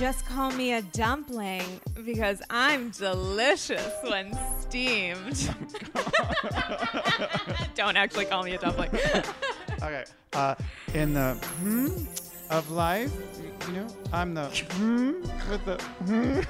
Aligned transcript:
Just 0.00 0.24
call 0.24 0.50
me 0.52 0.72
a 0.72 0.80
dumpling 0.80 1.78
because 2.06 2.40
I'm 2.48 2.88
delicious 2.88 3.92
when 4.02 4.32
steamed. 4.58 5.54
Don't 7.74 7.98
actually 7.98 8.24
call 8.24 8.42
me 8.42 8.54
a 8.54 8.58
dumpling. 8.58 8.88
Okay. 9.82 10.04
Uh, 10.34 10.54
in 10.92 11.14
the 11.14 11.34
hmm 11.34 11.88
of 12.50 12.70
life, 12.70 13.12
you 13.68 13.74
know, 13.74 13.86
I'm 14.12 14.34
the 14.34 14.46
hmm 14.72 15.20
with 15.50 15.64
the 15.66 15.76
hmm. 16.04 16.40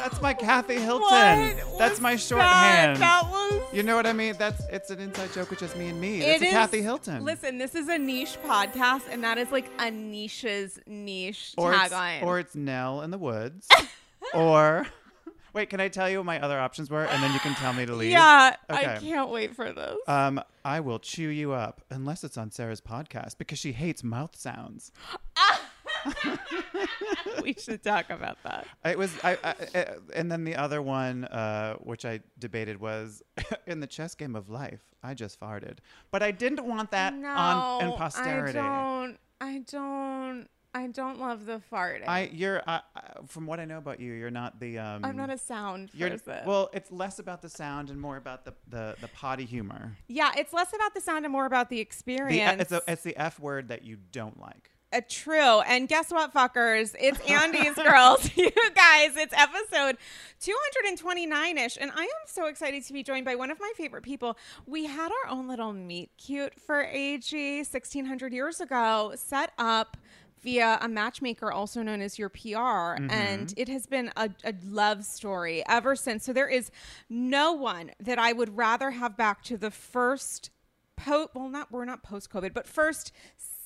That's 0.00 0.20
my 0.22 0.32
Kathy 0.32 0.76
Hilton. 0.76 1.56
What 1.58 1.78
That's 1.78 2.00
my 2.00 2.16
shorthand. 2.16 2.96
That, 2.96 3.22
that 3.22 3.30
was. 3.30 3.62
You 3.74 3.82
know 3.82 3.96
what 3.96 4.06
I 4.06 4.14
mean? 4.14 4.34
That's 4.38 4.64
it's 4.68 4.90
an 4.90 4.98
inside 4.98 5.32
joke 5.34 5.50
with 5.50 5.58
just 5.58 5.76
me 5.76 5.88
and 5.88 6.00
me. 6.00 6.20
It 6.22 6.24
It's 6.36 6.42
a 6.42 6.46
is- 6.46 6.52
Kathy 6.52 6.80
Hilton. 6.82 7.22
Listen, 7.24 7.58
this 7.58 7.74
is 7.74 7.88
a 7.88 7.98
niche 7.98 8.38
podcast, 8.44 9.02
and 9.10 9.22
that 9.24 9.36
is 9.36 9.50
like 9.52 9.70
a 9.78 9.90
niche's 9.90 10.78
niche 10.86 11.52
or 11.58 11.74
it's, 11.74 11.92
tagline. 11.92 12.22
or 12.22 12.38
it's 12.38 12.54
Nell 12.54 13.02
in 13.02 13.10
the 13.10 13.18
woods, 13.18 13.68
or 14.34 14.86
wait, 15.52 15.68
can 15.68 15.80
I 15.80 15.88
tell 15.88 16.08
you 16.08 16.18
what 16.18 16.26
my 16.26 16.40
other 16.40 16.58
options 16.58 16.88
were, 16.90 17.04
and 17.04 17.22
then 17.22 17.32
you 17.32 17.40
can 17.40 17.54
tell 17.54 17.74
me 17.74 17.84
to 17.84 17.94
leave? 17.94 18.10
yeah, 18.12 18.56
I 18.70 18.96
can't 19.00 19.28
wait 19.30 19.54
for 19.54 19.70
this. 19.72 19.96
Um, 20.08 20.40
I 20.64 20.80
will 20.80 20.98
chew 20.98 21.28
you 21.28 21.52
up 21.52 21.82
unless 21.90 22.24
it's 22.24 22.38
on 22.38 22.50
Sarah's 22.50 22.80
podcast 22.80 23.36
because 23.38 23.58
she 23.58 23.72
hates 23.72 24.02
mouth 24.02 24.34
sounds. 24.34 24.92
we 27.42 27.54
should 27.54 27.82
talk 27.82 28.10
about 28.10 28.38
that. 28.44 28.66
It 28.84 28.98
was, 28.98 29.12
I, 29.22 29.38
I, 29.42 29.78
uh, 29.78 29.84
and 30.14 30.30
then 30.30 30.44
the 30.44 30.56
other 30.56 30.82
one, 30.82 31.24
uh, 31.24 31.74
which 31.76 32.04
I 32.04 32.20
debated, 32.38 32.80
was 32.80 33.22
in 33.66 33.80
the 33.80 33.86
chess 33.86 34.14
game 34.14 34.34
of 34.36 34.48
life. 34.48 34.80
I 35.02 35.14
just 35.14 35.40
farted, 35.40 35.78
but 36.10 36.22
I 36.22 36.30
didn't 36.30 36.64
want 36.64 36.90
that 36.90 37.14
no, 37.14 37.28
on 37.28 37.84
in 37.84 37.92
posterity. 37.92 38.58
I 38.58 38.62
don't. 38.62 39.18
I 39.40 39.58
don't. 39.70 40.48
I 40.72 40.86
don't 40.86 41.18
love 41.18 41.46
the 41.46 41.60
farting. 41.72 42.06
I, 42.06 42.30
you're, 42.32 42.62
uh, 42.64 42.78
from 43.26 43.46
what 43.46 43.58
I 43.58 43.64
know 43.64 43.78
about 43.78 43.98
you, 43.98 44.12
you're 44.12 44.30
not 44.30 44.60
the. 44.60 44.78
Um, 44.78 45.04
I'm 45.04 45.16
not 45.16 45.28
a 45.30 45.38
sound 45.38 45.90
You're, 45.92 46.10
person. 46.10 46.42
well, 46.46 46.70
it's 46.72 46.92
less 46.92 47.18
about 47.18 47.42
the 47.42 47.48
sound 47.48 47.90
and 47.90 48.00
more 48.00 48.16
about 48.18 48.44
the 48.44 48.54
the, 48.68 48.94
the 49.00 49.08
potty 49.08 49.44
humor. 49.46 49.96
yeah, 50.06 50.30
it's 50.36 50.52
less 50.52 50.72
about 50.72 50.94
the 50.94 51.00
sound 51.00 51.24
and 51.24 51.32
more 51.32 51.46
about 51.46 51.70
the 51.70 51.76
The, 51.76 51.80
experience. 51.82 52.62
it's, 52.62 52.72
a, 52.72 52.82
it's 52.86 53.02
the 53.02 53.16
f 53.16 53.40
word 53.40 53.68
that 53.68 53.82
you 53.84 53.96
don't 54.12 54.38
like. 54.38 54.70
Uh, 54.92 55.00
true. 55.08 55.60
And 55.60 55.88
guess 55.88 56.10
what, 56.10 56.34
fuckers? 56.34 56.96
It's 56.98 57.20
Andy's 57.20 57.74
Girls. 57.74 58.28
you 58.36 58.50
guys, 58.74 59.16
it's 59.16 59.32
episode 59.32 59.96
229 60.40 61.58
ish. 61.58 61.78
And 61.80 61.92
I 61.94 62.02
am 62.02 62.08
so 62.26 62.46
excited 62.46 62.84
to 62.84 62.92
be 62.92 63.04
joined 63.04 63.24
by 63.24 63.36
one 63.36 63.52
of 63.52 63.60
my 63.60 63.70
favorite 63.76 64.02
people. 64.02 64.36
We 64.66 64.86
had 64.86 65.12
our 65.12 65.30
own 65.30 65.46
little 65.46 65.72
meet 65.72 66.10
cute 66.18 66.60
for 66.60 66.82
AG 66.82 67.58
1600 67.58 68.32
years 68.32 68.60
ago, 68.60 69.12
set 69.14 69.52
up 69.58 69.96
via 70.42 70.78
a 70.80 70.88
matchmaker, 70.88 71.52
also 71.52 71.82
known 71.82 72.00
as 72.00 72.18
your 72.18 72.28
PR. 72.28 72.96
And 73.12 73.54
it 73.56 73.68
has 73.68 73.86
been 73.86 74.10
a, 74.16 74.30
a 74.42 74.54
love 74.64 75.04
story 75.04 75.62
ever 75.68 75.94
since. 75.94 76.24
So 76.24 76.32
there 76.32 76.48
is 76.48 76.72
no 77.08 77.52
one 77.52 77.92
that 78.00 78.18
I 78.18 78.32
would 78.32 78.56
rather 78.56 78.90
have 78.90 79.16
back 79.16 79.44
to 79.44 79.56
the 79.56 79.70
first 79.70 80.50
po 80.96 81.30
well 81.34 81.48
not 81.48 81.72
we're 81.72 81.84
not 81.84 82.02
post 82.02 82.30
covid 82.30 82.52
but 82.52 82.66
first 82.66 83.10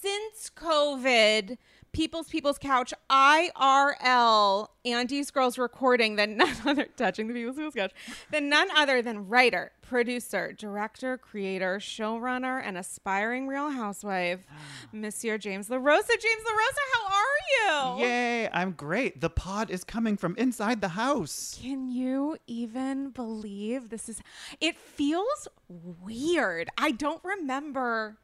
since 0.05 0.51
covid 0.55 1.57
people's 1.93 2.29
people's 2.29 2.59
couch 2.59 2.93
irl 3.11 4.69
andy's 4.85 5.31
girls 5.31 5.57
recording 5.57 6.17
than 6.17 6.37
none 6.37 6.55
other 6.67 6.87
touching 6.95 7.27
the 7.27 7.33
people's 7.33 7.57
people's 7.57 7.75
couch 7.75 7.93
than 8.31 8.51
none 8.51 8.69
other 8.77 9.01
than 9.01 9.27
writer 9.29 9.73
producer 9.81 10.53
director 10.53 11.17
creator 11.17 11.79
showrunner 11.79 12.61
and 12.63 12.77
aspiring 12.77 13.47
real 13.47 13.71
housewife 13.71 14.47
monsieur 14.93 15.39
james 15.39 15.71
larosa 15.71 16.11
james 16.21 16.43
larosa 16.43 16.85
how 16.93 17.07
are 17.07 17.97
you 17.97 18.05
Yay! 18.05 18.49
I'm 18.53 18.73
great. 18.73 19.21
The 19.21 19.31
pod 19.31 19.71
is 19.71 19.85
coming 19.85 20.17
from 20.17 20.35
inside 20.37 20.81
the 20.81 20.89
house. 20.89 21.59
Can 21.61 21.89
you 21.89 22.37
even 22.47 23.11
believe 23.11 23.89
this 23.89 24.09
is 24.09 24.21
it 24.61 24.77
feels 24.77 25.49
weird. 25.69 26.69
I 26.77 26.91
don't 26.91 27.23
remember 27.25 28.19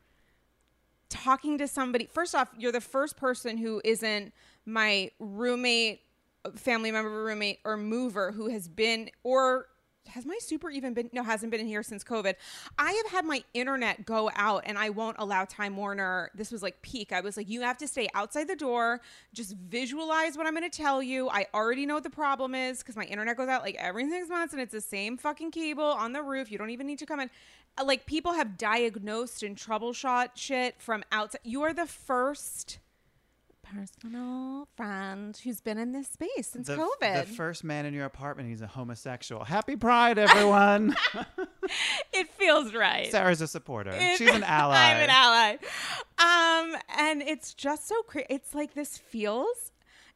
talking 1.10 1.58
to 1.58 1.68
somebody. 1.68 2.06
First 2.06 2.34
off, 2.34 2.48
you're 2.56 2.72
the 2.72 2.80
first 2.80 3.16
person 3.16 3.58
who 3.58 3.82
isn't 3.84 4.32
my 4.64 5.10
roommate, 5.18 6.00
family 6.54 6.90
member, 6.90 7.10
roommate 7.10 7.58
or 7.64 7.76
mover 7.76 8.32
who 8.32 8.48
has 8.48 8.68
been 8.68 9.10
or 9.22 9.66
has 10.08 10.24
my 10.24 10.36
super 10.40 10.70
even 10.70 10.94
been 10.94 11.10
no 11.12 11.22
hasn't 11.22 11.50
been 11.50 11.60
in 11.60 11.66
here 11.66 11.82
since 11.82 12.02
covid. 12.02 12.34
I 12.78 12.92
have 12.92 13.12
had 13.12 13.24
my 13.24 13.42
internet 13.54 14.04
go 14.06 14.30
out 14.34 14.62
and 14.66 14.78
i 14.78 14.90
won't 14.90 15.16
allow 15.18 15.44
time 15.44 15.76
warner 15.76 16.30
this 16.34 16.50
was 16.50 16.62
like 16.62 16.80
peak. 16.82 17.12
I 17.12 17.20
was 17.20 17.36
like 17.36 17.48
you 17.48 17.60
have 17.62 17.78
to 17.78 17.88
stay 17.88 18.08
outside 18.14 18.48
the 18.48 18.56
door. 18.56 19.00
Just 19.32 19.54
visualize 19.56 20.36
what 20.36 20.46
i'm 20.46 20.54
going 20.54 20.68
to 20.68 20.76
tell 20.76 21.02
you. 21.02 21.28
I 21.28 21.46
already 21.54 21.86
know 21.86 21.94
what 21.94 22.02
the 22.02 22.10
problem 22.10 22.54
is 22.54 22.78
because 22.78 22.96
my 22.96 23.04
internet 23.04 23.36
goes 23.36 23.48
out 23.48 23.62
like 23.62 23.76
every 23.76 24.08
six 24.08 24.28
months 24.28 24.52
and 24.52 24.60
it's 24.60 24.72
the 24.72 24.80
same 24.80 25.16
fucking 25.16 25.50
cable 25.50 25.84
on 25.84 26.12
the 26.12 26.22
roof. 26.22 26.50
You 26.50 26.58
don't 26.58 26.70
even 26.70 26.86
need 26.86 26.98
to 26.98 27.06
come 27.06 27.20
in 27.20 27.30
like 27.84 28.06
people 28.06 28.32
have 28.34 28.56
diagnosed 28.58 29.42
and 29.42 29.56
troubleshot 29.56 30.30
shit 30.34 30.74
from 30.80 31.02
outside 31.12 31.40
you 31.44 31.62
are 31.62 31.72
the 31.72 31.86
first 31.86 32.78
personal 33.62 34.66
friend 34.76 35.38
who's 35.44 35.60
been 35.60 35.78
in 35.78 35.92
this 35.92 36.08
space 36.08 36.48
since 36.48 36.66
the, 36.66 36.76
COVID. 36.76 37.26
the 37.26 37.32
first 37.34 37.62
man 37.64 37.86
in 37.86 37.94
your 37.94 38.04
apartment, 38.04 38.48
he's 38.48 38.62
a 38.62 38.66
homosexual. 38.66 39.44
Happy 39.44 39.76
Pride, 39.76 40.18
everyone. 40.18 40.96
it 42.12 42.28
feels 42.34 42.74
right. 42.74 43.10
Sarah's 43.10 43.40
a 43.40 43.46
supporter. 43.46 43.92
It- 43.94 44.18
She's 44.18 44.30
an 44.30 44.42
ally. 44.44 44.76
I'm 44.76 44.96
an 44.96 45.10
ally. 45.10 45.56
Um, 46.18 46.80
and 46.98 47.22
it's 47.22 47.54
just 47.54 47.86
so 47.86 48.02
crazy. 48.02 48.26
It's 48.30 48.54
like 48.54 48.74
this 48.74 48.98
feels. 48.98 49.69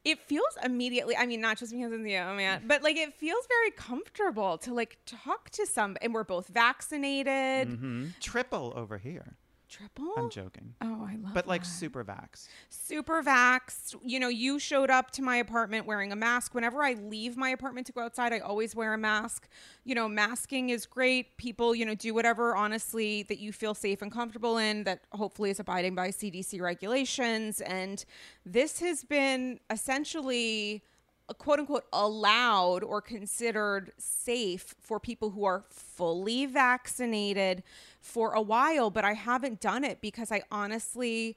It 0.05 0.19
feels 0.19 0.55
immediately. 0.63 1.17
I 1.17 1.25
mean, 1.25 1.41
not 1.41 1.57
just 1.57 1.71
because 1.73 1.91
of 1.91 2.03
the 2.03 2.15
oh 2.17 2.35
man, 2.35 2.63
but 2.67 2.83
like 2.83 2.95
it 2.95 3.13
feels 3.15 3.45
very 3.47 3.71
comfortable 3.71 4.57
to 4.59 4.73
like 4.73 4.97
talk 5.05 5.49
to 5.51 5.65
some. 5.65 5.97
And 6.01 6.13
we're 6.13 6.23
both 6.23 6.47
vaccinated. 6.47 7.69
Mhm. 7.69 8.13
Triple 8.21 8.71
over 8.75 8.97
here. 8.99 9.35
Triple. 9.69 10.11
I'm 10.17 10.29
joking. 10.29 10.75
Oh, 10.81 11.05
I 11.07 11.15
love. 11.15 11.31
It. 11.31 11.33
But 11.33 11.47
like 11.47 11.63
that. 11.63 11.69
super 11.69 12.03
vax. 12.03 12.47
super 12.69 13.21
vaxxed. 13.23 13.95
You 14.03 14.19
know, 14.19 14.27
you 14.27 14.59
showed 14.59 14.89
up 14.89 15.11
to 15.11 15.21
my 15.21 15.37
apartment 15.37 15.85
wearing 15.85 16.11
a 16.11 16.15
mask. 16.15 16.53
Whenever 16.53 16.83
I 16.83 16.93
leave 16.93 17.35
my 17.35 17.49
apartment 17.49 17.87
to 17.87 17.93
go 17.93 18.01
outside, 18.01 18.31
I 18.33 18.39
always 18.39 18.75
wear 18.75 18.93
a 18.93 18.97
mask. 18.97 19.47
You 19.83 19.95
know, 19.95 20.07
masking 20.07 20.69
is 20.69 20.85
great. 20.85 21.37
People, 21.37 21.73
you 21.75 21.85
know, 21.85 21.95
do 21.95 22.13
whatever, 22.13 22.55
honestly, 22.55 23.23
that 23.23 23.39
you 23.39 23.51
feel 23.51 23.73
safe 23.73 24.01
and 24.01 24.11
comfortable 24.11 24.57
in, 24.57 24.83
that 24.83 25.01
hopefully 25.11 25.49
is 25.49 25.59
abiding 25.59 25.95
by 25.95 26.09
CDC 26.09 26.61
regulations. 26.61 27.61
And 27.61 28.05
this 28.45 28.79
has 28.79 29.03
been 29.03 29.59
essentially 29.69 30.83
uh, 31.27 31.33
quote 31.33 31.59
unquote 31.59 31.85
allowed 31.91 32.83
or 32.83 33.01
considered 33.01 33.91
safe 33.97 34.75
for 34.79 34.99
people 34.99 35.31
who 35.31 35.43
are 35.43 35.63
fully 35.69 36.45
vaccinated 36.45 37.63
for 38.05 38.33
a 38.33 38.41
while, 38.41 38.89
but 38.91 39.03
I 39.03 39.13
haven't 39.13 39.59
done 39.59 39.83
it 39.83 39.99
because 39.99 40.31
I 40.31 40.43
honestly 40.51 41.35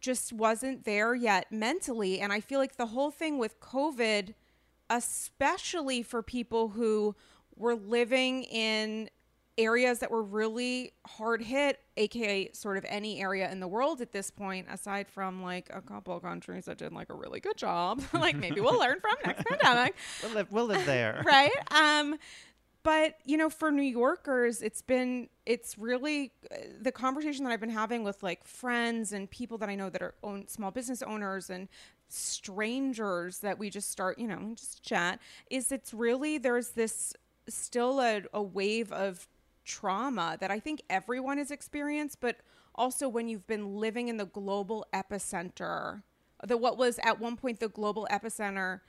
just 0.00 0.32
wasn't 0.32 0.84
there 0.84 1.14
yet 1.14 1.50
mentally. 1.52 2.20
And 2.20 2.32
I 2.32 2.40
feel 2.40 2.58
like 2.58 2.76
the 2.76 2.86
whole 2.86 3.10
thing 3.10 3.38
with 3.38 3.60
COVID, 3.60 4.34
especially 4.90 6.02
for 6.02 6.22
people 6.22 6.68
who 6.70 7.14
were 7.56 7.74
living 7.74 8.44
in 8.44 9.08
areas 9.56 9.98
that 9.98 10.10
were 10.10 10.22
really 10.22 10.92
hard 11.06 11.42
hit, 11.42 11.80
aka 11.96 12.50
sort 12.52 12.76
of 12.76 12.84
any 12.88 13.20
area 13.20 13.50
in 13.50 13.58
the 13.58 13.66
world 13.66 14.00
at 14.00 14.12
this 14.12 14.30
point, 14.30 14.66
aside 14.70 15.08
from 15.08 15.42
like 15.42 15.68
a 15.72 15.80
couple 15.80 16.16
of 16.16 16.22
countries 16.22 16.66
that 16.66 16.78
did 16.78 16.92
like 16.92 17.10
a 17.10 17.14
really 17.14 17.40
good 17.40 17.56
job. 17.56 18.00
like 18.12 18.36
maybe 18.36 18.60
we'll 18.60 18.78
learn 18.78 19.00
from 19.00 19.14
next 19.24 19.44
pandemic 19.48 19.94
We'll 20.22 20.32
live, 20.32 20.52
we'll 20.52 20.66
live 20.66 20.86
there. 20.86 21.22
right 21.26 21.50
um 21.72 22.16
but 22.88 23.16
you 23.26 23.36
know 23.36 23.50
for 23.50 23.70
new 23.70 23.82
yorkers 23.82 24.62
it's 24.62 24.80
been 24.80 25.28
it's 25.44 25.76
really 25.76 26.32
uh, 26.50 26.56
the 26.80 26.90
conversation 26.90 27.44
that 27.44 27.50
i've 27.50 27.60
been 27.60 27.68
having 27.68 28.02
with 28.02 28.22
like 28.22 28.42
friends 28.46 29.12
and 29.12 29.30
people 29.30 29.58
that 29.58 29.68
i 29.68 29.74
know 29.74 29.90
that 29.90 30.00
are 30.00 30.14
own 30.22 30.48
small 30.48 30.70
business 30.70 31.02
owners 31.02 31.50
and 31.50 31.68
strangers 32.08 33.40
that 33.40 33.58
we 33.58 33.68
just 33.68 33.90
start 33.90 34.18
you 34.18 34.26
know 34.26 34.54
just 34.54 34.82
chat 34.82 35.20
is 35.50 35.70
it's 35.70 35.92
really 35.92 36.38
there's 36.38 36.70
this 36.70 37.12
still 37.46 38.00
a, 38.00 38.22
a 38.32 38.42
wave 38.42 38.90
of 38.90 39.28
trauma 39.66 40.38
that 40.40 40.50
i 40.50 40.58
think 40.58 40.80
everyone 40.88 41.36
has 41.36 41.50
experienced 41.50 42.18
but 42.22 42.36
also 42.74 43.06
when 43.06 43.28
you've 43.28 43.46
been 43.46 43.76
living 43.76 44.08
in 44.08 44.16
the 44.16 44.24
global 44.24 44.86
epicenter 44.94 46.02
the 46.42 46.56
what 46.56 46.78
was 46.78 46.98
at 47.02 47.20
one 47.20 47.36
point 47.36 47.60
the 47.60 47.68
global 47.68 48.08
epicenter 48.10 48.80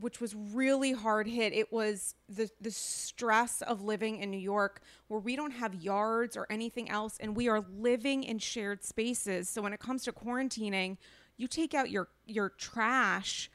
which 0.00 0.20
was 0.20 0.34
really 0.34 0.92
hard 0.92 1.26
hit. 1.26 1.52
It 1.52 1.72
was 1.72 2.14
the 2.28 2.50
the 2.60 2.70
stress 2.70 3.62
of 3.62 3.82
living 3.82 4.18
in 4.18 4.30
New 4.30 4.38
York 4.38 4.82
where 5.08 5.20
we 5.20 5.36
don't 5.36 5.52
have 5.52 5.74
yards 5.74 6.36
or 6.36 6.46
anything 6.50 6.90
else 6.90 7.16
and 7.20 7.36
we 7.36 7.48
are 7.48 7.64
living 7.78 8.24
in 8.24 8.38
shared 8.38 8.82
spaces. 8.84 9.48
So 9.48 9.62
when 9.62 9.72
it 9.72 9.80
comes 9.80 10.04
to 10.04 10.12
quarantining, 10.12 10.96
you 11.36 11.46
take 11.46 11.74
out 11.74 11.90
your 11.90 12.08
your 12.26 12.50
trash 12.50 13.50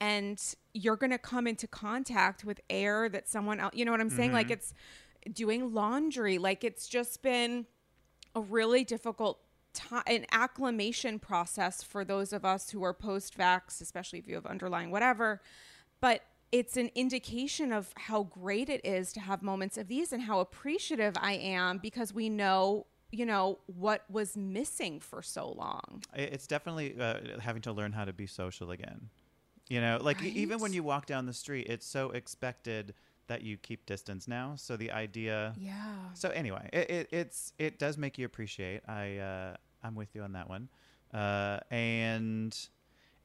and 0.00 0.42
you're 0.72 0.96
going 0.96 1.10
to 1.10 1.18
come 1.18 1.46
into 1.46 1.66
contact 1.66 2.44
with 2.44 2.60
air 2.70 3.08
that 3.10 3.28
someone 3.28 3.60
else, 3.60 3.74
you 3.74 3.84
know 3.84 3.90
what 3.90 4.00
I'm 4.00 4.10
saying? 4.10 4.32
Like 4.32 4.46
mm-hmm. 4.46 4.54
it's 4.54 4.74
doing 5.34 5.74
laundry, 5.74 6.38
like 6.38 6.64
it's 6.64 6.88
just 6.88 7.22
been 7.22 7.66
a 8.34 8.40
really 8.40 8.84
difficult 8.84 9.40
time 9.72 10.02
an 10.06 10.26
acclimation 10.32 11.18
process 11.18 11.82
for 11.82 12.04
those 12.04 12.32
of 12.32 12.44
us 12.44 12.70
who 12.70 12.82
are 12.82 12.92
post 12.92 13.38
vax 13.38 13.80
especially 13.80 14.18
if 14.18 14.26
you 14.26 14.34
have 14.34 14.46
underlying 14.46 14.90
whatever 14.90 15.40
but 16.00 16.22
it's 16.52 16.76
an 16.76 16.90
indication 16.94 17.72
of 17.72 17.92
how 17.96 18.24
great 18.24 18.68
it 18.68 18.80
is 18.84 19.12
to 19.12 19.20
have 19.20 19.42
moments 19.42 19.78
of 19.78 19.86
these 19.88 20.12
and 20.12 20.22
how 20.22 20.40
appreciative 20.40 21.14
I 21.20 21.34
am 21.34 21.78
because 21.78 22.12
we 22.12 22.28
know 22.28 22.86
you 23.12 23.26
know 23.26 23.58
what 23.66 24.04
was 24.08 24.36
missing 24.36 25.00
for 25.00 25.20
so 25.22 25.50
long 25.50 26.02
It's 26.14 26.46
definitely 26.46 26.96
uh, 26.98 27.38
having 27.40 27.62
to 27.62 27.72
learn 27.72 27.92
how 27.92 28.04
to 28.04 28.12
be 28.12 28.26
social 28.26 28.70
again. 28.70 29.10
You 29.68 29.80
know, 29.80 29.98
like 30.00 30.22
e- 30.22 30.32
even 30.36 30.58
when 30.60 30.72
you 30.72 30.82
walk 30.82 31.06
down 31.06 31.26
the 31.26 31.32
street, 31.32 31.66
it's 31.68 31.86
so 31.86 32.10
expected 32.10 32.94
that 33.28 33.42
you 33.42 33.56
keep 33.56 33.86
distance 33.86 34.26
now. 34.28 34.54
So 34.56 34.76
the 34.76 34.90
idea. 34.92 35.54
yeah 35.58 35.80
So 36.14 36.30
anyway, 36.30 36.68
it, 36.72 36.90
it 36.90 37.08
it's 37.12 37.52
it 37.58 37.78
does 37.78 37.96
make 37.98 38.18
you 38.18 38.26
appreciate. 38.26 38.82
I 38.88 39.18
uh, 39.18 39.56
I'm 39.84 39.94
with 39.94 40.14
you 40.14 40.22
on 40.22 40.32
that 40.32 40.48
one, 40.48 40.68
uh, 41.14 41.60
and 41.70 42.56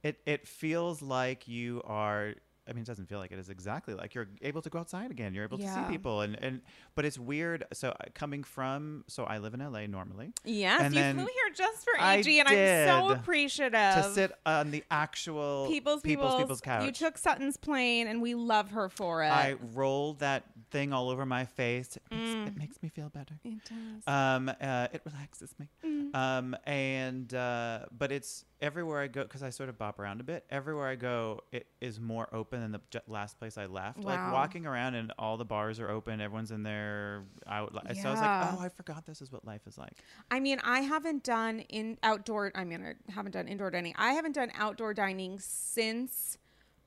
it 0.02 0.20
it 0.26 0.46
feels 0.46 1.02
like 1.02 1.48
you 1.48 1.82
are. 1.84 2.34
I 2.68 2.72
mean, 2.72 2.82
it 2.82 2.86
doesn't 2.86 3.08
feel 3.08 3.18
like 3.18 3.32
it 3.32 3.38
is 3.38 3.48
exactly 3.48 3.94
like 3.94 4.14
you're 4.14 4.28
able 4.42 4.62
to 4.62 4.70
go 4.70 4.78
outside 4.78 5.10
again. 5.10 5.34
You're 5.34 5.44
able 5.44 5.58
to 5.58 5.66
see 5.66 5.80
people, 5.88 6.20
and 6.22 6.36
and 6.42 6.60
but 6.94 7.04
it's 7.04 7.18
weird. 7.18 7.64
So 7.72 7.90
uh, 7.90 7.94
coming 8.14 8.42
from, 8.44 9.04
so 9.06 9.24
I 9.24 9.38
live 9.38 9.54
in 9.54 9.60
LA 9.60 9.86
normally. 9.86 10.32
yes 10.44 10.80
and 10.82 10.94
you 10.94 11.02
flew 11.12 11.24
here 11.26 11.52
just 11.54 11.84
for 11.84 11.92
AG 12.04 12.40
and 12.40 12.48
I'm 12.48 12.88
so 12.88 13.10
appreciative 13.12 13.72
to 13.72 14.10
sit 14.12 14.32
on 14.44 14.70
the 14.70 14.84
actual 14.90 15.66
people's 15.68 16.02
people's, 16.02 16.32
people's, 16.34 16.42
people's 16.42 16.60
couch. 16.60 16.84
you 16.86 16.92
took 16.92 17.18
Sutton's 17.18 17.56
plane 17.56 18.06
and 18.08 18.20
we 18.22 18.34
love 18.34 18.70
her 18.70 18.88
for 18.88 19.22
it 19.22 19.28
I 19.28 19.56
rolled 19.74 20.20
that 20.20 20.44
thing 20.70 20.92
all 20.92 21.10
over 21.10 21.24
my 21.24 21.44
face. 21.44 21.96
It, 21.96 22.02
makes, 22.10 22.26
Mm. 22.30 22.46
it 22.48 22.56
makes 22.56 22.82
me 22.82 22.88
feel 22.88 23.08
better. 23.08 23.34
it 23.44 23.58
does 23.64 24.02
Um, 24.06 24.48
uh, 24.48 24.88
it 24.92 25.02
relaxes 25.04 25.54
me. 25.58 25.68
Mm. 25.84 26.14
Um, 26.14 26.56
and 26.64 27.32
uh, 27.34 27.86
but 27.96 28.10
it's 28.12 28.44
everywhere 28.60 29.00
I 29.00 29.06
go 29.08 29.22
because 29.22 29.42
I 29.42 29.50
sort 29.50 29.68
of 29.68 29.76
bop 29.78 29.98
around 29.98 30.20
a 30.20 30.24
bit. 30.24 30.44
Everywhere 30.50 30.88
I 30.88 30.94
go, 30.94 31.40
it 31.52 31.66
is 31.80 32.00
more 32.00 32.28
open 32.34 32.60
than 32.60 32.72
the 32.72 32.80
j- 32.90 33.00
last 33.06 33.38
place 33.38 33.58
I 33.58 33.66
left. 33.66 34.02
Like 34.02 34.18
walking 34.32 34.66
around 34.66 34.94
and 34.94 35.12
all 35.18 35.36
the 35.36 35.44
bars 35.44 35.78
are 35.80 35.90
open. 35.90 36.20
Everyone's 36.20 36.50
in 36.50 36.62
there. 36.62 37.24
Out. 37.46 37.72
So 37.74 38.08
I 38.08 38.10
was 38.12 38.20
like, 38.20 38.58
oh, 38.58 38.64
I 38.64 38.68
forgot 38.70 39.04
this 39.06 39.20
is 39.20 39.30
what 39.30 39.44
life 39.44 39.62
is 39.66 39.76
like. 39.76 39.92
I 40.30 40.40
mean, 40.40 40.58
I 40.64 40.80
haven't 40.80 41.22
done 41.22 41.60
in 41.60 41.98
outdoor. 42.02 42.52
I 42.54 42.64
mean, 42.64 42.82
I 42.84 43.12
haven't 43.12 43.32
done 43.32 43.46
indoor 43.48 43.70
dining. 43.70 43.94
I 43.96 44.12
haven't 44.12 44.34
done 44.34 44.50
outdoor 44.54 44.94
dining 44.94 45.38
since 45.38 46.38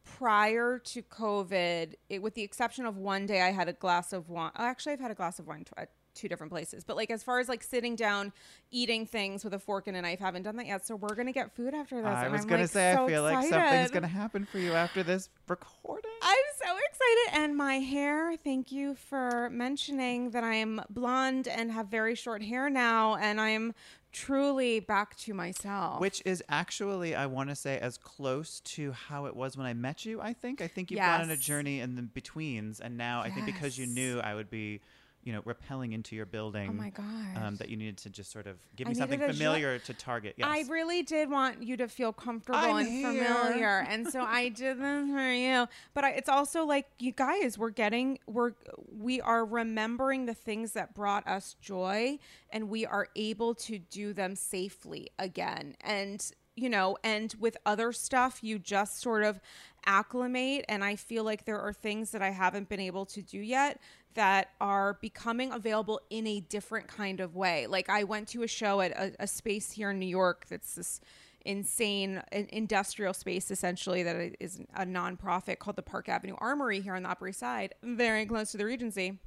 prior 0.04 0.80
to 0.80 1.02
COVID. 1.04 1.94
It, 2.10 2.22
with 2.22 2.34
the 2.34 2.42
exception 2.42 2.86
of 2.86 2.98
one 2.98 3.26
day, 3.26 3.42
I 3.42 3.52
had 3.52 3.70
a 3.70 3.74
glass 3.74 4.12
of 4.12 4.30
wine. 4.30 4.52
Actually, 4.56 4.94
I've 4.94 5.00
had 5.00 5.12
a 5.12 5.16
glass 5.16 5.40
of 5.40 5.48
wine 5.48 5.66
tw- 5.66 5.88
two 6.20 6.28
different 6.28 6.52
places. 6.52 6.84
But 6.84 6.98
like 6.98 7.10
as 7.10 7.24
far 7.24 7.40
as 7.40 7.50
like 7.50 7.64
sitting 7.64 7.96
down, 7.96 8.34
eating 8.72 9.06
things 9.06 9.44
with 9.44 9.54
a 9.54 9.60
fork 9.60 9.88
and 9.88 9.96
a 9.96 10.02
knife, 10.02 10.20
haven't 10.20 10.44
done 10.44 10.56
that 10.58 10.68
yet. 10.68 10.86
So 10.86 10.96
we're 10.96 11.16
gonna 11.16 11.32
get 11.32 11.56
food 11.56 11.74
after 11.74 11.98
this. 11.98 12.06
I 12.06 12.26
and 12.26 12.32
was 12.32 12.42
I'm, 12.42 12.48
gonna 12.48 12.62
like, 12.64 12.72
say, 12.72 12.94
so 12.96 13.06
I 13.06 13.08
feel 13.08 13.24
like 13.24 13.48
something's 13.48 13.92
gonna 13.92 14.08
happen 14.08 14.46
for 14.46 14.60
you 14.60 14.74
after 14.74 15.04
this 15.04 15.30
recording. 15.48 16.12
I'm 16.22 16.36
so 16.58 16.68
excited. 16.68 17.44
And 17.44 17.58
my 17.58 17.76
hair, 17.76 18.36
thank 18.38 18.72
you 18.72 18.96
for 18.96 19.50
mentioning 19.50 20.32
that 20.32 20.44
I 20.44 20.56
am 20.56 20.82
blonde 20.90 21.48
and 21.48 21.72
have 21.72 21.88
very 21.88 22.16
short 22.16 22.44
hair 22.44 22.70
now. 22.70 23.16
And 23.16 23.40
I 23.40 23.50
am 23.50 23.74
truly 24.12 24.80
back 24.80 25.16
to 25.18 25.34
myself. 25.34 26.00
Which 26.00 26.22
is 26.26 26.44
actually, 26.50 27.16
I 27.16 27.28
want 27.28 27.50
to 27.50 27.56
say, 27.56 27.78
as 27.80 27.98
close 27.98 28.60
to 28.62 28.92
how 28.92 29.26
it 29.26 29.36
was 29.36 29.56
when 29.56 29.68
I 29.68 29.74
met 29.74 30.06
you. 30.06 30.20
I 30.22 30.34
think. 30.34 30.62
I 30.62 30.68
think 30.68 30.92
you've 30.92 31.00
gone 31.00 31.22
on 31.22 31.30
a 31.30 31.38
journey 31.38 31.80
in 31.80 31.96
the 31.96 32.02
betweens, 32.02 32.80
and 32.80 32.98
now 32.98 33.22
I 33.22 33.30
think 33.30 33.46
because 33.46 33.78
you 33.78 33.86
knew 33.86 34.20
I 34.20 34.36
would 34.36 34.50
be, 34.50 34.82
you 35.24 35.34
know, 35.34 35.42
repelling 35.46 35.94
into 35.94 36.16
your 36.16 36.26
building. 36.26 36.70
Oh 36.70 36.74
my 36.74 36.90
god. 36.90 37.38
Um, 37.38 37.56
that 37.58 37.70
you 37.70 37.78
needed 37.78 37.98
to 38.00 38.10
just 38.10 38.32
sort 38.32 38.48
of 38.48 38.58
give 38.76 38.88
I 38.88 38.92
me 38.92 38.96
something 38.96 39.20
needed 39.20 39.32
a 39.32 39.34
zhu- 39.34 39.38
familiar 39.38 39.80
to 39.80 39.94
target. 39.94 40.36
Yes. 40.38 40.48
I 40.50 40.64
really 40.72 41.04
did 41.04 41.30
want 41.30 41.62
you 41.62 41.78
to 41.78 41.88
feel 41.88 42.14
comfortable 42.14 42.60
I'm 42.60 42.78
and 42.78 42.88
here. 42.88 43.26
familiar, 43.26 43.86
and 43.90 44.08
so 44.08 44.22
I 44.22 44.50
did 44.50 44.80
this 44.80 45.10
for 45.10 45.32
you. 45.32 45.68
But 45.94 46.04
I, 46.06 46.10
it's 46.12 46.30
also 46.30 46.66
like 46.66 46.88
you 47.00 47.12
guys, 47.12 47.58
we're 47.58 47.70
getting, 47.70 48.20
we're, 48.28 48.54
we 48.98 49.20
are 49.22 49.46
remembering 49.46 50.26
the 50.26 50.34
things 50.34 50.74
that 50.74 50.96
brought 50.96 51.28
us 51.28 51.56
joy, 51.62 52.20
and 52.52 52.70
we 52.70 52.86
are 52.86 53.08
able 53.16 53.56
to 53.56 53.80
do 53.80 54.14
them 54.14 54.36
safely 54.36 55.10
again. 55.20 55.76
And 55.82 56.26
you 56.60 56.70
know, 56.70 56.98
and 57.04 57.34
with 57.40 57.58
other 57.66 57.92
stuff, 57.92 58.40
you 58.44 58.60
just 58.60 59.00
sort 59.02 59.24
of 59.24 59.40
acclimate. 59.86 60.66
And 60.68 60.84
I 60.84 60.96
feel 60.96 61.24
like 61.24 61.46
there 61.46 61.60
are 61.60 61.74
things 61.74 62.12
that 62.12 62.22
I 62.22 62.30
haven't 62.32 62.70
been 62.70 62.80
able 62.80 63.06
to 63.08 63.22
do 63.22 63.40
yet 63.40 63.80
that 64.16 64.50
are 64.60 64.98
becoming 65.02 65.52
available 65.52 66.02
in 66.10 66.28
a 66.28 66.40
different 66.42 66.88
kind 66.88 67.20
of 67.20 67.36
way. 67.36 67.68
Like 67.68 67.90
I 67.90 68.04
went 68.04 68.28
to 68.30 68.44
a 68.44 68.48
show 68.48 68.82
at 68.82 68.92
a, 68.92 69.14
a 69.20 69.28
space 69.28 69.72
here 69.72 69.92
in 69.92 70.00
New 70.00 70.08
York 70.08 70.46
that's 70.50 70.76
this 70.76 71.00
insane 71.46 72.22
in- 72.32 72.48
industrial 72.52 73.14
space 73.14 73.50
essentially 73.50 74.04
that 74.04 74.36
is 74.40 74.62
a 74.76 74.86
nonprofit 74.86 75.60
called 75.60 75.78
the 75.78 75.82
Park 75.82 76.10
Avenue 76.10 76.36
Armory 76.40 76.82
here 76.82 76.96
on 76.96 77.04
the 77.04 77.10
Upper 77.10 77.30
East 77.30 77.40
Side, 77.40 77.74
very 77.82 78.26
close 78.26 78.52
to 78.52 78.58
the 78.58 78.66
Regency. 78.66 79.20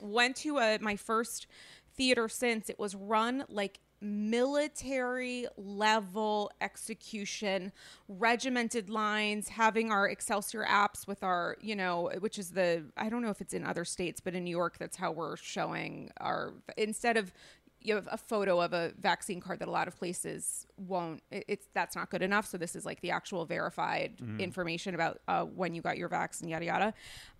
Went 0.00 0.36
to 0.36 0.58
a, 0.58 0.78
my 0.80 0.94
first 0.94 1.48
theater 1.96 2.28
since 2.28 2.70
it 2.70 2.78
was 2.78 2.94
run 2.94 3.44
like 3.48 3.80
military 4.00 5.46
level 5.56 6.50
execution, 6.60 7.72
regimented 8.08 8.88
lines, 8.90 9.48
having 9.48 9.90
our 9.90 10.08
Excelsior 10.08 10.64
apps 10.64 11.06
with 11.06 11.22
our, 11.22 11.56
you 11.60 11.74
know, 11.74 12.10
which 12.20 12.38
is 12.38 12.50
the, 12.50 12.84
I 12.96 13.08
don't 13.08 13.22
know 13.22 13.30
if 13.30 13.40
it's 13.40 13.54
in 13.54 13.64
other 13.64 13.84
states, 13.84 14.20
but 14.20 14.34
in 14.34 14.44
New 14.44 14.56
York, 14.56 14.78
that's 14.78 14.96
how 14.96 15.10
we're 15.10 15.36
showing 15.36 16.10
our, 16.20 16.52
instead 16.76 17.16
of, 17.16 17.32
you 17.80 17.94
have 17.94 18.08
a 18.10 18.16
photo 18.16 18.60
of 18.60 18.72
a 18.72 18.92
vaccine 19.00 19.40
card 19.40 19.60
that 19.60 19.68
a 19.68 19.70
lot 19.70 19.88
of 19.88 19.96
places 19.96 20.66
won't 20.76 21.22
it, 21.30 21.44
it's 21.48 21.66
that's 21.74 21.94
not 21.96 22.10
good 22.10 22.22
enough. 22.22 22.46
So 22.46 22.58
this 22.58 22.74
is 22.74 22.84
like 22.84 23.00
the 23.00 23.10
actual 23.10 23.44
verified 23.46 24.14
information 24.40 24.94
about 24.94 25.20
uh, 25.28 25.44
when 25.44 25.74
you 25.74 25.82
got 25.82 25.96
your 25.98 26.08
vaccine 26.08 26.48
yada 26.48 26.64
yada. 26.64 26.94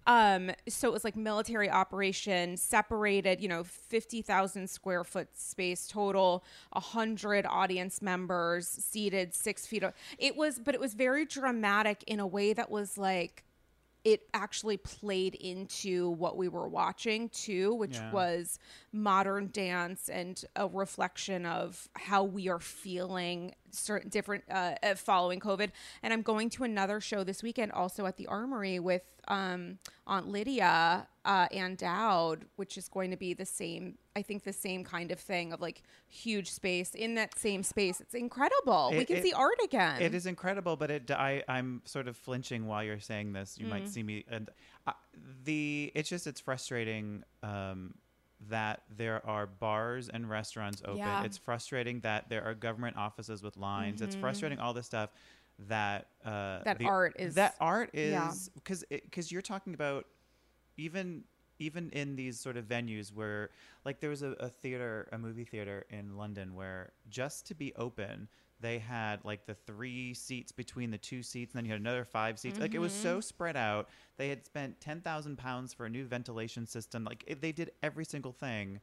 Um, 0.06 0.50
so 0.68 0.88
it 0.88 0.92
was 0.92 1.04
like 1.04 1.16
military 1.16 1.68
operation 1.68 2.56
separated 2.56 3.40
you 3.42 3.48
know 3.48 3.62
50000 3.64 4.68
square 4.70 5.04
foot 5.04 5.28
space 5.36 5.86
total 5.86 6.44
100 6.72 7.44
audience 7.46 8.00
members 8.00 8.66
seated 8.68 9.34
six 9.34 9.66
feet 9.66 9.84
o- 9.84 9.92
it 10.18 10.34
was 10.36 10.58
but 10.58 10.74
it 10.74 10.80
was 10.80 10.94
very 10.94 11.26
dramatic 11.26 12.02
in 12.06 12.20
a 12.20 12.26
way 12.26 12.52
that 12.54 12.70
was 12.70 12.96
like 12.96 13.44
it 14.08 14.22
actually 14.32 14.76
played 14.78 15.34
into 15.34 16.10
what 16.10 16.36
we 16.36 16.48
were 16.48 16.68
watching 16.68 17.28
too, 17.28 17.74
which 17.74 17.96
Yeah. 17.96 18.10
was 18.12 18.58
modern 18.92 19.48
dance 19.52 20.08
and 20.08 20.42
a 20.56 20.66
reflection 20.66 21.44
of 21.44 21.88
how 21.94 22.24
we 22.24 22.48
are 22.48 22.58
feeling 22.60 23.54
certain 23.70 24.08
different 24.10 24.44
uh, 24.50 24.74
uh, 24.82 24.94
following 24.94 25.40
COVID. 25.40 25.70
And 26.02 26.12
I'm 26.12 26.22
going 26.22 26.50
to 26.50 26.64
another 26.64 27.00
show 27.00 27.24
this 27.24 27.42
weekend, 27.42 27.72
also 27.72 28.06
at 28.06 28.16
the 28.16 28.26
Armory 28.26 28.78
with 28.78 29.02
um, 29.28 29.78
Aunt 30.06 30.28
Lydia 30.28 31.06
uh, 31.24 31.46
Ann 31.52 31.74
Dowd, 31.74 32.46
which 32.56 32.78
is 32.78 32.88
going 32.88 33.10
to 33.10 33.16
be 33.16 33.34
the 33.34 33.44
same. 33.44 33.98
I 34.16 34.22
think 34.22 34.42
the 34.44 34.52
same 34.52 34.82
kind 34.84 35.12
of 35.12 35.20
thing 35.20 35.52
of 35.52 35.60
like 35.60 35.82
huge 36.08 36.50
space 36.50 36.94
in 36.94 37.14
that 37.16 37.38
same 37.38 37.62
space. 37.62 38.00
It's 38.00 38.14
incredible. 38.14 38.92
we 38.96 39.04
can 39.04 39.16
it- 39.16 39.22
see 39.22 39.32
art 39.32 39.58
again. 39.62 40.00
It 40.00 40.14
is 40.14 40.26
incredible, 40.26 40.76
but 40.76 40.90
it 40.90 41.10
I 41.10 41.42
I'm 41.48 41.82
sort 41.84 42.08
of 42.08 42.16
flinching 42.16 42.66
while 42.66 42.82
you're 42.82 43.00
saying 43.00 43.32
this. 43.34 43.56
You 43.58 43.66
Mm-hmm. 43.66 43.74
might 43.74 43.88
see 43.88 44.02
me 44.02 44.24
and 44.30 44.48
uh, 44.86 44.92
the 45.44 45.92
it's 45.94 46.08
just 46.08 46.26
it's 46.26 46.40
frustrating 46.40 47.22
um, 47.42 47.94
that 48.48 48.82
there 48.96 49.24
are 49.26 49.46
bars 49.46 50.08
and 50.08 50.28
restaurants 50.30 50.80
open. 50.84 50.98
Yeah. 50.98 51.24
It's 51.24 51.36
frustrating 51.38 52.00
that 52.00 52.28
there 52.28 52.44
are 52.44 52.54
government 52.54 52.96
offices 52.96 53.42
with 53.42 53.56
lines. 53.56 54.00
It's 54.00 54.14
frustrating 54.14 54.58
all 54.60 54.72
this 54.72 54.86
stuff 54.86 55.10
that 55.68 56.06
uh, 56.24 56.28
Mm-hmm. 56.30 56.64
That 56.64 56.78
the- 56.78 56.84
art 56.86 57.16
is- 57.18 57.34
that 57.34 57.56
art 57.60 57.90
is 57.92 58.48
because 58.54 58.84
because 58.90 59.32
you're 59.32 59.42
talking 59.42 59.74
about 59.74 60.06
even 60.76 61.24
even 61.58 61.90
in 61.90 62.14
these 62.14 62.38
sort 62.38 62.56
of 62.56 62.66
venues 62.66 63.12
where 63.12 63.50
like 63.84 63.98
there 63.98 64.10
was 64.10 64.22
a, 64.22 64.28
a 64.38 64.48
theater 64.48 65.08
a 65.10 65.18
movie 65.18 65.42
theater 65.44 65.84
in 65.90 66.16
london 66.16 66.54
where 66.54 66.92
just 67.10 67.46
to 67.48 67.54
be 67.56 67.74
open 67.74 68.28
they 68.60 68.78
had 68.78 69.24
like 69.24 69.46
the 69.46 69.54
three 69.54 70.14
seats 70.14 70.52
between 70.52 70.90
the 70.90 70.98
two 70.98 71.22
seats 71.22 71.52
and 71.52 71.58
then 71.58 71.64
you 71.64 71.72
had 71.72 71.80
another 71.80 72.04
five 72.04 72.38
seats. 72.38 72.58
Like 72.58 72.74
it 72.74 72.80
was 72.80 72.92
so 72.92 73.20
spread 73.20 73.56
out. 73.56 73.88
They 74.16 74.28
had 74.28 74.44
spent 74.44 74.80
10000 74.80 75.38
pounds 75.38 75.72
for 75.72 75.86
a 75.86 75.90
new 75.90 76.04
ventilation 76.04 76.66
system. 76.66 77.04
Like 77.04 77.24
it, 77.26 77.40
they 77.40 77.52
did 77.52 77.72
every 77.82 78.04
single 78.04 78.32
thing 78.32 78.80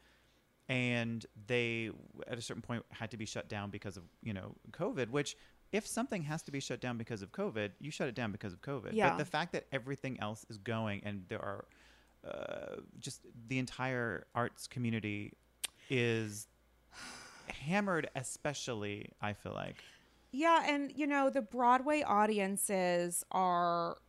and 0.68 1.26
they 1.48 1.92
at 2.28 2.38
a 2.38 2.42
certain 2.42 2.62
point 2.62 2.84
had 2.90 3.12
to 3.12 3.18
be 3.18 3.26
shut 3.26 3.48
down 3.48 3.70
because 3.70 3.98
of 3.98 4.04
you 4.24 4.34
know 4.34 4.56
covid 4.72 5.12
which 5.12 5.38
if 5.72 5.86
something 5.86 6.24
has 6.24 6.42
to 6.42 6.52
be 6.52 6.60
shut 6.60 6.82
down 6.82 6.98
because 6.98 7.22
of 7.22 7.32
covid 7.32 7.72
you 7.80 7.92
shut 7.92 8.08
it 8.08 8.16
down 8.16 8.32
because 8.32 8.54
of 8.54 8.62
covid. 8.62 8.94
Yeah. 8.94 9.10
but 9.10 9.18
the 9.18 9.26
fact 9.26 9.52
that 9.54 9.66
everything 9.72 10.20
else 10.20 10.46
is 10.50 10.58
going 10.58 11.02
and 11.04 11.24
there 11.28 11.42
are 11.42 11.66
uh, 12.28 12.82
just 13.00 13.22
the 13.48 13.60
entire 13.60 14.26
arts 14.34 14.66
community 14.66 15.34
is 15.90 16.48
hammered 17.50 18.10
especially 18.16 19.10
i 19.22 19.34
feel 19.34 19.54
like. 19.54 19.78
Yeah, 20.38 20.64
and 20.68 20.92
you 20.94 21.08
know 21.08 21.30
the 21.30 21.42
Broadway 21.42 22.04
audiences 22.04 23.24
are 23.32 24.00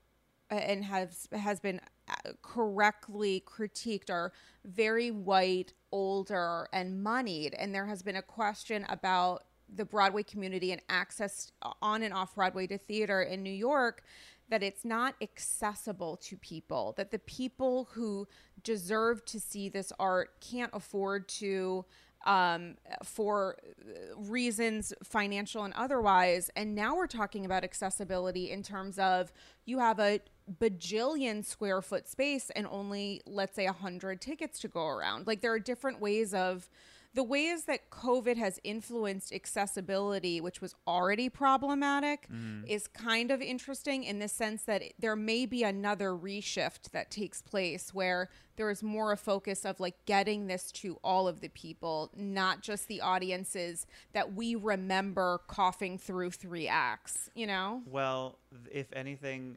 and 0.51 0.85
has 0.85 1.29
has 1.31 1.61
been 1.61 1.81
uh, 2.09 2.33
correctly 2.43 3.45
critiqued 3.47 4.11
are 4.11 4.33
very 4.65 5.13
white, 5.13 5.73
older, 5.93 6.67
and 6.73 7.01
moneyed, 7.01 7.55
and 7.55 7.73
there 7.73 7.87
has 7.87 8.03
been 8.03 8.17
a 8.17 8.23
question 8.23 8.85
about 8.89 9.45
the 9.73 9.85
Broadway 9.85 10.25
community 10.25 10.73
and 10.73 10.83
access 10.89 11.53
on 11.81 12.03
and 12.03 12.13
off 12.13 12.35
Broadway 12.35 12.67
to 12.67 12.79
theater 12.79 13.23
in 13.23 13.45
New 13.45 13.49
York 13.49 14.03
that 14.49 14.65
it's 14.65 14.85
not 14.85 15.15
accessible 15.23 16.17
to 16.17 16.37
people 16.37 16.93
that 16.97 17.13
the 17.13 17.21
people 17.21 17.89
who 17.93 18.27
deserve 18.65 19.25
to 19.27 19.39
see 19.39 19.69
this 19.69 19.93
art 20.01 20.41
can't 20.41 20.71
afford 20.73 21.29
to 21.29 21.85
um, 22.27 22.75
for 23.03 23.57
uh, 23.65 24.21
reasons 24.21 24.93
financial 25.03 25.65
and 25.65 25.73
otherwise. 25.75 26.51
And 26.57 26.75
now 26.75 26.97
we're 26.97 27.07
talking 27.07 27.47
about 27.47 27.65
accessibility 27.65 28.51
in 28.51 28.63
terms 28.63 28.99
of 28.99 29.33
you 29.65 29.79
have 29.79 29.99
a 29.99 30.21
bajillion 30.61 31.45
square 31.45 31.81
foot 31.81 32.07
space 32.09 32.51
and 32.51 32.67
only, 32.67 33.23
let's 33.27 33.55
say, 33.55 33.65
100 33.65 34.21
tickets 34.21 34.59
to 34.61 34.69
go 34.69 34.87
around. 34.87 35.27
Like 35.27 35.41
there 35.41 35.53
are 35.53 35.59
different 35.59 36.01
ways 36.01 36.35
of 36.35 36.69
the 37.17 37.25
ways 37.25 37.65
that 37.65 37.89
COVID 37.89 38.37
has 38.37 38.61
influenced 38.63 39.33
accessibility, 39.33 40.39
which 40.39 40.61
was 40.61 40.75
already 40.87 41.31
problematic, 41.31 42.29
mm-hmm. 42.29 42.67
is 42.67 42.87
kind 42.87 43.31
of 43.31 43.41
interesting 43.41 44.05
in 44.05 44.19
the 44.19 44.29
sense 44.29 44.65
that 44.65 44.83
there 44.99 45.17
may 45.17 45.47
be 45.47 45.63
another 45.63 46.11
reshift 46.11 46.91
that 46.93 47.11
takes 47.11 47.41
place 47.41 47.95
where 47.95 48.29
there 48.57 48.71
is 48.71 48.83
more 48.83 49.13
a 49.13 49.17
focus 49.17 49.65
of 49.65 49.81
like 49.81 49.95
getting 50.05 50.47
this 50.47 50.71
to 50.73 50.99
all 51.03 51.27
of 51.27 51.41
the 51.41 51.49
people, 51.49 52.11
not 52.15 52.61
just 52.61 52.87
the 52.87 53.01
audiences 53.01 53.87
that 54.13 54.35
we 54.35 54.55
remember 54.55 55.41
coughing 55.47 55.97
through 55.97 56.33
three 56.33 56.69
acts, 56.69 57.31
you 57.35 57.47
know? 57.47 57.81
Well, 57.87 58.39
if 58.71 58.93
anything, 58.93 59.57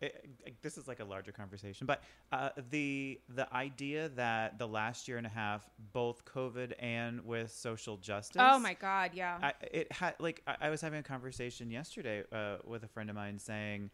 it, 0.00 0.62
this 0.62 0.78
is 0.78 0.88
like 0.88 1.00
a 1.00 1.04
larger 1.04 1.32
conversation, 1.32 1.86
but 1.86 2.02
uh, 2.32 2.50
the 2.70 3.20
the 3.28 3.52
idea 3.54 4.08
that 4.10 4.58
the 4.58 4.66
last 4.66 5.08
year 5.08 5.18
and 5.18 5.26
a 5.26 5.30
half, 5.30 5.68
both 5.92 6.24
COVID 6.24 6.72
and 6.78 7.24
with 7.24 7.50
social 7.50 7.96
justice, 7.98 8.40
Oh 8.42 8.58
my 8.58 8.74
God, 8.74 9.10
yeah. 9.14 9.38
I, 9.42 9.52
it 9.70 9.92
had 9.92 10.14
like 10.18 10.42
I, 10.46 10.56
I 10.62 10.70
was 10.70 10.80
having 10.80 11.00
a 11.00 11.02
conversation 11.02 11.70
yesterday 11.70 12.24
uh, 12.32 12.56
with 12.64 12.82
a 12.84 12.88
friend 12.88 13.10
of 13.10 13.16
mine 13.16 13.38
saying, 13.38 13.90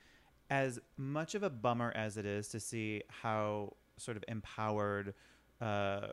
as 0.48 0.78
much 0.96 1.34
of 1.34 1.42
a 1.42 1.50
bummer 1.50 1.92
as 1.96 2.16
it 2.16 2.24
is 2.26 2.48
to 2.48 2.60
see 2.60 3.02
how 3.08 3.74
sort 3.96 4.16
of 4.16 4.24
empowered 4.28 5.14
uh, 5.60 6.08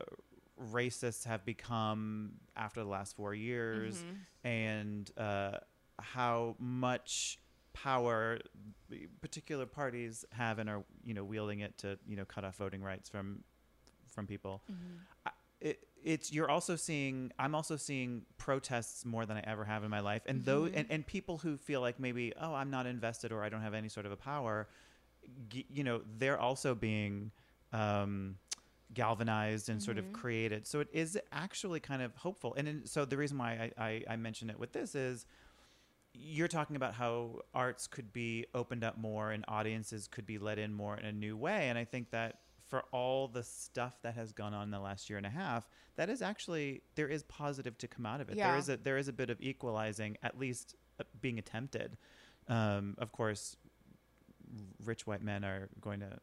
racists 0.72 1.24
have 1.24 1.44
become 1.44 2.32
after 2.56 2.80
the 2.80 2.88
last 2.88 3.14
four 3.16 3.34
years, 3.34 4.02
and 4.42 5.10
uh, 5.16 5.58
how 6.00 6.56
much 6.58 7.38
power 7.74 8.38
particular 9.20 9.66
parties 9.66 10.24
have 10.32 10.58
and 10.58 10.70
are 10.70 10.84
you 11.04 11.12
know 11.12 11.24
wielding 11.24 11.60
it 11.60 11.76
to 11.76 11.98
you 12.06 12.16
know 12.16 12.24
cut 12.24 12.44
off 12.44 12.56
voting 12.56 12.82
rights 12.82 13.10
from 13.10 13.44
from 14.08 14.26
people. 14.26 14.62
Mm-hmm. 14.70 14.96
I- 15.26 15.30
it, 15.60 15.86
it's 16.02 16.30
you're 16.30 16.50
also 16.50 16.76
seeing 16.76 17.32
i'm 17.38 17.54
also 17.54 17.76
seeing 17.76 18.26
protests 18.36 19.06
more 19.06 19.24
than 19.24 19.38
i 19.38 19.40
ever 19.46 19.64
have 19.64 19.82
in 19.82 19.90
my 19.90 20.00
life. 20.00 20.22
And 20.26 20.44
those 20.44 20.68
mm-hmm. 20.70 20.78
and, 20.78 20.90
and 20.90 21.06
people 21.06 21.38
who 21.38 21.56
feel 21.56 21.80
like 21.80 21.98
maybe 21.98 22.34
oh 22.38 22.52
i'm 22.52 22.70
not 22.70 22.86
invested 22.86 23.32
or 23.32 23.42
i 23.42 23.48
don't 23.48 23.62
have 23.62 23.72
any 23.72 23.88
sort 23.88 24.04
of 24.04 24.12
a 24.12 24.16
power 24.16 24.68
g- 25.48 25.64
you 25.70 25.82
know 25.82 26.02
they're 26.18 26.38
also 26.38 26.74
being 26.74 27.30
um 27.72 28.36
galvanized 28.92 29.68
and 29.68 29.82
sort 29.82 29.98
of 29.98 30.04
mm-hmm. 30.04 30.14
created. 30.14 30.66
So 30.66 30.80
it 30.80 30.88
is 30.92 31.18
actually 31.32 31.80
kind 31.80 32.00
of 32.00 32.14
hopeful. 32.16 32.54
And 32.56 32.68
in, 32.68 32.86
so 32.86 33.04
the 33.04 33.16
reason 33.16 33.38
why 33.38 33.72
I, 33.76 33.84
I 33.84 34.04
i 34.10 34.16
mention 34.16 34.48
it 34.50 34.58
with 34.58 34.72
this 34.72 34.94
is 34.94 35.26
you're 36.14 36.48
talking 36.48 36.76
about 36.76 36.94
how 36.94 37.40
arts 37.52 37.86
could 37.86 38.12
be 38.12 38.46
opened 38.54 38.84
up 38.84 38.96
more 38.96 39.32
and 39.32 39.44
audiences 39.48 40.06
could 40.08 40.24
be 40.26 40.38
let 40.38 40.58
in 40.58 40.72
more 40.72 40.96
in 40.96 41.04
a 41.04 41.12
new 41.12 41.36
way 41.36 41.68
and 41.68 41.76
i 41.78 41.84
think 41.84 42.10
that 42.10 42.38
for 42.68 42.82
all 42.92 43.28
the 43.28 43.42
stuff 43.42 43.94
that 44.02 44.14
has 44.14 44.32
gone 44.32 44.54
on 44.54 44.62
in 44.64 44.70
the 44.70 44.78
last 44.80 45.10
year 45.10 45.16
and 45.16 45.26
a 45.26 45.30
half 45.30 45.68
that 45.96 46.08
is 46.08 46.22
actually 46.22 46.80
there 46.94 47.08
is 47.08 47.22
positive 47.24 47.76
to 47.78 47.86
come 47.88 48.06
out 48.06 48.20
of 48.20 48.28
it 48.28 48.36
Yeah. 48.36 48.48
there 48.50 48.58
is 48.58 48.68
a 48.68 48.76
there 48.76 48.96
is 48.96 49.08
a 49.08 49.12
bit 49.12 49.28
of 49.30 49.40
equalizing 49.40 50.16
at 50.22 50.38
least 50.38 50.76
uh, 51.00 51.04
being 51.20 51.38
attempted 51.38 51.96
um, 52.48 52.94
of 52.98 53.10
course 53.12 53.56
rich 54.84 55.06
white 55.06 55.22
men 55.22 55.44
are 55.44 55.68
going 55.80 56.00
to 56.00 56.18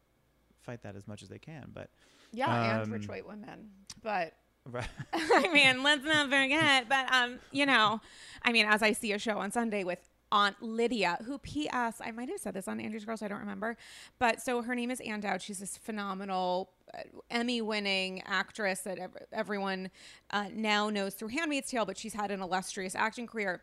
fight 0.62 0.82
that 0.82 0.96
as 0.96 1.06
much 1.06 1.22
as 1.22 1.28
they 1.28 1.38
can 1.38 1.70
but 1.72 1.90
yeah, 2.34 2.76
and 2.76 2.84
um, 2.84 2.90
rich 2.92 3.08
white 3.08 3.26
women. 3.28 3.68
But 4.02 4.32
right 4.70 4.88
I 5.12 5.48
mean, 5.52 5.82
let's 5.82 6.04
not 6.04 6.30
forget. 6.30 6.88
But 6.88 7.12
um, 7.12 7.38
you 7.50 7.66
know, 7.66 8.00
I 8.42 8.52
mean, 8.52 8.66
as 8.66 8.82
I 8.82 8.92
see 8.92 9.12
a 9.12 9.18
show 9.18 9.38
on 9.38 9.50
Sunday 9.50 9.84
with 9.84 9.98
Aunt 10.30 10.60
Lydia, 10.62 11.18
who 11.26 11.38
P.S. 11.38 12.00
I 12.02 12.10
might 12.10 12.28
have 12.30 12.40
said 12.40 12.54
this 12.54 12.66
on 12.66 12.80
Andrew's 12.80 13.04
Girls, 13.04 13.22
I 13.22 13.28
don't 13.28 13.40
remember. 13.40 13.76
But 14.18 14.40
so 14.40 14.62
her 14.62 14.74
name 14.74 14.90
is 14.90 15.00
Ann 15.00 15.20
Dowd. 15.20 15.42
She's 15.42 15.58
this 15.58 15.76
phenomenal 15.76 16.70
uh, 16.94 17.02
Emmy-winning 17.30 18.22
actress 18.24 18.80
that 18.80 18.98
ev- 18.98 19.16
everyone 19.32 19.90
uh, 20.30 20.46
now 20.52 20.88
knows 20.88 21.14
through 21.14 21.28
*Handmaid's 21.28 21.70
Tale*, 21.70 21.84
but 21.84 21.98
she's 21.98 22.14
had 22.14 22.30
an 22.30 22.40
illustrious 22.40 22.94
acting 22.94 23.26
career. 23.26 23.62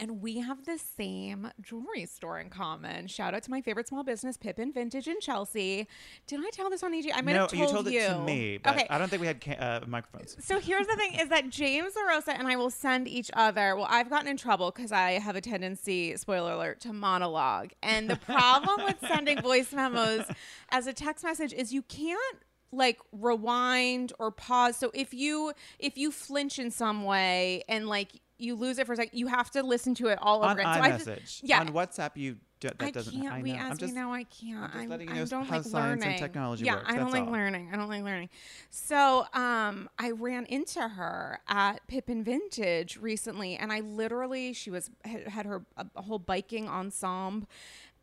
And 0.00 0.20
we 0.20 0.38
have 0.38 0.64
the 0.64 0.78
same 0.78 1.50
jewelry 1.60 2.06
store 2.06 2.38
in 2.38 2.50
common. 2.50 3.06
Shout 3.06 3.34
out 3.34 3.42
to 3.44 3.50
my 3.50 3.60
favorite 3.60 3.88
small 3.88 4.02
business, 4.02 4.36
Pippin 4.36 4.72
Vintage 4.72 5.06
in 5.08 5.20
Chelsea. 5.20 5.86
Did 6.26 6.40
I 6.40 6.50
tell 6.50 6.68
this 6.70 6.82
on 6.82 6.92
EG? 6.94 7.10
I 7.14 7.20
might 7.20 7.32
no, 7.32 7.40
have 7.40 7.50
told 7.50 7.60
you 7.60 7.66
told 7.66 7.88
it 7.88 8.08
to 8.08 8.18
me, 8.20 8.58
but 8.58 8.74
okay. 8.74 8.86
I 8.90 8.98
don't 8.98 9.08
think 9.08 9.20
we 9.20 9.26
had 9.26 9.40
ca- 9.40 9.56
uh, 9.56 9.80
microphones. 9.86 10.36
So 10.40 10.58
here's 10.58 10.86
the 10.86 10.96
thing: 10.96 11.14
is 11.14 11.28
that 11.28 11.48
James 11.48 11.94
LaRosa 11.94 12.38
and 12.38 12.48
I 12.48 12.56
will 12.56 12.70
send 12.70 13.08
each 13.08 13.30
other. 13.34 13.76
Well, 13.76 13.86
I've 13.88 14.10
gotten 14.10 14.28
in 14.28 14.36
trouble 14.36 14.70
because 14.70 14.92
I 14.92 15.12
have 15.12 15.36
a 15.36 15.40
tendency, 15.40 16.16
spoiler 16.16 16.52
alert, 16.52 16.80
to 16.80 16.92
monologue. 16.92 17.72
And 17.82 18.10
the 18.10 18.16
problem 18.16 18.84
with 18.84 18.96
sending 19.08 19.40
voice 19.40 19.72
memos 19.72 20.24
as 20.70 20.86
a 20.86 20.92
text 20.92 21.24
message 21.24 21.52
is 21.52 21.72
you 21.72 21.82
can't 21.82 22.38
like 22.74 22.98
rewind 23.12 24.12
or 24.18 24.30
pause. 24.30 24.76
So 24.76 24.90
if 24.92 25.14
you 25.14 25.52
if 25.78 25.96
you 25.96 26.10
flinch 26.10 26.58
in 26.58 26.70
some 26.70 27.04
way 27.04 27.62
and 27.68 27.88
like 27.88 28.08
you 28.38 28.54
lose 28.56 28.78
it 28.78 28.86
for 28.86 28.92
a 28.94 28.96
second, 28.96 29.16
you 29.18 29.26
have 29.28 29.50
to 29.52 29.62
listen 29.62 29.94
to 29.96 30.08
it 30.08 30.18
all 30.20 30.42
On 30.42 30.50
over 30.52 30.60
again. 30.60 31.04
So 31.04 31.12
I 31.12 31.16
just- 31.18 31.42
yeah. 31.44 31.60
on 31.60 31.68
WhatsApp, 31.68 32.10
you 32.16 32.36
do, 32.60 32.68
that 32.68 32.82
I 32.82 32.90
doesn't. 32.90 33.12
can't. 33.20 33.32
I 33.32 33.42
we 33.42 33.52
know. 33.52 33.58
I'm 33.58 33.76
just 33.76 33.94
me 33.94 34.00
now. 34.00 34.12
I 34.12 34.24
can't. 34.24 34.58
I'm 34.62 34.66
just 34.70 34.76
I'm, 34.76 34.88
letting 34.88 35.08
you 35.08 35.14
I 35.14 35.18
know 35.18 35.26
don't 35.26 35.44
how 35.44 35.56
like 35.56 35.64
science 35.66 35.92
and 35.92 36.00
learning. 36.02 36.18
technology 36.18 36.64
yeah, 36.64 36.74
works, 36.76 36.86
I 36.88 36.96
don't 36.96 37.12
like 37.12 37.26
all. 37.26 37.32
learning. 37.32 37.70
I 37.72 37.76
don't 37.76 37.88
like 37.88 38.02
learning. 38.02 38.30
So, 38.70 39.26
um, 39.34 39.88
I 39.98 40.10
ran 40.12 40.46
into 40.46 40.80
her 40.80 41.40
at 41.46 41.86
Pippin 41.88 42.24
Vintage 42.24 42.96
recently, 42.96 43.56
and 43.56 43.72
I 43.72 43.80
literally 43.80 44.52
she 44.52 44.70
was 44.70 44.90
had, 45.04 45.28
had 45.28 45.46
her 45.46 45.64
a, 45.76 45.86
a 45.96 46.02
whole 46.02 46.18
biking 46.18 46.68
ensemble. 46.68 47.48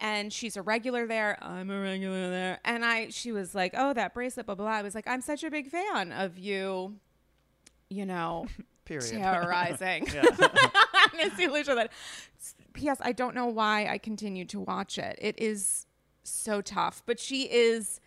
And 0.03 0.33
she's 0.33 0.57
a 0.57 0.63
regular 0.63 1.05
there. 1.05 1.37
I'm 1.43 1.69
a 1.69 1.79
regular 1.79 2.29
there. 2.31 2.59
And 2.65 2.83
I, 2.83 3.09
she 3.09 3.31
was 3.31 3.53
like, 3.53 3.73
"Oh, 3.77 3.93
that 3.93 4.15
bracelet, 4.15 4.47
blah 4.47 4.55
blah." 4.55 4.65
blah. 4.65 4.73
I 4.73 4.81
was 4.81 4.95
like, 4.95 5.07
"I'm 5.07 5.21
such 5.21 5.43
a 5.43 5.51
big 5.51 5.69
fan 5.69 6.11
of 6.11 6.39
you." 6.39 6.95
You 7.89 8.05
know, 8.07 8.47
period. 8.99 9.23
terrorizing. 9.23 10.07
Honestly, 11.13 11.47
literally. 11.47 11.87
P.S. 12.73 12.97
I 13.01 13.11
don't 13.11 13.35
know 13.35 13.47
why 13.47 13.87
I 13.87 13.97
continue 13.97 14.45
to 14.45 14.59
watch 14.59 14.97
it. 14.97 15.17
It 15.21 15.39
is 15.39 15.85
so 16.23 16.61
tough, 16.61 17.03
but 17.05 17.19
she 17.19 17.43
is 17.43 17.99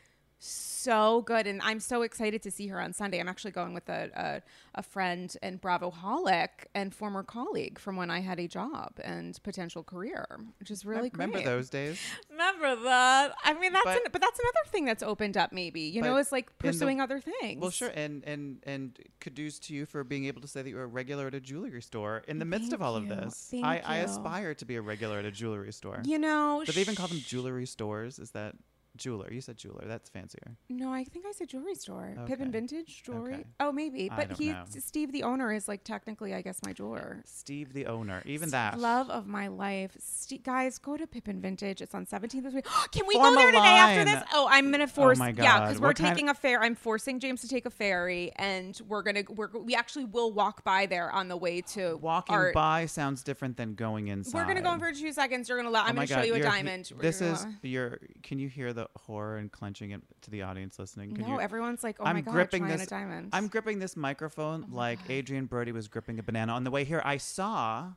so 0.44 1.22
good, 1.22 1.46
and 1.46 1.60
I'm 1.62 1.80
so 1.80 2.02
excited 2.02 2.42
to 2.42 2.50
see 2.50 2.66
her 2.68 2.80
on 2.80 2.92
Sunday. 2.92 3.18
I'm 3.18 3.28
actually 3.28 3.52
going 3.52 3.72
with 3.74 3.88
a 3.88 4.10
a, 4.14 4.42
a 4.78 4.82
friend 4.82 5.34
and 5.42 5.60
Bravo 5.60 5.90
holic 5.90 6.48
and 6.74 6.94
former 6.94 7.22
colleague 7.22 7.78
from 7.78 7.96
when 7.96 8.10
I 8.10 8.20
had 8.20 8.38
a 8.38 8.46
job 8.46 8.92
and 9.02 9.40
potential 9.42 9.82
career, 9.82 10.26
which 10.60 10.70
is 10.70 10.84
really 10.84 11.08
cool. 11.10 11.18
Remember 11.18 11.38
great. 11.38 11.46
those 11.46 11.70
days? 11.70 11.98
Remember 12.30 12.76
that? 12.84 13.34
I 13.44 13.54
mean, 13.54 13.72
that's 13.72 13.84
But- 13.84 13.96
an, 13.96 14.02
but 14.12 14.20
that's 14.20 14.38
another 14.38 14.70
thing 14.70 14.84
that's 14.84 15.02
opened 15.02 15.36
up. 15.36 15.52
Maybe 15.52 15.80
you 15.82 16.02
know, 16.02 16.16
it's 16.16 16.32
like 16.32 16.50
in 16.50 16.52
the- 16.58 16.72
pursuing 16.72 17.00
other 17.00 17.20
things. 17.20 17.60
Well, 17.60 17.70
sure, 17.70 17.90
and 17.94 18.22
and 18.24 18.58
and 18.64 18.98
kudos 19.20 19.58
to 19.60 19.74
you 19.74 19.86
for 19.86 20.04
being 20.04 20.26
able 20.26 20.42
to 20.42 20.48
say 20.48 20.62
that 20.62 20.68
you're 20.68 20.82
a 20.82 20.86
regular 20.86 21.26
at 21.28 21.34
a 21.34 21.40
jewelry 21.40 21.80
store 21.82 22.22
in 22.28 22.38
the 22.38 22.44
midst 22.44 22.72
of 22.72 22.80
Thank 22.80 22.86
all 22.88 22.96
of 22.96 23.08
this. 23.08 23.48
Thank 23.50 23.64
I, 23.64 23.80
I 23.84 23.96
aspire 23.98 24.54
to 24.54 24.64
be 24.64 24.76
a 24.76 24.82
regular 24.82 25.18
at 25.18 25.24
a 25.24 25.30
jewelry 25.30 25.72
store. 25.72 26.02
You 26.04 26.18
know, 26.18 26.62
Do 26.66 26.72
they 26.72 26.82
even 26.82 26.94
call 26.94 27.08
them 27.08 27.20
jewelry 27.20 27.66
stores? 27.66 28.18
Is 28.18 28.30
that 28.32 28.54
jeweler? 28.96 29.32
You 29.32 29.40
said 29.40 29.56
jeweler. 29.56 29.84
That's 29.86 30.08
fancier. 30.08 30.56
No, 30.68 30.92
I 30.92 31.04
think 31.04 31.26
I 31.26 31.32
said 31.32 31.48
jewelry 31.48 31.74
store. 31.74 32.14
Pippin 32.26 32.48
Okay. 32.48 32.52
Vintage 32.52 33.02
Jewelry. 33.02 33.34
Okay. 33.34 33.44
Oh, 33.60 33.72
maybe. 33.72 34.10
But 34.14 34.32
he, 34.32 34.50
know. 34.52 34.64
Steve, 34.78 35.12
the 35.12 35.22
owner, 35.22 35.52
is 35.52 35.68
like 35.68 35.84
technically, 35.84 36.34
I 36.34 36.42
guess, 36.42 36.60
my 36.64 36.72
jeweler. 36.72 37.22
Steve, 37.24 37.72
the 37.72 37.86
owner. 37.86 38.22
Even 38.24 38.50
that. 38.50 38.78
Love 38.78 39.10
of 39.10 39.26
my 39.26 39.48
life. 39.48 39.96
Ste 39.98 40.42
guys, 40.42 40.78
go 40.78 40.96
to 40.96 41.06
Pippin 41.06 41.40
Vintage. 41.40 41.80
It's 41.80 41.94
on 41.94 42.06
17th 42.06 42.42
this 42.42 42.54
week. 42.54 42.66
Can 42.92 43.06
we 43.06 43.14
Form 43.14 43.34
go 43.34 43.40
there 43.40 43.50
today 43.52 43.58
after 43.64 44.04
this? 44.04 44.22
Oh, 44.32 44.46
I'm 44.50 44.70
gonna 44.70 44.84
oh 44.84 44.86
force. 44.86 45.18
Oh 45.18 45.20
my 45.20 45.32
God. 45.32 45.42
Yeah, 45.42 45.60
because 45.60 45.80
we're 45.80 45.92
taking 45.92 46.28
a 46.28 46.34
fair. 46.34 46.62
I'm 46.62 46.74
forcing 46.74 47.20
James 47.20 47.40
to 47.42 47.48
take 47.48 47.66
a 47.66 47.70
ferry, 47.70 48.32
and 48.36 48.80
we're 48.88 49.02
gonna. 49.02 49.22
We're 49.28 49.48
we 49.48 49.74
actually 49.74 50.04
will 50.04 50.32
walk 50.32 50.64
by 50.64 50.86
there 50.86 51.10
on 51.10 51.28
the 51.28 51.36
way 51.36 51.60
to 51.60 51.96
Walking 51.96 52.34
our- 52.34 52.52
by 52.52 52.86
sounds 52.86 53.22
different 53.22 53.56
than 53.56 53.74
going 53.74 54.08
inside. 54.08 54.34
We're 54.38 54.46
gonna 54.46 54.62
go 54.62 54.72
in 54.72 54.80
for 54.80 54.92
two 54.92 55.12
seconds. 55.12 55.48
You're 55.48 55.58
gonna. 55.58 55.68
Allow, 55.68 55.84
Oh 55.84 55.88
I'm 55.88 55.96
my 55.96 56.06
gonna 56.06 56.22
show 56.22 56.26
you 56.26 56.34
a 56.34 56.38
you're 56.38 56.46
diamond. 56.46 56.92
This 56.98 57.20
is 57.20 57.46
your. 57.62 57.98
Can 58.22 58.38
you 58.38 58.48
hear 58.48 58.72
the 58.72 58.83
horror 58.96 59.36
and 59.38 59.50
clenching 59.52 59.90
it 59.92 60.00
to 60.22 60.30
the 60.30 60.42
audience 60.42 60.78
listening? 60.78 61.14
Can 61.14 61.22
No, 61.26 61.34
you, 61.34 61.40
everyone's 61.40 61.82
like, 61.82 61.96
oh 62.00 62.04
I'm 62.04 62.16
my 62.16 62.20
god, 62.22 62.32
gripping 62.32 62.66
this. 62.66 62.82
a 62.82 62.86
diamond. 62.86 63.30
I'm 63.32 63.48
gripping 63.48 63.78
this 63.78 63.96
microphone 63.96 64.66
oh 64.72 64.74
like 64.76 64.98
Adrien 65.10 65.46
Brody 65.46 65.72
was 65.72 65.88
gripping 65.88 66.18
a 66.18 66.22
banana. 66.22 66.52
On 66.52 66.64
the 66.64 66.70
way 66.70 66.84
here, 66.84 67.02
I 67.04 67.16
saw 67.18 67.92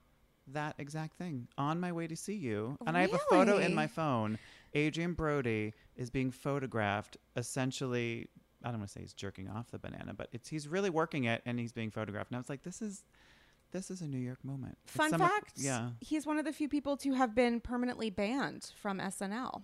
that 0.54 0.76
exact 0.78 1.18
thing 1.18 1.48
on 1.58 1.80
my 1.80 1.92
way 1.92 2.08
to 2.08 2.16
see 2.16 2.36
you, 2.36 2.78
and 2.86 2.98
I 2.98 3.02
have 3.02 3.14
a 3.14 3.20
photo 3.30 3.58
in 3.58 3.74
my 3.76 3.88
phone. 3.88 4.38
Adrien 4.76 5.14
Brody 5.14 5.74
is 5.96 6.10
being 6.10 6.32
photographed. 6.32 7.18
Essentially, 7.36 8.30
I 8.64 8.70
don't 8.70 8.80
want 8.80 8.90
to 8.90 8.94
say 8.94 9.02
he's 9.02 9.14
jerking 9.14 9.50
off 9.50 9.72
the 9.72 9.80
banana, 9.80 10.14
but 10.14 10.30
it's 10.32 10.48
he's 10.48 10.68
really 10.68 10.90
working 10.90 11.26
it, 11.26 11.42
and 11.46 11.60
he's 11.60 11.72
being 11.74 11.92
photographed. 11.92 12.30
And 12.32 12.38
I 12.38 12.40
was 12.40 12.50
like, 12.50 12.64
this 12.64 12.82
is. 12.82 13.04
This 13.74 13.92
is 13.92 14.00
a 14.00 14.08
New 14.08 14.18
York 14.18 14.46
moment. 14.46 14.78
Fun 14.86 15.10
some 15.10 15.20
of- 15.20 15.28
fact: 15.28 15.56
yeah, 15.58 15.90
he's 16.00 16.26
one 16.26 16.40
of 16.40 16.46
the 16.46 16.54
few 16.54 16.70
people 16.70 16.96
to 16.96 17.12
have 17.16 17.36
been 17.36 17.60
permanently 17.60 18.10
banned 18.10 18.72
from 18.82 18.98
SNL. 18.98 19.62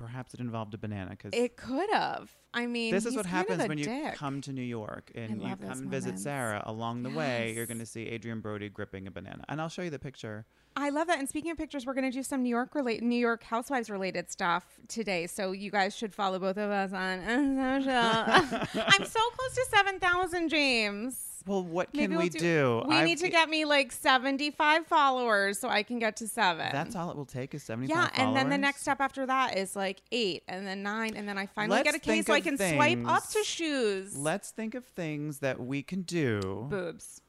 Perhaps 0.00 0.32
it 0.32 0.40
involved 0.40 0.72
a 0.72 0.78
banana 0.78 1.10
because 1.10 1.34
It 1.34 1.58
could 1.58 1.90
have. 1.92 2.30
I 2.54 2.64
mean, 2.64 2.90
this 2.90 3.04
is 3.04 3.14
what 3.14 3.26
happens 3.26 3.68
when 3.68 3.76
you 3.76 4.10
come 4.14 4.40
to 4.40 4.50
New 4.52 4.62
York 4.62 5.12
and 5.14 5.42
you 5.42 5.54
come 5.56 5.70
and 5.70 5.90
visit. 5.90 6.18
Sarah. 6.18 6.62
Along 6.64 7.02
the 7.02 7.10
way, 7.10 7.52
you're 7.54 7.66
going 7.66 7.80
to 7.80 7.86
see 7.86 8.08
Adrien 8.08 8.40
Brody 8.40 8.70
gripping 8.70 9.06
a 9.06 9.10
banana, 9.10 9.44
and 9.50 9.60
I'll 9.60 9.68
show 9.68 9.82
you 9.82 9.90
the 9.90 9.98
picture. 9.98 10.46
I 10.74 10.88
love 10.88 11.06
that. 11.08 11.18
And 11.18 11.28
speaking 11.28 11.50
of 11.50 11.58
pictures, 11.58 11.84
we're 11.84 11.92
going 11.94 12.10
to 12.10 12.16
do 12.16 12.22
some 12.22 12.42
New 12.42 12.48
York 12.48 12.74
relate, 12.74 13.02
New 13.02 13.18
York 13.18 13.42
Housewives 13.42 13.90
related 13.90 14.30
stuff 14.30 14.64
today. 14.88 15.26
So 15.26 15.52
you 15.52 15.70
guys 15.70 15.94
should 15.94 16.14
follow 16.14 16.38
both 16.38 16.56
of 16.56 16.70
us 16.70 16.92
on 16.94 17.18
social. 17.82 17.92
I'm 18.86 19.04
so 19.04 19.20
close 19.20 19.54
to 19.54 19.66
seven 19.68 20.00
thousand, 20.00 20.48
James. 20.48 21.29
Well, 21.46 21.62
what 21.64 21.92
can 21.92 22.00
Maybe 22.02 22.16
we'll 22.16 22.22
we 22.24 22.28
do? 22.28 22.82
We 22.86 22.94
I've- 22.96 23.08
need 23.08 23.18
to 23.18 23.28
get 23.28 23.48
me 23.48 23.64
like 23.64 23.92
75 23.92 24.86
followers 24.86 25.58
so 25.58 25.68
I 25.68 25.82
can 25.82 25.98
get 25.98 26.16
to 26.18 26.28
seven. 26.28 26.68
That's 26.72 26.94
all 26.94 27.10
it 27.10 27.16
will 27.16 27.24
take 27.24 27.54
is 27.54 27.62
75 27.62 27.96
yeah, 27.96 28.10
and 28.22 28.36
then 28.36 28.46
the 28.46 28.50
followers? 28.50 28.60
next 28.60 28.80
step 28.82 29.00
after 29.00 29.26
that 29.26 29.56
is 29.56 29.74
like 29.74 30.02
eight, 30.12 30.42
and 30.48 30.66
then 30.66 30.82
nine, 30.82 31.16
and 31.16 31.28
then 31.28 31.38
I 31.38 31.46
finally 31.46 31.78
Let's 31.78 31.86
get 31.90 31.94
a 31.94 31.98
case 31.98 32.26
so 32.26 32.34
I 32.34 32.38
of 32.38 32.44
can 32.44 32.58
swipe 32.58 33.06
up 33.06 33.22
to 33.22 33.28
things- 33.32 33.46
shoes. 33.46 34.16
Let's 34.16 34.50
think 34.50 34.74
of 34.74 34.84
things 34.84 35.38
that 35.38 35.58
we 35.60 35.82
can 35.82 36.02
do. 36.02 36.66
Boobs. 36.68 37.20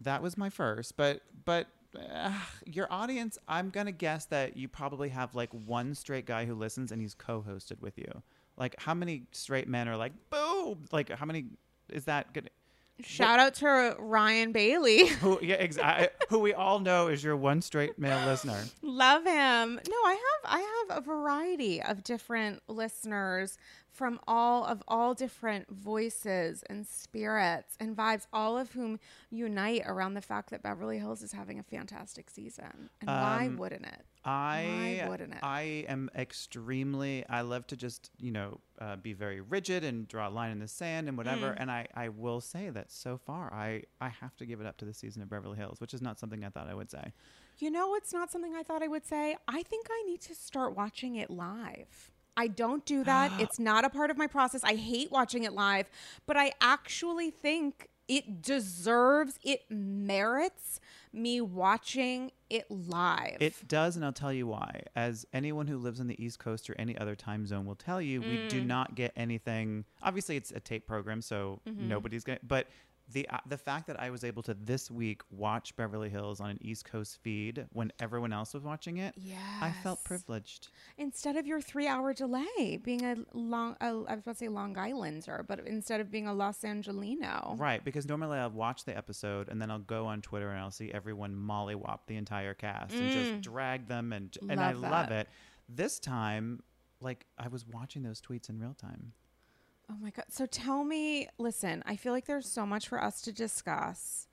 That 0.00 0.22
was 0.22 0.36
my 0.36 0.50
first, 0.50 0.96
but 0.96 1.22
but 1.44 1.68
uh, 1.98 2.32
your 2.64 2.86
audience, 2.92 3.38
I'm 3.46 3.70
gonna 3.70 3.92
guess 3.92 4.24
that 4.26 4.56
you 4.56 4.66
probably 4.68 5.10
have 5.10 5.34
like 5.34 5.50
one 5.52 5.94
straight 5.94 6.26
guy 6.26 6.44
who 6.46 6.54
listens 6.54 6.90
and 6.90 7.00
he's 7.00 7.14
co-hosted 7.14 7.80
with 7.80 7.98
you. 7.98 8.22
Like, 8.56 8.74
how 8.80 8.94
many 8.94 9.24
straight 9.32 9.68
men 9.68 9.88
are 9.88 9.96
like 9.96 10.12
boob? 10.30 10.88
Like, 10.92 11.10
how 11.10 11.26
many 11.26 11.46
is 11.88 12.04
that 12.06 12.32
good? 12.32 12.50
Shout 13.00 13.38
out 13.40 13.54
to 13.54 13.96
Ryan 13.98 14.52
Bailey. 14.52 15.06
Who 15.22 15.38
yeah, 15.42 15.56
exactly. 15.56 16.08
who 16.28 16.38
we 16.38 16.54
all 16.54 16.78
know 16.78 17.08
is 17.08 17.24
your 17.24 17.36
one 17.36 17.62
straight 17.62 17.98
male 17.98 18.24
listener. 18.26 18.62
Love 18.82 19.24
him. 19.24 19.80
No, 19.88 19.96
I 20.04 20.12
have 20.12 20.52
I 20.52 20.84
have 20.88 20.98
a 20.98 21.00
variety 21.00 21.82
of 21.82 22.04
different 22.04 22.62
listeners 22.68 23.56
from 23.92 24.18
all 24.26 24.64
of 24.64 24.82
all 24.88 25.12
different 25.14 25.68
voices 25.70 26.62
and 26.70 26.86
spirits 26.86 27.76
and 27.78 27.94
vibes, 27.96 28.26
all 28.32 28.56
of 28.58 28.72
whom 28.72 28.98
unite 29.30 29.82
around 29.86 30.14
the 30.14 30.22
fact 30.22 30.50
that 30.50 30.62
Beverly 30.62 30.98
Hills 30.98 31.22
is 31.22 31.32
having 31.32 31.58
a 31.58 31.62
fantastic 31.62 32.30
season. 32.30 32.88
And 33.00 33.08
why 33.10 33.46
Um, 33.46 33.56
wouldn't 33.58 33.84
it? 33.84 34.04
I 34.24 35.04
wouldn't 35.08 35.32
it? 35.34 35.40
I 35.42 35.84
am 35.88 36.08
extremely. 36.14 37.24
I 37.28 37.40
love 37.42 37.66
to 37.68 37.76
just 37.76 38.10
you 38.18 38.30
know 38.30 38.60
uh, 38.80 38.96
be 38.96 39.12
very 39.12 39.40
rigid 39.40 39.84
and 39.84 40.06
draw 40.08 40.28
a 40.28 40.30
line 40.30 40.50
in 40.52 40.58
the 40.58 40.68
sand 40.68 41.08
and 41.08 41.16
whatever. 41.18 41.50
Mm. 41.50 41.56
And 41.58 41.70
I 41.70 41.86
I 41.94 42.08
will 42.08 42.40
say 42.40 42.70
that 42.70 42.90
so 42.92 43.18
far 43.18 43.52
I 43.52 43.82
I 44.00 44.08
have 44.08 44.36
to 44.36 44.46
give 44.46 44.60
it 44.60 44.66
up 44.66 44.76
to 44.78 44.84
the 44.84 44.94
season 44.94 45.22
of 45.22 45.28
Beverly 45.28 45.56
Hills, 45.58 45.80
which 45.80 45.92
is 45.94 46.00
not 46.02 46.18
something 46.18 46.44
I 46.44 46.50
thought 46.50 46.68
I 46.68 46.74
would 46.74 46.90
say. 46.90 47.12
You 47.58 47.70
know, 47.70 47.94
it's 47.94 48.12
not 48.12 48.30
something 48.30 48.54
I 48.54 48.62
thought 48.62 48.82
I 48.82 48.88
would 48.88 49.04
say. 49.06 49.36
I 49.46 49.62
think 49.62 49.86
I 49.90 50.02
need 50.06 50.20
to 50.22 50.34
start 50.34 50.74
watching 50.76 51.16
it 51.16 51.28
live. 51.28 52.11
I 52.36 52.48
don't 52.48 52.84
do 52.86 53.04
that. 53.04 53.32
it's 53.40 53.58
not 53.58 53.84
a 53.84 53.90
part 53.90 54.10
of 54.10 54.16
my 54.16 54.26
process. 54.26 54.62
I 54.64 54.74
hate 54.74 55.10
watching 55.10 55.44
it 55.44 55.52
live, 55.52 55.90
but 56.26 56.36
I 56.36 56.52
actually 56.60 57.30
think 57.30 57.88
it 58.08 58.42
deserves, 58.42 59.38
it 59.44 59.62
merits 59.70 60.80
me 61.12 61.40
watching 61.40 62.30
it 62.50 62.70
live. 62.70 63.36
It 63.40 63.54
does, 63.68 63.96
and 63.96 64.04
I'll 64.04 64.12
tell 64.12 64.32
you 64.32 64.46
why. 64.46 64.82
As 64.96 65.24
anyone 65.32 65.66
who 65.66 65.76
lives 65.78 66.00
on 66.00 66.08
the 66.08 66.22
East 66.22 66.38
Coast 66.38 66.68
or 66.68 66.74
any 66.78 66.96
other 66.98 67.14
time 67.14 67.46
zone 67.46 67.64
will 67.66 67.74
tell 67.76 68.00
you, 68.02 68.20
we 68.20 68.38
Mm. 68.38 68.48
do 68.48 68.64
not 68.64 68.94
get 68.94 69.12
anything. 69.16 69.84
Obviously, 70.02 70.36
it's 70.36 70.50
a 70.50 70.60
tape 70.60 70.86
program, 70.86 71.22
so 71.22 71.60
Mm-hmm. 71.66 71.88
nobody's 71.88 72.24
going 72.24 72.38
to. 72.38 72.44
But 72.44 72.66
the 73.08 73.28
uh, 73.28 73.38
the 73.48 73.58
fact 73.58 73.86
that 73.88 74.00
I 74.00 74.10
was 74.10 74.24
able 74.24 74.42
to 74.44 74.54
this 74.54 74.90
week 74.90 75.22
watch 75.30 75.74
Beverly 75.76 76.08
Hills 76.08 76.40
on 76.40 76.50
an 76.50 76.58
East 76.60 76.84
Coast 76.84 77.18
feed 77.22 77.66
when 77.72 77.92
everyone 78.00 78.32
else 78.32 78.54
was 78.54 78.62
watching 78.62 78.98
it, 78.98 79.14
I 79.60 79.72
felt 79.82 80.02
privileged. 80.04 80.68
instead 80.96 81.36
of 81.36 81.46
your 81.46 81.60
three 81.60 81.86
hour 81.86 82.14
delay 82.14 82.78
being 82.82 83.04
a 83.04 83.16
long, 83.34 83.76
a, 83.80 83.86
I 83.86 83.90
was 83.90 84.04
about 84.22 84.24
to 84.26 84.34
say 84.36 84.48
Long 84.48 84.76
Islander, 84.78 85.44
but 85.46 85.66
instead 85.66 86.00
of 86.00 86.10
being 86.10 86.26
a 86.26 86.32
Los 86.34 86.64
Angelino. 86.64 87.56
Right, 87.58 87.84
because 87.84 88.06
normally 88.08 88.38
I'll 88.38 88.50
watch 88.50 88.84
the 88.84 88.96
episode 88.96 89.48
and 89.48 89.60
then 89.60 89.70
I'll 89.70 89.78
go 89.78 90.06
on 90.06 90.22
Twitter 90.22 90.50
and 90.50 90.60
I'll 90.60 90.70
see 90.70 90.90
everyone 90.92 91.34
mollywop 91.34 92.00
the 92.06 92.16
entire 92.16 92.54
cast 92.54 92.94
and 92.94 93.10
just 93.12 93.40
drag 93.42 93.88
them 93.88 94.12
and 94.12 94.36
and 94.48 94.60
I 94.60 94.72
Mm. 94.72 94.82
Love 94.82 94.90
love 94.92 95.10
it. 95.10 95.28
This 95.68 95.98
time, 95.98 96.62
like 97.00 97.26
I 97.38 97.48
was 97.48 97.66
watching 97.66 98.02
those 98.02 98.20
tweets 98.20 98.48
in 98.48 98.58
real 98.58 98.74
time. 98.74 99.12
Oh 99.92 99.96
my 100.02 100.10
God. 100.10 100.24
So 100.30 100.46
tell 100.46 100.84
me, 100.84 101.28
listen, 101.38 101.82
I 101.86 101.96
feel 101.96 102.12
like 102.12 102.24
there's 102.26 102.48
so 102.48 102.64
much 102.64 102.88
for 102.88 103.02
us 103.02 103.20
to 103.22 103.32
discuss. 103.32 104.26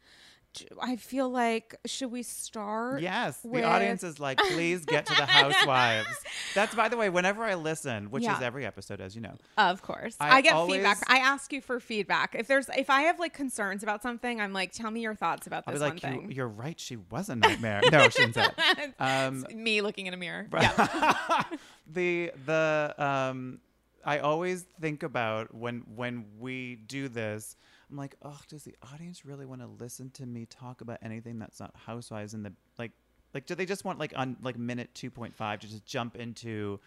I 0.82 0.95
feel 0.95 1.30
like 1.30 1.76
should 1.86 2.12
we 2.12 2.24
start? 2.24 3.02
Yes, 3.04 3.39
with- 3.43 3.62
the 3.62 3.67
audience 3.67 4.04
is 4.04 4.19
like, 4.19 4.39
please 4.39 4.84
get 4.84 5.06
to 5.06 5.13
the 5.13 5.26
housewives. 5.28 6.08
That's 6.56 6.74
by 6.74 6.89
the 6.89 6.98
way, 6.98 7.10
whenever 7.10 7.43
I 7.43 7.54
listen, 7.54 8.10
which 8.10 8.24
is 8.26 8.41
every 8.41 8.65
episode, 8.65 9.00
as 9.00 9.13
you 9.15 9.22
know. 9.22 9.36
Of 9.60 9.84
course. 9.84 10.15
I 10.19 10.38
I, 10.38 10.41
get 10.41 10.54
always- 10.54 10.78
feedback. 10.78 11.04
I 11.08 11.17
ask 11.19 11.54
you 11.54 11.62
for 11.62 11.80
feedback. 11.80 12.34
If 12.34 12.48
there's 12.48 12.67
if 12.69 12.89
I 12.89 13.02
have 13.02 13.19
like 13.19 13.34
concerns 13.34 13.84
about 13.84 14.02
something, 14.02 14.41
I'm 14.41 14.52
like, 14.54 14.72
tell 14.72 14.89
me 14.89 15.02
your 15.02 15.13
thoughts 15.13 15.45
about 15.45 15.65
this 15.67 15.76
be 15.76 15.80
one 15.82 15.89
like, 15.91 16.04
you, 16.04 16.10
thing. 16.22 16.32
you're 16.32 16.48
right. 16.48 16.80
She 16.80 16.95
was 16.95 17.30
a 17.30 17.36
nightmare. 17.36 17.82
no, 17.91 18.10
she 18.10 18.24
didn't 18.26 18.34
say 18.36 18.48
it. 18.80 18.93
Um, 19.00 19.45
me 19.54 19.82
looking 19.82 20.08
in 20.08 20.15
a 20.15 20.17
mirror. 20.17 20.48
Right. 20.50 20.63
Yeah. 20.63 21.43
the 21.91 22.32
the 22.48 22.95
um 22.98 23.60
I 24.05 24.19
always 24.19 24.65
think 24.79 25.03
about 25.03 25.53
when 25.53 25.83
when 25.95 26.25
we 26.39 26.75
do 26.88 27.07
this, 27.07 27.55
I'm 27.89 27.97
like, 27.97 28.15
oh, 28.21 28.39
does 28.47 28.63
the 28.63 28.75
audience 28.93 29.25
really 29.25 29.45
want 29.45 29.62
to 29.62 29.67
listen 29.67 30.09
to 30.12 30.25
me 30.25 30.45
talk 30.45 30.81
about 30.81 30.99
anything 31.01 31.39
that's 31.39 31.59
not 31.59 31.73
housewives 31.85 32.33
in 32.33 32.43
the 32.43 32.53
like 32.77 32.91
like 33.33 33.45
do 33.45 33.55
they 33.55 33.65
just 33.65 33.85
want 33.85 33.99
like 33.99 34.13
on 34.15 34.38
like 34.41 34.57
minute 34.57 34.89
two 34.93 35.09
point 35.09 35.35
five 35.35 35.59
to 35.59 35.67
just 35.67 35.85
jump 35.85 36.15
into 36.15 36.79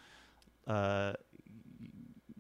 uh 0.66 1.12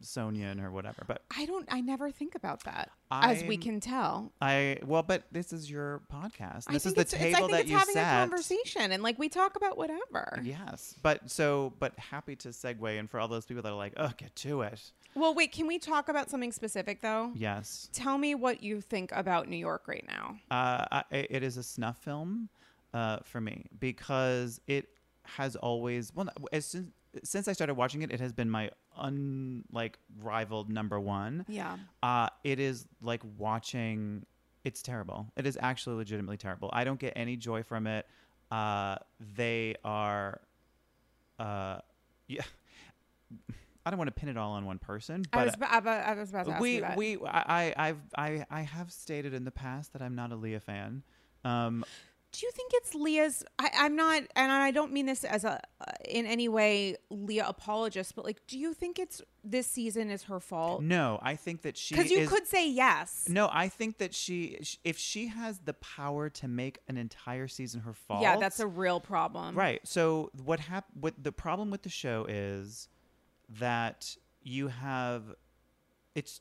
Sonja 0.02 0.50
and 0.50 0.60
her 0.60 0.70
whatever. 0.70 1.04
But 1.06 1.22
I 1.36 1.46
don't 1.46 1.66
I 1.70 1.80
never 1.80 2.10
think 2.10 2.34
about 2.34 2.64
that. 2.64 2.90
as 3.10 3.42
we 3.44 3.56
can 3.56 3.80
tell. 3.80 4.32
I 4.40 4.78
well, 4.84 5.02
but 5.02 5.24
this 5.32 5.52
is 5.52 5.70
your 5.70 6.02
podcast. 6.12 6.64
I 6.68 6.72
This 6.72 6.86
is 6.86 6.94
the 6.94 7.00
it's, 7.02 7.12
it's- 7.14 7.34
table 7.34 7.36
I 7.36 7.38
think 7.40 7.50
that 7.52 7.60
it's 7.62 7.70
you 7.70 7.76
having 7.78 7.94
set. 7.94 8.12
a 8.14 8.18
conversation 8.20 8.92
and 8.92 9.02
like 9.02 9.18
we 9.18 9.28
talk 9.28 9.56
about 9.56 9.76
whatever. 9.76 10.40
Yes, 10.42 10.94
but 11.02 11.30
so 11.30 11.72
but 11.78 11.98
happy 11.98 12.36
to 12.36 12.48
segue 12.48 12.98
and 12.98 13.08
for 13.10 13.20
all 13.20 13.28
those 13.28 13.46
people 13.46 13.62
that 13.62 13.70
are 13.72 13.76
like, 13.76 13.94
oh, 13.96 14.10
get 14.16 14.34
to 14.36 14.62
it. 14.62 14.80
Well, 15.14 15.34
wait, 15.34 15.52
can 15.52 15.66
we 15.66 15.78
talk 15.78 16.08
about 16.08 16.30
something 16.30 16.52
specific 16.52 17.02
though? 17.02 17.32
Yes. 17.34 17.88
Tell 17.92 18.16
me 18.18 18.34
what 18.34 18.62
you 18.62 18.80
think 18.80 19.10
about 19.12 19.48
New 19.48 19.56
York 19.58 19.86
right 19.86 20.04
now. 20.08 20.36
Uh, 20.50 20.86
I, 20.90 21.04
it 21.10 21.42
is 21.42 21.56
a 21.58 21.62
snuff 21.62 21.98
film 21.98 22.48
uh, 22.94 23.18
for 23.24 23.40
me 23.40 23.66
because 23.78 24.60
it 24.66 24.88
has 25.24 25.54
always 25.56 26.12
well 26.14 26.28
as 26.52 26.64
since, 26.66 26.88
since 27.22 27.46
I 27.46 27.52
started 27.52 27.74
watching 27.74 28.00
it, 28.02 28.10
it 28.10 28.20
has 28.20 28.32
been 28.32 28.48
my 28.50 28.70
unlike 28.98 29.98
rivaled 30.20 30.70
number 30.70 30.98
one. 31.00 31.44
Yeah. 31.48 31.76
Uh, 32.02 32.28
it 32.44 32.58
is 32.60 32.86
like 33.00 33.22
watching. 33.38 34.24
It's 34.64 34.82
terrible. 34.82 35.26
It 35.36 35.46
is 35.46 35.58
actually 35.60 35.96
legitimately 35.96 36.36
terrible. 36.36 36.70
I 36.72 36.84
don't 36.84 37.00
get 37.00 37.14
any 37.16 37.36
joy 37.36 37.62
from 37.62 37.86
it. 37.86 38.06
Uh, 38.50 38.96
they 39.34 39.74
are. 39.84 40.40
Uh, 41.38 41.78
yeah. 42.28 42.42
I 43.84 43.90
don't 43.90 43.98
want 43.98 44.14
to 44.14 44.20
pin 44.20 44.28
it 44.28 44.36
all 44.36 44.52
on 44.52 44.64
one 44.64 44.78
person, 44.78 45.24
but 45.32 45.40
I 45.40 45.44
was, 45.44 45.54
about, 45.54 45.86
I 45.86 46.14
was 46.14 46.30
about 46.30 46.46
to 46.46 46.52
ask 46.52 46.60
we 46.60 46.74
you 46.76 46.80
that. 46.82 46.96
we 46.96 47.18
I 47.24 47.42
I- 47.74 47.74
I've 47.88 48.00
I 48.16 48.46
I 48.48 48.60
have 48.60 48.92
stated 48.92 49.34
in 49.34 49.44
the 49.44 49.50
past 49.50 49.92
that 49.94 50.02
I'm 50.02 50.14
not 50.14 50.30
a 50.30 50.36
Leah 50.36 50.60
fan. 50.60 51.02
Um, 51.44 51.84
Do 52.32 52.46
you 52.46 52.52
think 52.52 52.72
it's 52.74 52.94
Leah's? 52.94 53.44
I, 53.58 53.70
I'm 53.80 53.94
not, 53.94 54.22
and 54.34 54.50
I 54.50 54.70
don't 54.70 54.90
mean 54.92 55.04
this 55.04 55.22
as 55.22 55.44
a 55.44 55.60
uh, 55.80 55.92
in 56.08 56.24
any 56.24 56.48
way 56.48 56.96
Leah 57.10 57.44
apologist, 57.46 58.14
but 58.16 58.24
like, 58.24 58.40
do 58.46 58.58
you 58.58 58.72
think 58.72 58.98
it's 58.98 59.20
this 59.44 59.66
season 59.66 60.10
is 60.10 60.22
her 60.24 60.40
fault? 60.40 60.82
no, 60.82 61.18
I 61.22 61.36
think 61.36 61.60
that 61.62 61.76
she 61.76 61.94
Because 61.94 62.10
you 62.10 62.20
is- 62.20 62.28
could 62.30 62.46
say 62.46 62.68
yes. 62.70 63.26
No, 63.28 63.50
I 63.52 63.68
think 63.68 63.98
that 63.98 64.14
she 64.14 64.58
if 64.82 64.96
she 64.96 65.26
has 65.26 65.58
the 65.60 65.74
power 65.74 66.30
to 66.30 66.48
make 66.48 66.78
an 66.88 66.96
entire 66.96 67.48
season 67.48 67.82
her 67.82 67.92
fault. 67.92 68.22
Yeah, 68.22 68.36
that's 68.38 68.60
a 68.60 68.66
real 68.66 68.98
problem. 68.98 69.54
right. 69.54 69.80
So 69.86 70.30
what 70.42 70.58
hap- 70.60 70.86
What 70.98 71.22
the 71.22 71.32
problem 71.32 71.70
with 71.70 71.82
the 71.82 71.90
show 71.90 72.24
is 72.28 72.88
that 73.50 74.16
you 74.42 74.68
have 74.68 75.34
it's 76.14 76.40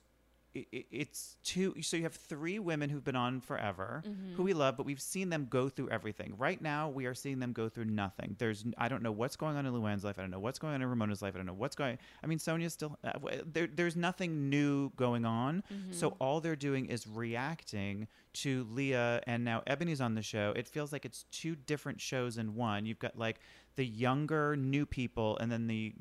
i- 0.56 0.66
i- 0.74 0.86
it's 0.92 1.38
two 1.44 1.74
so 1.82 1.96
you 1.98 2.04
have 2.04 2.14
three 2.14 2.60
women 2.60 2.90
who've 2.90 3.04
been 3.04 3.16
on 3.16 3.40
forever 3.42 4.04
Mm-hmm. 4.06 4.36
who 4.36 4.44
we 4.44 4.54
love 4.54 4.76
but 4.78 4.86
we've 4.86 5.02
seen 5.02 5.30
them 5.30 5.48
go 5.50 5.70
through 5.70 5.90
everything. 5.90 6.36
Right 6.38 6.62
now 6.62 6.90
we 6.90 7.06
are 7.06 7.14
seeing 7.14 7.40
them 7.40 7.54
go 7.54 7.70
through 7.70 7.86
nothing. 7.86 8.36
There's 8.40 8.66
i 8.78 8.88
don't 8.88 9.02
know 9.04 9.12
what's 9.12 9.36
going 9.36 9.56
on 9.58 9.66
in 9.66 9.74
luann's 9.74 10.04
life. 10.04 10.18
I 10.20 10.22
don't 10.22 10.32
know 10.32 10.40
what's 10.40 10.60
going 10.60 10.74
on 10.74 10.82
in 10.82 10.88
ramona's 10.90 11.22
life. 11.22 11.34
I 11.36 11.38
don't 11.38 11.46
know 11.46 11.54
what's 11.54 11.76
going 11.76 11.98
i 12.24 12.28
mean 12.28 12.38
sonja's 12.40 12.74
still 12.74 12.98
uh, 13.04 13.12
there, 13.46 13.68
there's 13.68 13.96
nothing 13.96 14.50
new 14.50 14.92
going 14.98 15.26
on. 15.26 15.64
Mm-hmm. 15.74 15.92
so 15.94 16.16
all 16.20 16.42
they're 16.42 16.56
doing 16.56 16.88
is 16.88 17.08
reacting 17.08 18.08
to 18.34 18.66
leah 18.72 19.22
and 19.28 19.44
now 19.44 19.62
eboni's 19.68 20.02
on 20.02 20.16
the 20.16 20.22
show. 20.22 20.54
It 20.56 20.68
feels 20.68 20.92
like 20.92 21.06
it's 21.06 21.24
two 21.32 21.56
different 21.56 22.00
shows 22.02 22.38
in 22.38 22.56
one. 22.56 22.86
You've 22.86 23.00
got 23.00 23.18
like 23.18 23.40
the 23.76 23.86
younger 23.86 24.56
new 24.56 24.86
people 24.86 25.38
and 25.40 25.52
then 25.52 25.68
the 25.68 25.94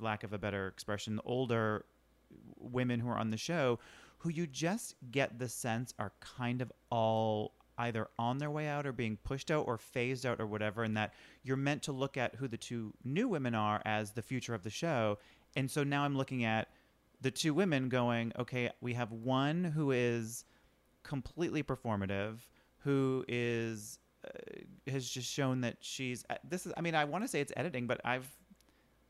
lack 0.00 0.24
of 0.24 0.32
a 0.32 0.38
better 0.38 0.66
expression 0.66 1.14
the 1.16 1.22
older 1.22 1.84
women 2.58 3.00
who 3.00 3.08
are 3.08 3.18
on 3.18 3.30
the 3.30 3.36
show 3.36 3.78
who 4.18 4.28
you 4.28 4.46
just 4.46 4.94
get 5.10 5.38
the 5.38 5.48
sense 5.48 5.92
are 5.98 6.12
kind 6.20 6.62
of 6.62 6.72
all 6.90 7.54
either 7.78 8.06
on 8.18 8.38
their 8.38 8.50
way 8.50 8.68
out 8.68 8.86
or 8.86 8.92
being 8.92 9.16
pushed 9.24 9.50
out 9.50 9.66
or 9.66 9.76
phased 9.78 10.24
out 10.24 10.40
or 10.40 10.46
whatever 10.46 10.84
and 10.84 10.96
that 10.96 11.12
you're 11.42 11.56
meant 11.56 11.82
to 11.82 11.90
look 11.90 12.16
at 12.16 12.34
who 12.36 12.46
the 12.46 12.56
two 12.56 12.92
new 13.04 13.26
women 13.26 13.54
are 13.54 13.82
as 13.84 14.12
the 14.12 14.22
future 14.22 14.54
of 14.54 14.62
the 14.62 14.70
show. 14.70 15.18
And 15.56 15.70
so 15.70 15.82
now 15.82 16.04
i'm 16.04 16.16
looking 16.16 16.44
at 16.44 16.68
the 17.22 17.30
two 17.30 17.54
women 17.54 17.88
going 17.88 18.32
okay 18.38 18.70
we 18.80 18.94
have 18.94 19.12
one 19.12 19.64
who 19.64 19.92
is 19.92 20.44
completely 21.02 21.62
performative 21.62 22.38
who 22.78 23.24
is 23.28 23.98
uh, 24.26 24.90
has 24.90 25.08
just 25.08 25.30
shown 25.30 25.60
that 25.62 25.76
she's 25.80 26.24
uh, 26.30 26.34
this 26.48 26.66
is 26.66 26.72
i 26.76 26.80
mean 26.80 26.94
i 26.94 27.04
want 27.04 27.24
to 27.24 27.28
say 27.28 27.40
it's 27.40 27.52
editing 27.56 27.86
but 27.86 28.00
i've 28.04 28.28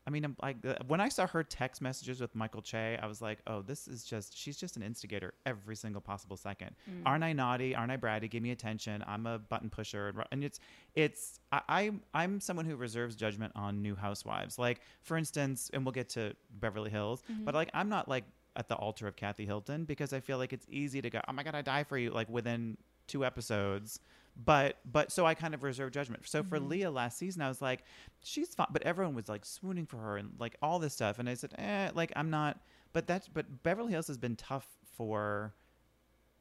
I 0.05 0.09
mean, 0.09 0.25
I'm 0.25 0.35
like 0.41 0.57
when 0.87 0.99
I 0.99 1.07
saw 1.07 1.25
her 1.27 1.43
text 1.43 1.81
messages 1.81 2.19
with 2.19 2.35
Michael 2.35 2.61
Che, 2.61 2.99
I 3.01 3.05
was 3.05 3.21
like, 3.21 3.39
"Oh, 3.47 3.61
this 3.61 3.87
is 3.87 4.03
just 4.03 4.37
she's 4.37 4.57
just 4.57 4.75
an 4.75 4.83
instigator 4.83 5.33
every 5.45 5.75
single 5.75 6.01
possible 6.01 6.35
second. 6.35 6.71
Mm. 6.89 7.03
Aren't 7.05 7.23
I 7.23 7.31
naughty? 7.31 7.73
Aren't 7.73 7.91
I 7.91 7.97
bratty? 7.97 8.29
Give 8.29 8.43
me 8.43 8.51
attention. 8.51 9.03
I'm 9.07 9.25
a 9.25 9.39
button 9.39 9.69
pusher." 9.69 10.09
And, 10.09 10.23
and 10.31 10.43
it's 10.43 10.59
it's 10.95 11.39
I, 11.51 11.61
I'm 11.69 12.01
I'm 12.13 12.41
someone 12.41 12.65
who 12.65 12.75
reserves 12.75 13.15
judgment 13.15 13.53
on 13.55 13.81
new 13.81 13.95
housewives. 13.95 14.59
Like 14.59 14.81
for 15.03 15.15
instance, 15.15 15.71
and 15.73 15.85
we'll 15.85 15.93
get 15.93 16.09
to 16.09 16.35
Beverly 16.59 16.89
Hills, 16.89 17.23
mm-hmm. 17.31 17.45
but 17.45 17.55
like 17.55 17.69
I'm 17.73 17.87
not 17.87 18.09
like 18.09 18.25
at 18.55 18.67
the 18.67 18.75
altar 18.75 19.07
of 19.07 19.15
Kathy 19.15 19.45
Hilton 19.45 19.85
because 19.85 20.11
I 20.11 20.19
feel 20.19 20.37
like 20.37 20.51
it's 20.51 20.65
easy 20.69 21.01
to 21.01 21.09
go, 21.09 21.21
"Oh 21.27 21.33
my 21.33 21.43
god, 21.43 21.55
I 21.55 21.61
die 21.61 21.85
for 21.85 21.97
you!" 21.97 22.09
Like 22.09 22.29
within 22.29 22.77
two 23.07 23.23
episodes 23.23 23.99
but 24.35 24.77
but 24.85 25.11
so 25.11 25.25
I 25.25 25.33
kind 25.33 25.53
of 25.53 25.63
reserve 25.63 25.91
judgment. 25.91 26.27
So 26.27 26.43
for 26.43 26.59
Leah 26.59 26.91
last 26.91 27.17
season, 27.17 27.41
I 27.41 27.47
was 27.47 27.61
like, 27.61 27.83
she's 28.23 28.53
fine, 28.55 28.67
but 28.71 28.81
everyone 28.83 29.15
was 29.15 29.29
like 29.29 29.45
swooning 29.45 29.85
for 29.85 29.97
her 29.97 30.17
and 30.17 30.31
like 30.39 30.55
all 30.61 30.79
this 30.79 30.93
stuff, 30.93 31.19
and 31.19 31.29
I 31.29 31.35
said, 31.35 31.53
eh, 31.57 31.91
like 31.93 32.11
I'm 32.15 32.29
not. 32.29 32.59
But 32.93 33.07
that's 33.07 33.27
but 33.27 33.63
Beverly 33.63 33.91
Hills 33.91 34.07
has 34.07 34.17
been 34.17 34.35
tough 34.35 34.67
for. 34.95 35.53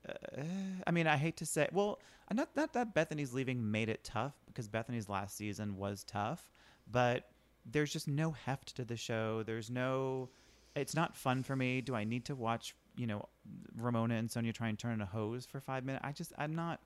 Uh, 0.09 0.43
I 0.87 0.91
mean, 0.91 1.07
I 1.07 1.17
hate 1.17 1.37
to 1.39 1.47
say, 1.47 1.69
well, 1.73 2.01
not 2.33 2.49
not 2.57 2.73
that 2.73 2.95
Bethenny's 2.95 3.33
leaving 3.35 3.71
made 3.71 3.89
it 3.89 4.05
tough 4.05 4.35
because 4.47 4.69
Bethenny's 4.69 5.09
last 5.09 5.37
season 5.37 5.77
was 5.77 6.05
tough, 6.05 6.51
but 6.91 7.29
there's 7.71 7.93
just 7.93 8.09
no 8.09 8.33
heft 8.33 8.75
to 8.77 8.85
the 8.85 8.97
show. 8.97 9.43
There's 9.43 9.71
no. 9.71 10.31
It's 10.75 10.95
not 10.95 11.15
fun 11.15 11.43
for 11.43 11.55
me. 11.55 11.83
Do 11.83 11.95
I 11.95 12.05
need 12.05 12.25
to 12.27 12.35
watch? 12.35 12.75
You 12.97 13.07
know, 13.07 13.29
Ramona 13.77 14.15
and 14.15 14.29
Sonja 14.29 14.53
try 14.55 14.69
and 14.69 14.79
turn 14.79 15.01
a 15.01 15.07
hose 15.07 15.47
for 15.47 15.61
five 15.61 15.85
minutes. 15.85 16.05
I 16.05 16.13
just 16.13 16.33
I'm 16.39 16.55
not 16.55 16.81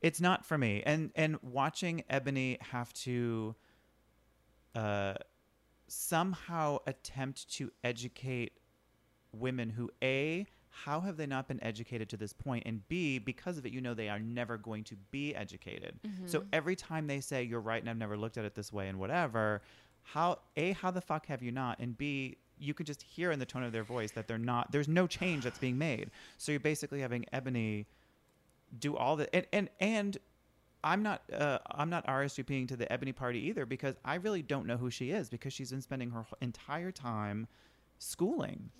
it's 0.00 0.20
not 0.20 0.44
for 0.44 0.56
me. 0.58 0.82
And 0.84 1.10
and 1.14 1.38
watching 1.42 2.04
eboni 2.10 2.60
have 2.62 2.92
to 2.94 3.54
uh 4.74 5.14
somehow 5.88 6.78
attempt 6.86 7.50
to 7.54 7.70
educate 7.82 8.52
women 9.32 9.70
who 9.70 9.90
a 10.02 10.46
how 10.72 11.00
have 11.00 11.16
they 11.16 11.26
not 11.26 11.48
been 11.48 11.62
educated 11.64 12.08
to 12.10 12.16
this 12.16 12.32
point? 12.32 12.62
And 12.64 12.86
b 12.88 13.18
because 13.18 13.58
of 13.58 13.66
it 13.66 13.72
you 13.72 13.80
know 13.80 13.92
they 13.94 14.08
are 14.08 14.20
never 14.20 14.56
going 14.56 14.84
to 14.84 14.96
be 15.10 15.34
educated. 15.34 15.98
So 16.26 16.44
every 16.52 16.76
time 16.76 17.06
they 17.06 17.20
say 17.20 17.42
you're 17.42 17.60
right 17.60 17.80
and 17.80 17.90
i've 17.90 17.96
never 17.96 18.16
looked 18.16 18.38
at 18.38 18.44
it 18.44 18.54
this 18.54 18.72
way 18.72 18.88
and 18.88 18.98
whatever 18.98 19.62
how 20.02 20.38
a 20.56 20.72
how 20.72 20.90
the 20.90 21.00
fuck 21.00 21.26
have 21.26 21.42
you 21.42 21.52
not? 21.52 21.78
And 21.78 21.96
b 21.96 22.38
you 22.58 22.74
can 22.74 22.84
just 22.84 23.02
hear 23.02 23.30
in 23.32 23.38
the 23.38 23.46
tone 23.46 23.62
of 23.62 23.72
their 23.72 23.84
voice 23.84 24.10
that 24.12 24.28
they're 24.28 24.38
not 24.38 24.70
there's 24.70 24.88
no 24.88 25.06
change 25.06 25.44
that's 25.44 25.58
being 25.58 25.78
made. 25.78 26.10
So 26.38 26.52
you're 26.52 26.60
basically 26.60 27.00
having 27.00 27.24
eboni 27.32 27.86
do 28.78 28.96
all 28.96 29.16
the 29.16 29.34
and 29.34 29.46
and 29.52 29.70
and 29.80 30.18
I'm 30.82 31.02
not 31.02 31.22
uh, 31.32 31.58
I'm 31.70 31.90
not 31.90 32.06
RSVPing 32.06 32.68
to 32.68 32.76
the 32.76 32.86
Eboni 32.86 33.14
party 33.14 33.40
either 33.48 33.66
because 33.66 33.96
I 34.04 34.16
really 34.16 34.42
don't 34.42 34.66
know 34.66 34.76
who 34.76 34.90
she 34.90 35.10
is 35.10 35.28
because 35.28 35.52
she's 35.52 35.70
been 35.70 35.82
spending 35.82 36.10
her 36.10 36.24
entire 36.40 36.90
time 36.90 37.46
schooling 37.98 38.70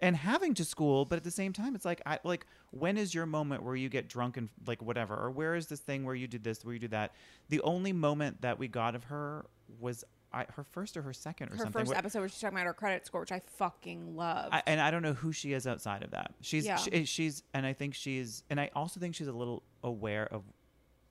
and 0.00 0.16
having 0.16 0.52
to 0.54 0.64
school 0.64 1.04
but 1.04 1.16
at 1.16 1.24
the 1.24 1.30
same 1.30 1.52
time 1.52 1.74
it's 1.76 1.84
like 1.84 2.02
I 2.04 2.18
like 2.24 2.46
when 2.70 2.96
is 2.96 3.14
your 3.14 3.26
moment 3.26 3.62
where 3.62 3.76
you 3.76 3.88
get 3.88 4.08
drunk 4.08 4.36
and 4.36 4.48
like 4.66 4.82
whatever? 4.82 5.14
Or 5.14 5.30
where 5.30 5.54
is 5.54 5.66
this 5.66 5.80
thing 5.80 6.04
where 6.04 6.14
you 6.14 6.26
do 6.26 6.38
this 6.38 6.64
where 6.64 6.74
you 6.74 6.80
do 6.80 6.88
that? 6.88 7.12
The 7.48 7.60
only 7.62 7.92
moment 7.92 8.42
that 8.42 8.58
we 8.58 8.68
got 8.68 8.94
of 8.94 9.04
her 9.04 9.46
was 9.80 10.04
I, 10.36 10.46
her 10.54 10.64
first 10.64 10.96
or 10.96 11.02
her 11.02 11.12
second 11.12 11.48
or 11.48 11.52
Her 11.52 11.58
something 11.64 11.72
first 11.80 11.88
where- 11.88 11.98
episode 11.98 12.18
where 12.20 12.28
she's 12.28 12.40
talking 12.40 12.56
about 12.56 12.66
her 12.66 12.74
credit 12.74 13.06
score, 13.06 13.20
which 13.20 13.32
I 13.32 13.40
fucking 13.56 14.14
love. 14.16 14.50
I, 14.52 14.62
and 14.66 14.80
I 14.80 14.90
don't 14.90 15.02
know 15.02 15.14
who 15.14 15.32
she 15.32 15.52
is 15.52 15.66
outside 15.66 16.02
of 16.02 16.10
that. 16.12 16.34
She's 16.42 16.66
Yeah. 16.66 16.76
she, 16.76 17.04
she's 17.06 17.42
and 17.54 17.64
I 17.66 17.72
think 17.72 17.94
she's 17.94 18.42
and 18.50 18.60
I 18.60 18.70
also 18.74 19.00
think 19.00 19.14
she's 19.14 19.28
a 19.28 19.32
little 19.32 19.62
aware 19.82 20.26
of 20.32 20.42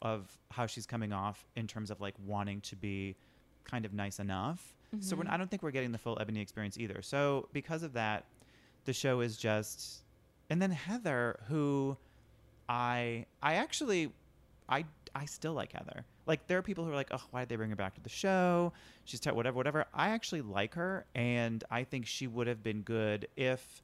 of 0.01 0.37
how 0.51 0.67
she's 0.67 0.85
coming 0.85 1.11
off 1.11 1.45
in 1.55 1.65
terms 1.67 1.89
of 1.89 1.99
like 1.99 2.13
wanting 2.25 2.61
to 2.61 2.75
be 2.75 3.15
kind 3.63 3.85
of 3.85 3.93
nice 3.93 4.19
enough. 4.19 4.75
So 4.99 5.15
Mm-hmm. 5.15 5.27
we're, 5.27 5.33
I 5.33 5.37
don't 5.37 5.49
think 5.49 5.63
we're 5.63 5.71
getting 5.71 5.91
the 5.91 5.97
full 5.97 6.15
Eboni 6.17 6.39
experience 6.41 6.77
either. 6.77 7.01
So 7.01 7.49
because 7.51 7.81
of 7.83 7.93
that, 7.93 8.25
the 8.85 8.93
show 8.93 9.21
is 9.21 9.35
just 9.37 10.03
and 10.49 10.61
then 10.61 10.69
Heather 10.71 11.39
who 11.47 11.97
I 12.69 13.25
I 13.41 13.55
actually 13.55 14.11
I 14.69 14.85
I 15.15 15.25
still 15.25 15.53
like 15.53 15.71
Heather. 15.73 16.05
Like 16.25 16.47
there 16.47 16.57
are 16.57 16.61
people 16.61 16.83
who 16.85 16.91
are 16.91 16.95
like, 16.95 17.09
oh, 17.11 17.21
why 17.31 17.41
did 17.41 17.49
they 17.49 17.55
bring 17.55 17.69
her 17.69 17.75
back 17.75 17.95
to 17.95 18.01
the 18.01 18.09
show? 18.09 18.73
She's 19.03 19.19
t- 19.19 19.29
whatever, 19.31 19.55
whatever. 19.57 19.85
I 19.93 20.09
actually 20.09 20.41
like 20.41 20.73
her, 20.75 21.05
and 21.13 21.63
I 21.69 21.83
think 21.83 22.07
she 22.07 22.27
would 22.27 22.47
have 22.47 22.63
been 22.63 22.81
good 22.81 23.27
if 23.35 23.83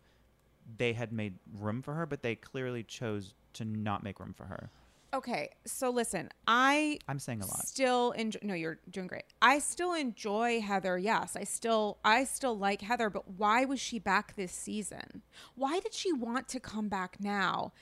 they 0.77 0.93
had 0.93 1.11
made 1.11 1.35
room 1.59 1.81
for 1.81 1.93
her, 1.93 2.05
but 2.05 2.21
they 2.23 2.35
clearly 2.35 2.83
chose 2.83 3.33
to 3.53 3.65
not 3.65 4.03
make 4.03 4.19
room 4.19 4.33
for 4.33 4.45
her. 4.45 4.69
Okay, 5.13 5.49
so 5.65 5.89
listen, 5.89 6.29
I 6.47 6.97
I'm 7.07 7.19
saying 7.19 7.41
a 7.41 7.45
lot. 7.45 7.67
still 7.67 8.11
enjoy 8.11 8.39
no 8.43 8.53
you're 8.53 8.79
doing 8.89 9.07
great 9.07 9.23
i 9.41 9.59
still 9.59 9.93
enjoy 9.93 10.61
heather 10.61 10.97
yes 10.97 11.35
i 11.35 11.43
still 11.43 11.97
i 12.05 12.23
still 12.23 12.57
like 12.57 12.81
heather 12.81 13.09
but 13.09 13.29
why 13.31 13.65
was 13.65 13.79
she 13.79 13.99
back 13.99 14.35
this 14.37 14.53
season 14.53 15.21
why 15.55 15.79
did 15.81 15.93
she 15.93 16.13
want 16.13 16.47
to 16.47 16.61
come 16.61 16.87
back 16.87 17.17
now 17.19 17.73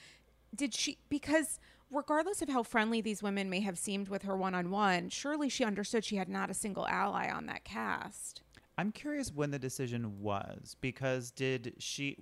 did 0.56 0.74
she 0.74 0.98
because 1.08 1.60
regardless 1.92 2.42
of 2.42 2.50
how 2.50 2.64
friendly 2.64 3.02
these 3.02 3.24
women 3.24 3.50
may 3.50 3.60
have 3.60 3.78
seemed 3.78 4.10
with 4.10 4.24
her 4.24 4.36
one-on-one 4.38 5.10
surely 5.10 5.50
she 5.50 5.64
understood 5.64 6.04
she 6.06 6.16
had 6.16 6.30
not 6.30 6.50
a 6.50 6.54
single 6.54 6.88
ally 6.88 7.30
on 7.30 7.46
that 7.46 7.64
cast 7.64 8.42
I'm 8.78 8.94
curious 8.94 9.34
when 9.34 9.52
the 9.52 9.60
decision 9.60 10.22
was 10.22 10.78
because 10.80 11.32
did 11.32 11.74
she 11.80 12.18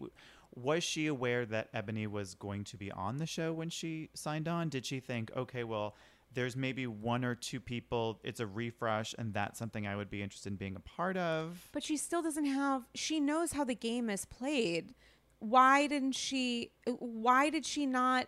was 0.56 0.84
she 0.84 1.06
aware 1.06 1.46
that 1.46 1.72
Eboni 1.72 2.08
was 2.08 2.34
going 2.34 2.64
to 2.64 2.78
be 2.78 2.92
on 2.92 3.18
the 3.18 3.28
show 3.28 3.54
when 3.54 3.70
she 3.70 4.10
signed 4.16 4.48
on? 4.48 4.70
Did 4.70 4.88
she 4.88 5.00
think, 5.00 5.30
okay, 5.38 5.64
well, 5.64 5.96
there's 6.34 6.56
maybe 6.56 6.88
one 6.88 7.24
or 7.24 7.36
two 7.36 7.60
people, 7.60 8.20
it's 8.24 8.40
a 8.40 8.48
refresh, 8.48 9.14
and 9.20 9.36
that's 9.36 9.60
something 9.60 9.86
I 9.86 9.96
would 9.96 10.10
be 10.10 10.24
interested 10.24 10.52
in 10.52 10.56
being 10.56 10.76
a 10.76 10.80
part 10.80 11.16
of? 11.16 11.70
but 11.72 11.84
she 11.84 11.96
still 11.96 12.24
doesn't 12.24 12.46
have 12.46 12.84
she 12.96 13.20
knows 13.20 13.52
how 13.52 13.64
the 13.64 13.76
game 13.76 14.10
is 14.10 14.26
played 14.26 14.96
why 15.38 15.86
didn't 15.86 16.14
she 16.14 16.72
why 16.88 17.52
did 17.52 17.68
she 17.68 17.86
not 17.86 18.28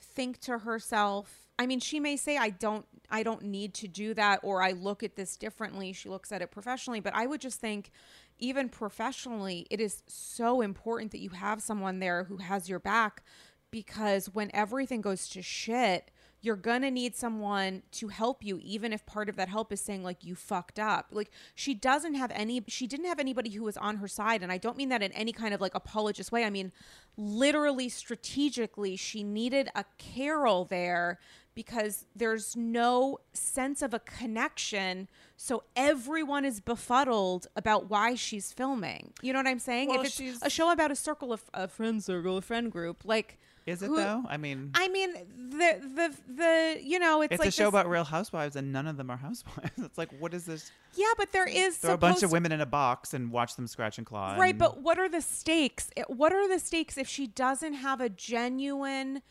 think 0.00 0.38
to 0.40 0.58
herself 0.58 1.46
i 1.58 1.66
mean 1.66 1.80
she 1.80 2.00
may 2.00 2.16
say 2.16 2.36
i 2.36 2.50
don't 2.50 2.86
i 3.10 3.22
don't 3.22 3.42
need 3.42 3.74
to 3.74 3.88
do 3.88 4.14
that 4.14 4.40
or 4.42 4.62
i 4.62 4.72
look 4.72 5.02
at 5.02 5.16
this 5.16 5.36
differently. 5.36 5.92
She 5.92 6.08
looks 6.08 6.32
at 6.32 6.42
it 6.42 6.50
professionally 6.50 7.00
but 7.00 7.14
i 7.14 7.26
would 7.26 7.40
just 7.40 7.60
think 7.60 7.90
even 8.38 8.68
professionally 8.68 9.66
it 9.70 9.80
is 9.80 10.02
so 10.06 10.60
important 10.60 11.12
that 11.12 11.20
you 11.20 11.30
have 11.30 11.62
someone 11.62 11.98
there 12.00 12.24
who 12.24 12.38
has 12.38 12.68
your 12.68 12.80
back 12.80 13.22
because 13.70 14.26
when 14.34 14.50
everything 14.54 15.00
goes 15.00 15.28
to 15.28 15.42
shit 15.42 16.10
you're 16.44 16.56
gonna 16.56 16.90
need 16.90 17.16
someone 17.16 17.82
to 17.90 18.08
help 18.08 18.44
you 18.44 18.60
even 18.62 18.92
if 18.92 19.06
part 19.06 19.28
of 19.30 19.36
that 19.36 19.48
help 19.48 19.72
is 19.72 19.80
saying 19.80 20.02
like 20.02 20.22
you 20.24 20.34
fucked 20.34 20.78
up. 20.78 21.06
Like 21.10 21.30
she 21.54 21.72
doesn't 21.72 22.14
have 22.14 22.30
any 22.34 22.62
she 22.68 22.86
didn't 22.86 23.06
have 23.06 23.18
anybody 23.18 23.50
who 23.50 23.64
was 23.64 23.76
on 23.78 23.96
her 23.96 24.08
side 24.08 24.42
and 24.42 24.52
i 24.52 24.58
don't 24.58 24.76
mean 24.76 24.90
that 24.90 25.02
in 25.02 25.10
any 25.12 25.32
kind 25.32 25.54
of 25.54 25.60
like 25.60 25.74
apologist 25.74 26.30
way. 26.30 26.44
I 26.44 26.50
mean 26.50 26.70
literally 27.16 27.88
strategically 27.88 28.96
she 28.96 29.22
needed 29.22 29.68
a 29.74 29.84
carole 29.98 30.64
there 30.64 31.18
because 31.54 32.04
there's 32.16 32.56
no 32.56 33.18
sense 33.32 33.80
of 33.80 33.94
a 33.94 34.00
connection 34.00 35.08
so 35.36 35.62
everyone 35.76 36.44
is 36.44 36.60
befuddled 36.60 37.46
about 37.56 37.88
why 37.88 38.14
she's 38.16 38.52
filming. 38.52 39.12
You 39.22 39.32
know 39.32 39.38
what 39.38 39.46
i'm 39.46 39.58
saying? 39.58 39.88
Well, 39.88 40.00
if 40.00 40.06
it's 40.08 40.16
she's- 40.16 40.38
a 40.42 40.50
show 40.50 40.70
about 40.70 40.90
a 40.90 40.96
circle 40.96 41.32
of 41.32 41.42
a 41.54 41.68
friend 41.68 42.02
circle 42.04 42.36
a 42.36 42.42
friend 42.42 42.70
group 42.70 43.02
like 43.04 43.38
Is 43.66 43.82
it 43.82 43.86
who- 43.86 43.96
though? 43.96 44.22
I 44.28 44.36
mean, 44.36 44.70
I 44.74 44.88
mean, 44.88 45.14
the 45.50 45.80
the 45.80 46.14
the 46.34 46.78
you 46.82 46.98
know, 46.98 47.22
it's, 47.22 47.32
it's 47.32 47.40
like 47.40 47.48
a 47.48 47.52
show 47.52 47.64
this- 47.64 47.68
about 47.70 47.88
real 47.88 48.04
housewives, 48.04 48.56
and 48.56 48.72
none 48.72 48.86
of 48.86 48.96
them 48.96 49.10
are 49.10 49.16
housewives. 49.28 49.70
it's 49.78 49.96
like, 49.98 50.10
what 50.20 50.34
is 50.34 50.44
this? 50.44 50.70
yeah, 50.94 51.06
but 51.16 51.32
there 51.32 51.46
is 51.48 51.78
Throw 51.78 51.94
a 51.94 51.96
bunch 51.96 52.22
of 52.22 52.30
women 52.30 52.52
in 52.52 52.60
a 52.60 52.66
box 52.66 53.14
and 53.14 53.32
watch 53.32 53.56
them 53.56 53.66
scratch 53.66 53.96
and 53.98 54.06
claw. 54.06 54.34
right? 54.36 54.50
and- 54.50 54.58
But 54.58 54.82
what 54.82 54.98
are 54.98 55.08
the 55.08 55.20
stakes? 55.22 55.90
What 56.08 56.32
are 56.32 56.46
the 56.48 56.58
stakes 56.58 56.98
if 56.98 57.08
she 57.08 57.26
doesn't 57.26 57.74
have 57.74 58.00
a 58.00 58.08
genuine 58.10 59.22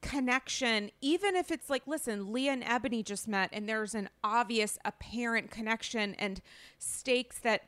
connection? 0.00 0.90
Even 1.00 1.36
if 1.36 1.50
it's 1.50 1.68
like, 1.70 1.86
listen, 1.86 2.32
Leah 2.32 2.52
and 2.52 2.62
Eboni 2.62 3.04
just 3.04 3.28
met, 3.28 3.50
and 3.52 3.68
there's 3.68 3.94
an 3.94 4.08
obvious, 4.22 4.78
apparent 4.84 5.50
connection 5.50 6.14
and 6.14 6.40
stakes 6.78 7.38
that 7.40 7.64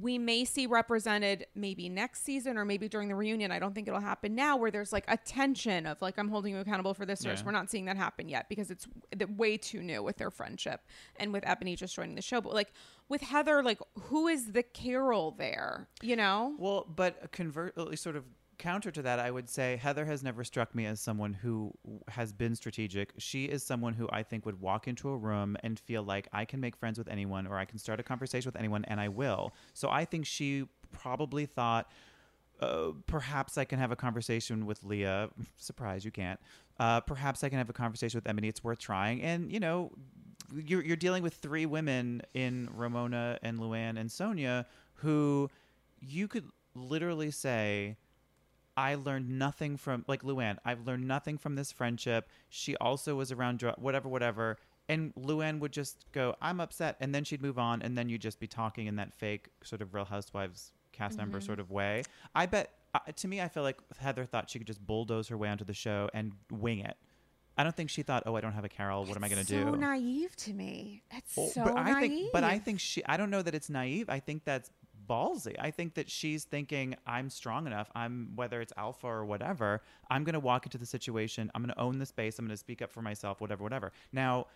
we 0.00 0.18
may 0.18 0.44
see 0.44 0.66
represented 0.66 1.46
maybe 1.54 1.88
next 1.88 2.24
season 2.24 2.58
or 2.58 2.64
maybe 2.64 2.88
during 2.88 3.08
the 3.08 3.14
reunion. 3.14 3.52
I 3.52 3.60
don't 3.60 3.74
think 3.74 3.86
it'll 3.86 4.00
happen 4.00 4.34
now 4.34 4.56
where 4.56 4.72
there's 4.72 4.92
like 4.92 5.04
a 5.06 5.16
tension 5.16 5.86
of 5.86 6.02
like, 6.02 6.18
I'm 6.18 6.28
holding 6.28 6.52
you 6.52 6.60
accountable 6.60 6.94
for 6.94 7.06
this. 7.06 7.24
Yeah. 7.24 7.40
We're 7.44 7.52
not 7.52 7.70
seeing 7.70 7.84
that 7.84 7.96
happen 7.96 8.28
yet 8.28 8.48
because 8.48 8.72
it's 8.72 8.88
th- 9.16 9.30
way 9.30 9.56
too 9.56 9.82
new 9.82 10.02
with 10.02 10.16
their 10.16 10.32
friendship 10.32 10.80
and 11.16 11.32
with 11.32 11.44
Eboni 11.44 11.76
just 11.76 11.94
joining 11.94 12.16
the 12.16 12.22
show. 12.22 12.40
But 12.40 12.54
like 12.54 12.72
with 13.08 13.20
Heather, 13.20 13.62
like 13.62 13.78
who 13.94 14.26
is 14.26 14.50
the 14.52 14.64
Carole 14.64 15.30
there? 15.30 15.86
You 16.02 16.16
know? 16.16 16.56
Well, 16.58 16.86
but 16.92 17.30
convert 17.30 17.76
sort 17.96 18.16
of 18.16 18.24
counter 18.58 18.90
to 18.90 19.02
that, 19.02 19.18
I 19.18 19.30
would 19.30 19.48
say 19.48 19.76
Heather 19.76 20.04
has 20.04 20.22
never 20.22 20.44
struck 20.44 20.74
me 20.74 20.86
as 20.86 21.00
someone 21.00 21.32
who 21.32 21.72
has 22.08 22.32
been 22.32 22.54
strategic. 22.54 23.12
She 23.18 23.44
is 23.44 23.62
someone 23.62 23.94
who 23.94 24.08
I 24.12 24.22
think 24.22 24.46
would 24.46 24.60
walk 24.60 24.88
into 24.88 25.08
a 25.10 25.16
room 25.16 25.56
and 25.62 25.78
feel 25.78 26.02
like 26.02 26.28
I 26.32 26.44
can 26.44 26.60
make 26.60 26.76
friends 26.76 26.98
with 26.98 27.08
anyone 27.08 27.46
or 27.46 27.58
I 27.58 27.64
can 27.64 27.78
start 27.78 28.00
a 28.00 28.02
conversation 28.02 28.48
with 28.48 28.56
anyone, 28.56 28.84
and 28.86 29.00
I 29.00 29.08
will. 29.08 29.54
So 29.72 29.88
I 29.90 30.04
think 30.04 30.26
she 30.26 30.66
probably 30.92 31.46
thought. 31.46 31.90
Uh, 32.60 32.92
perhaps 33.08 33.58
I 33.58 33.64
can 33.64 33.80
have 33.80 33.90
a 33.90 33.96
conversation 33.96 34.64
with 34.64 34.84
Leah. 34.84 35.28
Surprise, 35.56 36.04
you 36.04 36.12
can't. 36.12 36.38
Uh, 36.78 37.00
perhaps 37.00 37.42
I 37.42 37.48
can 37.48 37.58
have 37.58 37.68
a 37.68 37.74
conversation 37.74 38.16
with 38.16 38.28
Emily. 38.28 38.46
It's 38.48 38.62
worth 38.62 38.78
trying. 38.78 39.22
And 39.22 39.52
you 39.52 39.58
know, 39.58 39.90
you're 40.54 40.82
you're 40.82 40.96
dealing 40.96 41.22
with 41.22 41.34
three 41.34 41.66
women 41.66 42.22
in 42.32 42.68
Ramona 42.72 43.38
and 43.42 43.58
Luann 43.58 43.98
and 43.98 44.08
Sonja 44.08 44.66
who 44.94 45.50
you 46.00 46.28
could 46.28 46.48
literally 46.74 47.30
say 47.30 47.96
I 48.76 48.96
learned 48.96 49.28
nothing 49.38 49.76
from 49.76 50.04
like 50.08 50.22
Luann. 50.22 50.58
I've 50.64 50.86
learned 50.86 51.06
nothing 51.06 51.38
from 51.38 51.54
this 51.54 51.70
friendship. 51.72 52.28
She 52.48 52.76
also 52.76 53.14
was 53.14 53.30
around 53.32 53.58
dr- 53.60 53.78
whatever, 53.78 54.08
whatever. 54.08 54.58
And 54.88 55.14
Luann 55.14 55.60
would 55.60 55.72
just 55.72 56.04
go, 56.12 56.34
"I'm 56.42 56.60
upset," 56.60 56.96
and 57.00 57.14
then 57.14 57.24
she'd 57.24 57.40
move 57.40 57.58
on, 57.58 57.80
and 57.82 57.96
then 57.96 58.08
you'd 58.08 58.20
just 58.20 58.38
be 58.38 58.46
talking 58.46 58.86
in 58.86 58.96
that 58.96 59.14
fake 59.14 59.48
sort 59.62 59.80
of 59.80 59.94
Real 59.94 60.04
Housewives 60.04 60.72
cast 60.92 61.16
member 61.18 61.40
sort 61.40 61.58
of 61.60 61.70
way. 61.70 62.02
I 62.34 62.46
bet. 62.46 62.70
Uh, 62.94 63.00
to 63.16 63.26
me, 63.26 63.40
I 63.40 63.48
feel 63.48 63.64
like 63.64 63.78
Heather 63.98 64.24
thought 64.24 64.48
she 64.50 64.58
could 64.58 64.68
just 64.68 64.84
bulldoze 64.86 65.26
her 65.28 65.36
way 65.36 65.48
onto 65.48 65.64
the 65.64 65.74
show 65.74 66.08
and 66.14 66.32
wing 66.52 66.78
it. 66.78 66.96
I 67.56 67.64
don't 67.64 67.74
think 67.74 67.90
she 67.90 68.02
thought, 68.02 68.24
"Oh, 68.26 68.36
I 68.36 68.40
don't 68.40 68.52
have 68.52 68.64
a 68.64 68.68
Carole. 68.68 69.04
What 69.04 69.16
am 69.16 69.24
I 69.24 69.28
going 69.28 69.40
to 69.40 69.46
so 69.48 69.56
do?" 69.56 69.70
So 69.70 69.74
naive 69.76 70.36
to 70.36 70.52
me. 70.52 71.02
That's 71.10 71.32
Oh, 71.38 71.46
so 71.48 71.64
but 71.64 71.74
naive. 71.74 71.96
I 71.96 72.00
think, 72.00 72.32
but 72.32 72.44
I 72.44 72.58
think 72.58 72.80
she. 72.80 73.04
I 73.06 73.16
don't 73.16 73.30
know 73.30 73.42
that 73.42 73.54
it's 73.54 73.70
naive. 73.70 74.08
I 74.10 74.20
think 74.20 74.44
that's 74.44 74.70
ballsy. 75.08 75.54
I 75.58 75.70
think 75.70 75.94
that 75.94 76.10
she's 76.10 76.44
thinking, 76.44 76.94
I'm 77.06 77.30
strong 77.30 77.66
enough. 77.66 77.90
I'm 77.94 78.32
whether 78.34 78.60
it's 78.60 78.72
alpha 78.76 79.06
or 79.06 79.24
whatever. 79.24 79.82
I'm 80.10 80.24
going 80.24 80.34
to 80.34 80.40
walk 80.40 80.66
into 80.66 80.78
the 80.78 80.86
situation. 80.86 81.50
I'm 81.54 81.62
going 81.62 81.74
to 81.74 81.80
own 81.80 81.98
the 81.98 82.06
space. 82.06 82.38
I'm 82.38 82.46
going 82.46 82.54
to 82.54 82.58
speak 82.58 82.82
up 82.82 82.92
for 82.92 83.02
myself. 83.02 83.40
Whatever, 83.40 83.62
whatever. 83.62 83.92
Now, 84.12 84.46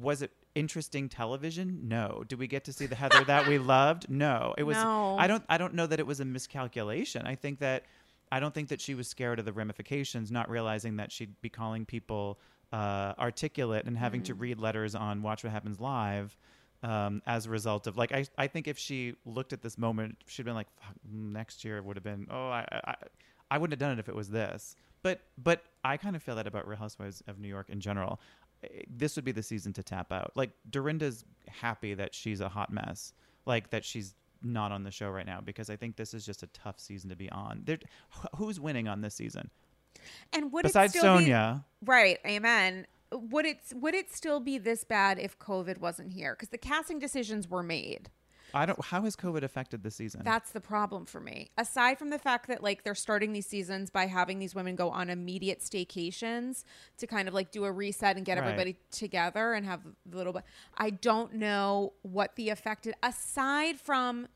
was 0.00 0.22
it 0.22 0.32
interesting 0.54 1.08
television? 1.08 1.88
No. 1.88 2.24
Did 2.26 2.38
we 2.38 2.46
get 2.46 2.64
to 2.64 2.72
see 2.72 2.86
the 2.86 2.94
Heather 2.94 3.24
that 3.24 3.46
we 3.46 3.58
loved? 3.76 4.10
No. 4.10 4.54
It 4.58 4.64
was. 4.64 4.76
No. 4.76 5.16
I 5.18 5.26
don't. 5.26 5.44
I 5.48 5.58
don't 5.58 5.74
know 5.74 5.86
that 5.86 6.00
it 6.00 6.06
was 6.06 6.20
a 6.20 6.24
miscalculation. 6.24 7.26
I 7.26 7.34
think 7.34 7.60
that. 7.60 7.84
I 8.30 8.40
don't 8.40 8.52
think 8.52 8.68
that 8.68 8.80
she 8.82 8.94
was 8.94 9.08
scared 9.08 9.38
of 9.38 9.46
the 9.46 9.54
ramifications, 9.54 10.30
not 10.30 10.50
realizing 10.50 10.96
that 10.96 11.10
she'd 11.10 11.40
be 11.40 11.48
calling 11.48 11.86
people 11.86 12.38
uh, 12.72 13.14
articulate 13.18 13.86
and 13.86 13.96
having 13.96 14.22
to 14.24 14.34
read 14.34 14.58
letters 14.58 14.94
on 14.94 15.22
Watch 15.22 15.44
What 15.44 15.52
Happens 15.52 15.80
Live 15.80 16.36
um, 16.82 17.22
as 17.26 17.46
a 17.46 17.50
result 17.50 17.86
of 17.86 17.96
like 17.96 18.12
I, 18.12 18.24
I 18.36 18.46
think 18.46 18.68
if 18.68 18.78
she 18.78 19.14
looked 19.24 19.52
at 19.52 19.62
this 19.62 19.76
moment, 19.78 20.16
she'd 20.26 20.44
been 20.44 20.54
like, 20.54 20.68
Fuck, 20.80 20.94
next 21.10 21.64
year 21.64 21.82
would 21.82 21.96
have 21.96 22.04
been 22.04 22.26
oh 22.30 22.48
I, 22.48 22.64
I 22.70 22.94
I 23.50 23.58
wouldn't 23.58 23.72
have 23.80 23.86
done 23.88 23.96
it 23.98 24.00
if 24.00 24.08
it 24.08 24.14
was 24.14 24.28
this. 24.28 24.76
But 25.02 25.20
but 25.42 25.62
I 25.84 25.96
kind 25.96 26.16
of 26.16 26.22
feel 26.22 26.36
that 26.36 26.46
about 26.46 26.66
Real 26.68 26.78
Housewives 26.78 27.22
of 27.26 27.38
New 27.38 27.48
York 27.48 27.70
in 27.70 27.80
general. 27.80 28.20
Eh, 28.64 28.82
This 28.88 29.16
would 29.16 29.24
be 29.24 29.32
the 29.32 29.42
season 29.42 29.72
to 29.74 29.82
tap 29.82 30.12
out. 30.12 30.32
Like 30.34 30.50
Dorinda's 30.70 31.24
happy 31.48 31.94
that 31.94 32.14
she's 32.14 32.40
a 32.40 32.48
hot 32.48 32.72
mess, 32.72 33.12
like 33.46 33.70
that 33.70 33.84
she's 33.84 34.14
not 34.42 34.70
on 34.70 34.84
the 34.84 34.90
show 34.92 35.10
right 35.10 35.26
now 35.26 35.40
because 35.40 35.68
I 35.70 35.74
think 35.76 35.96
this 35.96 36.14
is 36.14 36.24
just 36.24 36.42
a 36.44 36.46
tough 36.48 36.78
season 36.78 37.10
to 37.10 37.16
be 37.16 37.28
on. 37.30 37.62
There, 37.64 37.78
who's 38.36 38.60
winning 38.60 38.86
on 38.86 39.00
this 39.00 39.14
season 39.16 39.50
and 40.32 40.52
would 40.52 40.62
besides 40.62 40.94
it 40.94 40.98
still 40.98 41.18
be- 41.18 41.24
Sonja? 41.26 41.64
Right. 41.84 42.18
Amen. 42.26 42.86
Would 43.12 43.46
it 43.46 43.58
would 43.74 43.94
it 43.94 44.12
still 44.12 44.40
be 44.40 44.58
this 44.58 44.84
bad 44.84 45.18
if 45.18 45.38
COVID 45.38 45.78
wasn't 45.78 46.12
here? 46.12 46.34
Because 46.34 46.50
the 46.50 46.58
casting 46.58 46.98
decisions 46.98 47.48
were 47.48 47.62
made. 47.62 48.10
I 48.54 48.64
don't. 48.64 48.82
How 48.82 49.02
has 49.02 49.14
COVID 49.14 49.42
affected 49.42 49.82
the 49.82 49.90
season? 49.90 50.22
That's 50.24 50.52
the 50.52 50.60
problem 50.60 51.04
for 51.04 51.20
me. 51.20 51.50
Aside 51.58 51.98
from 51.98 52.08
the 52.10 52.18
fact 52.18 52.48
that 52.48 52.62
like 52.62 52.82
they're 52.82 52.94
starting 52.94 53.32
these 53.32 53.46
seasons 53.46 53.90
by 53.90 54.06
having 54.06 54.38
these 54.38 54.54
women 54.54 54.74
go 54.74 54.88
on 54.90 55.10
immediate 55.10 55.60
staycations 55.60 56.64
to 56.96 57.06
kind 57.06 57.28
of 57.28 57.34
like 57.34 57.50
do 57.50 57.64
a 57.64 57.72
reset 57.72 58.16
and 58.16 58.24
get 58.24 58.38
Right. 58.38 58.44
everybody 58.46 58.76
together 58.90 59.52
and 59.52 59.66
have 59.66 59.80
a 59.84 60.16
little 60.16 60.32
bit. 60.32 60.44
I 60.76 60.90
don't 60.90 61.34
know 61.34 61.92
what 62.02 62.36
the 62.36 62.48
affected 62.50 62.94
aside 63.02 63.78
from 63.80 64.28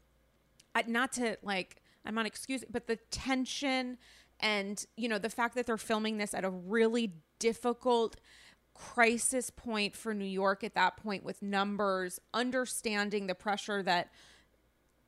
uh, 0.75 0.83
not 0.87 1.13
to 1.15 1.39
like 1.43 1.81
I'm 2.05 2.15
not 2.15 2.27
excusing, 2.27 2.69
but 2.71 2.87
the 2.87 2.97
tension 3.11 3.97
and 4.41 4.85
you 4.97 5.09
know 5.09 5.19
the 5.19 5.31
fact 5.31 5.55
that 5.55 5.67
they're 5.67 5.79
filming 5.79 6.19
this 6.19 6.35
at 6.35 6.45
a 6.45 6.51
really 6.51 7.15
difficult 7.39 8.17
crisis 8.75 9.51
point 9.51 9.95
for 9.95 10.15
New 10.15 10.25
York 10.25 10.65
at 10.65 10.75
that 10.75 10.97
point 10.97 11.25
with 11.25 11.43
numbers, 11.43 12.19
understanding 12.33 13.27
the 13.27 13.35
pressure 13.35 13.83
that 13.83 14.09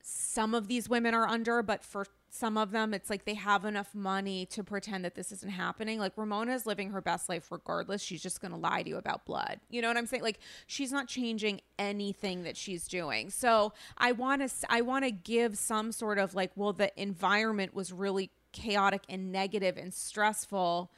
some 0.02 0.54
of 0.54 0.68
these 0.68 0.88
women 0.88 1.14
are 1.14 1.26
under, 1.26 1.62
but 1.62 1.82
for 1.82 2.06
some 2.28 2.58
of 2.58 2.72
them 2.72 2.92
it's 2.92 3.08
like 3.08 3.24
they 3.24 3.34
have 3.34 3.64
enough 3.64 3.94
money 3.94 4.44
to 4.44 4.64
pretend 4.64 5.04
that 5.04 5.14
this 5.14 5.30
isn't 5.30 5.52
happening. 5.52 6.00
Like 6.00 6.12
ramona's 6.16 6.66
living 6.66 6.90
her 6.90 7.00
best 7.00 7.28
life 7.28 7.50
regardless. 7.52 8.02
She's 8.02 8.20
just 8.20 8.40
going 8.40 8.50
to 8.50 8.58
lie 8.58 8.82
to 8.82 8.88
you 8.88 8.96
about 8.96 9.24
blood. 9.24 9.60
You 9.70 9.80
know 9.80 9.88
what 9.88 9.96
i'm 9.96 10.06
saying? 10.06 10.24
Like 10.24 10.40
she's 10.66 10.90
not 10.90 11.06
changing 11.06 11.60
anything 11.78 12.42
that 12.42 12.56
she's 12.56 12.88
doing. 12.88 13.30
So 13.30 13.72
i 13.96 14.10
want 14.12 14.42
to 14.42 14.52
i 14.68 14.80
want 14.80 15.04
to 15.04 15.12
give 15.12 15.56
some 15.56 15.92
sort 15.92 16.18
of 16.18 16.34
like 16.34 16.50
well 16.56 16.72
the 16.72 16.90
environment 17.00 17.72
was 17.72 17.92
really 17.92 18.30
chaotic 18.52 19.02
and 19.08 19.32
negative 19.32 19.76
and 19.76 19.92
stressful 19.92 20.90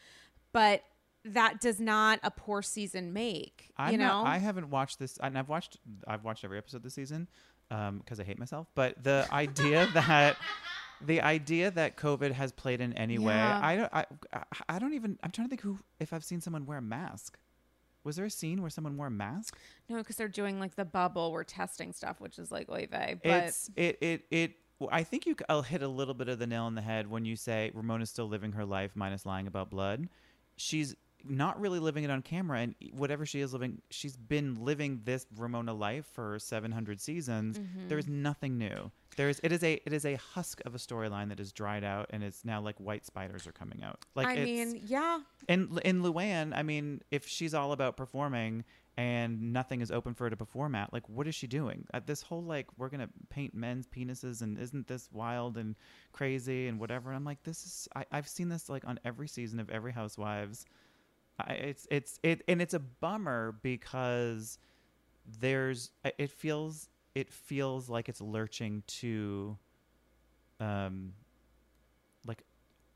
but 0.53 0.83
that 1.35 1.61
does 1.61 1.81
not 1.81 2.19
a 2.23 2.31
poor 2.31 2.63
season 2.63 3.13
make 3.13 3.71
I'm 3.77 3.93
you 3.93 3.99
know 3.99 4.05
not, 4.23 4.27
I 4.27 4.39
haven't 4.39 4.71
watched 4.71 4.99
this, 4.99 5.19
and 5.23 5.39
I've 5.39 5.49
watched 5.49 5.79
I've 6.07 6.25
watched 6.25 6.45
every 6.45 6.59
episode 6.59 6.83
this 6.83 6.95
season 6.95 7.29
um, 7.71 7.99
because 7.99 8.21
I 8.21 8.25
hate 8.25 8.39
myself. 8.39 8.69
But 8.75 9.03
the 9.03 9.27
idea 9.33 9.89
that 9.95 10.37
the 11.05 11.21
idea 11.21 11.71
that 11.71 11.97
COVID 11.97 12.33
has 12.33 12.53
played 12.53 12.81
in 12.81 12.93
any 12.95 13.19
way, 13.19 13.35
I 13.35 13.77
don't 13.77 13.93
I, 13.95 14.07
I- 14.33 14.43
I 14.69 14.79
don't 14.79 14.95
even 14.95 15.19
I'm 15.23 15.31
trying 15.31 15.47
to 15.47 15.51
think 15.51 15.61
who 15.63 15.79
if 16.01 16.13
I've 16.13 16.25
seen 16.25 16.41
someone 16.41 16.67
wear 16.67 16.79
a 16.79 16.83
mask. 16.83 17.39
Was 18.05 18.15
there 18.17 18.25
a 18.27 18.31
scene 18.31 18.61
where 18.61 18.71
someone 18.71 18.97
wore 18.97 19.09
a 19.09 19.11
mask? 19.11 19.59
no 19.89 19.97
because 19.99 20.15
they're 20.17 20.29
doing 20.29 20.61
like 20.61 20.77
the 20.77 20.85
bubble 20.85 21.33
we're 21.33 21.43
testing 21.45 21.93
stuff 21.93 22.21
which 22.21 22.39
is 22.39 22.53
like 22.53 22.71
oy 22.71 22.87
vey 22.91 23.17
but 23.23 23.45
it's 23.45 23.69
it 23.75 23.99
it 24.01 24.23
it. 24.31 24.53
well, 24.79 24.89
I 24.93 25.03
think 25.03 25.27
you. 25.27 25.35
c- 25.39 25.45
I'll 25.49 25.63
hit 25.63 25.83
a 25.83 25.89
little 25.89 26.15
bit 26.15 26.29
of 26.29 26.39
the 26.39 26.47
nail 26.47 26.63
on 26.65 26.77
the 26.77 26.83
head 26.83 27.11
when 27.11 27.25
you 27.25 27.35
say 27.35 27.73
Ramona's 27.75 28.11
still 28.11 28.29
living 28.29 28.53
her 28.53 28.65
life 28.65 28.93
minus 28.95 29.27
lying 29.27 29.49
about 29.49 29.71
blood. 29.71 30.09
She's 30.57 30.95
not 31.29 31.61
really 31.61 31.79
living 31.79 32.05
it 32.05 32.11
on 32.11 32.23
camera, 32.23 32.61
and 32.61 32.75
whatever 32.93 33.27
she 33.27 33.41
is 33.41 33.53
living, 33.53 33.81
she's 33.91 34.17
been 34.17 34.65
living 34.65 35.01
this 35.05 35.27
Ramona 35.37 35.75
life 35.75 36.07
for 36.13 36.39
700 36.39 37.01
seasons. 37.01 37.59
Mm-hmm. 37.59 37.89
There's 37.89 38.07
nothing 38.07 38.59
new. 38.59 38.91
There's 39.17 39.41
it 39.43 39.53
is 39.53 39.63
a 39.63 39.81
it 39.87 39.93
is 39.93 40.05
a 40.05 40.17
husk 40.17 40.61
of 40.67 40.75
a 40.75 40.79
storyline 40.79 41.31
that 41.31 41.41
is 41.41 41.53
dried 41.53 41.85
out, 41.85 42.07
and 42.11 42.23
it's 42.23 42.45
now 42.45 42.61
like 42.61 42.77
white 42.79 43.07
spiders 43.07 43.47
are 43.47 43.53
coming 43.53 43.83
out. 43.83 43.99
Like 44.15 44.27
i 44.27 44.37
mean 44.37 44.83
yeah 44.85 45.21
in 45.49 45.79
in 45.85 46.03
Luann, 46.03 46.57
I 46.57 46.63
mean, 46.63 47.03
if 47.11 47.27
she's 47.27 47.55
all 47.55 47.73
about 47.73 47.97
performing 47.97 48.65
and 48.97 49.53
nothing 49.53 49.83
is 49.83 49.91
open 49.91 50.15
for 50.15 50.25
her 50.25 50.31
to 50.31 50.37
perform 50.37 50.75
at, 50.75 50.91
like, 50.93 51.07
what 51.09 51.29
is 51.29 51.35
she 51.35 51.47
doing? 51.47 51.87
Uh, 51.93 52.01
this 52.05 52.23
whole 52.23 52.43
like, 52.43 52.67
we're 52.79 52.89
gonna 52.89 53.11
paint 53.29 53.55
men's 53.55 53.87
penises, 53.87 54.43
and 54.43 54.59
isn't 54.59 54.87
this 54.89 55.09
wild 55.13 55.57
and 55.57 55.77
crazy 56.13 56.67
and 56.67 56.81
whatever? 56.81 57.13
I'm 57.13 57.25
like, 57.25 57.43
this 57.43 57.65
is. 57.65 57.89
I, 57.95 58.05
I've 58.11 58.29
seen 58.29 58.49
this 58.49 58.69
like 58.69 58.87
on 58.87 58.99
every 59.05 59.29
season 59.29 59.61
of 59.61 59.71
every 59.71 59.93
Housewives. 59.93 60.65
I, 61.39 61.53
it's 61.53 61.87
it's 61.91 62.19
it, 62.23 62.43
and 62.49 62.63
it's 62.63 62.75
a 62.75 62.81
bummer 62.81 63.57
because 63.63 64.59
there's. 65.41 65.91
It 66.19 66.31
feels 66.31 66.89
it 67.15 67.31
feels 67.31 67.89
like 67.89 68.09
it's 68.09 68.21
lurching 68.21 68.83
to, 68.87 69.57
um, 70.61 71.15
like 72.27 72.43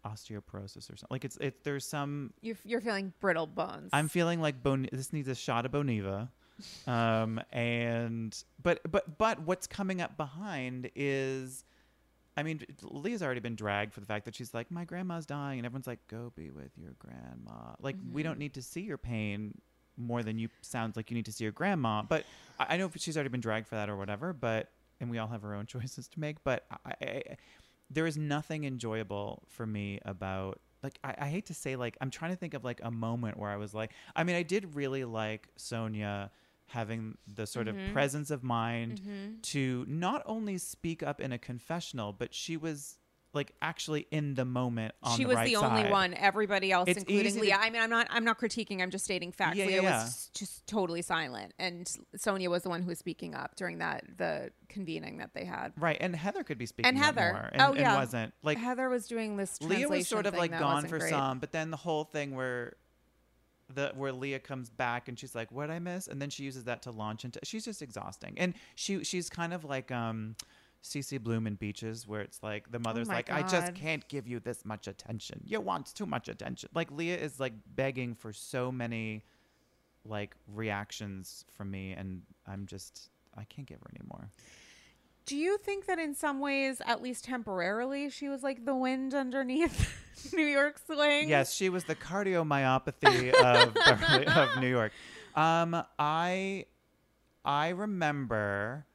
osteoporosis 0.05 0.93
or 0.93 0.97
something. 0.97 1.09
Like 1.11 1.25
it's 1.25 1.37
it. 1.39 1.65
There's 1.65 1.87
some 1.87 2.33
you're, 2.43 2.57
you're 2.65 2.81
feeling 2.81 3.13
brittle 3.21 3.47
bones 3.47 3.91
I'm 3.93 4.09
feeling 4.09 4.41
like 4.41 4.63
bone 4.63 4.89
this 4.93 5.13
needs 5.13 5.29
a 5.29 5.35
shot 5.35 5.67
of 5.67 5.73
Boniva. 5.73 6.29
Um, 6.87 7.41
and 7.53 8.37
but 8.63 8.81
but 8.91 9.17
but 9.17 9.41
what's 9.41 9.67
coming 9.67 10.03
up 10.03 10.19
behind 10.19 10.91
is, 10.95 11.65
I 12.37 12.43
mean, 12.43 12.65
Leah's 12.83 13.23
already 13.23 13.41
been 13.41 13.57
dragged 13.57 13.93
for 13.93 14.01
the 14.01 14.07
fact 14.07 14.25
that 14.25 14.35
she's 14.35 14.55
like, 14.55 14.71
my 14.71 14.85
grandma's 14.85 15.27
dying, 15.27 15.59
and 15.59 15.67
everyone's 15.67 15.87
like, 15.87 16.07
go 16.09 16.33
be 16.35 16.51
with 16.51 16.71
your 16.77 16.93
grandma. 16.99 17.75
Like 17.81 17.97
we 18.11 18.23
don't 18.23 18.35
mm-hmm. 18.35 18.41
need 18.41 18.55
to 18.55 18.63
see 18.63 18.83
your 18.83 18.99
pain 18.99 19.55
more 19.97 20.23
than 20.23 20.39
you 20.39 20.49
sounds 20.63 20.97
like 20.97 21.11
you 21.11 21.15
need 21.17 21.27
to 21.27 21.33
see 21.33 21.45
your 21.45 21.53
grandma. 21.53 22.03
But 22.03 22.25
I, 22.59 22.75
I 22.75 22.77
know 22.77 22.91
she's 22.97 23.17
already 23.17 23.31
been 23.31 23.41
dragged 23.41 23.67
for 23.67 23.75
that 23.75 23.91
or 23.91 23.97
whatever. 23.97 24.33
But 24.33 24.71
and 25.01 25.11
we 25.11 25.19
all 25.19 25.29
have 25.29 25.45
our 25.45 25.55
own 25.55 25.67
choices 25.67 26.09
to 26.09 26.21
make. 26.21 26.43
But 26.45 26.65
I, 26.85 26.93
I, 27.03 27.23
there 27.91 28.07
is 28.07 28.17
nothing 28.17 28.65
enjoyable 28.65 29.43
for 29.49 29.67
me 29.67 30.01
about 30.05 30.61
like 30.83 30.99
I, 31.05 31.15
I 31.19 31.29
hate 31.29 31.47
to 31.47 31.55
say 31.55 31.77
like 31.77 31.97
I'm 32.01 32.11
trying 32.11 32.31
to 32.31 32.37
think 32.37 32.55
of 32.55 32.65
like 32.65 32.81
a 32.83 32.91
moment 32.91 33.37
where 33.37 33.51
I 33.51 33.57
was 33.57 33.75
like 33.75 33.93
I 34.15 34.25
mean 34.25 34.37
I 34.37 34.43
did 34.43 34.75
really 34.75 35.05
like 35.05 35.49
Sonja 35.59 36.31
having 36.71 37.17
the 37.27 37.47
sort 37.47 37.67
Mm-hmm. 37.67 37.87
of 37.89 37.93
presence 37.93 38.31
of 38.31 38.43
mind 38.43 39.01
to 39.43 39.85
not 39.89 40.23
only 40.27 40.57
speak 40.59 41.03
up 41.03 41.21
in 41.21 41.33
a 41.33 41.39
confessional 41.39 42.13
but 42.13 42.33
she 42.35 42.57
was 42.57 42.97
like 43.33 43.53
actually 43.63 44.09
in 44.11 44.35
the 44.35 44.45
moment 44.45 44.93
on 45.05 45.17
she 45.17 45.23
the 45.23 45.29
was 45.29 45.37
right 45.37 45.47
the 45.47 45.55
only 45.55 45.83
side. 45.83 45.91
one. 45.93 46.15
Everybody 46.15 46.73
else, 46.73 46.89
It's 46.89 46.99
including 46.99 47.27
easy 47.27 47.37
to- 47.39 47.43
Leah. 47.47 47.59
I 47.61 47.71
mean, 47.71 47.81
I'm 47.81 47.89
not. 47.91 48.09
I'm 48.11 48.25
not 48.25 48.41
critiquing. 48.41 48.83
I'm 48.83 48.91
just 48.91 49.05
stating 49.05 49.31
facts. 49.31 49.57
Yeah, 49.57 49.67
Leah 49.67 49.83
yeah, 49.85 50.03
was 50.03 50.31
just 50.35 50.67
totally 50.67 51.01
silent, 51.01 51.55
and 51.57 51.87
Sonja 52.17 52.49
was 52.49 52.65
the 52.65 52.71
one 52.71 52.83
who 52.83 52.89
was 52.89 52.99
speaking 52.99 53.37
up 53.37 53.55
during 53.55 53.79
that 53.79 54.03
the 54.19 54.51
convening 54.69 55.19
that 55.19 55.31
they 55.33 55.45
had. 55.45 55.73
right 55.79 55.97
and 56.01 56.17
Heather 56.17 56.43
could 56.43 56.59
be 56.59 56.67
speaking 56.67 56.89
And 56.89 56.99
up 56.99 57.05
Heather. 57.05 57.51
and, 57.53 57.63
Oh, 57.63 57.67
and 57.71 57.77
yeah. 57.79 57.95
wasn't 57.95 58.35
like 58.43 58.59
Heather 58.59 58.89
was 58.89 59.07
doing 59.07 59.37
this. 59.37 59.63
Leah 59.63 59.89
was 59.89 60.09
sort 60.09 60.27
of 60.27 60.35
like 60.35 60.51
gone 60.59 60.87
for 60.89 60.99
great. 60.99 61.11
some, 61.11 61.39
but 61.39 61.53
then 61.53 61.71
the 61.71 61.77
whole 61.77 62.03
thing 62.03 62.35
where 62.35 62.75
the 63.75 63.93
where 63.95 64.13
Leah 64.13 64.39
comes 64.39 64.71
back 64.71 65.09
and 65.09 65.19
she's 65.19 65.35
like, 65.35 65.51
"What 65.53 65.71
I 65.71 65.79
miss?" 65.79 66.09
and 66.09 66.21
then 66.21 66.31
she 66.31 66.45
uses 66.45 66.65
that 66.65 66.83
to 66.83 66.91
launch 66.91 67.25
into. 67.25 67.41
She's 67.45 67.65
just 67.65 67.83
exhausting, 67.83 68.35
and 68.37 68.55
she 68.75 69.05
she's 69.05 69.29
kind 69.29 69.53
of 69.53 69.65
like 69.65 69.91
um, 69.91 70.37
C.C. 70.83 71.19
Bloom 71.19 71.47
in 71.47 71.55
Beaches, 71.55 72.07
where 72.07 72.21
it's 72.21 72.43
like 72.43 72.71
the 72.71 72.79
mother's 72.79 73.09
Oh 73.09 73.13
like, 73.13 73.31
"I 73.31 73.43
just 73.43 73.75
can't 73.75 74.07
give 74.09 74.27
you 74.27 74.41
this 74.41 74.65
much 74.65 74.89
attention. 74.89 75.41
You 75.45 75.61
want 75.61 75.95
too 75.95 76.07
much 76.07 76.29
attention." 76.29 76.71
Like 76.75 76.91
Leah 76.91 77.19
is 77.19 77.39
like 77.39 77.53
begging 77.75 78.15
for 78.15 78.33
so 78.33 78.73
many 78.73 79.25
like 80.05 80.35
reactions 80.47 81.45
from 81.51 81.71
me, 81.71 81.93
and 81.93 82.23
I'm 82.47 82.67
just 82.67 83.11
I 83.37 83.45
can't 83.45 83.67
give 83.67 83.79
her 83.81 83.91
anymore. 83.99 84.31
Do 85.27 85.37
you 85.37 85.59
think 85.59 85.87
that 85.87 85.99
in 85.99 86.15
some 86.15 86.41
ways, 86.41 86.81
at 86.85 87.03
least 87.03 87.25
temporarily, 87.25 88.11
she 88.11 88.29
was 88.29 88.43
like 88.43 88.65
the 88.65 88.75
wind 88.75 89.15
underneath 89.15 90.33
New 90.35 90.45
York 90.47 90.81
wings? 90.89 91.29
Yes, 91.29 91.55
she 91.55 91.69
was 91.69 91.85
the 91.85 91.95
cardiomyopathy 91.95 93.33
of 93.33 93.75
Beverly, 93.75 94.27
of 94.29 94.59
New 94.61 94.69
York. 94.69 94.93
Um, 95.35 95.83
I 95.99 96.67
I 97.45 97.69
remember 97.71 98.87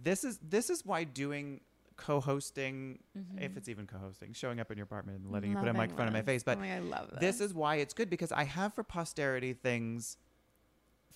this 0.00 0.24
is 0.24 0.38
this 0.46 0.70
is 0.70 0.84
why 0.86 1.04
doing 1.04 1.60
co-hosting, 1.96 2.98
if 3.38 3.56
it's 3.56 3.68
even 3.68 3.86
co-hosting, 3.86 4.34
showing 4.34 4.60
up 4.60 4.70
in 4.70 4.76
your 4.76 4.84
apartment 4.84 5.18
and 5.22 5.32
letting 5.32 5.50
you 5.50 5.56
put 5.56 5.66
a 5.68 5.72
microphone 5.72 6.06
in 6.06 6.12
my 6.12 6.22
face. 6.22 6.42
But 6.42 6.58
Oh 6.58 6.60
my 6.60 6.76
I 6.76 6.78
love 6.80 7.10
this. 7.10 7.20
this 7.20 7.40
is 7.40 7.54
why 7.54 7.76
it's 7.76 7.94
good 7.94 8.10
because 8.10 8.32
I 8.32 8.44
have 8.44 8.74
for 8.74 8.82
posterity 8.82 9.54
things. 9.54 10.16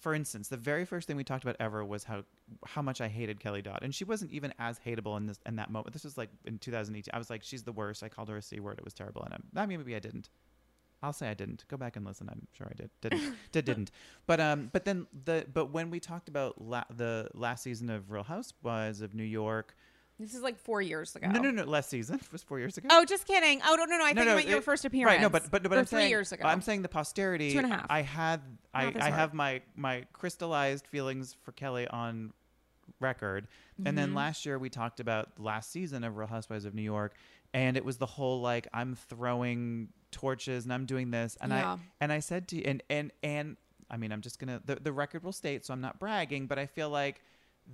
For 0.00 0.14
instance, 0.14 0.48
the 0.48 0.56
very 0.56 0.86
first 0.86 1.06
thing 1.06 1.16
we 1.16 1.24
talked 1.24 1.44
about 1.44 1.56
ever 1.60 1.84
was 1.84 2.04
how 2.04 2.24
how 2.66 2.80
much 2.80 3.00
I 3.00 3.08
hated 3.08 3.38
Kelly 3.38 3.60
Dodd, 3.60 3.80
and 3.82 3.94
she 3.94 4.04
wasn't 4.04 4.32
even 4.32 4.52
as 4.58 4.78
hateable 4.78 5.16
in 5.18 5.26
this 5.26 5.38
in 5.46 5.56
that 5.56 5.70
moment. 5.70 5.92
This 5.92 6.04
was 6.04 6.16
like 6.16 6.30
in 6.46 6.58
2018. 6.58 7.10
I 7.12 7.18
was 7.18 7.28
like, 7.28 7.42
she's 7.42 7.62
the 7.62 7.72
worst. 7.72 8.02
I 8.02 8.08
called 8.08 8.28
her 8.30 8.36
a 8.38 8.42
c 8.42 8.60
word. 8.60 8.78
It 8.78 8.84
was 8.84 8.94
terrible, 8.94 9.22
and 9.22 9.34
I, 9.34 9.62
I 9.62 9.66
mean, 9.66 9.78
maybe 9.78 9.94
I 9.94 9.98
didn't. 9.98 10.30
I'll 11.02 11.12
say 11.12 11.28
I 11.28 11.34
didn't. 11.34 11.64
Go 11.68 11.76
back 11.76 11.96
and 11.96 12.04
listen. 12.04 12.28
I'm 12.30 12.46
sure 12.52 12.66
I 12.70 12.74
did. 12.74 12.90
Didn't. 13.00 13.34
did 13.52 13.64
didn't. 13.66 13.90
But 14.26 14.40
um. 14.40 14.70
But 14.72 14.84
then 14.86 15.06
the 15.24 15.46
but 15.52 15.66
when 15.66 15.90
we 15.90 16.00
talked 16.00 16.28
about 16.28 16.60
la- 16.60 16.84
the 16.96 17.28
last 17.34 17.62
season 17.62 17.90
of 17.90 18.10
Real 18.10 18.24
Housewives 18.24 19.02
of 19.02 19.14
New 19.14 19.24
York. 19.24 19.76
This 20.20 20.34
is 20.34 20.42
like 20.42 20.58
four 20.58 20.82
years 20.82 21.16
ago. 21.16 21.28
No, 21.28 21.40
no, 21.40 21.50
no. 21.50 21.64
Last 21.64 21.88
season 21.88 22.16
it 22.16 22.30
was 22.30 22.42
four 22.42 22.58
years 22.58 22.76
ago. 22.76 22.88
Oh, 22.92 23.04
just 23.04 23.26
kidding. 23.26 23.60
Oh, 23.66 23.74
no, 23.74 23.84
no, 23.86 23.96
no. 23.98 24.04
I 24.04 24.12
think 24.12 24.26
you 24.28 24.34
meant 24.36 24.48
your 24.48 24.60
first 24.60 24.84
appearance. 24.84 25.06
Right, 25.14 25.20
no, 25.20 25.30
but 25.30 25.50
but, 25.50 25.62
but 25.62 25.72
I'm 25.78 25.84
three 25.86 26.00
saying 26.00 26.10
years 26.10 26.30
ago. 26.32 26.44
I'm 26.46 26.60
saying 26.60 26.82
the 26.82 26.88
posterity. 26.88 27.52
Two 27.52 27.58
and 27.58 27.66
a 27.72 27.76
half. 27.76 27.86
I 27.88 28.02
had 28.02 28.40
I, 28.74 28.86
I 28.86 28.90
hard. 28.92 29.12
have 29.14 29.34
my 29.34 29.62
my 29.76 30.04
crystallized 30.12 30.86
feelings 30.86 31.34
for 31.42 31.52
Kelly 31.52 31.88
on 31.88 32.32
record, 33.00 33.46
and 33.78 33.86
Mm-hmm. 33.86 33.96
then 33.96 34.14
last 34.14 34.44
year 34.44 34.58
we 34.58 34.68
talked 34.68 35.00
about 35.00 35.28
last 35.38 35.72
season 35.72 36.04
of 36.04 36.16
Real 36.18 36.28
Housewives 36.28 36.66
of 36.66 36.74
New 36.74 36.82
York, 36.82 37.14
and 37.54 37.76
it 37.78 37.84
was 37.84 37.96
the 37.96 38.06
whole 38.06 38.40
like 38.42 38.68
I'm 38.74 38.94
throwing 38.94 39.88
torches 40.10 40.64
and 40.64 40.72
I'm 40.72 40.84
doing 40.86 41.10
this, 41.10 41.38
and 41.40 41.50
Yeah. 41.50 41.72
I 41.74 41.78
and 42.00 42.12
I 42.12 42.18
said 42.20 42.46
to 42.48 42.56
you, 42.56 42.62
and 42.66 42.82
and 42.90 43.10
and 43.22 43.56
I 43.90 43.96
mean 43.96 44.12
I'm 44.12 44.20
just 44.20 44.38
gonna 44.38 44.60
the 44.66 44.74
the 44.76 44.92
record 44.92 45.22
will 45.24 45.32
state, 45.32 45.64
so 45.64 45.72
I'm 45.72 45.80
not 45.80 45.98
bragging, 45.98 46.46
but 46.46 46.58
I 46.58 46.66
feel 46.66 46.90
like 46.90 47.22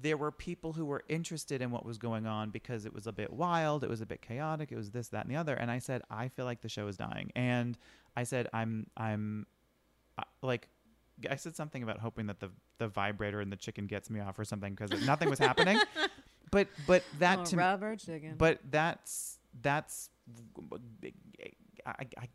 there 0.02 0.16
were 0.16 0.30
people 0.30 0.72
who 0.72 0.84
were 0.84 1.04
interested 1.08 1.62
in 1.62 1.70
what 1.70 1.84
was 1.84 1.98
going 1.98 2.26
on 2.26 2.50
because 2.50 2.84
it 2.84 2.92
was 2.92 3.06
a 3.06 3.12
bit 3.12 3.32
wild, 3.32 3.82
it 3.84 3.90
was 3.90 4.00
a 4.00 4.06
bit 4.06 4.20
chaotic, 4.22 4.70
it 4.72 4.76
was 4.76 4.90
this, 4.90 5.08
that, 5.08 5.24
and 5.24 5.30
the 5.34 5.36
other. 5.38 5.54
And 5.54 5.70
I 5.70 5.78
said, 5.78 6.02
I 6.10 6.28
feel 6.28 6.44
like 6.44 6.60
the 6.60 6.68
show 6.68 6.86
is 6.88 6.96
dying. 6.96 7.32
And 7.34 7.78
I 8.16 8.24
said, 8.24 8.48
I'm, 8.52 8.86
I'm, 8.96 9.46
uh, 10.18 10.22
like, 10.42 10.68
I 11.30 11.36
said 11.36 11.56
something 11.56 11.82
about 11.82 11.98
hoping 12.00 12.26
that 12.26 12.40
the 12.40 12.50
the 12.78 12.88
vibrator 12.88 13.40
and 13.40 13.50
the 13.50 13.56
chicken 13.56 13.86
gets 13.86 14.10
me 14.10 14.20
off 14.20 14.38
or 14.38 14.44
something 14.44 14.74
because 14.74 15.06
nothing 15.06 15.30
was 15.30 15.38
happening. 15.38 15.78
But 16.52 16.68
but 16.86 17.02
that 17.18 17.40
Oh, 17.40 17.44
to 17.44 17.56
me, 17.56 17.62
rubber 17.62 17.96
chicken. 17.96 18.34
but 18.38 18.60
that's 18.70 19.38
that's 19.62 20.10
I, 21.84 22.06
I 22.18 22.28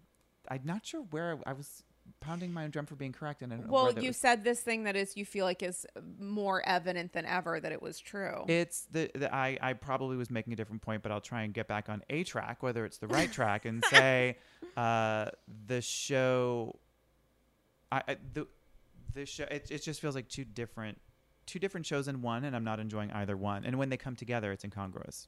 I'm 0.50 0.62
not 0.66 0.86
sure 0.86 1.02
where 1.12 1.40
I 1.46 1.54
was 1.54 1.84
pounding 2.20 2.54
my 2.54 2.64
own 2.64 2.70
drum 2.70 2.86
for 2.86 2.96
being 2.96 3.12
correct 3.12 3.42
and 3.42 3.52
I 3.52 3.56
don't 3.58 3.66
know 3.66 3.74
well, 3.74 3.94
you 4.00 4.10
was- 4.10 4.18
said 4.18 4.44
this 4.44 4.62
thing 4.62 4.84
that 4.84 4.96
is 4.96 5.18
you 5.18 5.26
feel 5.26 5.44
like 5.46 5.64
is 5.64 5.86
more 6.20 6.62
evident 6.68 7.14
than 7.14 7.26
ever 7.26 7.60
that 7.60 7.72
it 7.72 7.82
was 7.82 8.00
true. 8.00 8.44
It's 8.48 8.84
the, 8.92 9.10
the 9.16 9.34
I, 9.34 9.58
I 9.62 9.74
probably 9.74 10.18
was 10.18 10.30
making 10.30 10.54
a 10.54 10.56
different 10.56 10.82
point, 10.82 11.02
but 11.04 11.12
I'll 11.12 11.22
try 11.22 11.42
and 11.44 11.54
get 11.54 11.68
back 11.68 11.90
on 11.90 12.04
a 12.10 12.24
track, 12.24 12.62
whether 12.62 12.86
it's 12.86 12.98
the 13.00 13.08
right 13.08 13.32
track, 13.40 13.66
and 13.66 13.84
say 13.90 14.38
uh, 14.78 15.30
the 15.68 15.82
show. 15.82 16.78
I, 17.92 18.04
I 18.08 18.18
the 18.34 18.48
the 19.14 19.26
show 19.26 19.44
it, 19.46 19.70
it 19.72 19.84
just 19.84 20.00
feels 20.00 20.16
like 20.16 20.30
two 20.30 20.46
different 20.46 21.00
two 21.46 21.60
different 21.60 21.86
shows 21.86 22.08
in 22.08 22.22
one, 22.22 22.44
and 22.46 22.56
I'm 22.56 22.64
not 22.64 22.80
enjoying 22.80 23.12
either 23.12 23.36
one. 23.36 23.66
And 23.66 23.78
when 23.78 23.90
they 23.90 23.98
come 23.98 24.16
together, 24.16 24.52
it's 24.52 24.64
incongruous. 24.64 25.28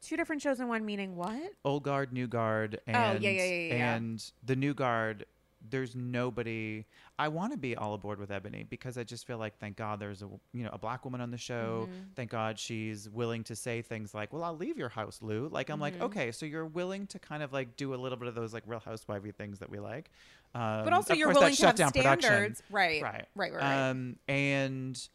Two 0.00 0.16
different 0.16 0.42
shows 0.42 0.58
in 0.58 0.68
one 0.68 0.84
meaning 0.84 1.14
what? 1.16 1.52
Old 1.64 1.82
guard, 1.84 2.12
new 2.12 2.26
guard, 2.26 2.80
and 2.86 2.96
Oh, 2.96 3.20
yeah, 3.20 3.30
yeah, 3.30 3.44
yeah, 3.44 3.74
yeah. 3.74 3.94
and 3.94 4.32
the 4.44 4.56
new 4.56 4.74
guard. 4.74 5.26
There's 5.70 5.94
nobody. 5.94 6.84
I 7.18 7.28
want 7.28 7.52
to 7.52 7.58
be 7.58 7.76
all 7.76 7.94
aboard 7.94 8.18
with 8.18 8.30
Eboni 8.30 8.68
because 8.68 8.98
I 8.98 9.04
just 9.04 9.26
feel 9.26 9.38
like, 9.38 9.58
thank 9.58 9.76
God, 9.76 10.00
there's 10.00 10.22
a 10.22 10.28
you 10.52 10.64
know 10.64 10.70
a 10.72 10.78
black 10.78 11.04
woman 11.04 11.20
on 11.20 11.30
the 11.30 11.38
show. 11.38 11.88
Mm-hmm. 11.88 12.02
Thank 12.16 12.30
God 12.30 12.58
she's 12.58 13.08
willing 13.08 13.44
to 13.44 13.54
say 13.56 13.80
things 13.82 14.12
like, 14.14 14.32
"Well, 14.32 14.42
I'll 14.44 14.56
leave 14.56 14.76
your 14.76 14.88
house, 14.88 15.20
Lou." 15.22 15.48
Like 15.48 15.70
I'm 15.70 15.80
like, 15.80 15.94
Mm-hmm. 15.94 16.02
okay, 16.04 16.32
so 16.32 16.46
you're 16.46 16.66
willing 16.66 17.06
to 17.08 17.18
kind 17.18 17.42
of 17.42 17.52
like 17.52 17.76
do 17.76 17.94
a 17.94 17.96
little 17.96 18.18
bit 18.18 18.28
of 18.28 18.34
those 18.34 18.52
like 18.52 18.64
Real 18.66 18.80
Housewifey 18.80 19.34
things 19.34 19.58
that 19.60 19.70
we 19.70 19.78
like. 19.78 20.10
Um, 20.54 20.84
But 20.84 20.92
also 20.92 21.14
you're 21.14 21.28
willing 21.32 21.50
to 21.50 21.56
shut 21.56 21.66
have 21.68 21.76
down 21.76 21.92
production. 21.92 22.20
standards. 22.28 22.62
Right. 22.70 23.02
Right. 23.02 23.26
Right, 23.34 23.52
right, 23.52 23.54
right. 23.54 23.88
Um, 23.90 24.16
and 24.28 25.08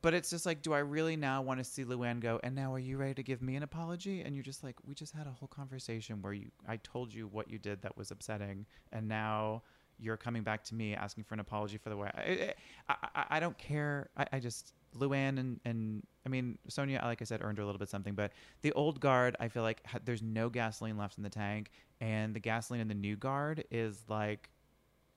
but 0.00 0.14
it's 0.14 0.30
just 0.30 0.46
like, 0.46 0.62
do 0.62 0.72
I 0.72 0.78
really 0.78 1.16
now 1.16 1.42
want 1.42 1.58
to 1.58 1.64
see 1.64 1.84
Luann 1.84 2.20
go? 2.20 2.40
And 2.42 2.54
now, 2.54 2.72
are 2.72 2.78
you 2.78 2.96
ready 2.96 3.14
to 3.14 3.22
give 3.22 3.42
me 3.42 3.56
an 3.56 3.62
apology? 3.62 4.22
And 4.22 4.34
you're 4.34 4.44
just 4.44 4.64
like, 4.64 4.76
we 4.86 4.94
just 4.94 5.12
had 5.12 5.26
a 5.26 5.30
whole 5.30 5.48
conversation 5.48 6.22
where 6.22 6.32
you, 6.32 6.50
I 6.66 6.76
told 6.78 7.12
you 7.12 7.26
what 7.26 7.50
you 7.50 7.58
did 7.58 7.82
that 7.82 7.96
was 7.96 8.10
upsetting, 8.10 8.66
and 8.92 9.08
now 9.08 9.62
you're 9.98 10.16
coming 10.16 10.42
back 10.42 10.64
to 10.64 10.74
me 10.74 10.94
asking 10.94 11.24
for 11.24 11.34
an 11.34 11.40
apology 11.40 11.76
for 11.76 11.88
the 11.88 11.96
way 11.96 12.10
I, 12.14 12.54
I, 12.88 12.94
I, 13.14 13.24
I 13.30 13.40
don't 13.40 13.56
care. 13.56 14.08
I, 14.16 14.26
I 14.32 14.40
just 14.40 14.74
Luann 14.98 15.38
and 15.38 15.60
and 15.64 16.02
I 16.26 16.28
mean 16.28 16.58
Sonja, 16.68 17.02
like 17.04 17.22
I 17.22 17.24
said, 17.24 17.40
earned 17.42 17.58
her 17.58 17.62
a 17.62 17.66
little 17.66 17.78
bit 17.78 17.88
something, 17.88 18.14
but 18.14 18.32
the 18.62 18.72
old 18.72 19.00
guard, 19.00 19.36
I 19.38 19.48
feel 19.48 19.62
like 19.62 19.80
ha- 19.86 20.00
there's 20.04 20.22
no 20.22 20.48
gasoline 20.48 20.96
left 20.96 21.18
in 21.18 21.24
the 21.24 21.30
tank, 21.30 21.70
and 22.00 22.34
the 22.34 22.40
gasoline 22.40 22.80
in 22.80 22.88
the 22.88 22.94
new 22.94 23.16
guard 23.16 23.64
is 23.70 24.02
like 24.08 24.50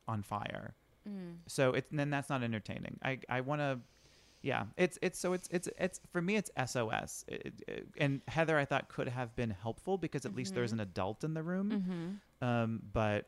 on 0.07 0.21
fire. 0.21 0.75
Mm. 1.07 1.37
So 1.47 1.71
it's 1.71 1.87
then 1.91 2.09
that's 2.09 2.29
not 2.29 2.43
entertaining. 2.43 2.99
I 3.03 3.19
I 3.29 3.41
want 3.41 3.61
to, 3.61 3.79
yeah. 4.45 4.65
It's 4.77 4.97
it's 5.01 5.17
so 5.19 5.33
it's 5.33 5.49
it's 5.51 5.67
it's 5.79 5.99
for 6.13 6.21
me 6.21 6.35
it's 6.37 6.51
SOS. 6.65 7.25
It, 7.27 7.53
it- 7.67 7.87
and 7.97 8.21
Heather 8.27 8.57
I 8.57 8.65
thought 8.65 8.87
could 8.87 9.07
have 9.09 9.35
been 9.35 9.49
helpful 9.49 9.97
because 9.97 10.25
at 10.25 10.35
least 10.35 10.53
there's 10.53 10.71
Mm-hmm. 10.71 10.79
an 10.81 10.87
adult 10.87 11.23
in 11.23 11.33
the 11.33 11.43
room. 11.43 12.19
Mm-hmm. 12.41 12.47
Um, 12.47 12.81
but 12.93 13.27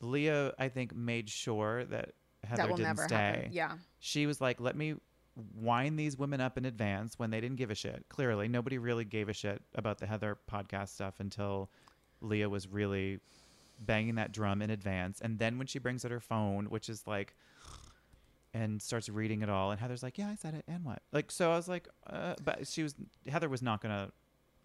Leah 0.00 0.52
I 0.58 0.68
think 0.68 0.94
made 0.94 1.30
sure 1.30 1.84
that 1.84 2.12
Heather 2.44 2.62
That 2.62 2.68
will 2.68 2.76
didn't 2.76 2.96
never 2.96 3.04
stay. 3.08 3.14
happen. 3.16 3.50
Yeah. 3.52 3.72
She 4.00 4.26
was 4.26 4.40
like, 4.40 4.60
let 4.60 4.76
me 4.76 4.96
wind 5.54 5.98
these 5.98 6.16
women 6.16 6.40
up 6.40 6.56
in 6.58 6.64
advance 6.64 7.18
when 7.18 7.30
they 7.30 7.40
didn't 7.40 7.56
give 7.56 7.70
a 7.70 7.74
shit. 7.74 8.04
Clearly, 8.08 8.48
nobody 8.48 8.78
really 8.78 9.04
gave 9.04 9.28
a 9.28 9.32
shit 9.32 9.62
about 9.74 9.98
the 9.98 10.06
Heather 10.06 10.38
podcast 10.50 10.88
stuff 10.88 11.20
until 11.20 11.70
Leah 12.20 12.48
was 12.48 12.66
really 12.68 13.20
banging 13.78 14.14
that 14.16 14.32
drum 14.32 14.62
in 14.62 14.70
advance. 14.70 15.20
And 15.20 15.38
then 15.38 15.58
when 15.58 15.66
she 15.66 15.78
brings 15.78 16.04
out 16.04 16.10
her 16.10 16.20
phone, 16.20 16.66
which 16.70 16.88
is 16.88 17.06
like, 17.06 17.34
and 18.56 18.80
starts 18.80 19.08
reading 19.08 19.42
it 19.42 19.48
all, 19.50 19.70
and 19.70 19.80
Heather's 19.80 20.02
like, 20.02 20.18
yeah, 20.18 20.28
I 20.28 20.34
said 20.34 20.54
it, 20.54 20.64
and 20.66 20.84
what? 20.84 21.02
Like, 21.12 21.30
so 21.30 21.52
I 21.52 21.56
was 21.56 21.68
like, 21.68 21.88
uh, 22.08 22.34
but 22.42 22.66
she 22.66 22.82
was, 22.82 22.94
Heather 23.28 23.48
was 23.48 23.62
not 23.62 23.80
gonna, 23.82 24.10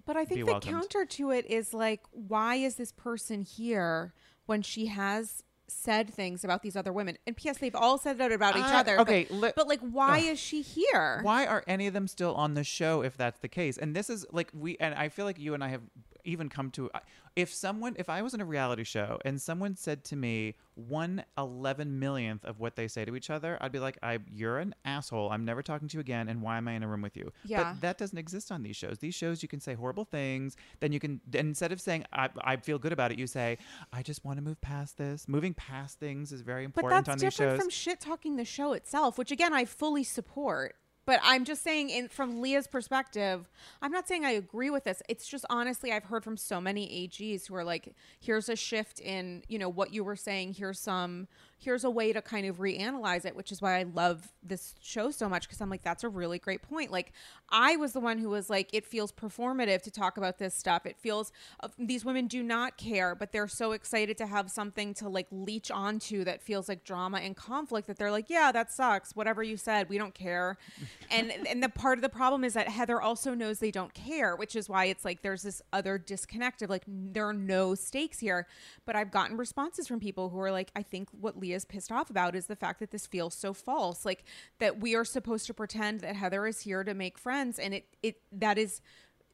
But 0.06 0.16
I 0.18 0.26
think 0.26 0.39
the 0.46 0.52
welcomed. 0.52 0.74
counter 0.74 1.06
to 1.06 1.32
it 1.32 1.46
is 1.46 1.74
like, 1.74 2.02
why 2.12 2.56
is 2.56 2.76
this 2.76 2.92
person 2.92 3.42
here 3.42 4.14
when 4.46 4.62
she 4.62 4.88
has 4.88 5.44
said 5.68 6.10
things 6.14 6.44
about 6.44 6.64
these 6.64 6.76
other 6.76 6.92
women? 6.94 7.18
And 7.26 7.36
P.S. 7.38 7.58
They've 7.58 7.76
all 7.76 7.98
said 7.98 8.18
that 8.18 8.32
about 8.32 8.56
each 8.58 8.64
Ah, 8.66 8.80
other. 8.80 8.98
but- 8.98 9.02
okay, 9.08 9.26
li- 9.30 9.54
but, 9.56 9.68
like, 9.68 9.80
why 9.82 10.18
is 10.20 10.39
she 10.39 10.62
here? 10.62 11.20
why 11.24 11.46
are 11.46 11.64
any 11.68 11.88
of 11.88 11.94
them 11.94 12.08
still 12.08 12.34
on 12.36 12.54
the 12.56 12.64
show 12.64 13.02
if 13.04 13.16
that's 13.18 13.39
the 13.39 13.48
case 13.48 13.78
and 13.78 13.96
this 13.96 14.10
is 14.10 14.26
like 14.32 14.50
we 14.54 14.76
and 14.80 14.94
i 14.96 15.08
feel 15.10 15.26
like 15.26 15.38
you 15.39 15.54
and 15.54 15.64
i 15.64 15.68
have 15.70 15.82
even 16.24 16.49
come 16.49 16.69
to 16.72 16.89
if 17.36 17.53
someone 17.53 17.95
if 17.97 18.09
i 18.09 18.22
was 18.22 18.34
in 18.34 18.41
a 18.41 18.45
reality 18.45 18.84
show 18.84 19.17
and 19.24 19.41
someone 19.41 19.76
said 19.76 20.03
to 20.03 20.15
me 20.15 20.55
one 20.76 21.24
eleven 21.38 21.99
millionth 21.99 22.43
of 22.45 22.59
what 22.59 22.76
they 22.76 22.88
say 22.88 23.05
to 23.05 23.15
each 23.15 23.30
other 23.30 23.57
i'd 23.61 23.72
be 23.72 23.80
like 23.80 23.97
i 24.03 24.17
you're 24.32 24.57
an 24.59 24.74
asshole. 24.86 25.30
I'm 25.30 25.45
never 25.45 25.61
talking 25.61 25.88
to 25.89 25.97
you 25.97 26.01
again. 26.01 26.28
And 26.30 26.41
why 26.41 26.57
am 26.57 26.67
i 26.67 26.74
in 26.74 26.84
a 26.84 26.88
room 26.88 27.01
with 27.01 27.15
you? 27.17 27.32
Yeah. 27.43 27.63
but 27.74 27.82
that 27.82 27.97
doesn't 27.97 28.17
exist 28.17 28.51
on 28.51 28.63
these 28.63 28.76
shows. 28.76 28.99
These 28.99 29.15
shows 29.15 29.41
you 29.41 29.49
can 29.49 29.59
say 29.59 29.74
horrible 29.74 30.05
things. 30.05 30.55
Then 30.80 30.91
you 30.91 30.99
can 30.99 31.22
instead 31.34 31.72
of 31.72 31.80
saying 31.82 32.05
i, 32.13 32.30
I 32.41 32.57
feel 32.57 32.80
good 32.80 32.93
about 32.93 33.11
it 33.11 33.19
you 33.19 33.28
say 33.28 33.57
i 33.93 34.01
just 34.01 34.24
want 34.26 34.38
to 34.38 34.43
move 34.43 34.59
past 34.61 34.97
this. 34.97 35.28
Moving 35.28 35.53
past 35.53 35.99
things 35.99 36.32
is 36.32 36.41
very 36.41 36.63
important 36.63 36.91
But 36.91 36.95
that's 36.97 37.09
on 37.09 37.17
these 37.17 37.36
different 37.36 37.53
shows. 37.53 37.59
from 37.61 37.69
shit 37.69 37.99
talking 37.99 38.36
the 38.36 38.45
show 38.45 38.74
itself, 38.74 39.17
which 39.17 39.32
again 39.32 39.53
I 39.53 39.65
fully 39.65 40.03
support. 40.03 40.76
But 41.06 41.20
I'm 41.24 41.45
just 41.45 41.64
saying, 41.64 41.89
in 41.89 42.08
from 42.10 42.41
Leah's 42.41 42.68
perspective, 42.68 43.49
I'm 43.82 43.91
not 43.91 44.08
saying 44.08 44.24
I 44.24 44.32
agree 44.32 44.70
with 44.70 44.84
this. 44.84 45.02
It's 45.10 45.28
just 45.28 45.45
honestly, 45.49 45.91
I've 45.91 46.06
heard 46.06 46.24
from 46.24 46.38
so 46.38 46.62
many 46.62 46.88
AGs 46.88 47.47
who 47.47 47.56
are 47.56 47.64
like, 47.64 47.95
"Here's 48.20 48.49
a 48.49 48.56
shift 48.56 48.99
in, 48.99 49.43
you 49.47 49.58
know, 49.58 49.70
what 49.70 49.93
you 49.93 50.04
were 50.04 50.16
saying. 50.16 50.54
Here's 50.54 50.80
some, 50.80 51.28
here's 51.62 51.84
a 51.84 51.89
way 51.89 52.12
to 52.12 52.22
kind 52.22 52.45
of 52.47 52.57
reanalyze 52.57 53.26
it," 53.26 53.36
which 53.36 53.51
is 53.51 53.62
why 53.62 53.80
I 53.80 53.84
love 53.84 54.32
this 54.43 54.76
show 54.82 55.12
so 55.12 55.30
much 55.30 55.47
because 55.47 55.62
I'm 55.62 55.70
like, 55.70 55.84
that's 55.84 56.03
a 56.03 56.09
really 56.09 56.39
great 56.39 56.62
point. 56.62 56.91
Like, 56.91 57.14
I 57.49 57.76
was 57.76 57.93
the 57.93 57.99
one 57.99 58.18
who 58.18 58.30
was 58.30 58.49
like, 58.49 58.70
it 58.74 58.86
feels 58.86 59.12
performative 59.12 59.82
to 59.84 59.91
talk 59.91 60.18
about 60.18 60.38
this 60.39 60.55
stuff. 60.55 60.86
It 60.86 60.97
feels 60.97 61.32
uh, 61.59 61.68
these 61.78 62.03
women 62.05 62.28
do 62.28 62.41
not 62.41 62.78
care, 62.78 63.14
but 63.14 63.32
they're 63.32 63.47
so 63.47 63.74
excited 63.74 64.18
to 64.18 64.26
have 64.26 64.49
something 64.49 64.93
to 64.95 65.09
like 65.09 65.28
leech 65.32 65.70
onto 65.70 66.24
that 66.24 66.41
feels 66.41 66.70
like 66.70 66.84
drama 66.84 67.20
and 67.20 67.36
conflict 67.36 67.88
that 67.88 67.97
they're 67.97 68.12
like, 68.12 68.30
yeah, 68.30 68.51
that 68.51 68.72
sucks. 68.72 69.16
Whatever 69.16 69.43
you 69.43 69.57
said, 69.57 69.89
we 69.89 69.97
don't 69.97 70.14
care. 70.16 70.57
and 71.12 71.32
and 71.47 71.62
the 71.62 71.70
part 71.70 71.97
of 71.97 72.01
the 72.01 72.09
problem 72.09 72.43
is 72.43 72.53
that 72.53 72.68
Heather 72.68 73.01
also 73.01 73.34
knows 73.34 73.59
they 73.59 73.72
don't 73.72 73.93
care, 73.93 74.36
which 74.36 74.55
is 74.55 74.70
why 74.70 74.86
it's 74.86 75.05
like 75.05 75.22
there's 75.22 75.43
this 75.43 75.62
other 75.74 75.97
disconnect 75.97 76.62
of 76.62 76.70
like 76.70 76.84
there 76.88 77.28
are 77.28 77.34
no 77.34 77.76
stakes 77.76 78.20
here. 78.20 78.47
But 78.86 78.95
I've 78.95 79.12
gotten 79.12 79.38
responses 79.38 79.88
from 79.88 79.99
people 79.99 80.30
who 80.30 80.39
are 80.39 80.51
like, 80.51 80.72
I 80.76 80.84
think 80.84 81.09
what 81.12 81.38
Leah's 81.52 81.66
pissed 81.66 81.91
off 81.91 82.10
about 82.10 82.36
is 82.36 82.47
the 82.47 82.56
fact 82.56 82.80
that 82.80 82.91
this 82.91 83.06
feels 83.06 83.36
so 83.36 83.54
false, 83.54 84.06
like 84.06 84.24
that 84.60 84.80
we 84.80 84.95
are 84.95 85.04
supposed 85.04 85.45
to 85.47 85.54
pretend 85.54 85.99
that 85.99 86.16
Heather 86.16 86.47
is 86.47 86.62
here 86.62 86.84
to 86.84 86.93
make 86.93 87.18
friends, 87.18 87.60
and 87.60 87.74
it 87.74 87.86
it 88.02 88.22
that 88.32 88.58
is 88.58 88.82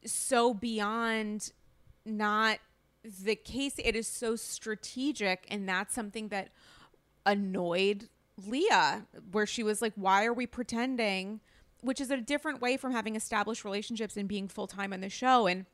so 0.06 0.54
beyond 0.54 1.52
not 2.06 2.58
the 3.04 3.36
case. 3.36 3.76
It 3.78 3.96
is 3.96 4.08
so 4.08 4.36
strategic, 4.36 5.46
and 5.50 5.70
that's 5.70 5.94
something 5.94 6.30
that 6.30 6.50
annoyed 7.26 8.10
Leah, 8.46 9.06
where 9.32 9.46
she 9.46 9.62
was 9.62 9.82
like, 9.82 9.94
Why 9.96 10.26
are 10.26 10.34
we 10.34 10.48
pretending? 10.48 11.40
Which 11.82 12.02
is 12.02 12.10
a 12.10 12.18
different 12.18 12.62
way 12.62 12.78
from 12.78 12.92
having 12.92 13.16
established 13.16 13.64
relationships 13.64 14.18
and 14.18 14.28
being 14.28 14.48
full 14.48 14.68
time 14.68 14.92
on 14.92 15.02
the 15.02 15.10
show 15.10 15.46
and 15.46 15.68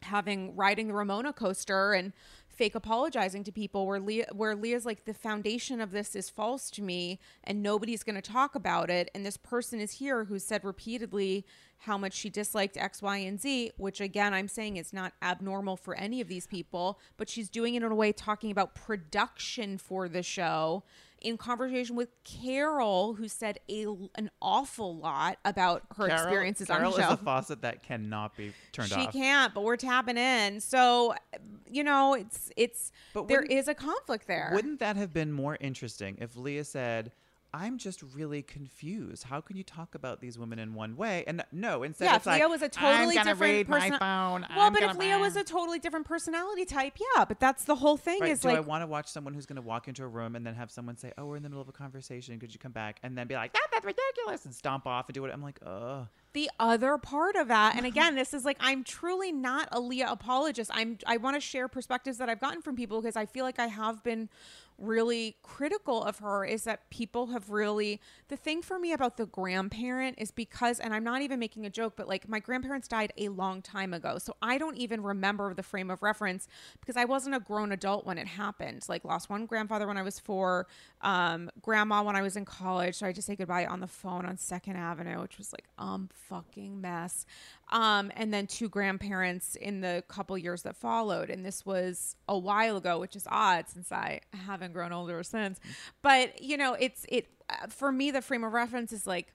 having 0.00 0.56
riding 0.56 0.88
the 0.88 0.94
Ramona 0.94 1.32
coaster 1.32 1.92
and 1.92 2.12
fake 2.52 2.74
apologizing 2.74 3.44
to 3.44 3.52
people 3.52 3.86
where 3.86 4.00
Leah 4.00 4.26
where 4.32 4.54
Leah's 4.54 4.86
like 4.86 5.04
the 5.04 5.14
foundation 5.14 5.80
of 5.80 5.90
this 5.90 6.14
is 6.14 6.28
false 6.28 6.70
to 6.70 6.82
me 6.82 7.18
and 7.44 7.62
nobody's 7.62 8.02
going 8.02 8.16
to 8.16 8.22
talk 8.22 8.54
about 8.54 8.90
it. 8.90 9.10
And 9.14 9.24
this 9.24 9.36
person 9.36 9.80
is 9.80 9.92
here 9.92 10.24
who 10.24 10.38
said 10.38 10.64
repeatedly 10.64 11.46
how 11.78 11.98
much 11.98 12.12
she 12.12 12.30
disliked 12.30 12.76
X 12.76 13.02
Y 13.02 13.16
and 13.18 13.40
Z 13.40 13.72
which 13.76 14.00
again 14.00 14.34
I'm 14.34 14.48
saying 14.48 14.76
is 14.76 14.92
not 14.92 15.14
abnormal 15.22 15.76
for 15.76 15.94
any 15.94 16.20
of 16.20 16.28
these 16.28 16.46
people 16.46 16.98
but 17.16 17.28
she's 17.28 17.48
doing 17.48 17.74
it 17.74 17.82
in 17.82 17.90
a 17.90 17.94
way 17.94 18.12
talking 18.12 18.50
about 18.50 18.74
production 18.74 19.78
for 19.78 20.08
the 20.08 20.22
show 20.22 20.84
in 21.22 21.36
conversation 21.36 21.96
with 21.96 22.10
Carole 22.24 23.14
who 23.14 23.28
said 23.28 23.58
a 23.70 23.86
an 24.14 24.30
awful 24.40 24.96
lot 24.96 25.38
about 25.44 25.82
her 25.96 26.08
Carole- 26.08 26.12
experiences 26.22 26.66
Carole 26.66 26.84
on 26.86 26.90
the 26.90 26.96
show 26.96 27.02
Carole 27.02 27.14
is 27.14 27.20
a 27.20 27.24
faucet 27.24 27.62
that 27.62 27.82
cannot 27.82 28.36
be 28.36 28.52
turned 28.72 28.88
she 28.90 28.94
off 28.94 29.12
She 29.12 29.18
can't, 29.18 29.54
but 29.54 29.62
we're 29.64 29.76
tapping 29.76 30.18
in. 30.18 30.60
So, 30.60 31.14
you 31.70 31.84
know, 31.84 32.14
it's 32.14 32.50
it's 32.56 32.92
But 33.14 33.28
there 33.28 33.42
is 33.42 33.68
a 33.68 33.74
conflict 33.74 34.26
there. 34.26 34.50
Wouldn't 34.54 34.80
that 34.80 34.96
have 34.96 35.12
been 35.12 35.32
more 35.32 35.56
interesting 35.60 36.18
if 36.20 36.36
Leah 36.36 36.64
said, 36.64 37.12
I'm 37.54 37.76
just 37.76 38.02
really 38.14 38.40
confused. 38.40 39.24
How 39.24 39.42
can 39.42 39.56
you 39.56 39.62
talk 39.62 39.94
about 39.94 40.20
these 40.20 40.38
women 40.38 40.58
in 40.58 40.72
one 40.72 40.96
way? 40.96 41.22
And 41.26 41.44
no, 41.52 41.82
instead 41.82 42.06
yeah, 42.06 42.16
if 42.16 42.24
Leah 42.24 42.38
like, 42.40 42.48
was 42.48 42.62
a 42.62 42.68
totally 42.70 43.16
different 43.16 43.68
person. 43.68 43.98
phone. 43.98 44.46
Well, 44.56 44.66
I'm 44.66 44.72
but 44.72 44.82
if 44.82 44.96
Leah 44.96 45.18
was 45.18 45.36
a 45.36 45.44
totally 45.44 45.78
different 45.78 46.06
personality 46.06 46.64
type, 46.64 46.94
yeah. 46.98 47.26
But 47.26 47.40
that's 47.40 47.64
the 47.64 47.74
whole 47.74 47.98
thing. 47.98 48.20
Right, 48.20 48.30
Is 48.30 48.40
do 48.40 48.48
I 48.48 48.60
want 48.60 48.82
to 48.82 48.86
watch 48.86 49.08
someone 49.08 49.34
who's 49.34 49.44
going 49.44 49.56
to 49.56 49.62
walk 49.62 49.86
into 49.86 50.02
a 50.02 50.08
room 50.08 50.34
and 50.34 50.46
then 50.46 50.54
have 50.54 50.70
someone 50.70 50.96
say, 50.96 51.12
"Oh, 51.18 51.26
we're 51.26 51.36
in 51.36 51.42
the 51.42 51.50
middle 51.50 51.62
of 51.62 51.68
a 51.68 51.72
conversation. 51.72 52.38
Could 52.40 52.54
you 52.54 52.58
come 52.58 52.72
back?" 52.72 52.98
And 53.02 53.18
then 53.18 53.26
be 53.26 53.34
like, 53.34 53.52
"That, 53.52 53.66
that's 53.70 53.84
ridiculous," 53.84 54.46
and 54.46 54.54
stomp 54.54 54.86
off 54.86 55.08
and 55.08 55.14
do 55.14 55.24
it. 55.26 55.30
I'm 55.32 55.42
like, 55.42 55.58
ugh. 55.64 56.06
the 56.32 56.50
other 56.58 56.96
part 56.96 57.36
of 57.36 57.48
that 57.48 57.76
and 57.76 57.84
again 57.92 58.14
this 58.14 58.32
is 58.32 58.44
like 58.44 58.56
i'm 58.60 58.82
truly 58.82 59.30
not 59.32 59.68
a 59.70 59.78
leah 59.80 60.08
apologist 60.10 60.70
i'm 60.72 60.96
i 61.06 61.16
want 61.18 61.36
to 61.36 61.40
share 61.40 61.68
perspectives 61.68 62.16
that 62.18 62.28
i've 62.30 62.40
gotten 62.40 62.62
from 62.62 62.74
people 62.74 63.00
because 63.02 63.16
i 63.16 63.26
feel 63.26 63.44
like 63.44 63.58
i 63.58 63.66
have 63.66 64.02
been 64.02 64.28
really 64.78 65.36
critical 65.42 66.02
of 66.02 66.18
her 66.18 66.44
is 66.44 66.64
that 66.64 66.88
people 66.90 67.28
have 67.28 67.50
really 67.50 68.00
the 68.28 68.36
thing 68.36 68.62
for 68.62 68.78
me 68.78 68.92
about 68.92 69.16
the 69.16 69.26
grandparent 69.26 70.16
is 70.18 70.30
because 70.30 70.80
and 70.80 70.94
i'm 70.94 71.04
not 71.04 71.22
even 71.22 71.38
making 71.38 71.66
a 71.66 71.70
joke 71.70 71.94
but 71.96 72.08
like 72.08 72.28
my 72.28 72.38
grandparents 72.38 72.88
died 72.88 73.12
a 73.16 73.28
long 73.28 73.62
time 73.62 73.92
ago. 73.94 74.18
So 74.18 74.36
i 74.42 74.58
don't 74.58 74.76
even 74.76 75.02
remember 75.02 75.54
the 75.54 75.62
frame 75.62 75.90
of 75.90 76.02
reference 76.02 76.48
because 76.80 76.96
i 76.96 77.04
wasn't 77.04 77.34
a 77.34 77.40
grown 77.40 77.72
adult 77.72 78.06
when 78.06 78.18
it 78.18 78.26
happened. 78.26 78.84
Like 78.88 79.04
lost 79.04 79.28
one 79.30 79.46
grandfather 79.46 79.86
when 79.86 79.96
i 79.96 80.02
was 80.02 80.18
four 80.18 80.66
um 81.00 81.50
grandma 81.60 82.02
when 82.02 82.16
i 82.16 82.22
was 82.22 82.36
in 82.36 82.44
college. 82.44 82.96
So 82.96 83.06
i 83.06 83.08
had 83.08 83.16
to 83.16 83.22
say 83.22 83.36
goodbye 83.36 83.66
on 83.66 83.80
the 83.80 83.86
phone 83.86 84.24
on 84.24 84.36
second 84.36 84.76
avenue 84.76 85.20
which 85.20 85.38
was 85.38 85.52
like 85.52 85.64
um 85.78 86.08
fucking 86.12 86.80
mess. 86.80 87.26
Um 87.70 88.12
and 88.16 88.32
then 88.32 88.46
two 88.46 88.68
grandparents 88.68 89.56
in 89.56 89.80
the 89.80 90.04
couple 90.08 90.36
years 90.38 90.62
that 90.62 90.76
followed. 90.76 91.30
And 91.30 91.44
this 91.44 91.64
was 91.66 92.16
a 92.28 92.38
while 92.38 92.76
ago 92.76 92.98
which 92.98 93.16
is 93.16 93.26
odd 93.30 93.68
since 93.68 93.90
i 93.92 94.20
haven't 94.46 94.61
grown 94.70 94.92
older 94.92 95.22
since 95.22 95.58
but 96.02 96.40
you 96.42 96.56
know 96.56 96.74
it's 96.74 97.04
it 97.08 97.26
uh, 97.50 97.66
for 97.68 97.90
me 97.90 98.10
the 98.10 98.22
frame 98.22 98.44
of 98.44 98.52
reference 98.52 98.92
is 98.92 99.06
like 99.06 99.32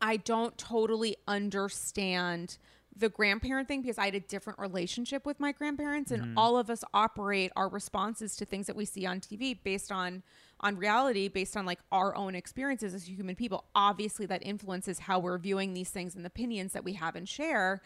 I 0.00 0.18
don't 0.18 0.56
totally 0.58 1.16
understand 1.26 2.58
the 2.96 3.08
grandparent 3.08 3.66
thing 3.68 3.80
because 3.80 3.98
I 3.98 4.04
had 4.04 4.14
a 4.14 4.20
different 4.20 4.58
relationship 4.58 5.24
with 5.26 5.40
my 5.40 5.50
grandparents 5.52 6.10
and 6.10 6.22
Mm-hmm. 6.22 6.38
all 6.38 6.56
of 6.58 6.70
us 6.70 6.84
operate 6.92 7.50
our 7.56 7.68
responses 7.68 8.36
to 8.36 8.44
things 8.44 8.66
that 8.66 8.76
we 8.76 8.84
see 8.84 9.04
on 9.06 9.20
TV 9.20 9.58
based 9.64 9.90
on 9.90 10.22
on 10.60 10.76
reality 10.76 11.28
based 11.28 11.56
on 11.56 11.66
like 11.66 11.80
our 11.90 12.14
own 12.14 12.34
experiences 12.34 12.94
as 12.94 13.08
human 13.08 13.34
people. 13.34 13.64
Obviously 13.74 14.26
that 14.26 14.44
influences 14.46 15.00
how 15.00 15.18
we're 15.18 15.38
viewing 15.38 15.74
these 15.74 15.90
things 15.90 16.14
and 16.14 16.24
the 16.24 16.28
opinions 16.28 16.72
that 16.72 16.84
we 16.84 16.92
have 16.92 17.16
and 17.16 17.28
share. 17.28 17.80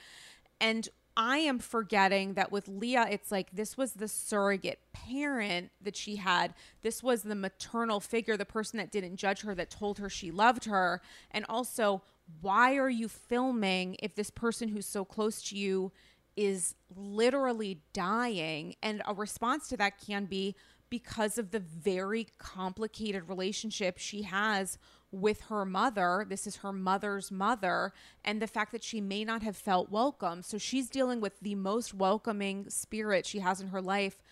And 0.60 0.88
I 1.20 1.38
am 1.38 1.58
forgetting 1.58 2.34
that 2.34 2.52
with 2.52 2.68
Leah, 2.68 3.08
it's 3.10 3.32
like 3.32 3.50
this 3.50 3.76
was 3.76 3.94
the 3.94 4.06
surrogate 4.06 4.78
parent 4.92 5.72
that 5.82 5.96
she 5.96 6.14
had. 6.14 6.54
This 6.82 7.02
was 7.02 7.24
the 7.24 7.34
maternal 7.34 7.98
figure, 7.98 8.36
the 8.36 8.44
person 8.44 8.78
that 8.78 8.92
didn't 8.92 9.16
judge 9.16 9.42
her, 9.42 9.52
that 9.56 9.68
told 9.68 9.98
her 9.98 10.08
she 10.08 10.30
loved 10.30 10.66
her. 10.66 11.02
And 11.32 11.44
also, 11.48 12.02
why 12.40 12.76
are 12.76 12.88
you 12.88 13.08
filming 13.08 13.96
if 14.00 14.14
this 14.14 14.30
person 14.30 14.68
who's 14.68 14.86
so 14.86 15.04
close 15.04 15.42
to 15.48 15.56
you 15.58 15.90
is 16.36 16.76
literally 16.94 17.80
dying? 17.92 18.76
And 18.80 19.02
a 19.04 19.12
response 19.12 19.66
to 19.70 19.76
that 19.78 20.00
can 20.00 20.26
be 20.26 20.54
because 20.88 21.36
of 21.36 21.50
the 21.50 21.58
very 21.58 22.28
complicated 22.38 23.28
relationship 23.28 23.98
she 23.98 24.22
has 24.22 24.78
with 25.10 25.42
her 25.42 25.64
mother. 25.64 26.26
This 26.28 26.46
is 26.46 26.56
her 26.56 26.72
mother's 26.72 27.30
mother, 27.30 27.92
and 28.24 28.42
the 28.42 28.46
fact 28.46 28.72
that 28.72 28.84
she 28.84 29.00
may 29.00 29.24
not 29.24 29.42
have 29.42 29.56
felt 29.56 29.90
welcome. 29.90 30.42
So 30.42 30.58
she's 30.58 30.88
dealing 30.88 31.20
with 31.20 31.40
the 31.40 31.54
most 31.54 31.94
welcoming 31.94 32.68
spirit 32.68 33.26
she 33.26 33.38
has 33.40 33.60
in 33.60 33.68
her 33.68 33.82
life 33.82 34.22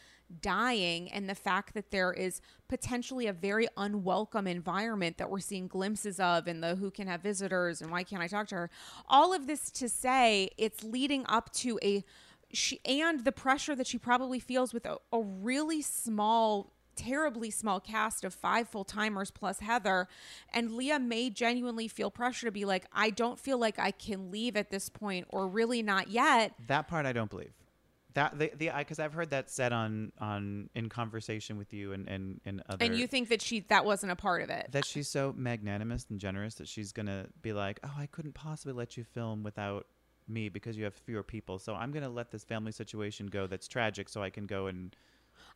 dying, 0.43 1.11
and 1.13 1.29
the 1.29 1.35
fact 1.35 1.75
that 1.75 1.91
there 1.91 2.13
is 2.13 2.41
potentially 2.69 3.27
a 3.27 3.33
very 3.33 3.69
unwelcome 3.77 4.47
environment 4.47 5.19
that 5.19 5.31
we're 5.31 5.39
seeing 5.41 5.69
glimpses 5.69 6.19
of 6.19 6.49
in 6.49 6.61
the 6.61 6.75
who 6.75 6.91
can 6.91 7.07
have 7.07 7.23
visitors 7.23 7.81
and 7.81 7.91
why 7.91 8.03
can't 8.03 8.23
I 8.23 8.27
talk 8.27 8.49
to 8.49 8.57
her. 8.57 8.71
All 9.09 9.33
of 9.33 9.47
this 9.47 9.71
to 9.73 9.89
say 9.89 10.51
it's 10.59 10.83
leading 10.83 11.25
up 11.29 11.53
to 11.55 11.79
a 11.83 12.05
she 12.53 12.81
and 12.85 13.25
the 13.25 13.33
pressure 13.33 13.75
that 13.75 13.87
she 13.87 13.99
probably 13.99 14.39
feels 14.39 14.73
with 14.73 14.87
a, 14.87 14.99
a 15.13 15.21
really 15.21 15.83
small 15.83 16.73
terribly 16.97 17.51
small 17.51 17.81
cast 17.81 18.25
of 18.25 18.35
five 18.35 18.69
full 18.69 18.85
timers 18.85 19.31
plus 19.31 19.61
Heather. 19.61 20.09
And 20.53 20.75
Leah 20.75 20.99
may 20.99 21.31
genuinely 21.31 21.89
feel 21.89 22.11
pressure 22.11 22.47
to 22.47 22.53
be 22.53 22.65
like, 22.65 22.87
I 22.93 23.11
don't 23.11 23.39
feel 23.39 23.59
like 23.59 23.79
I 23.79 23.91
can 23.91 24.31
leave 24.31 24.57
at 24.57 24.71
this 24.71 24.89
point, 24.89 25.27
or 25.31 25.47
really 25.47 25.83
not 25.83 26.09
yet. 26.09 26.55
That 26.67 26.89
part 26.89 27.07
I 27.07 27.13
don't 27.13 27.31
believe. 27.31 27.53
That 28.15 28.39
the 28.39 28.51
the 28.57 28.71
because 28.79 28.99
I've 28.99 29.13
heard 29.13 29.29
that 29.31 29.51
said 29.51 29.75
on 29.75 30.11
on 30.19 30.71
in 30.75 30.89
conversation 30.89 31.59
with 31.59 31.75
you 31.75 31.93
and 31.93 32.09
and 32.09 32.41
and 32.47 32.63
other. 32.67 32.83
And 32.83 32.97
you 32.97 33.07
think 33.07 33.29
that 33.29 33.43
she 33.43 33.61
that 33.69 33.85
wasn't 33.85 34.11
a 34.11 34.17
part 34.17 34.41
of 34.41 34.49
it. 34.49 34.69
that 34.73 34.87
she's 34.87 35.07
so 35.07 35.35
magnanimous 35.37 36.07
and 36.09 36.19
generous 36.19 36.55
that 36.55 36.67
she's 36.67 36.93
gonna 36.93 37.27
be 37.43 37.53
like, 37.53 37.79
oh, 37.85 37.93
I 37.99 38.07
couldn't 38.07 38.33
possibly 38.33 38.73
let 38.73 38.97
you 38.97 39.05
film 39.05 39.43
without 39.43 39.87
me 40.29 40.49
because 40.49 40.79
you 40.79 40.85
have 40.85 40.95
fewer 40.95 41.23
people, 41.23 41.59
so 41.59 41.75
I'm 41.75 41.93
gonna 41.93 42.09
let 42.09 42.31
this 42.31 42.43
family 42.43 42.73
situation 42.73 43.27
go 43.27 43.47
that's 43.47 43.69
tragic, 43.69 44.09
so 44.09 44.23
I 44.23 44.31
can 44.31 44.47
go 44.47 44.67
and 44.67 44.97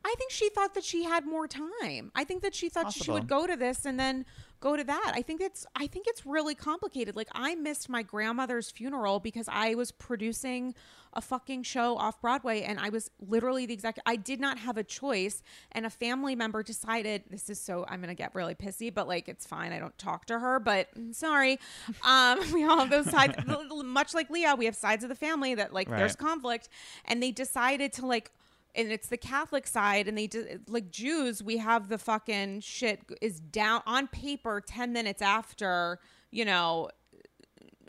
I 0.03 0.15
think 0.17 0.31
she 0.31 0.49
thought 0.49 0.73
that 0.73 0.83
she 0.83 1.03
had 1.03 1.25
more 1.25 1.47
time. 1.47 2.11
I 2.15 2.23
think 2.23 2.41
that 2.41 2.55
she 2.55 2.69
thought 2.69 2.91
she 2.91 3.11
would 3.11 3.27
go 3.27 3.45
to 3.45 3.55
this 3.55 3.85
and 3.85 3.99
then 3.99 4.25
go 4.59 4.77
to 4.77 4.83
that. 4.83 5.11
I 5.15 5.21
think 5.21 5.41
it's 5.41 5.65
I 5.75 5.87
think 5.87 6.05
it's 6.07 6.25
really 6.25 6.55
complicated. 6.55 7.15
Like 7.15 7.27
I 7.33 7.55
missed 7.55 7.89
my 7.89 8.03
grandmother's 8.03 8.71
funeral 8.71 9.19
because 9.19 9.47
I 9.51 9.75
was 9.75 9.91
producing 9.91 10.73
a 11.13 11.19
fucking 11.21 11.63
show 11.63 11.97
off 11.97 12.21
Broadway 12.21 12.61
and 12.61 12.79
I 12.79 12.89
was 12.89 13.11
literally 13.19 13.65
the 13.65 13.73
exact 13.73 13.99
I 14.05 14.15
did 14.15 14.39
not 14.39 14.59
have 14.59 14.77
a 14.77 14.83
choice 14.83 15.43
and 15.73 15.85
a 15.85 15.89
family 15.89 16.35
member 16.35 16.63
decided 16.63 17.23
this 17.29 17.49
is 17.49 17.59
so 17.59 17.85
I'm 17.89 17.99
going 17.99 18.09
to 18.09 18.15
get 18.15 18.33
really 18.33 18.55
pissy 18.55 18.93
but 18.93 19.07
like 19.07 19.27
it's 19.27 19.45
fine. 19.45 19.73
I 19.73 19.79
don't 19.79 19.97
talk 19.97 20.25
to 20.27 20.39
her, 20.39 20.59
but 20.59 20.87
mm, 20.97 21.13
sorry. 21.13 21.59
Um 22.03 22.39
we 22.53 22.63
all 22.63 22.79
have 22.79 22.89
those 22.89 23.09
sides 23.09 23.35
much 23.83 24.13
like 24.13 24.29
Leah, 24.29 24.55
we 24.55 24.65
have 24.65 24.75
sides 24.75 25.03
of 25.03 25.09
the 25.09 25.15
family 25.15 25.55
that 25.55 25.73
like 25.73 25.89
there's 25.89 26.15
conflict 26.15 26.69
and 27.05 27.21
they 27.21 27.31
decided 27.31 27.93
to 27.93 28.05
like 28.05 28.31
and 28.75 28.91
it's 28.91 29.07
the 29.07 29.17
Catholic 29.17 29.67
side, 29.67 30.07
and 30.07 30.17
they 30.17 30.27
did 30.27 30.69
like 30.69 30.91
Jews. 30.91 31.43
We 31.43 31.57
have 31.57 31.89
the 31.89 31.97
fucking 31.97 32.61
shit 32.61 33.01
is 33.21 33.39
down 33.39 33.81
on 33.85 34.07
paper 34.07 34.61
ten 34.65 34.93
minutes 34.93 35.21
after 35.21 35.99
you 36.31 36.45
know 36.45 36.89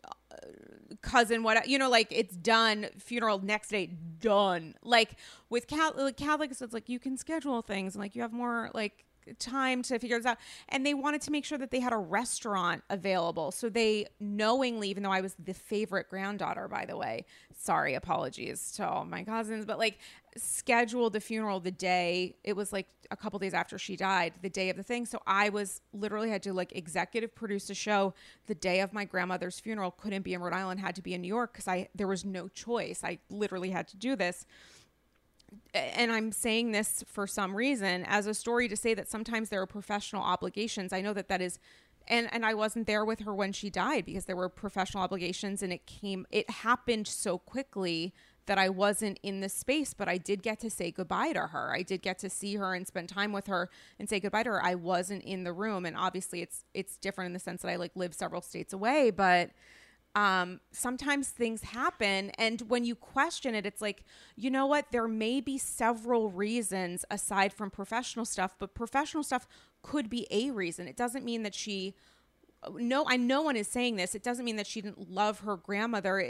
uh, 0.04 0.36
cousin 1.00 1.42
what 1.42 1.68
you 1.68 1.78
know 1.78 1.88
like 1.88 2.08
it's 2.10 2.36
done 2.36 2.86
funeral 2.98 3.38
next 3.42 3.68
day 3.68 3.86
done 4.20 4.74
like 4.82 5.16
with 5.48 5.66
Catholic, 5.66 6.16
Catholics 6.16 6.60
it's 6.60 6.74
like 6.74 6.88
you 6.88 6.98
can 6.98 7.16
schedule 7.16 7.62
things 7.62 7.94
and 7.94 8.02
like 8.02 8.14
you 8.14 8.22
have 8.22 8.32
more 8.32 8.70
like 8.74 9.04
time 9.38 9.82
to 9.82 9.98
figure 9.98 10.18
this 10.18 10.26
out 10.26 10.38
and 10.68 10.84
they 10.84 10.94
wanted 10.94 11.20
to 11.20 11.30
make 11.30 11.44
sure 11.44 11.58
that 11.58 11.70
they 11.70 11.80
had 11.80 11.92
a 11.92 11.96
restaurant 11.96 12.82
available 12.90 13.52
so 13.52 13.68
they 13.68 14.06
knowingly 14.18 14.88
even 14.88 15.02
though 15.02 15.12
I 15.12 15.20
was 15.20 15.34
the 15.38 15.54
favorite 15.54 16.08
granddaughter 16.08 16.66
by 16.68 16.84
the 16.86 16.96
way 16.96 17.24
sorry 17.62 17.94
apologies 17.94 18.72
to 18.72 18.86
all 18.86 19.04
my 19.04 19.22
cousins 19.22 19.64
but 19.64 19.78
like 19.78 19.98
scheduled 20.36 21.12
the 21.12 21.20
funeral 21.20 21.60
the 21.60 21.70
day 21.70 22.34
it 22.42 22.54
was 22.54 22.72
like 22.72 22.88
a 23.10 23.16
couple 23.16 23.38
days 23.38 23.54
after 23.54 23.78
she 23.78 23.94
died 23.94 24.32
the 24.40 24.48
day 24.48 24.70
of 24.70 24.76
the 24.76 24.82
thing. 24.82 25.04
So 25.06 25.20
i 25.26 25.48
was 25.48 25.80
literally 25.92 26.30
had 26.30 26.42
to 26.44 26.52
like 26.52 26.72
executive 26.74 27.34
produce 27.34 27.70
a 27.70 27.74
show 27.74 28.14
the 28.46 28.54
day 28.54 28.80
of 28.80 28.92
my 28.92 29.04
grandmother's 29.04 29.60
funeral 29.60 29.90
couldn't 29.90 30.22
be 30.22 30.34
in 30.34 30.40
rhode 30.40 30.54
island 30.54 30.80
had 30.80 30.96
to 30.96 31.02
be 31.02 31.14
in 31.14 31.20
new 31.20 31.28
york 31.28 31.52
because 31.52 31.68
i 31.68 31.88
there 31.94 32.08
was 32.08 32.24
no 32.24 32.48
choice. 32.48 33.02
I 33.04 33.18
literally 33.30 33.70
had 33.70 33.88
to 33.88 33.96
do 33.96 34.16
this. 34.16 34.46
And 35.74 36.10
I'm 36.10 36.32
saying 36.32 36.72
this 36.72 37.04
for 37.06 37.26
some 37.26 37.54
reason 37.54 38.04
as 38.06 38.26
a 38.26 38.34
story 38.34 38.68
to 38.68 38.76
say 38.76 38.94
that 38.94 39.08
sometimes 39.08 39.50
there 39.50 39.60
are 39.60 39.66
professional 39.66 40.22
obligations. 40.22 40.92
I 40.92 41.02
know 41.02 41.12
that 41.12 41.28
that 41.28 41.42
is 41.42 41.58
and 42.08 42.28
and 42.32 42.44
I 42.44 42.54
wasn't 42.54 42.86
there 42.86 43.04
with 43.04 43.20
her 43.20 43.34
when 43.34 43.52
she 43.52 43.70
died 43.70 44.04
because 44.04 44.24
there 44.24 44.36
were 44.36 44.48
professional 44.48 45.02
obligations 45.02 45.62
and 45.62 45.72
it 45.72 45.86
came 45.86 46.26
it 46.30 46.48
happened 46.48 47.06
so 47.06 47.38
quickly 47.38 48.12
that 48.46 48.58
I 48.58 48.68
wasn't 48.68 49.20
in 49.22 49.40
the 49.40 49.48
space 49.48 49.94
but 49.94 50.08
I 50.08 50.18
did 50.18 50.42
get 50.42 50.60
to 50.60 50.70
say 50.70 50.90
goodbye 50.90 51.32
to 51.32 51.48
her. 51.48 51.72
I 51.74 51.82
did 51.82 52.02
get 52.02 52.18
to 52.20 52.30
see 52.30 52.56
her 52.56 52.74
and 52.74 52.86
spend 52.86 53.08
time 53.08 53.32
with 53.32 53.46
her 53.46 53.70
and 53.98 54.08
say 54.08 54.20
goodbye 54.20 54.42
to 54.42 54.50
her. 54.50 54.64
I 54.64 54.74
wasn't 54.74 55.22
in 55.22 55.44
the 55.44 55.52
room 55.52 55.86
and 55.86 55.96
obviously 55.96 56.42
it's 56.42 56.64
it's 56.74 56.96
different 56.96 57.26
in 57.26 57.32
the 57.32 57.38
sense 57.40 57.62
that 57.62 57.68
I 57.68 57.76
like 57.76 57.92
live 57.94 58.14
several 58.14 58.42
states 58.42 58.72
away 58.72 59.10
but 59.10 59.50
um, 60.14 60.60
sometimes 60.70 61.28
things 61.28 61.62
happen. 61.62 62.30
And 62.30 62.62
when 62.62 62.84
you 62.84 62.94
question 62.94 63.54
it, 63.54 63.64
it's 63.66 63.80
like, 63.80 64.04
you 64.36 64.50
know 64.50 64.66
what? 64.66 64.86
There 64.92 65.08
may 65.08 65.40
be 65.40 65.58
several 65.58 66.30
reasons 66.30 67.04
aside 67.10 67.52
from 67.52 67.70
professional 67.70 68.24
stuff, 68.24 68.54
but 68.58 68.74
professional 68.74 69.22
stuff 69.22 69.46
could 69.82 70.10
be 70.10 70.26
a 70.30 70.50
reason. 70.50 70.86
It 70.88 70.96
doesn't 70.96 71.24
mean 71.24 71.42
that 71.42 71.54
she. 71.54 71.94
No, 72.74 73.04
I 73.08 73.16
no 73.16 73.42
one 73.42 73.56
is 73.56 73.66
saying 73.66 73.96
this. 73.96 74.14
It 74.14 74.22
doesn't 74.22 74.44
mean 74.44 74.56
that 74.56 74.66
she 74.66 74.80
didn't 74.80 75.10
love 75.10 75.40
her 75.40 75.56
grandmother. 75.56 76.20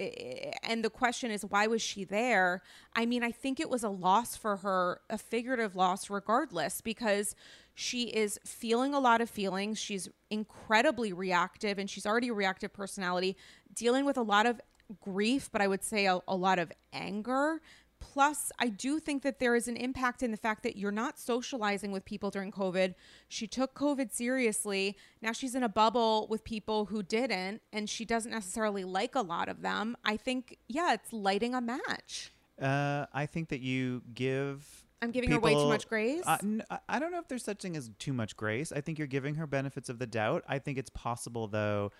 And 0.62 0.82
the 0.82 0.90
question 0.90 1.30
is, 1.30 1.44
why 1.44 1.66
was 1.66 1.82
she 1.82 2.04
there? 2.04 2.62
I 2.94 3.04
mean, 3.04 3.22
I 3.22 3.30
think 3.30 3.60
it 3.60 3.68
was 3.68 3.82
a 3.82 3.90
loss 3.90 4.34
for 4.36 4.56
her, 4.56 5.00
a 5.10 5.18
figurative 5.18 5.76
loss, 5.76 6.08
regardless, 6.08 6.80
because 6.80 7.34
she 7.74 8.04
is 8.04 8.38
feeling 8.46 8.94
a 8.94 9.00
lot 9.00 9.20
of 9.20 9.28
feelings. 9.28 9.78
She's 9.78 10.08
incredibly 10.30 11.12
reactive, 11.12 11.78
and 11.78 11.88
she's 11.88 12.06
already 12.06 12.28
a 12.28 12.34
reactive 12.34 12.72
personality, 12.72 13.36
dealing 13.74 14.04
with 14.04 14.16
a 14.16 14.22
lot 14.22 14.46
of 14.46 14.60
grief, 15.00 15.50
but 15.50 15.60
I 15.60 15.68
would 15.68 15.82
say 15.82 16.06
a, 16.06 16.20
a 16.28 16.36
lot 16.36 16.58
of 16.58 16.72
anger. 16.92 17.60
Plus, 18.02 18.50
I 18.58 18.68
do 18.68 18.98
think 18.98 19.22
that 19.22 19.38
there 19.38 19.54
is 19.54 19.68
an 19.68 19.76
impact 19.76 20.22
in 20.22 20.32
the 20.32 20.36
fact 20.36 20.64
that 20.64 20.76
you're 20.76 20.90
not 20.90 21.18
socializing 21.18 21.92
with 21.92 22.04
people 22.04 22.30
during 22.30 22.50
COVID. 22.50 22.94
She 23.28 23.46
took 23.46 23.74
COVID 23.74 24.12
seriously. 24.12 24.96
Now 25.22 25.30
she's 25.32 25.54
in 25.54 25.62
a 25.62 25.68
bubble 25.68 26.26
with 26.28 26.42
people 26.42 26.86
who 26.86 27.02
didn't, 27.04 27.62
and 27.72 27.88
she 27.88 28.04
doesn't 28.04 28.30
necessarily 28.32 28.84
like 28.84 29.14
a 29.14 29.22
lot 29.22 29.48
of 29.48 29.62
them. 29.62 29.96
I 30.04 30.16
think, 30.16 30.58
yeah, 30.68 30.94
it's 30.94 31.12
lighting 31.12 31.54
a 31.54 31.60
match. 31.60 32.32
Uh, 32.60 33.06
I 33.12 33.26
think 33.26 33.48
that 33.50 33.60
you 33.60 34.02
give. 34.14 34.84
I'm 35.00 35.10
giving 35.12 35.30
her 35.30 35.40
way 35.40 35.54
too 35.54 35.68
much 35.68 35.88
grace. 35.88 36.22
Uh, 36.26 36.38
n- 36.42 36.64
I- 36.70 36.78
I 36.88 36.98
don't 36.98 37.12
know 37.12 37.18
if 37.18 37.28
there's 37.28 37.44
such 37.44 37.62
thing 37.62 37.76
as 37.76 37.90
too 37.98 38.12
much 38.12 38.36
grace. 38.36 38.72
I 38.72 38.80
think 38.80 38.98
you're 38.98 39.06
giving 39.08 39.36
her 39.36 39.46
benefits 39.46 39.88
of 39.88 39.98
the 39.98 40.06
doubt. 40.06 40.44
I 40.48 40.58
think 40.58 40.76
it's 40.76 40.90
possible 40.90 41.46
though 41.48 41.92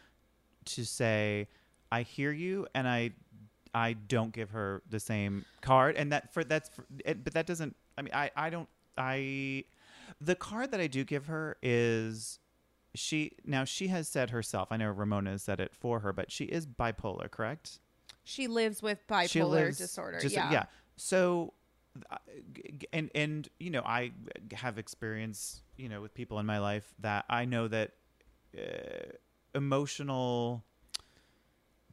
to 0.67 0.85
say, 0.85 1.49
"I 1.91 2.03
hear 2.03 2.31
you," 2.33 2.67
and 2.75 2.87
I, 2.87 3.13
I 3.75 3.95
don't 3.95 4.33
give 4.33 4.51
her 4.51 4.83
the 4.89 5.01
same 5.01 5.45
card, 5.61 5.97
and 5.97 6.13
that 6.13 6.33
for 6.33 6.45
that's 6.45 6.69
for, 6.69 6.85
it, 7.05 7.25
but 7.25 7.35
that 7.35 7.47
doesn't. 7.47 7.75
I 7.97 8.03
mean, 8.03 8.15
I 8.15 8.31
I 8.37 8.51
don't 8.51 8.69
I, 8.99 9.65
the 10.21 10.35
card 10.35 10.71
that 10.73 10.81
I 10.81 10.87
do 10.87 11.05
give 11.05 11.27
her 11.27 11.57
is. 11.63 12.39
She 12.95 13.33
now 13.47 13.65
she 13.65 13.89
has 13.89 14.07
said 14.07 14.29
herself. 14.31 14.69
I 14.71 14.77
know 14.77 14.91
Ramona 14.91 15.31
has 15.31 15.43
said 15.43 15.61
it 15.61 15.75
for 15.75 16.01
her, 16.01 16.13
but 16.13 16.31
she 16.31 16.45
is 16.45 16.67
bipolar, 16.67 17.31
correct? 17.31 17.79
she 18.25 18.47
lives 18.47 18.83
with 18.83 18.99
bipolar 19.09 19.51
lives 19.51 19.79
disorder. 19.79 20.21
just- 20.21 20.35
yeah. 20.35 20.65
So, 20.97 21.55
uh, 22.11 22.19
and 22.93 23.11
and 23.15 23.49
you 23.59 23.71
know, 23.71 23.83
I 23.85 24.13
have 24.53 24.79
experience, 24.79 25.63
you 25.77 25.89
know, 25.89 26.01
with 26.01 26.15
people 26.15 26.39
in 26.39 26.47
my 26.47 26.59
life 26.59 26.95
that 27.01 27.25
I 27.29 27.45
know 27.47 27.69
that 27.69 27.93
uh, 28.57 29.13
emotional 29.55 30.65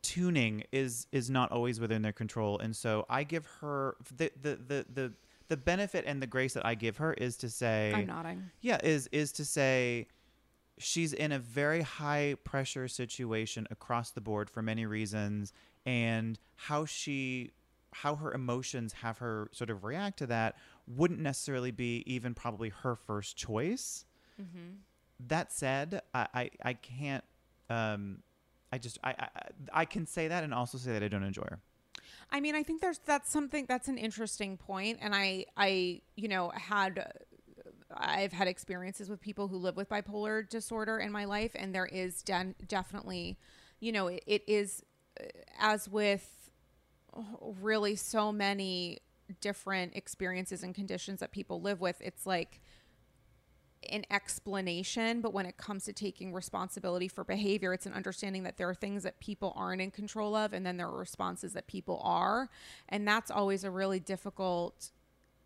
tuning 0.01 0.63
is 0.71 1.07
is 1.11 1.29
not 1.29 1.51
always 1.51 1.79
within 1.79 2.01
their 2.01 2.13
control, 2.13 2.59
and 2.59 2.75
so 2.75 3.05
I 3.09 3.23
give 3.23 3.45
her 3.61 3.95
the 4.15 4.31
the 4.41 4.55
the 4.55 4.85
the, 4.93 5.13
the 5.47 5.57
benefit 5.57 6.05
and 6.07 6.21
the 6.21 6.27
grace 6.27 6.53
that 6.53 6.65
I 6.65 6.75
give 6.75 6.97
her 6.97 7.13
is 7.13 7.37
to 7.37 7.49
say, 7.49 7.91
I'm 7.95 8.05
nodding. 8.07 8.51
yeah, 8.61 8.79
is 8.83 9.07
is 9.11 9.31
to 9.33 9.45
say 9.45 10.07
she's 10.77 11.11
in 11.11 11.31
a 11.31 11.39
very 11.39 11.81
high 11.81 12.35
pressure 12.43 12.87
situation 12.87 13.67
across 13.69 14.11
the 14.11 14.21
board 14.21 14.49
for 14.49 14.61
many 14.61 14.85
reasons. 14.85 15.51
And 15.85 16.39
how 16.55 16.85
she 16.85 17.51
how 17.91 18.15
her 18.15 18.31
emotions 18.33 18.93
have 18.93 19.17
her 19.17 19.49
sort 19.51 19.69
of 19.69 19.83
react 19.83 20.19
to 20.19 20.27
that 20.27 20.55
wouldn't 20.87 21.19
necessarily 21.19 21.71
be 21.71 22.03
even 22.05 22.33
probably 22.33 22.69
her 22.69 22.95
first 22.95 23.35
choice. 23.35 24.05
That 25.27 25.51
said 25.51 26.01
i 26.13 26.27
i, 26.33 26.49
I 26.63 26.73
can't 26.73 27.23
um 27.69 28.19
i 28.71 28.77
just 28.77 28.97
I, 29.03 29.09
I 29.17 29.29
i 29.73 29.85
can 29.85 30.05
say 30.05 30.27
that 30.27 30.43
and 30.43 30.53
also 30.53 30.77
say 30.77 30.93
that 30.93 31.03
i 31.03 31.07
don't 31.07 31.23
enjoy 31.23 31.45
her 31.49 31.59
I 32.31 32.39
mean, 32.39 32.55
I 32.55 32.63
think 32.63 32.81
there's 32.81 32.99
that's 32.99 33.31
something 33.31 33.65
that's 33.67 33.87
an 33.87 33.97
interesting 33.97 34.57
point, 34.57 34.99
and 35.01 35.15
I 35.15 35.45
I 35.57 36.01
you 36.15 36.27
know 36.27 36.51
had 36.53 37.11
I've 37.93 38.33
had 38.33 38.47
experiences 38.47 39.09
with 39.09 39.19
people 39.19 39.47
who 39.47 39.57
live 39.57 39.75
with 39.75 39.89
bipolar 39.89 40.47
disorder 40.47 40.99
in 40.99 41.11
my 41.11 41.25
life, 41.25 41.51
and 41.55 41.73
there 41.73 41.87
is 41.87 42.21
den- 42.21 42.55
definitely, 42.67 43.39
you 43.79 43.91
know, 43.91 44.07
it, 44.07 44.23
it 44.27 44.43
is 44.47 44.83
as 45.59 45.89
with 45.89 46.51
really 47.61 47.95
so 47.95 48.31
many 48.31 48.99
different 49.41 49.95
experiences 49.95 50.63
and 50.63 50.75
conditions 50.75 51.19
that 51.19 51.31
people 51.31 51.61
live 51.61 51.81
with. 51.81 51.97
It's 51.99 52.25
like 52.25 52.61
an 53.87 54.05
explanation, 54.11 55.21
but 55.21 55.33
when 55.33 55.45
it 55.45 55.57
comes 55.57 55.85
to 55.85 55.93
taking 55.93 56.33
responsibility 56.33 57.07
for 57.07 57.23
behavior, 57.23 57.73
it's 57.73 57.85
an 57.85 57.93
understanding 57.93 58.43
that 58.43 58.57
there 58.57 58.69
are 58.69 58.75
things 58.75 59.03
that 59.03 59.19
people 59.19 59.53
aren't 59.55 59.81
in 59.81 59.91
control 59.91 60.35
of, 60.35 60.53
and 60.53 60.65
then 60.65 60.77
there 60.77 60.87
are 60.87 60.97
responses 60.97 61.53
that 61.53 61.67
people 61.67 62.01
are. 62.03 62.49
And 62.89 63.07
that's 63.07 63.31
always 63.31 63.63
a 63.63 63.71
really 63.71 63.99
difficult, 63.99 64.91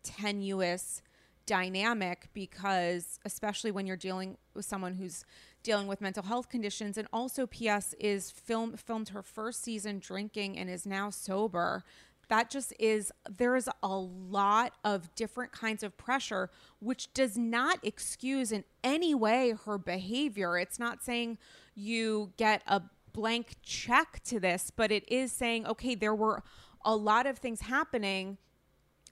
tenuous 0.02 1.02
dynamic 1.46 2.28
because, 2.32 3.18
especially 3.24 3.70
when 3.70 3.86
you're 3.86 3.96
dealing 3.96 4.36
with 4.54 4.64
someone 4.64 4.94
who's 4.94 5.24
dealing 5.62 5.86
with 5.86 6.00
mental 6.00 6.22
health 6.22 6.48
conditions, 6.48 6.98
and 6.98 7.08
also 7.12 7.46
P.S. 7.46 7.94
is 7.98 8.30
film 8.30 8.76
filmed 8.76 9.10
her 9.10 9.22
first 9.22 9.62
season 9.62 9.98
drinking 9.98 10.58
and 10.58 10.68
is 10.68 10.86
now 10.86 11.10
sober 11.10 11.84
that 12.28 12.50
just 12.50 12.72
is 12.78 13.12
there 13.28 13.56
is 13.56 13.68
a 13.82 13.96
lot 13.96 14.72
of 14.84 15.14
different 15.14 15.52
kinds 15.52 15.82
of 15.82 15.96
pressure 15.96 16.50
which 16.80 17.12
does 17.14 17.36
not 17.36 17.78
excuse 17.82 18.52
in 18.52 18.64
any 18.82 19.14
way 19.14 19.54
her 19.64 19.78
behavior. 19.78 20.58
It's 20.58 20.78
not 20.78 21.02
saying 21.02 21.38
you 21.74 22.32
get 22.36 22.62
a 22.66 22.82
blank 23.12 23.54
check 23.62 24.20
to 24.24 24.40
this 24.40 24.72
but 24.74 24.90
it 24.90 25.08
is 25.08 25.30
saying 25.30 25.64
okay 25.66 25.94
there 25.94 26.14
were 26.14 26.42
a 26.84 26.96
lot 26.96 27.26
of 27.26 27.38
things 27.38 27.60
happening 27.62 28.36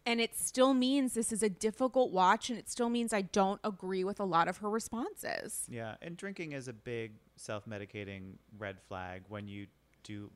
and 0.05 0.21
it 0.21 0.37
still 0.37 0.75
means 0.75 1.15
this 1.15 1.31
is 1.31 1.43
a 1.45 1.49
difficult 1.49 2.11
watch 2.11 2.51
and 2.51 2.59
it 2.59 2.69
still 2.69 2.89
means 2.89 3.13
i 3.13 3.23
don't 3.23 3.61
agree 3.63 4.03
with 4.03 4.19
a 4.19 4.25
lot 4.25 4.49
of 4.49 4.57
her 4.59 4.69
responses. 4.69 5.67
Yeah, 5.71 5.95
and 6.03 6.17
drinking 6.17 6.51
is 6.51 6.67
a 6.67 6.73
big 6.73 7.13
self-medicating 7.37 8.35
red 8.59 8.81
flag 8.89 9.23
when 9.29 9.47
you 9.47 9.67
do 10.03 10.31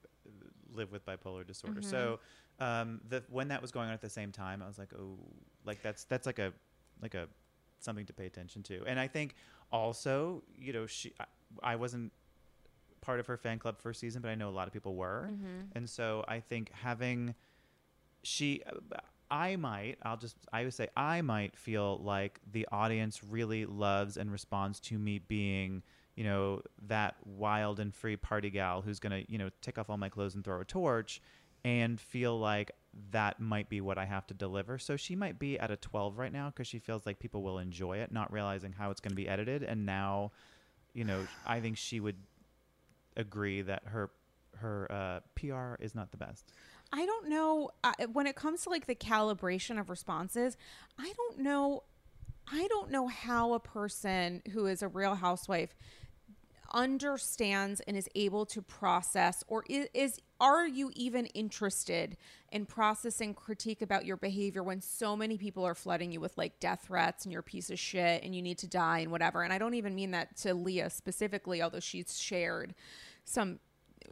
live 0.72 0.92
with 0.92 1.04
bipolar 1.04 1.46
disorder. 1.46 1.82
So, 1.82 1.96
mm-hmm. 1.96 2.22
Um, 2.60 3.00
the 3.08 3.22
when 3.30 3.48
that 3.48 3.60
was 3.62 3.70
going 3.70 3.88
on 3.88 3.94
at 3.94 4.00
the 4.00 4.08
same 4.08 4.32
time, 4.32 4.62
I 4.62 4.66
was 4.66 4.78
like, 4.78 4.92
oh, 4.98 5.18
like 5.64 5.82
that's 5.82 6.04
that's 6.04 6.26
like 6.26 6.38
a 6.38 6.52
like 7.02 7.14
a 7.14 7.28
something 7.80 8.06
to 8.06 8.12
pay 8.12 8.26
attention 8.26 8.62
to. 8.64 8.82
And 8.86 8.98
I 8.98 9.06
think 9.08 9.34
also, 9.70 10.42
you 10.56 10.72
know, 10.72 10.86
she 10.86 11.12
I, 11.20 11.24
I 11.72 11.76
wasn't 11.76 12.12
part 13.00 13.20
of 13.20 13.26
her 13.26 13.36
fan 13.36 13.58
club 13.58 13.78
first 13.80 14.00
season, 14.00 14.22
but 14.22 14.28
I 14.30 14.34
know 14.34 14.48
a 14.48 14.50
lot 14.50 14.66
of 14.66 14.72
people 14.72 14.94
were, 14.94 15.30
and 15.74 15.88
so 15.88 16.24
I 16.26 16.40
think 16.40 16.70
having 16.72 17.34
she 18.22 18.62
i 19.30 19.56
might 19.56 19.98
i'll 20.02 20.16
just 20.16 20.36
i 20.52 20.62
would 20.64 20.74
say 20.74 20.88
i 20.96 21.20
might 21.20 21.56
feel 21.56 21.98
like 21.98 22.40
the 22.52 22.66
audience 22.72 23.22
really 23.24 23.66
loves 23.66 24.16
and 24.16 24.30
responds 24.30 24.78
to 24.80 24.98
me 24.98 25.18
being 25.18 25.82
you 26.14 26.24
know 26.24 26.60
that 26.86 27.16
wild 27.24 27.78
and 27.80 27.94
free 27.94 28.16
party 28.16 28.50
gal 28.50 28.82
who's 28.82 28.98
gonna 28.98 29.22
you 29.28 29.38
know 29.38 29.50
take 29.62 29.78
off 29.78 29.90
all 29.90 29.96
my 29.96 30.08
clothes 30.08 30.34
and 30.34 30.44
throw 30.44 30.60
a 30.60 30.64
torch 30.64 31.20
and 31.66 32.00
feel 32.00 32.38
like 32.38 32.70
that 33.10 33.40
might 33.40 33.68
be 33.68 33.80
what 33.80 33.98
i 33.98 34.04
have 34.04 34.26
to 34.26 34.32
deliver 34.32 34.78
so 34.78 34.96
she 34.96 35.16
might 35.16 35.38
be 35.38 35.58
at 35.58 35.70
a 35.70 35.76
12 35.76 36.16
right 36.16 36.32
now 36.32 36.48
because 36.48 36.66
she 36.66 36.78
feels 36.78 37.04
like 37.04 37.18
people 37.18 37.42
will 37.42 37.58
enjoy 37.58 37.98
it 37.98 38.12
not 38.12 38.32
realizing 38.32 38.72
how 38.72 38.90
it's 38.90 39.00
going 39.00 39.10
to 39.10 39.16
be 39.16 39.28
edited 39.28 39.62
and 39.62 39.84
now 39.84 40.30
you 40.94 41.04
know 41.04 41.26
i 41.46 41.60
think 41.60 41.76
she 41.76 41.98
would 42.00 42.16
agree 43.16 43.60
that 43.60 43.82
her 43.86 44.10
her 44.54 44.90
uh, 44.90 45.20
pr 45.34 45.74
is 45.80 45.94
not 45.94 46.10
the 46.12 46.16
best 46.16 46.52
I 46.92 47.04
don't 47.04 47.28
know 47.28 47.70
uh, 47.82 47.92
when 48.12 48.28
it 48.28 48.36
comes 48.36 48.62
to 48.62 48.70
like 48.70 48.86
the 48.86 48.94
calibration 48.94 49.80
of 49.80 49.90
responses. 49.90 50.56
I 50.96 51.12
don't 51.16 51.40
know. 51.40 51.82
I 52.50 52.68
don't 52.68 52.92
know 52.92 53.08
how 53.08 53.54
a 53.54 53.60
person 53.60 54.40
who 54.52 54.66
is 54.66 54.82
a 54.82 54.88
real 54.88 55.16
housewife 55.16 55.74
understands 56.72 57.80
and 57.80 57.96
is 57.96 58.08
able 58.14 58.46
to 58.46 58.62
process 58.62 59.42
or 59.48 59.64
is, 59.68 59.88
is 59.94 60.20
are 60.40 60.66
you 60.66 60.90
even 60.94 61.26
interested 61.26 62.16
in 62.52 62.66
processing 62.66 63.34
critique 63.34 63.82
about 63.82 64.04
your 64.04 64.16
behavior 64.16 64.62
when 64.62 64.80
so 64.80 65.16
many 65.16 65.36
people 65.38 65.64
are 65.64 65.74
flooding 65.74 66.12
you 66.12 66.20
with 66.20 66.36
like 66.36 66.58
death 66.60 66.84
threats 66.86 67.24
and 67.24 67.32
you're 67.32 67.40
a 67.40 67.44
piece 67.44 67.70
of 67.70 67.78
shit 67.78 68.22
and 68.22 68.34
you 68.34 68.42
need 68.42 68.58
to 68.58 68.66
die 68.66 68.98
and 68.98 69.10
whatever 69.10 69.42
and 69.42 69.52
i 69.52 69.58
don't 69.58 69.74
even 69.74 69.94
mean 69.94 70.10
that 70.10 70.36
to 70.36 70.54
leah 70.54 70.90
specifically 70.90 71.62
although 71.62 71.80
she's 71.80 72.18
shared 72.18 72.74
some 73.24 73.58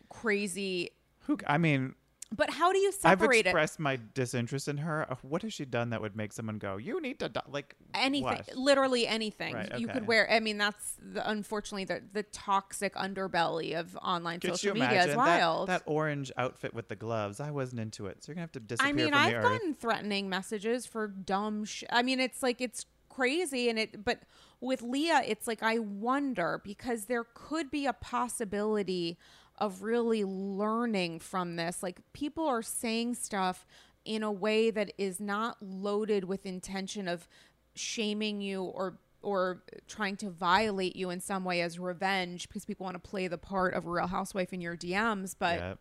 crazy 0.09 0.91
Who? 1.27 1.39
I 1.47 1.59
mean, 1.59 1.95
but 2.37 2.51
how 2.51 2.73
do 2.73 2.79
you 2.79 2.89
I've 2.89 3.19
separate 3.21 3.41
it 3.41 3.47
expressed 3.47 3.79
my 3.79 3.99
disinterest 4.15 4.69
in 4.69 4.79
her. 4.79 5.07
Uh, 5.11 5.17
What 5.23 5.43
has 5.43 5.53
she 5.53 5.65
done 5.65 5.91
that 5.91 6.01
would 6.01 6.17
make 6.17 6.33
someone 6.33 6.59
go, 6.59 6.77
"You 6.77 7.01
need 7.01 7.19
to 7.21 7.29
die"? 7.29 7.43
Like 7.49 7.77
anything 7.95 8.25
what? 8.25 8.57
literally 8.57 9.07
anything 9.07 9.55
Right, 9.55 9.79
you 9.79 9.87
okay. 9.87 9.95
could 9.95 10.07
wear 10.07 10.31
i 10.31 10.41
mean 10.41 10.59
that's 10.59 10.97
the, 11.01 11.29
unfortunately 11.31 11.85
the, 11.85 12.03
the 12.13 12.25
toxic 12.25 12.95
underbelly 12.95 13.79
of 13.79 13.97
online 14.03 14.41
Could 14.41 14.51
social 14.51 14.75
media 14.75 15.01
is 15.01 15.07
that, 15.07 15.17
wild 15.17 15.69
that 15.69 15.83
orange 15.87 16.33
outfit 16.37 16.75
with 16.75 16.89
the 16.89 16.97
gloves? 16.97 17.41
I 17.41 17.51
wasn't 17.51 17.81
into 17.81 18.07
it, 18.07 18.23
so 18.23 18.31
you're 18.31 18.35
gonna 18.35 18.43
have 18.43 18.53
to 18.53 18.61
disappear 18.61 18.91
i 18.91 18.93
mean 18.93 19.15
i've 19.15 19.43
gotten 19.43 19.75
threatening 19.75 20.29
messages 20.29 20.87
for 20.87 21.07
dumb 21.09 21.65
sh- 21.65 21.85
i 21.91 22.03
mean 22.03 22.21
it's 22.21 22.43
like 22.43 22.61
it's 22.61 22.87
crazy 23.09 23.69
and 23.69 23.79
it 23.79 24.05
but 24.05 24.21
with 24.61 24.83
leah 24.83 25.23
it's 25.25 25.47
like 25.47 25.63
i 25.63 25.79
wonder 25.79 26.61
because 26.65 27.05
there 27.05 27.25
could 27.33 27.71
be 27.71 27.87
a 27.87 27.93
possibility 27.93 29.17
of 29.59 29.83
really 29.83 30.25
learning 30.25 31.21
from 31.21 31.57
this 31.57 31.83
like 31.83 32.01
people 32.13 32.47
are 32.47 32.63
saying 32.63 33.15
stuff 33.15 33.67
in 34.05 34.23
a 34.23 34.33
way 34.33 34.71
that 34.71 34.93
is 34.99 35.21
not 35.21 35.57
loaded 35.63 36.25
with 36.25 36.45
intention 36.45 37.07
of 37.09 37.29
shaming 37.75 38.41
you 38.41 38.63
or 38.63 38.99
or 39.23 39.63
trying 39.89 40.17
to 40.17 40.29
violate 40.29 40.95
you 40.97 41.09
in 41.09 41.19
some 41.21 41.45
way 41.45 41.63
as 41.63 41.79
revenge 41.79 42.47
because 42.49 42.65
people 42.65 42.85
want 42.85 42.95
to 42.95 43.09
play 43.11 43.27
the 43.27 43.39
part 43.39 43.73
of 43.75 43.87
a 43.87 43.91
real 43.91 44.07
housewife 44.07 44.53
in 44.53 44.61
your 44.61 44.77
DMs 44.77 45.35
but 45.39 45.59
Yeah. 45.59 45.75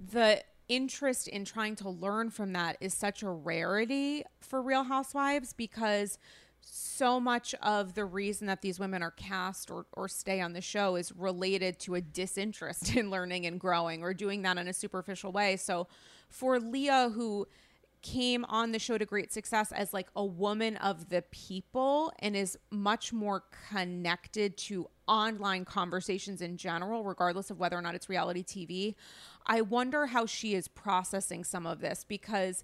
the 0.00 0.42
interest 0.68 1.28
in 1.28 1.44
trying 1.44 1.76
to 1.76 1.88
learn 1.88 2.30
from 2.30 2.52
that 2.54 2.76
is 2.80 2.94
such 2.94 3.22
a 3.22 3.28
rarity 3.28 4.24
for 4.40 4.62
Real 4.62 4.84
Housewives 4.84 5.52
because 5.52 6.18
so 6.66 7.18
much 7.18 7.54
of 7.62 7.94
the 7.94 8.04
reason 8.04 8.46
that 8.46 8.62
these 8.62 8.78
women 8.78 9.02
are 9.02 9.10
cast 9.10 9.70
or, 9.70 9.86
or 9.92 10.08
stay 10.08 10.40
on 10.40 10.52
the 10.52 10.60
show 10.60 10.96
is 10.96 11.12
related 11.12 11.78
to 11.80 11.94
a 11.94 12.00
disinterest 12.00 12.94
in 12.96 13.10
learning 13.10 13.46
and 13.46 13.58
growing 13.60 14.02
or 14.02 14.14
doing 14.14 14.42
that 14.42 14.58
in 14.58 14.68
a 14.68 14.72
superficial 14.72 15.32
way. 15.32 15.56
So 15.56 15.88
for 16.28 16.58
Leah, 16.58 17.10
who 17.14 17.46
came 18.02 18.44
on 18.50 18.70
the 18.72 18.78
show 18.78 18.98
to 18.98 19.06
great 19.06 19.32
success 19.32 19.72
as 19.72 19.94
like 19.94 20.08
a 20.14 20.24
woman 20.24 20.76
of 20.76 21.08
the 21.08 21.22
people 21.30 22.12
and 22.18 22.36
is 22.36 22.58
much 22.70 23.14
more 23.14 23.44
connected 23.70 24.58
to 24.58 24.86
online 25.08 25.64
conversations 25.64 26.42
in 26.42 26.58
general, 26.58 27.02
regardless 27.02 27.50
of 27.50 27.58
whether 27.58 27.78
or 27.78 27.82
not 27.82 27.94
it's 27.94 28.10
reality 28.10 28.42
TV. 28.42 28.94
I 29.46 29.62
wonder 29.62 30.06
how 30.06 30.26
she 30.26 30.54
is 30.54 30.68
processing 30.68 31.44
some 31.44 31.66
of 31.66 31.80
this 31.80 32.04
because 32.06 32.62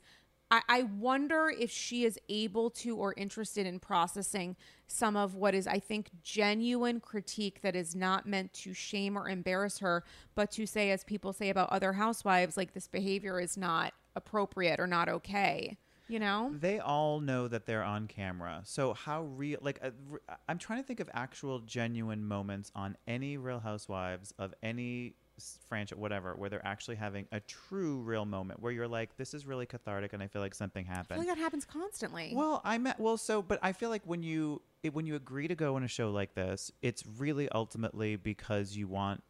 I, 0.51 0.63
I 0.69 0.83
wonder 0.83 1.53
if 1.57 1.71
she 1.71 2.05
is 2.05 2.19
able 2.29 2.71
to 2.71 2.97
or 2.97 3.15
interested 3.17 3.67
in 3.67 3.79
processing 3.79 4.57
some 4.87 5.17
of 5.17 5.35
what 5.35 5.55
is, 5.55 5.67
I 5.67 5.79
think, 5.79 6.11
genuine 6.23 7.01
critique 7.01 7.63
that 7.63 7.77
is 7.77 7.95
not 7.95 8.27
meant 8.27 8.53
to 8.55 8.75
shame 8.75 9.17
or 9.17 9.29
embarrass 9.29 9.79
her, 9.79 10.05
but 10.35 10.51
to 10.53 10.67
say, 10.67 10.91
as 10.91 11.05
people 11.05 11.33
say 11.33 11.51
about 11.51 11.71
other 11.71 11.93
housewives, 11.93 12.57
like 12.57 12.75
this 12.75 12.89
behavior 12.89 13.41
is 13.41 13.57
not 13.57 13.95
appropriate 14.17 14.81
or 14.81 14.87
not 14.87 15.09
okay. 15.09 15.79
You 16.09 16.19
know? 16.19 16.53
They 16.59 16.81
all 16.81 17.21
know 17.21 17.47
that 17.47 17.67
they're 17.67 17.85
on 17.85 18.09
camera. 18.09 18.63
So 18.65 18.95
how 18.95 19.23
real? 19.23 19.61
Like, 19.63 19.79
uh, 19.81 19.91
I'm 20.49 20.59
trying 20.59 20.81
to 20.83 20.87
think 20.87 20.99
of 20.99 21.09
actual 21.15 21.61
genuine 21.61 22.25
moments 22.27 22.73
on 22.75 22.97
any 23.07 23.37
Real 23.37 23.61
Housewives 23.61 24.35
of 24.37 24.53
any 24.61 25.15
franchise, 25.69 25.99
whatever, 25.99 26.35
where 26.35 26.49
they're 26.51 26.67
actually 26.67 26.97
having 26.97 27.27
a 27.33 27.41
true, 27.41 28.01
real 28.01 28.25
moment 28.25 28.61
where 28.61 28.73
you're 28.73 28.89
like, 28.89 29.17
"This 29.17 29.35
is 29.35 29.47
really 29.47 29.67
cathartic," 29.67 30.13
and 30.13 30.23
I 30.23 30.29
feel 30.29 30.43
like 30.43 30.55
something 30.55 30.87
I 30.89 30.95
happened. 30.95 31.21
feel 31.21 31.29
like 31.29 31.37
that 31.37 31.43
happens 31.43 31.65
constantly. 31.65 32.33
Well, 32.35 32.61
I 32.65 32.79
met 32.79 32.99
well, 32.99 33.17
so 33.17 33.43
but 33.43 33.59
I 33.63 33.73
feel 33.73 33.91
like 33.91 34.03
when 34.05 34.23
you 34.23 34.63
it, 34.83 34.95
when 34.95 35.07
you 35.07 35.15
agree 35.15 35.49
to 35.49 35.55
go 35.55 35.77
on 35.77 35.83
a 35.83 35.89
show 35.89 36.11
like 36.11 36.35
this, 36.35 36.71
it's 36.83 37.05
really 37.07 37.49
ultimately 37.51 38.17
because 38.17 38.77
you 38.77 38.89
want 38.89 39.23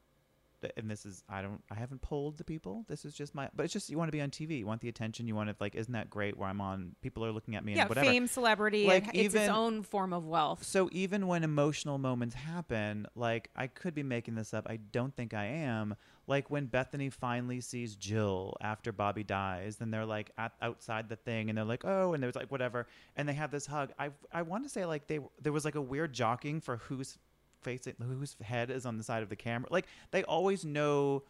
and 0.76 0.90
this 0.90 1.06
is 1.06 1.22
I 1.28 1.42
don't 1.42 1.62
I 1.70 1.74
haven't 1.74 2.02
polled 2.02 2.38
the 2.38 2.44
people. 2.44 2.84
This 2.88 3.04
is 3.04 3.14
just 3.14 3.34
my, 3.34 3.48
but 3.54 3.64
it's 3.64 3.72
just 3.72 3.90
you 3.90 3.98
want 3.98 4.08
to 4.08 4.12
be 4.12 4.20
on 4.20 4.30
TV. 4.30 4.58
You 4.58 4.66
want 4.66 4.80
the 4.80 4.88
attention. 4.88 5.26
You 5.28 5.34
want 5.34 5.48
to 5.50 5.56
like, 5.60 5.74
isn't 5.74 5.92
that 5.92 6.10
great? 6.10 6.36
Where 6.36 6.48
I'm 6.48 6.60
on, 6.60 6.94
people 7.02 7.24
are 7.24 7.32
looking 7.32 7.56
at 7.56 7.64
me 7.64 7.74
yeah, 7.74 7.82
and 7.82 7.88
whatever. 7.88 8.06
fame, 8.06 8.26
celebrity, 8.26 8.86
Like, 8.86 9.08
it's 9.14 9.34
its 9.34 9.34
even- 9.36 9.50
own 9.50 9.82
form 9.82 10.12
of 10.12 10.26
wealth. 10.26 10.64
So 10.64 10.88
even 10.92 11.26
when 11.26 11.44
emotional 11.44 11.98
moments 11.98 12.34
happen, 12.34 13.06
like 13.14 13.50
I 13.56 13.66
could 13.66 13.94
be 13.94 14.02
making 14.02 14.34
this 14.34 14.52
up. 14.54 14.66
I 14.68 14.76
don't 14.76 15.14
think 15.14 15.34
I 15.34 15.46
am. 15.46 15.96
Like 16.26 16.48
when 16.50 16.68
Bethenny 16.68 17.12
finally 17.12 17.60
sees 17.60 17.96
Jill 17.96 18.56
after 18.60 18.92
Bobby 18.92 19.24
dies, 19.24 19.76
then 19.76 19.90
they're 19.90 20.06
like 20.06 20.30
at, 20.38 20.52
outside 20.62 21.08
the 21.08 21.16
thing, 21.16 21.48
and 21.48 21.58
they're 21.58 21.64
like, 21.64 21.84
"Oh," 21.84 22.12
and 22.12 22.22
there's 22.22 22.36
like 22.36 22.52
whatever, 22.52 22.86
and 23.16 23.28
they 23.28 23.32
have 23.32 23.50
this 23.50 23.66
hug. 23.66 23.90
I 23.98 24.10
I 24.32 24.42
want 24.42 24.62
to 24.62 24.68
say 24.70 24.84
like 24.86 25.08
they 25.08 25.18
there 25.42 25.52
was 25.52 25.64
like 25.64 25.74
a 25.74 25.80
weird 25.82 26.12
jockeying 26.12 26.60
for 26.60 26.76
whose 26.76 27.18
face 27.62 27.86
it, 27.86 27.96
whose 28.00 28.36
head 28.42 28.70
is 28.70 28.86
on 28.86 28.98
the 28.98 29.04
side 29.04 29.22
of 29.22 29.28
the 29.28 29.36
camera. 29.36 29.68
Like 29.70 29.86
they 30.10 30.24
always 30.24 30.64
know 30.64 31.22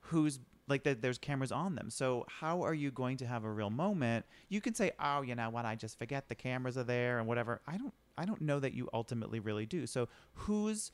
who's 0.00 0.40
like 0.68 0.84
that 0.84 1.02
there's 1.02 1.18
cameras 1.18 1.52
on 1.52 1.74
them. 1.74 1.90
So 1.90 2.24
how 2.28 2.62
are 2.62 2.74
you 2.74 2.90
going 2.90 3.16
to 3.18 3.26
have 3.26 3.44
a 3.44 3.50
real 3.50 3.70
moment? 3.70 4.24
You 4.48 4.60
can 4.60 4.74
say, 4.74 4.92
"Oh, 5.00 5.22
you 5.22 5.34
know 5.34 5.50
what? 5.50 5.64
I 5.64 5.74
just 5.74 5.98
forget 5.98 6.28
the 6.28 6.34
cameras 6.34 6.78
are 6.78 6.84
there 6.84 7.18
and 7.18 7.26
whatever." 7.26 7.60
I 7.66 7.76
don't 7.76 7.94
I 8.16 8.24
don't 8.24 8.40
know 8.40 8.60
that 8.60 8.72
you 8.72 8.88
ultimately 8.92 9.40
really 9.40 9.66
do. 9.66 9.86
So 9.86 10.08
who's 10.34 10.92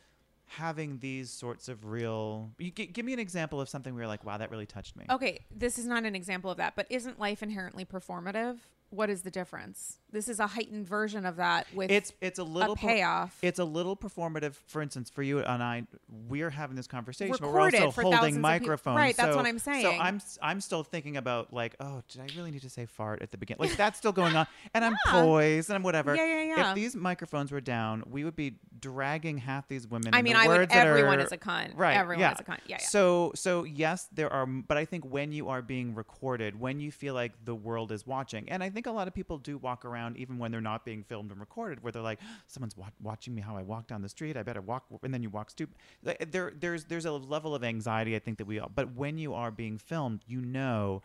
having 0.49 0.99
these 1.01 1.29
sorts 1.29 1.68
of 1.68 1.85
real 1.85 2.53
you 2.59 2.70
g- 2.70 2.87
give 2.87 3.05
me 3.05 3.12
an 3.12 3.18
example 3.18 3.61
of 3.61 3.68
something 3.68 3.93
where 3.95 4.03
you're 4.03 4.09
like, 4.09 4.24
"Wow, 4.24 4.39
that 4.39 4.51
really 4.51 4.66
touched 4.66 4.97
me." 4.97 5.05
Okay, 5.11 5.45
this 5.55 5.79
is 5.79 5.87
not 5.87 6.05
an 6.05 6.16
example 6.16 6.51
of 6.51 6.57
that, 6.57 6.74
but 6.74 6.87
isn't 6.91 7.18
life 7.18 7.43
inherently 7.43 7.85
performative? 7.85 8.59
What 8.91 9.11
is 9.11 9.22
the 9.22 9.31
difference? 9.31 9.99
This 10.12 10.28
is 10.28 10.38
a 10.38 10.46
heightened 10.46 10.86
version 10.86 11.26
of 11.26 11.36
that 11.36 11.66
with 11.74 11.90
It's 11.90 12.12
it's 12.20 12.38
a 12.38 12.44
little 12.44 12.76
per- 12.76 12.86
payoff. 12.86 13.36
it's 13.42 13.59
a 13.59 13.64
little 13.64 13.96
performative. 13.96 14.54
For 14.66 14.80
instance, 14.80 15.11
for 15.11 15.22
you 15.22 15.40
and 15.40 15.62
I, 15.62 15.86
we're 16.28 16.48
having 16.50 16.76
this 16.76 16.86
conversation, 16.86 17.32
but 17.32 17.42
we're 17.42 17.48
Recorded 17.48 17.82
also 17.82 18.02
holding 18.02 18.40
microphones. 18.40 18.96
Right, 18.96 19.16
that's 19.16 19.32
so- 19.32 19.36
what 19.36 19.46
I'm 19.46 19.59
saying. 19.59 19.82
So. 19.82 19.90
I'm 19.90 20.20
I'm 20.40 20.61
still 20.61 20.84
thinking 20.84 21.16
about 21.16 21.52
like, 21.52 21.74
oh, 21.80 22.02
did 22.09 22.20
I 22.20 22.28
really 22.36 22.52
need 22.52 22.62
to 22.62 22.70
say 22.70 22.86
fart 22.86 23.20
at 23.20 23.32
the 23.32 23.36
beginning? 23.36 23.68
Like 23.68 23.76
that's 23.76 23.98
still 23.98 24.12
going 24.12 24.36
on, 24.36 24.46
and 24.74 24.84
I'm 24.84 24.96
poised 25.09 25.70
and 25.70 25.74
I'm 25.76 25.82
whatever. 25.82 26.14
Yeah, 26.14 26.26
yeah, 26.26 26.57
yeah. 26.57 26.68
If 26.70 26.76
these 26.76 26.94
microphones 26.94 27.50
were 27.50 27.61
down, 27.61 28.04
we 28.09 28.22
would 28.24 28.36
be 28.36 28.54
dragging 28.78 29.38
half 29.38 29.66
these 29.66 29.88
women. 29.88 30.14
I 30.14 30.22
mean, 30.22 30.36
I 30.36 30.46
would. 30.46 30.70
Everyone 30.70 31.18
are- 31.18 31.24
is 31.24 31.32
a 31.32 31.38
cunt. 31.38 31.72
Right. 31.76 31.96
Everyone 31.96 32.20
yeah. 32.20 32.32
is 32.32 32.40
a 32.40 32.44
cunt. 32.44 32.61
Yeah, 32.66 32.76
yeah. 32.80 32.86
So 32.86 33.32
so 33.34 33.64
yes, 33.64 34.09
there 34.12 34.32
are, 34.32 34.46
but 34.46 34.76
I 34.76 34.84
think 34.84 35.04
when 35.04 35.32
you 35.32 35.48
are 35.48 35.62
being 35.62 35.94
recorded, 35.94 36.59
when 36.61 36.78
you 36.78 36.92
feel 36.92 37.14
like 37.14 37.32
the 37.44 37.54
world 37.54 37.90
is 37.90 38.07
watching, 38.07 38.48
and 38.48 38.62
I 38.62 38.70
think 38.70 38.86
a 38.86 38.92
lot 38.92 39.09
of 39.09 39.14
people 39.14 39.38
do 39.38 39.59
walk 39.59 39.84
around 39.84 39.95
even 40.16 40.38
when 40.38 40.51
they're 40.51 40.61
not 40.61 40.84
being 40.84 41.03
filmed 41.03 41.30
and 41.30 41.40
recorded, 41.40 41.82
where 41.82 41.92
they're 41.92 42.03
like, 42.03 42.20
someone's 42.47 42.76
wa- 42.76 42.86
watching 43.03 43.34
me 43.34 43.40
how 43.40 43.57
I 43.57 43.62
walk 43.62 43.86
down 43.86 44.03
the 44.03 44.09
street. 44.09 44.36
I 44.36 44.42
better 44.42 44.61
walk, 44.61 44.86
and 45.03 45.12
then 45.12 45.22
you 45.22 45.30
walk 45.30 45.51
stupid. 45.51 45.76
Like, 46.03 46.30
There 46.30 46.53
there's 46.59 46.84
there's 46.84 47.05
a 47.07 47.12
level 47.12 47.55
of 47.55 47.64
anxiety 47.64 48.14
I 48.16 48.18
think 48.18 48.38
that 48.38 48.47
we 48.47 48.59
all. 48.59 48.70
But 48.74 48.94
when 48.94 49.18
you 49.18 49.34
are 49.34 49.51
being 49.51 49.78
filmed, 49.78 50.22
you 50.26 50.40
know, 50.40 51.03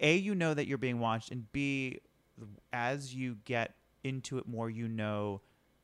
a 0.00 0.16
you 0.16 0.34
know 0.34 0.54
that 0.54 0.66
you're 0.66 0.78
being 0.78 1.00
watched, 1.00 1.30
and 1.30 1.50
b 1.52 2.00
as 2.72 3.14
you 3.14 3.36
get 3.44 3.74
into 4.02 4.38
it 4.38 4.46
more, 4.46 4.70
you 4.70 4.88
know 4.88 5.40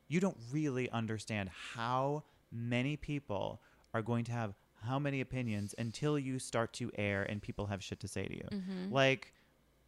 you 0.08 0.18
don't 0.18 0.36
really 0.50 0.90
understand 0.90 1.48
how 1.48 2.24
many 2.50 2.96
people 2.96 3.62
are 3.94 4.02
going 4.02 4.24
to 4.24 4.32
have 4.32 4.54
how 4.82 4.98
many 4.98 5.20
opinions 5.20 5.74
until 5.78 6.18
you 6.18 6.38
start 6.38 6.72
to 6.72 6.90
air 6.96 7.22
and 7.22 7.40
people 7.40 7.66
have 7.66 7.82
shit 7.82 8.00
to 8.00 8.08
say 8.08 8.24
to 8.26 8.34
you. 8.34 8.48
Mm-hmm. 8.50 8.92
Like, 8.92 9.32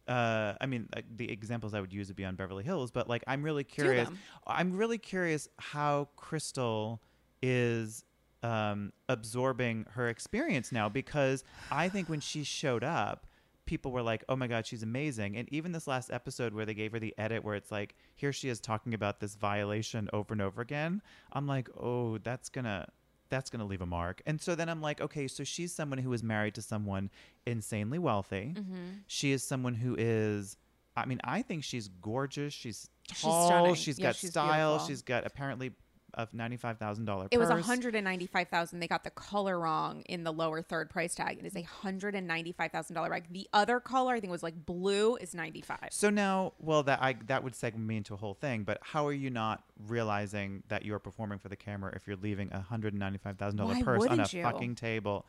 uh, 0.07 0.53
I 0.59 0.65
mean, 0.65 0.89
like, 0.93 1.05
the 1.15 1.31
examples 1.31 1.73
I 1.73 1.81
would 1.81 1.93
use 1.93 2.07
would 2.07 2.17
be 2.17 2.25
on 2.25 2.35
Beverly 2.35 2.63
Hills, 2.63 2.91
but 2.91 3.07
like, 3.07 3.23
I'm 3.27 3.43
really 3.43 3.63
curious. 3.63 4.09
them. 4.09 4.19
I'm 4.45 4.75
really 4.75 4.97
curious 4.97 5.47
how 5.59 6.09
Crystal 6.15 7.01
is 7.41 8.03
um, 8.43 8.91
absorbing 9.09 9.85
her 9.91 10.09
experience 10.09 10.71
now 10.71 10.89
because 10.89 11.43
I 11.71 11.89
think 11.89 12.09
when 12.09 12.19
she 12.19 12.43
showed 12.43 12.83
up, 12.83 13.25
people 13.65 13.91
were 13.93 14.01
like, 14.01 14.23
"Oh 14.27 14.35
my 14.35 14.47
god, 14.47 14.65
she's 14.65 14.83
amazing!" 14.83 15.37
And 15.37 15.47
even 15.51 15.71
this 15.71 15.87
last 15.87 16.11
episode 16.11 16.53
where 16.53 16.65
they 16.65 16.73
gave 16.73 16.91
her 16.91 16.99
the 16.99 17.13
edit 17.17 17.43
where 17.43 17.55
it's 17.55 17.71
like, 17.71 17.95
here 18.15 18.33
she 18.33 18.49
is 18.49 18.59
talking 18.59 18.93
about 18.93 19.21
this 19.21 19.35
violation 19.35 20.09
over 20.11 20.33
and 20.33 20.41
over 20.41 20.61
again. 20.61 21.01
I'm 21.31 21.47
like, 21.47 21.69
"Oh, 21.79 22.17
that's 22.17 22.49
gonna." 22.49 22.87
That's 23.33 23.49
going 23.49 23.59
to 23.61 23.65
leave 23.65 23.81
a 23.81 23.85
mark. 23.87 24.21
And 24.27 24.39
so 24.39 24.53
then 24.53 24.69
I'm 24.69 24.79
like, 24.81 25.01
okay, 25.01 25.27
so 25.27 25.43
she's 25.43 25.73
someone 25.73 25.97
who 25.97 26.13
is 26.13 26.21
married 26.21 26.53
to 26.55 26.61
someone 26.61 27.09
insanely 27.47 27.97
wealthy. 27.97 28.53
Mm-hmm. 28.55 28.75
She 29.07 29.31
is 29.31 29.43
someone 29.43 29.73
who 29.73 29.95
is, 29.97 30.55
I 30.95 31.05
mean, 31.05 31.19
I 31.23 31.41
think 31.41 31.63
she's 31.63 31.87
gorgeous. 31.87 32.53
She's 32.53 32.87
She's 33.09 33.21
tall. 33.23 33.73
she's 33.73 33.97
Yeah, 33.99 34.09
got 34.09 34.15
she's 34.15 34.29
style. 34.29 34.73
beautiful. 34.75 34.87
She's 34.87 35.01
got 35.01 35.25
apparently 35.25 35.71
a 36.15 36.27
ninety-five 36.33 36.77
thousand 36.77 37.05
dollar. 37.05 37.27
It 37.31 37.37
was 37.37 37.49
one 37.49 37.61
hundred 37.61 37.95
and 37.95 38.03
ninety-five 38.05 38.47
thousand. 38.49 38.79
They 38.79 38.87
got 38.87 39.03
the 39.03 39.09
color 39.11 39.59
wrong 39.59 40.01
in 40.01 40.23
the 40.23 40.31
lower 40.31 40.61
third 40.61 40.89
price 40.89 41.15
tag. 41.15 41.39
It 41.39 41.45
is 41.45 41.55
a 41.55 41.61
hundred 41.63 42.15
and 42.15 42.27
ninety-five 42.27 42.71
thousand 42.71 42.95
dollar 42.95 43.09
bag. 43.09 43.25
The 43.31 43.47
other 43.53 43.79
color, 43.79 44.13
I 44.13 44.19
think, 44.19 44.31
was 44.31 44.43
like 44.43 44.65
blue, 44.65 45.15
is 45.17 45.33
ninety-five. 45.33 45.89
So 45.91 46.09
now, 46.09 46.53
well, 46.59 46.83
that 46.83 47.01
I 47.01 47.15
that 47.27 47.43
would 47.43 47.55
segment 47.55 47.85
me 47.87 47.97
into 47.97 48.13
a 48.13 48.17
whole 48.17 48.33
thing. 48.35 48.63
But 48.63 48.79
how 48.81 49.07
are 49.07 49.13
you 49.13 49.29
not 49.29 49.63
realizing 49.87 50.63
that 50.67 50.85
you 50.85 50.93
are 50.93 50.99
performing 50.99 51.39
for 51.39 51.49
the 51.49 51.55
camera 51.55 51.93
if 51.95 52.07
you're 52.07 52.17
leaving 52.17 52.51
a 52.51 52.61
hundred 52.61 52.93
and 52.93 52.99
ninety-five 52.99 53.37
thousand 53.37 53.57
dollar 53.57 53.75
purse 53.83 54.05
on 54.05 54.19
a 54.19 54.27
you? 54.31 54.43
fucking 54.43 54.75
table? 54.75 55.25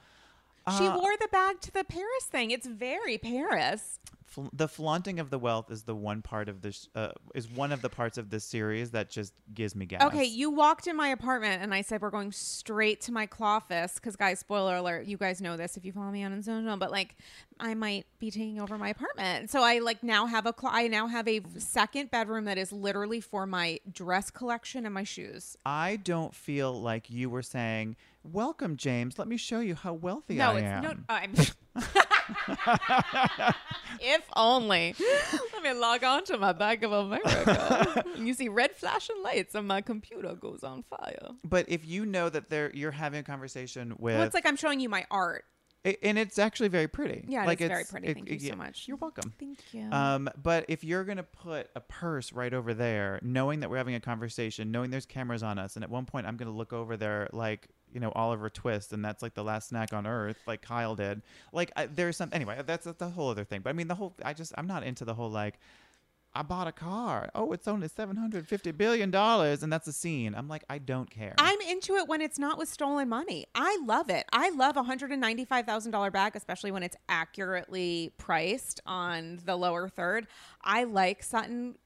She 0.78 0.86
Uh, 0.86 0.96
wore 0.98 1.12
the 1.20 1.28
bag 1.30 1.60
to 1.62 1.70
the 1.72 1.84
Paris 1.84 2.24
thing. 2.24 2.50
It's 2.50 2.66
very 2.66 3.18
Paris. 3.18 3.98
fl- 4.26 4.46
the 4.52 4.66
flaunting 4.66 5.20
of 5.20 5.30
the 5.30 5.38
wealth 5.38 5.70
is 5.70 5.82
the 5.84 5.94
one 5.94 6.20
part 6.22 6.48
of 6.48 6.60
this 6.60 6.88
uh, 6.96 7.12
is 7.36 7.48
one 7.48 7.70
of 7.70 7.82
the 7.82 7.88
parts 7.88 8.18
of 8.18 8.30
this 8.30 8.42
series 8.44 8.90
that 8.92 9.08
just 9.10 9.32
gives 9.54 9.76
me 9.76 9.86
gas. 9.86 10.02
Okay, 10.02 10.24
you 10.24 10.50
walked 10.50 10.86
in 10.88 10.96
my 10.96 11.08
apartment 11.08 11.62
and 11.62 11.72
I 11.72 11.82
said 11.82 12.00
we're 12.02 12.10
going 12.10 12.32
straight 12.32 13.00
to 13.02 13.12
my 13.12 13.28
office 13.40 13.94
because, 13.94 14.16
guys, 14.16 14.40
spoiler 14.40 14.76
alert, 14.76 15.06
you 15.06 15.16
guys 15.18 15.40
know 15.40 15.56
this 15.56 15.76
if 15.76 15.84
you 15.84 15.92
follow 15.92 16.10
me 16.10 16.24
on 16.24 16.32
Instagram, 16.32 16.78
but 16.80 16.90
like 16.90 17.16
I 17.60 17.74
might 17.74 18.06
be 18.18 18.30
taking 18.32 18.60
over 18.60 18.76
my 18.78 18.88
apartment. 18.88 19.50
So 19.50 19.62
I 19.62 19.78
like 19.78 20.02
now 20.02 20.26
have 20.26 20.46
a 20.46 20.52
clo- 20.52 20.70
I 20.72 20.88
now 20.88 21.06
have 21.06 21.28
a 21.28 21.40
second 21.58 22.10
bedroom 22.10 22.46
that 22.46 22.58
is 22.58 22.72
literally 22.72 23.20
for 23.20 23.46
my 23.46 23.78
dress 23.92 24.30
collection 24.30 24.84
and 24.86 24.94
my 24.94 25.04
shoes. 25.04 25.56
I 25.64 25.96
don't 25.96 26.34
feel 26.34 26.72
like 26.80 27.08
you 27.10 27.30
were 27.30 27.42
saying, 27.42 27.94
"Welcome, 28.24 28.76
James. 28.76 29.18
Let 29.18 29.28
me 29.28 29.36
show 29.36 29.60
you 29.60 29.74
how 29.76 29.92
wealthy 29.94 30.34
No, 30.34 30.50
I 30.52 30.58
it's 30.58 30.64
am." 30.64 30.82
no. 30.82 30.94
I'm. 31.08 31.34
if 34.00 34.22
only. 34.36 34.94
Let 35.52 35.62
me 35.62 35.72
log 35.72 36.04
on 36.04 36.24
to 36.24 36.38
my 36.38 36.52
Bank 36.52 36.82
of 36.82 36.92
America. 36.92 38.04
and 38.16 38.26
you 38.26 38.34
see 38.34 38.48
red 38.48 38.72
flashing 38.76 39.22
lights, 39.22 39.54
and 39.54 39.66
my 39.68 39.80
computer 39.80 40.34
goes 40.34 40.62
on 40.64 40.82
fire. 40.84 41.30
But 41.44 41.66
if 41.68 41.86
you 41.86 42.06
know 42.06 42.28
that 42.28 42.50
there, 42.50 42.70
you're 42.74 42.90
having 42.90 43.20
a 43.20 43.24
conversation 43.24 43.90
with, 43.98 44.14
Well, 44.14 44.22
it's 44.24 44.34
like 44.34 44.46
I'm 44.46 44.56
showing 44.56 44.80
you 44.80 44.88
my 44.88 45.06
art. 45.10 45.44
I- 45.86 45.98
and 46.02 46.18
it's 46.18 46.38
actually 46.38 46.68
very 46.70 46.88
pretty. 46.88 47.24
Yeah, 47.28 47.42
it 47.44 47.46
like 47.46 47.60
is 47.60 47.68
very 47.68 47.80
it's- 47.82 47.90
pretty. 47.90 48.14
Thank 48.14 48.30
you 48.30 48.38
so 48.40 48.56
much. 48.56 48.88
You're 48.88 48.96
welcome. 48.96 49.34
Thank 49.38 49.58
you. 49.72 49.90
Um, 49.92 50.30
but 50.42 50.64
if 50.68 50.82
you're 50.82 51.04
gonna 51.04 51.22
put 51.24 51.68
a 51.76 51.80
purse 51.80 52.32
right 52.32 52.54
over 52.54 52.72
there, 52.72 53.18
knowing 53.22 53.60
that 53.60 53.68
we're 53.70 53.76
having 53.76 53.94
a 53.94 54.00
conversation, 54.00 54.70
knowing 54.70 54.90
there's 54.90 55.04
cameras 55.06 55.42
on 55.42 55.58
us, 55.58 55.76
and 55.76 55.84
at 55.84 55.90
one 55.90 56.06
point 56.06 56.26
I'm 56.26 56.36
gonna 56.38 56.52
look 56.56 56.72
over 56.72 56.96
there 56.96 57.28
like 57.32 57.68
you 57.94 58.00
know 58.00 58.12
Oliver 58.14 58.50
Twist, 58.50 58.92
and 58.92 59.04
that's 59.04 59.22
like 59.22 59.34
the 59.34 59.44
last 59.44 59.68
snack 59.68 59.92
on 59.92 60.06
earth, 60.06 60.36
like 60.46 60.60
Kyle 60.62 60.94
did. 60.94 61.22
Like 61.52 61.72
I, 61.76 61.86
there's 61.86 62.16
some 62.16 62.28
anyway. 62.32 62.60
That's 62.66 62.84
that's 62.84 63.00
a 63.00 63.10
whole 63.10 63.30
other 63.30 63.44
thing. 63.44 63.60
But 63.62 63.70
I 63.70 63.72
mean 63.72 63.88
the 63.88 63.94
whole. 63.94 64.14
I 64.24 64.34
just 64.34 64.52
I'm 64.58 64.66
not 64.66 64.82
into 64.82 65.04
the 65.04 65.14
whole 65.14 65.30
like. 65.30 65.58
I 66.36 66.42
bought 66.42 66.66
a 66.66 66.72
car. 66.72 67.30
Oh, 67.36 67.52
it's 67.52 67.68
only 67.68 67.86
seven 67.86 68.16
hundred 68.16 68.48
fifty 68.48 68.72
billion 68.72 69.12
dollars, 69.12 69.62
and 69.62 69.72
that's 69.72 69.86
a 69.86 69.92
scene. 69.92 70.34
I'm 70.34 70.48
like, 70.48 70.64
I 70.68 70.78
don't 70.78 71.08
care. 71.08 71.34
I'm 71.38 71.60
into 71.60 71.94
it 71.94 72.08
when 72.08 72.20
it's 72.20 72.40
not 72.40 72.58
with 72.58 72.68
stolen 72.68 73.08
money. 73.08 73.46
I 73.54 73.78
love 73.86 74.10
it. 74.10 74.24
I 74.32 74.50
love 74.50 74.76
a 74.76 74.82
hundred 74.82 75.12
and 75.12 75.20
ninety-five 75.20 75.64
thousand 75.64 75.92
dollar 75.92 76.10
bag, 76.10 76.34
especially 76.34 76.72
when 76.72 76.82
it's 76.82 76.96
accurately 77.08 78.12
priced 78.18 78.80
on 78.84 79.38
the 79.44 79.54
lower 79.54 79.88
third. 79.88 80.26
I 80.60 80.82
like 80.82 81.22
Sutton 81.22 81.76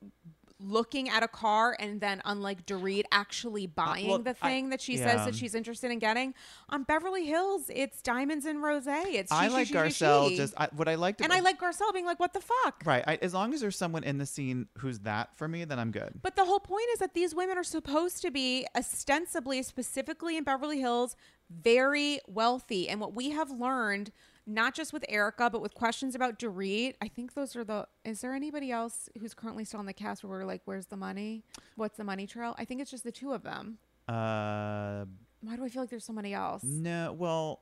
looking 0.60 1.08
at 1.08 1.22
a 1.22 1.28
car 1.28 1.76
and 1.78 2.00
then, 2.00 2.20
unlike 2.24 2.66
Dorit, 2.66 3.04
actually 3.12 3.66
uh, 3.66 3.70
buying 3.74 4.08
well, 4.08 4.18
the 4.18 4.36
I- 4.42 4.48
thing 4.48 4.70
that 4.70 4.80
she 4.80 4.96
says 4.96 5.24
that 5.24 5.34
she's 5.34 5.54
interested 5.54 5.90
in 5.90 5.98
getting. 5.98 6.34
On 6.68 6.82
Beverly 6.82 7.26
Hills, 7.26 7.70
it's 7.74 8.02
diamonds 8.02 8.44
and 8.44 8.58
rosé. 8.58 9.04
It's 9.06 9.32
I 9.32 9.48
she, 9.48 9.52
like 9.54 9.66
she, 9.68 9.74
Garcelle. 9.74 10.34
Just 10.36 10.54
I, 10.56 10.68
what 10.74 10.88
I 10.88 10.96
liked, 10.96 11.20
and 11.20 11.32
I 11.32 11.40
like 11.40 11.60
Garcelle 11.60 11.92
being 11.92 12.06
like, 12.06 12.20
"What 12.20 12.32
the 12.32 12.40
fuck." 12.40 12.82
right. 12.84 13.04
I, 13.06 13.18
as 13.22 13.34
long 13.34 13.54
as 13.54 13.60
there's 13.60 13.76
someone 13.76 14.04
in 14.04 14.18
the 14.18 14.26
scene 14.26 14.66
who's 14.78 15.00
that 15.00 15.36
for 15.36 15.48
me, 15.48 15.64
then 15.64 15.78
I'm 15.78 15.90
good. 15.90 16.20
But 16.22 16.36
the 16.36 16.44
whole 16.44 16.60
point 16.60 16.86
is 16.92 16.98
that 16.98 17.14
these 17.14 17.34
women 17.34 17.56
are 17.56 17.64
supposed 17.64 18.22
to 18.22 18.30
be 18.30 18.66
ostensibly, 18.76 19.62
specifically 19.62 20.36
in 20.36 20.44
Beverly 20.44 20.80
Hills, 20.80 21.16
very 21.50 22.20
wealthy. 22.26 22.88
And 22.88 23.00
what 23.00 23.14
we 23.14 23.30
have 23.30 23.50
learned, 23.50 24.12
not 24.48 24.74
just 24.74 24.92
with 24.92 25.04
Erika, 25.08 25.50
but 25.50 25.60
with 25.60 25.74
questions 25.74 26.14
about 26.14 26.38
Dorit, 26.38 26.94
I 27.02 27.08
think 27.08 27.34
those 27.34 27.54
are 27.54 27.64
the. 27.64 27.86
Is 28.04 28.20
there 28.22 28.34
anybody 28.34 28.70
else 28.72 29.08
who's 29.20 29.34
currently 29.34 29.64
still 29.64 29.80
on 29.80 29.86
the 29.86 29.92
cast 29.92 30.24
where 30.24 30.38
we're 30.38 30.44
like, 30.46 30.62
where's 30.64 30.86
the 30.86 30.96
money? 30.96 31.44
What's 31.76 31.96
the 31.98 32.04
money 32.04 32.26
trail? 32.26 32.54
I 32.58 32.64
think 32.64 32.80
it's 32.80 32.90
just 32.90 33.04
the 33.04 33.12
two 33.12 33.32
of 33.32 33.42
them. 33.42 33.78
Uh, 34.08 35.04
Why 35.42 35.56
do 35.56 35.64
I 35.64 35.68
feel 35.68 35.82
like 35.82 35.90
there's 35.90 36.04
somebody 36.04 36.32
else? 36.32 36.62
no. 36.64 37.12
Well, 37.12 37.60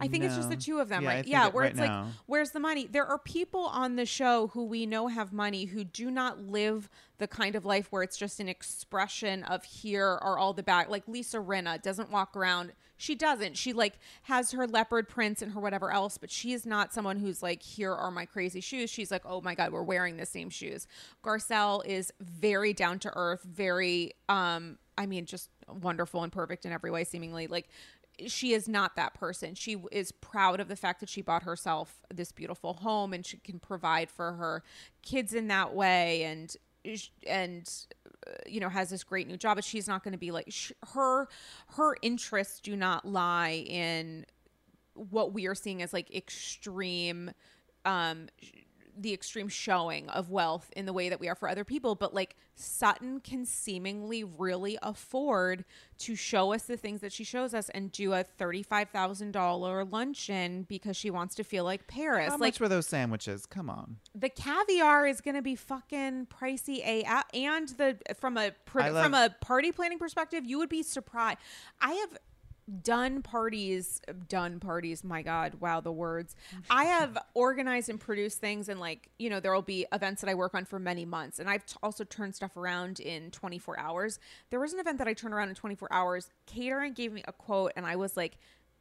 I 0.00 0.06
think 0.06 0.24
it's 0.24 0.36
just 0.36 0.48
the 0.48 0.56
two 0.56 0.78
of 0.78 0.88
them, 0.88 1.02
Yeah, 1.02 1.08
right? 1.08 1.26
Yeah, 1.26 1.48
where 1.48 1.64
right 1.64 1.72
it's 1.72 1.80
like, 1.80 2.06
where's 2.26 2.50
the 2.52 2.60
money? 2.60 2.86
There 2.86 3.06
are 3.06 3.18
people 3.18 3.66
on 3.66 3.96
the 3.96 4.06
show 4.06 4.48
who 4.48 4.64
we 4.64 4.86
know 4.86 5.08
have 5.08 5.32
money 5.32 5.64
who 5.64 5.82
do 5.82 6.10
not 6.10 6.40
live 6.40 6.88
the 7.18 7.26
kind 7.26 7.56
of 7.56 7.64
life 7.64 7.88
where 7.90 8.04
it's 8.04 8.16
just 8.16 8.38
an 8.38 8.48
expression 8.48 9.42
of 9.44 9.64
here 9.64 10.06
are 10.06 10.38
all 10.38 10.52
the 10.52 10.62
back. 10.62 10.88
Like 10.88 11.08
Lisa 11.08 11.38
Rinna 11.38 11.82
doesn't 11.82 12.10
walk 12.10 12.36
around. 12.36 12.72
She 12.96 13.16
doesn't. 13.16 13.56
She 13.56 13.72
like 13.72 13.98
has 14.22 14.52
her 14.52 14.66
leopard 14.68 15.08
prints 15.08 15.42
and 15.42 15.52
her 15.52 15.60
whatever 15.60 15.90
else, 15.90 16.16
but 16.16 16.30
she 16.30 16.52
is 16.52 16.64
not 16.64 16.92
someone 16.94 17.18
who's 17.18 17.42
like, 17.42 17.62
here 17.62 17.92
are 17.92 18.10
my 18.12 18.24
crazy 18.24 18.60
shoes. 18.60 18.90
She's 18.90 19.10
like, 19.10 19.22
oh 19.24 19.40
my 19.40 19.56
God, 19.56 19.72
we're 19.72 19.82
wearing 19.82 20.16
the 20.16 20.26
same 20.26 20.48
shoes. 20.48 20.86
Garcelle 21.24 21.84
is 21.84 22.12
very 22.20 22.72
down 22.72 23.00
to 23.00 23.12
earth, 23.16 23.42
very, 23.42 24.12
um, 24.28 24.78
I 24.96 25.06
mean, 25.06 25.26
just 25.26 25.50
wonderful 25.68 26.24
and 26.24 26.32
perfect 26.32 26.66
in 26.66 26.72
every 26.72 26.90
way, 26.90 27.04
seemingly. 27.04 27.46
Like, 27.46 27.68
she 28.26 28.52
is 28.52 28.68
not 28.68 28.96
that 28.96 29.14
person. 29.14 29.54
She 29.54 29.76
is 29.92 30.12
proud 30.12 30.60
of 30.60 30.68
the 30.68 30.76
fact 30.76 31.00
that 31.00 31.08
she 31.08 31.22
bought 31.22 31.42
herself 31.44 32.02
this 32.12 32.32
beautiful 32.32 32.74
home 32.74 33.12
and 33.12 33.24
she 33.24 33.38
can 33.38 33.58
provide 33.58 34.10
for 34.10 34.32
her 34.32 34.62
kids 35.02 35.34
in 35.34 35.48
that 35.48 35.74
way 35.74 36.24
and 36.24 36.56
and 37.26 37.68
uh, 38.26 38.30
you 38.46 38.60
know 38.60 38.68
has 38.68 38.88
this 38.88 39.04
great 39.04 39.26
new 39.26 39.36
job 39.36 39.56
but 39.56 39.64
she's 39.64 39.86
not 39.86 40.02
going 40.02 40.12
to 40.12 40.18
be 40.18 40.30
like 40.30 40.46
sh- 40.48 40.72
her 40.94 41.28
her 41.76 41.96
interests 42.02 42.60
do 42.60 42.76
not 42.76 43.06
lie 43.06 43.64
in 43.66 44.24
what 44.94 45.32
we 45.32 45.46
are 45.46 45.54
seeing 45.54 45.82
as 45.82 45.92
like 45.92 46.14
extreme 46.14 47.30
um 47.84 48.28
the 49.00 49.12
extreme 49.14 49.48
showing 49.48 50.08
of 50.10 50.30
wealth 50.30 50.70
in 50.76 50.84
the 50.86 50.92
way 50.92 51.08
that 51.08 51.20
we 51.20 51.28
are 51.28 51.34
for 51.34 51.48
other 51.48 51.64
people 51.64 51.94
but 51.94 52.12
like 52.14 52.34
Sutton 52.60 53.20
can 53.20 53.44
seemingly 53.46 54.24
really 54.24 54.76
afford 54.82 55.64
to 55.98 56.16
show 56.16 56.52
us 56.52 56.64
the 56.64 56.76
things 56.76 57.00
that 57.02 57.12
she 57.12 57.22
shows 57.22 57.54
us 57.54 57.68
and 57.68 57.92
do 57.92 58.12
a 58.12 58.24
$35,000 58.92 59.92
luncheon 59.92 60.66
because 60.68 60.96
she 60.96 61.10
wants 61.10 61.34
to 61.36 61.44
feel 61.44 61.64
like 61.64 61.86
Paris 61.86 62.26
How 62.28 62.32
like 62.32 62.40
much 62.54 62.60
were 62.60 62.68
those 62.68 62.86
sandwiches? 62.86 63.46
Come 63.46 63.70
on. 63.70 63.98
the 64.14 64.28
caviar 64.28 65.06
is 65.06 65.20
going 65.20 65.34
to 65.36 65.42
be 65.42 65.54
fucking 65.54 66.26
pricey 66.26 66.78
a 66.78 67.04
and 67.34 67.68
the 67.70 67.98
from 68.18 68.36
a 68.36 68.52
pr- 68.64 68.80
love- 68.80 69.04
from 69.04 69.14
a 69.14 69.34
party 69.40 69.72
planning 69.72 69.98
perspective 69.98 70.44
you 70.44 70.58
would 70.58 70.68
be 70.68 70.82
surprised 70.82 71.38
i 71.80 71.92
have 71.92 72.18
done 72.82 73.22
parties 73.22 74.02
done 74.28 74.60
parties 74.60 75.02
my 75.02 75.22
god 75.22 75.54
wow 75.58 75.80
the 75.80 75.90
words 75.90 76.36
i 76.70 76.84
have 76.84 77.16
organized 77.34 77.88
and 77.88 77.98
produced 77.98 78.38
things 78.40 78.68
and 78.68 78.78
like 78.78 79.08
you 79.18 79.30
know 79.30 79.40
there 79.40 79.54
will 79.54 79.62
be 79.62 79.86
events 79.92 80.20
that 80.20 80.28
i 80.28 80.34
work 80.34 80.54
on 80.54 80.64
for 80.64 80.78
many 80.78 81.06
months 81.06 81.38
and 81.38 81.48
i've 81.48 81.64
t- 81.64 81.76
also 81.82 82.04
turned 82.04 82.34
stuff 82.34 82.56
around 82.56 83.00
in 83.00 83.30
24 83.30 83.78
hours 83.78 84.18
there 84.50 84.60
was 84.60 84.74
an 84.74 84.80
event 84.80 84.98
that 84.98 85.08
i 85.08 85.14
turned 85.14 85.32
around 85.32 85.48
in 85.48 85.54
24 85.54 85.90
hours 85.90 86.30
catering 86.46 86.92
gave 86.92 87.12
me 87.12 87.22
a 87.26 87.32
quote 87.32 87.72
and 87.74 87.86
i 87.86 87.96
was 87.96 88.16
like 88.16 88.36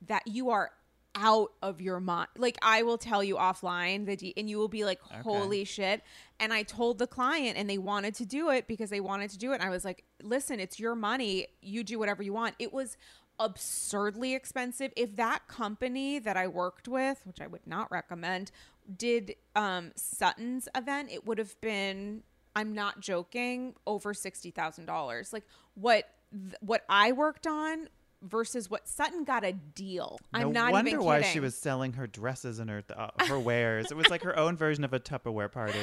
that 0.05 0.23
you 0.27 0.49
are 0.49 0.71
out 1.15 1.51
of 1.63 1.81
your 1.81 1.99
mind. 1.99 2.29
Like 2.37 2.57
I 2.61 2.83
will 2.83 2.97
tell 2.97 3.23
you 3.23 3.35
offline 3.35 4.05
the 4.05 4.15
de- 4.15 4.33
and 4.37 4.47
you 4.49 4.59
will 4.59 4.67
be 4.67 4.85
like, 4.85 5.01
"Holy 5.23 5.63
shit!" 5.65 6.03
And 6.39 6.53
I 6.53 6.61
told 6.63 6.99
the 6.99 7.07
client, 7.07 7.57
and 7.57 7.67
they 7.67 7.79
wanted 7.79 8.13
to 8.15 8.25
do 8.25 8.51
it 8.51 8.67
because 8.67 8.91
they 8.91 8.99
wanted 8.99 9.31
to 9.31 9.37
do 9.37 9.51
it. 9.51 9.55
And 9.55 9.63
I 9.63 9.69
was 9.69 9.83
like, 9.83 10.03
"Listen, 10.21 10.59
it's 10.59 10.79
your 10.79 10.95
money. 10.95 11.47
You 11.61 11.83
do 11.83 11.97
whatever 11.97 12.21
you 12.21 12.33
want." 12.33 12.55
It 12.59 12.71
was 12.71 12.97
absurdly 13.39 14.33
expensive. 14.33 14.91
If 14.95 15.15
that 15.15 15.47
company 15.47 16.19
that 16.19 16.37
I 16.37 16.47
worked 16.47 16.87
with, 16.87 17.21
which 17.25 17.41
I 17.41 17.47
would 17.47 17.65
not 17.65 17.91
recommend, 17.91 18.51
did 18.97 19.35
um, 19.55 19.91
Sutton's 19.95 20.67
event, 20.75 21.09
it 21.11 21.25
would 21.25 21.37
have 21.37 21.59
been. 21.61 22.23
I'm 22.55 22.73
not 22.73 23.01
joking. 23.01 23.75
Over 23.85 24.13
sixty 24.13 24.49
thousand 24.49 24.85
dollars. 24.85 25.31
Like 25.31 25.43
what 25.75 26.09
th- 26.31 26.55
what 26.61 26.83
I 26.89 27.11
worked 27.11 27.45
on 27.45 27.89
versus 28.21 28.69
what 28.69 28.87
Sutton 28.87 29.23
got 29.23 29.43
a 29.43 29.53
deal. 29.53 30.19
I'm 30.33 30.47
no 30.47 30.51
not 30.51 30.71
wonder 30.71 30.89
even 30.91 31.03
why 31.03 31.19
kidding. 31.19 31.33
she 31.33 31.39
was 31.39 31.55
selling 31.55 31.93
her 31.93 32.07
dresses 32.07 32.59
and 32.59 32.69
her 32.69 32.83
uh, 32.95 33.09
her 33.25 33.39
wares. 33.39 33.91
It 33.91 33.97
was 33.97 34.09
like 34.09 34.23
her 34.23 34.37
own 34.37 34.57
version 34.57 34.83
of 34.83 34.93
a 34.93 34.99
Tupperware 34.99 35.51
party. 35.51 35.79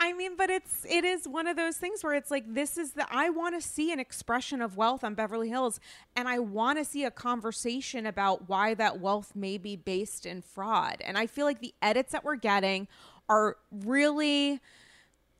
I 0.00 0.12
mean, 0.12 0.36
but 0.36 0.50
it's 0.50 0.84
it 0.88 1.04
is 1.04 1.26
one 1.26 1.46
of 1.46 1.56
those 1.56 1.76
things 1.76 2.02
where 2.02 2.14
it's 2.14 2.30
like 2.30 2.44
this 2.54 2.76
is 2.76 2.92
the 2.92 3.06
I 3.10 3.30
want 3.30 3.60
to 3.60 3.66
see 3.66 3.92
an 3.92 4.00
expression 4.00 4.62
of 4.62 4.76
wealth 4.76 5.04
on 5.04 5.14
Beverly 5.14 5.48
Hills, 5.48 5.80
and 6.14 6.28
I 6.28 6.38
want 6.38 6.78
to 6.78 6.84
see 6.84 7.04
a 7.04 7.10
conversation 7.10 8.06
about 8.06 8.48
why 8.48 8.74
that 8.74 9.00
wealth 9.00 9.32
may 9.34 9.58
be 9.58 9.76
based 9.76 10.26
in 10.26 10.42
fraud. 10.42 10.96
And 11.00 11.16
I 11.16 11.26
feel 11.26 11.46
like 11.46 11.60
the 11.60 11.74
edits 11.82 12.12
that 12.12 12.24
we're 12.24 12.36
getting 12.36 12.88
are 13.28 13.56
really, 13.70 14.60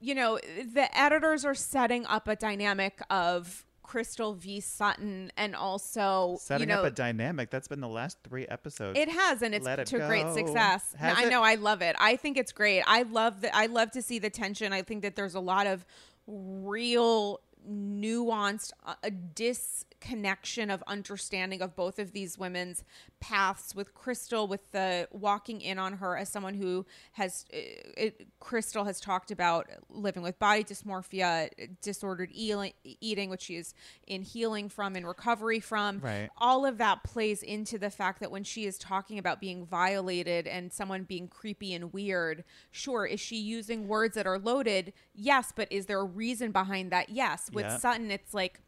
you 0.01 0.15
know, 0.15 0.39
the 0.39 0.89
editors 0.99 1.45
are 1.45 1.55
setting 1.55 2.07
up 2.07 2.29
a 2.29 2.37
dynamic 2.37 3.01
of 3.11 3.66
Crystal 3.87 4.35
v. 4.35 4.61
Sutton, 4.61 5.31
and 5.37 5.55
also 5.55 6.37
Setting 6.41 6.69
you 6.69 6.75
know, 6.75 6.81
up 6.81 6.87
a 6.87 6.91
dynamic. 6.91 7.51
That's 7.51 7.69
been 7.69 7.81
the 7.81 7.89
last 7.89 8.19
three 8.25 8.47
episodes. 8.47 8.99
It 8.99 9.09
has, 9.09 9.43
and 9.43 9.55
it's 9.55 9.67
it 9.67 9.87
to 9.87 9.99
great 9.99 10.33
success. 10.35 10.95
Has 10.99 11.17
I 11.17 11.25
it? 11.27 11.31
know, 11.31 11.43
I 11.43 11.55
love 11.55 11.83
it. 11.83 11.95
I 11.99 12.17
think 12.17 12.37
it's 12.37 12.53
great. 12.53 12.83
I 12.87 13.03
love 13.03 13.43
that. 13.43 13.55
I 13.55 13.67
love 13.67 13.93
to 13.93 14.03
see 14.03 14.19
the 14.19 14.31
tension. 14.31 14.73
I 14.73 14.83
think 14.83 15.03
that 15.03 15.15
there's 15.15 15.35
a 15.35 15.41
lot 15.41 15.67
of 15.67 15.85
real 16.27 17.41
nuanced 17.69 18.73
uh, 18.85 18.95
a 19.03 19.11
disconnection 19.11 20.71
of 20.71 20.83
understanding 20.87 21.61
of 21.63 21.75
both 21.75 21.99
of 21.99 22.13
these 22.13 22.39
women's 22.39 22.85
paths 23.21 23.75
with 23.75 23.95
crystal 23.95 24.47
with 24.47 24.71
the 24.73 25.09
walking 25.11 25.61
in 25.61 25.79
on 25.79 25.95
her 25.95 26.17
as 26.17 26.29
someone 26.29 26.55
who 26.55 26.85
has 27.13 27.45
uh, 27.53 27.57
it, 27.97 28.27
crystal 28.41 28.85
has 28.85 29.01
talked 29.01 29.31
about 29.31 29.67
living 29.89 30.23
with 30.23 30.39
body 30.39 30.63
dysmorphia 30.63 31.49
disordered 31.81 32.31
eating, 32.33 33.31
which 33.31 33.43
she 33.43 33.57
is 33.57 33.75
in 34.07 34.23
healing 34.23 34.69
from 34.69 34.95
in 34.97 35.07
recovery 35.07 35.61
from 35.61 36.01
Right. 36.01 36.29
all 36.37 36.65
of 36.67 36.79
that 36.79 37.03
plays 37.03 37.43
into 37.43 37.79
the 37.79 37.91
fact 37.91 38.21
that 38.21 38.31
when 38.31 38.45
she 38.45 38.67
is 38.67 38.79
talking 38.79 39.19
about 39.19 39.41
being 39.41 39.65
violated 39.67 40.47
and 40.47 40.73
someone 40.73 41.05
being 41.05 41.27
creepy 41.29 41.75
and 41.75 41.93
weird, 41.93 42.45
sure, 42.71 43.07
is 43.07 43.19
she 43.19 43.37
using 43.37 43.89
words 43.89 44.15
that 44.15 44.27
are 44.27 44.39
loaded? 44.39 44.93
Yes, 45.15 45.53
but 45.55 45.71
is 45.73 45.87
there 45.87 46.01
a 46.01 46.05
reason 46.05 46.53
behind 46.53 46.93
that? 46.93 47.09
Yes. 47.09 47.51
With 47.57 47.65
Yeah. 47.65 47.79
Sutton, 47.79 48.11
it's 48.11 48.33
like 48.33 48.61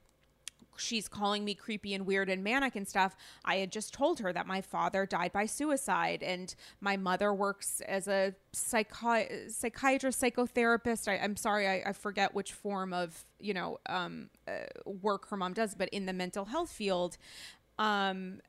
she's 0.76 1.09
calling 1.09 1.45
me 1.45 1.55
creepy 1.55 1.95
and 1.95 2.07
weird 2.07 2.28
and 2.28 2.43
manic 2.43 2.76
and 2.76 2.86
stuff. 2.86 3.16
I 3.45 3.57
had 3.57 3.72
just 3.72 3.93
told 3.93 4.20
her 4.20 4.32
that 4.32 4.47
my 4.47 4.61
father 4.61 5.07
died 5.07 5.32
by 5.32 5.47
suicide 5.47 6.22
and 6.22 6.55
my 6.80 6.97
mother 6.97 7.34
works 7.34 7.80
as 7.82 8.09
a 8.09 8.34
psychi- 8.53 9.51
psychiatrist, 9.51 10.20
psychotherapist. 10.22 11.09
I, 11.09 11.18
I'm 11.18 11.36
sorry, 11.36 11.66
I, 11.66 11.82
I 11.86 11.93
forget 11.93 12.34
which 12.34 12.53
form 12.53 12.93
of, 12.93 13.24
you 13.41 13.55
know, 13.55 13.78
um, 13.86 14.30
uh, 14.47 14.53
work 14.84 15.28
her 15.28 15.36
mom 15.36 15.53
does, 15.53 15.74
but 15.74 15.89
in 15.91 16.07
the 16.07 16.12
mental 16.12 16.47
health 16.47 16.70
field. 16.70 17.18
Um, 17.78 18.41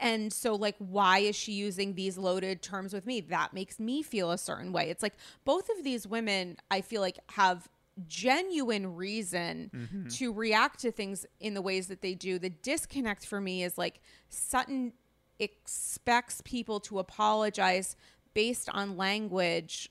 and 0.00 0.32
so 0.32 0.54
like 0.54 0.76
why 0.78 1.18
is 1.18 1.34
she 1.34 1.52
using 1.52 1.94
these 1.94 2.16
loaded 2.16 2.62
terms 2.62 2.92
with 2.92 3.04
me 3.04 3.20
that 3.20 3.52
makes 3.52 3.80
me 3.80 4.00
feel 4.00 4.30
a 4.30 4.38
certain 4.38 4.72
way 4.72 4.90
it's 4.90 5.02
like 5.02 5.14
both 5.44 5.68
of 5.76 5.82
these 5.82 6.06
women 6.06 6.56
i 6.70 6.80
feel 6.80 7.00
like 7.00 7.18
have 7.30 7.68
genuine 8.06 8.94
reason 8.94 9.70
mm-hmm. 9.74 10.08
to 10.08 10.32
react 10.32 10.80
to 10.80 10.92
things 10.92 11.26
in 11.40 11.54
the 11.54 11.62
ways 11.62 11.88
that 11.88 12.02
they 12.02 12.14
do. 12.14 12.38
The 12.38 12.50
disconnect 12.50 13.26
for 13.26 13.40
me 13.40 13.62
is 13.62 13.76
like 13.78 14.00
sutton 14.28 14.92
expects 15.38 16.42
people 16.44 16.80
to 16.80 16.98
apologize 16.98 17.96
based 18.34 18.68
on 18.70 18.96
language 18.96 19.90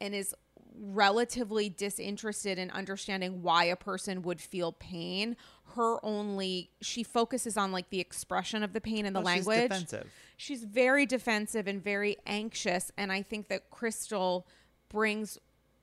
and 0.00 0.14
is 0.14 0.34
relatively 0.74 1.68
disinterested 1.68 2.58
in 2.58 2.70
understanding 2.70 3.42
why 3.42 3.64
a 3.64 3.76
person 3.76 4.22
would 4.22 4.40
feel 4.40 4.72
pain. 4.72 5.36
Her 5.74 6.04
only 6.04 6.70
she 6.80 7.02
focuses 7.02 7.56
on 7.56 7.72
like 7.72 7.90
the 7.90 8.00
expression 8.00 8.62
of 8.62 8.72
the 8.72 8.80
pain 8.80 9.06
and 9.06 9.14
the 9.14 9.20
Well, 9.20 9.34
she's 9.34 9.46
language. 9.46 9.70
defensive. 9.70 10.10
she's 10.36 10.64
very 10.64 11.06
defensive 11.06 11.66
and 11.66 11.82
very 11.82 12.16
anxious 12.26 12.90
and 12.96 13.12
i 13.12 13.22
think 13.22 13.48
that 13.48 13.70
crystal 13.70 14.46
brings 14.88 15.38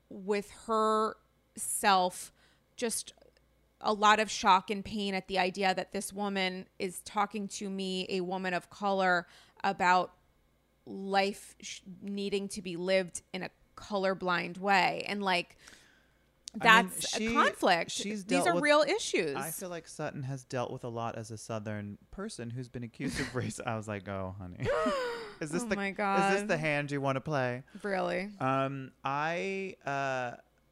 with 0.10 0.52
herself 1.56 2.32
just 2.76 3.14
a 3.82 3.94
lot 3.94 4.20
of 4.20 4.30
shock 4.30 4.70
and 4.70 4.84
pain 4.84 5.14
at 5.14 5.28
the 5.28 5.40
idea 5.40 5.74
that 5.74 5.92
this 5.92 6.12
woman 6.12 6.66
is 6.80 7.02
talking 7.02 7.48
to 7.48 7.70
me 7.70 8.06
a 8.10 8.22
woman 8.22 8.54
of 8.54 8.70
color 8.70 9.26
about 9.64 10.14
life 10.86 11.56
sh- 11.62 11.80
needing 12.02 12.48
to 12.50 12.62
be 12.62 12.76
lived 12.76 13.22
in 13.34 13.44
a 13.44 13.50
colorblind 13.78 14.58
way. 14.58 15.06
And 15.08 15.24
like 15.24 15.58
I 16.62 16.82
mean, 16.82 16.90
that's 16.90 17.10
she- 17.16 17.28
a 17.28 17.34
conflict. 17.34 17.92
she's 17.92 18.26
these 18.26 18.46
are 18.48 18.56
with- 18.56 18.64
real 18.64 18.82
issues. 18.82 19.36
I 19.36 19.52
feel 19.52 19.70
like 19.70 19.88
Sutton 19.88 20.24
has 20.24 20.44
dealt 20.44 20.72
with 20.72 20.84
a 20.84 20.90
lot 20.90 21.16
as 21.18 21.32
a 21.32 21.38
Southern 21.38 21.98
person 22.12 22.50
who's 22.50 22.68
been 22.68 22.84
accused 22.84 23.20
of 23.20 23.34
race. 23.36 23.60
I 23.66 23.76
was 23.78 23.88
like, 23.88 24.08
oh, 24.10 24.36
honey, 24.40 24.58
is 25.42 25.52
this 25.52 25.64
Oh 25.64 25.68
the 25.68 25.76
my 25.76 25.90
is 25.90 25.96
this 25.96 26.48
the 26.50 26.58
hand 26.58 26.92
you 26.92 27.00
want 27.02 27.16
to 27.18 27.22
play? 27.22 27.64
really? 27.84 28.30
Um, 28.40 28.92
I 29.06 29.76
uh, 29.86 30.32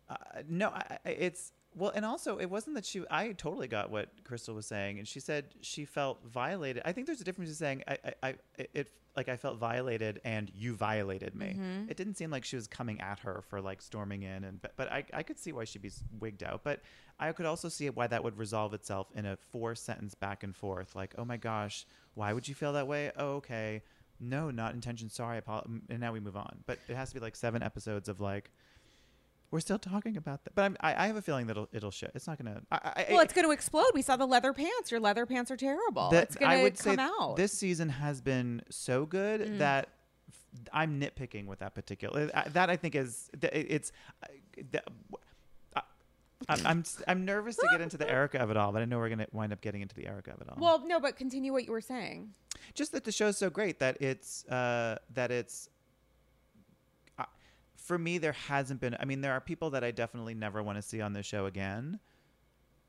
uh 0.10 0.16
no, 0.48 0.70
I, 0.70 0.98
it's 1.06 1.52
well, 1.76 1.92
and 1.94 2.04
also 2.06 2.40
it 2.40 2.50
wasn't 2.50 2.76
that 2.76 2.86
she. 2.86 3.04
I 3.12 3.34
totally 3.34 3.68
got 3.68 3.92
what 3.92 4.10
Crystal 4.24 4.56
was 4.56 4.66
saying, 4.66 4.98
and 5.00 5.08
she 5.08 5.20
said 5.20 5.46
she 5.62 5.86
felt 5.86 6.24
violated. 6.26 6.82
I 6.86 6.92
think 6.92 7.06
there's 7.08 7.22
a 7.22 7.24
difference 7.24 7.50
in 7.50 7.56
saying 7.56 7.84
I, 7.88 7.98
I, 8.04 8.14
I 8.24 8.30
it, 8.58 8.70
it 8.74 8.92
like 9.16 9.30
I 9.30 9.36
felt 9.36 9.58
violated 9.58 10.22
and 10.24 10.52
you 10.56 10.76
violated 10.76 11.36
me. 11.36 11.48
Mm-hmm. 11.48 11.90
It 11.90 11.98
didn't 11.98 12.16
seem 12.16 12.30
like 12.30 12.46
she 12.46 12.56
was 12.56 12.68
coming 12.68 13.02
at 13.02 13.20
her 13.20 13.44
for 13.50 13.60
like 13.62 13.82
storming 13.82 14.24
in, 14.24 14.44
and 14.44 14.62
but, 14.62 14.74
but 14.78 14.92
I, 14.92 15.04
I 15.14 15.24
could 15.24 15.40
see 15.40 15.52
why 15.52 15.66
she'd 15.66 15.82
be 15.82 15.92
wigged 16.20 16.44
out, 16.44 16.64
but 16.64 16.82
I 17.20 17.32
could 17.32 17.48
also 17.48 17.68
see 17.68 17.90
why 17.90 18.08
that 18.08 18.24
would 18.24 18.38
resolve 18.38 18.74
itself 18.74 19.08
in 19.16 19.26
a 19.26 19.36
four 19.52 19.74
sentence 19.76 20.14
back 20.14 20.44
and 20.44 20.56
forth, 20.56 20.96
like, 20.96 21.16
oh 21.18 21.26
my 21.26 21.38
gosh, 21.38 21.86
why 22.14 22.32
would 22.32 22.48
you 22.48 22.54
feel 22.56 22.74
that 22.74 22.88
way? 22.88 23.12
Oh, 23.18 23.36
okay. 23.38 23.82
no, 24.20 24.52
not 24.52 24.74
intention. 24.74 25.10
Sorry, 25.10 25.40
apol-, 25.40 25.66
and 25.90 26.00
now 26.00 26.12
we 26.12 26.20
move 26.20 26.38
on. 26.38 26.60
But 26.66 26.80
it 26.88 26.96
has 26.96 27.10
to 27.10 27.16
be 27.16 27.20
like 27.20 27.36
seven 27.36 27.62
episodes 27.64 28.10
of 28.10 28.22
like. 28.22 28.52
We're 29.50 29.62
still 29.62 29.80
talking 29.80 30.18
about 30.18 30.44
that, 30.44 30.56
but 30.56 30.64
I'm, 30.66 30.76
I, 30.82 31.06
I 31.06 31.08
have 31.08 31.16
a 31.16 31.22
feeling 31.22 31.48
that 31.48 31.52
it'll 31.52 31.70
it'll 31.72 31.92
shit. 31.92 32.12
It's 32.16 32.28
not 32.28 32.38
gonna. 32.38 32.62
I, 32.72 32.76
I, 32.84 33.06
Well, 33.12 33.22
it's 33.22 33.34
going 33.34 33.46
to 33.46 33.52
explode. 33.52 33.92
We 33.94 34.02
saw 34.02 34.18
the 34.18 34.26
leather 34.28 34.52
pants. 34.52 34.92
Your 34.92 35.00
leather 35.00 35.26
pants 35.26 35.50
are 35.52 35.56
terrible. 35.58 36.10
that 36.10 36.24
it's 36.24 36.36
going 36.36 36.52
I 36.52 36.58
to 36.58 36.64
would 36.64 36.78
come 36.78 36.96
say 36.98 37.02
out. 37.02 37.36
this 37.38 37.54
season 37.54 37.88
has 37.90 38.20
been 38.22 38.62
so 38.70 39.06
good 39.06 39.40
Mm. 39.42 39.58
that 39.60 39.88
f- 40.30 40.70
I'm 40.74 41.00
nitpicking 41.00 41.46
with 41.46 41.60
that 41.60 41.74
particular. 41.76 42.30
That 42.52 42.70
I 42.70 42.76
think 42.76 42.96
is 42.96 43.30
it's. 43.42 43.92
I- 44.22 44.28
the- 44.72 44.84
I- 45.78 45.82
I'm 46.50 46.68
I'm 46.68 46.84
I'm 47.08 47.26
nervous 47.26 47.56
to 47.56 47.68
get 47.72 47.82
into 47.82 47.98
the 47.98 48.08
Erika 48.18 48.40
of 48.40 48.52
it 48.52 48.58
all, 48.58 48.72
but 48.72 48.82
I 48.82 48.86
know 48.86 48.98
we're 48.98 49.10
gonna 49.10 49.28
wind 49.32 49.54
up 49.54 49.62
getting 49.62 49.82
into 49.82 49.96
the 49.96 50.06
Erika 50.08 50.34
of 50.34 50.42
it 50.42 50.48
all. 50.50 50.56
well, 50.60 50.84
no, 50.86 51.00
but 51.00 51.16
continue 51.16 51.52
what 51.54 51.66
you 51.66 51.72
were 51.72 51.82
saying. 51.82 52.32
just 52.76 52.92
that 52.92 53.06
the 53.06 53.12
show's 53.12 53.38
so 53.38 53.50
great 53.50 53.80
that 53.80 54.02
it's 54.02 54.46
uh, 54.48 54.98
that 55.14 55.32
it's. 55.32 55.70
For 57.88 57.98
me, 57.98 58.18
there 58.18 58.34
hasn't 58.34 58.82
been. 58.82 58.98
I 59.00 59.06
mean, 59.06 59.22
there 59.22 59.32
are 59.32 59.40
people 59.40 59.70
that 59.70 59.84
I 59.84 59.92
definitely 59.92 60.34
never 60.34 60.62
want 60.62 60.78
to 60.78 60.82
see 60.82 61.00
on 61.00 61.14
this 61.14 61.26
show 61.26 61.46
again. 61.46 62.00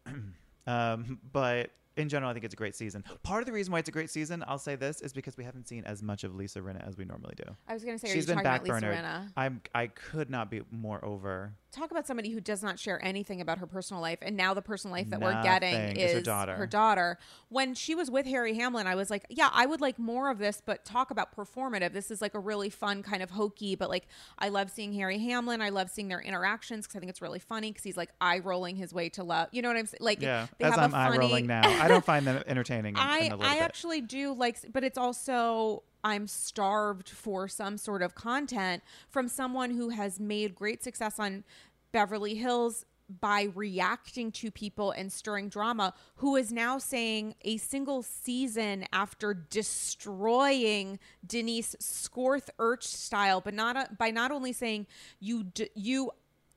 um, 0.66 1.20
but 1.32 1.70
in 1.96 2.09
general, 2.09 2.28
I 2.30 2.32
think 2.32 2.44
it's 2.44 2.55
a 2.55 2.57
great 2.57 2.74
season. 2.74 3.05
Part 3.22 3.42
of 3.42 3.46
the 3.46 3.53
reason 3.53 3.72
why 3.72 3.78
it's 3.78 3.88
a 3.88 3.92
great 3.92 4.11
season, 4.11 4.42
I'll 4.49 4.59
say 4.59 4.74
this, 4.74 5.01
is 5.01 5.12
because 5.12 5.36
we 5.36 5.44
haven't 5.44 5.68
seen 5.68 5.84
as 5.84 6.03
much 6.03 6.24
of 6.24 6.34
Lisa 6.34 6.61
Rinna 6.61 6.84
as 6.84 6.96
we 6.99 7.05
normally 7.05 7.34
do. 7.36 7.44
I 7.68 7.74
was 7.74 7.84
going 7.84 7.96
to 7.96 8.05
say, 8.05 8.12
She's 8.12 8.26
been 8.26 8.42
talking 8.42 8.68
about 8.68 8.82
Lisa. 8.82 8.86
Rinna? 8.86 9.30
I'm 9.36 9.61
I 9.72 9.86
could 9.86 10.30
not 10.30 10.51
be 10.51 10.62
more 10.72 11.05
over. 11.05 11.53
Talk 11.70 11.90
about 11.90 12.06
somebody 12.06 12.30
who 12.30 12.40
does 12.40 12.62
not 12.62 12.78
share 12.78 12.98
anything 13.04 13.40
about 13.42 13.58
her 13.58 13.66
personal 13.66 14.00
life, 14.00 14.18
and 14.22 14.36
now 14.36 14.54
the 14.54 14.62
personal 14.62 14.96
life 14.96 15.10
that 15.10 15.20
we're 15.20 15.42
getting 15.42 15.74
is 15.96 16.10
is 16.10 16.12
her 16.14 16.20
daughter. 16.22 16.54
Her 16.54 16.66
daughter. 16.66 17.18
When 17.50 17.74
she 17.74 17.94
was 17.94 18.10
with 18.10 18.24
Harry 18.26 18.54
Hamlin, 18.54 18.86
I 18.86 18.94
was 18.94 19.10
like, 19.10 19.26
yeah, 19.28 19.50
I 19.52 19.66
would 19.66 19.80
like 19.82 19.98
more 19.98 20.30
of 20.30 20.38
this, 20.38 20.62
but 20.64 20.84
talk 20.86 21.10
about 21.10 21.36
performative. 21.36 21.92
This 21.92 22.10
is 22.10 22.22
like 22.22 22.34
a 22.34 22.38
really 22.38 22.70
fun 22.70 23.02
kind 23.02 23.22
of 23.22 23.30
hokey, 23.30 23.74
but 23.74 23.90
like 23.90 24.06
I 24.38 24.48
love 24.48 24.70
seeing 24.70 24.94
Harry 24.94 25.18
Hamlin. 25.18 25.60
I 25.60 25.68
love 25.68 25.90
seeing 25.90 26.08
their 26.08 26.20
interactions 26.22 26.86
because 26.86 26.96
I 26.96 27.00
think 27.00 27.10
it's 27.10 27.20
really 27.22 27.38
funny 27.38 27.70
because 27.70 27.84
he's 27.84 27.96
like 27.98 28.10
eye 28.20 28.38
rolling 28.38 28.76
his 28.76 28.94
way 28.94 29.10
to 29.10 29.22
love. 29.22 29.48
You 29.52 29.60
know 29.60 29.68
what 29.68 29.76
I'm 29.76 29.86
saying? 29.86 29.98
Like, 30.00 30.22
Yeah, 30.22 30.46
they 30.58 30.64
as 30.64 30.74
have 30.74 30.82
I'm 30.82 30.94
a 30.94 30.96
eye 30.96 31.08
funny, 31.10 31.18
rolling 31.18 31.46
now, 31.46 31.68
I 31.68 31.86
don't 31.88 32.04
find 32.04 32.26
them 32.26 32.42
entertaining. 32.46 32.94
In, 32.94 32.98
I 33.02 33.18
in 33.18 33.32
a 33.32 33.36
little 33.36 33.50
I 33.50 33.54
bit. 33.56 33.62
actually 33.62 34.00
do 34.00 34.32
like, 34.32 34.58
but 34.72 34.84
it's 34.84 34.96
also 34.98 35.82
I'm 36.05 36.26
starved 36.26 37.09
for 37.09 37.49
some 37.49 37.76
sort 37.76 38.03
of 38.03 38.14
content 38.14 38.82
from 39.09 39.28
someone 39.28 39.70
who 39.70 39.90
has 39.90 40.20
made 40.20 40.55
great 40.55 40.82
success 40.82 41.18
on 41.18 41.44
Beverly 41.92 42.34
Hills 42.34 42.84
by 43.20 43.49
reacting 43.55 44.30
to 44.30 44.51
people 44.51 44.90
and 44.90 45.11
stirring 45.11 45.49
drama 45.49 45.94
who 46.16 46.36
is 46.36 46.53
now 46.53 46.76
saying 46.76 47.34
a 47.42 47.57
single 47.57 48.03
season 48.03 48.84
after 48.92 49.32
destroying 49.32 50.99
Denise 51.26 51.74
Scorth 51.80 52.51
Urch 52.59 52.82
style 52.82 53.40
but 53.40 53.55
not 53.55 53.76
uh, 53.76 53.86
by 53.96 54.11
not 54.11 54.30
only 54.30 54.53
saying 54.53 54.86
you 55.20 55.44
d- 55.44 55.70
you 55.74 56.11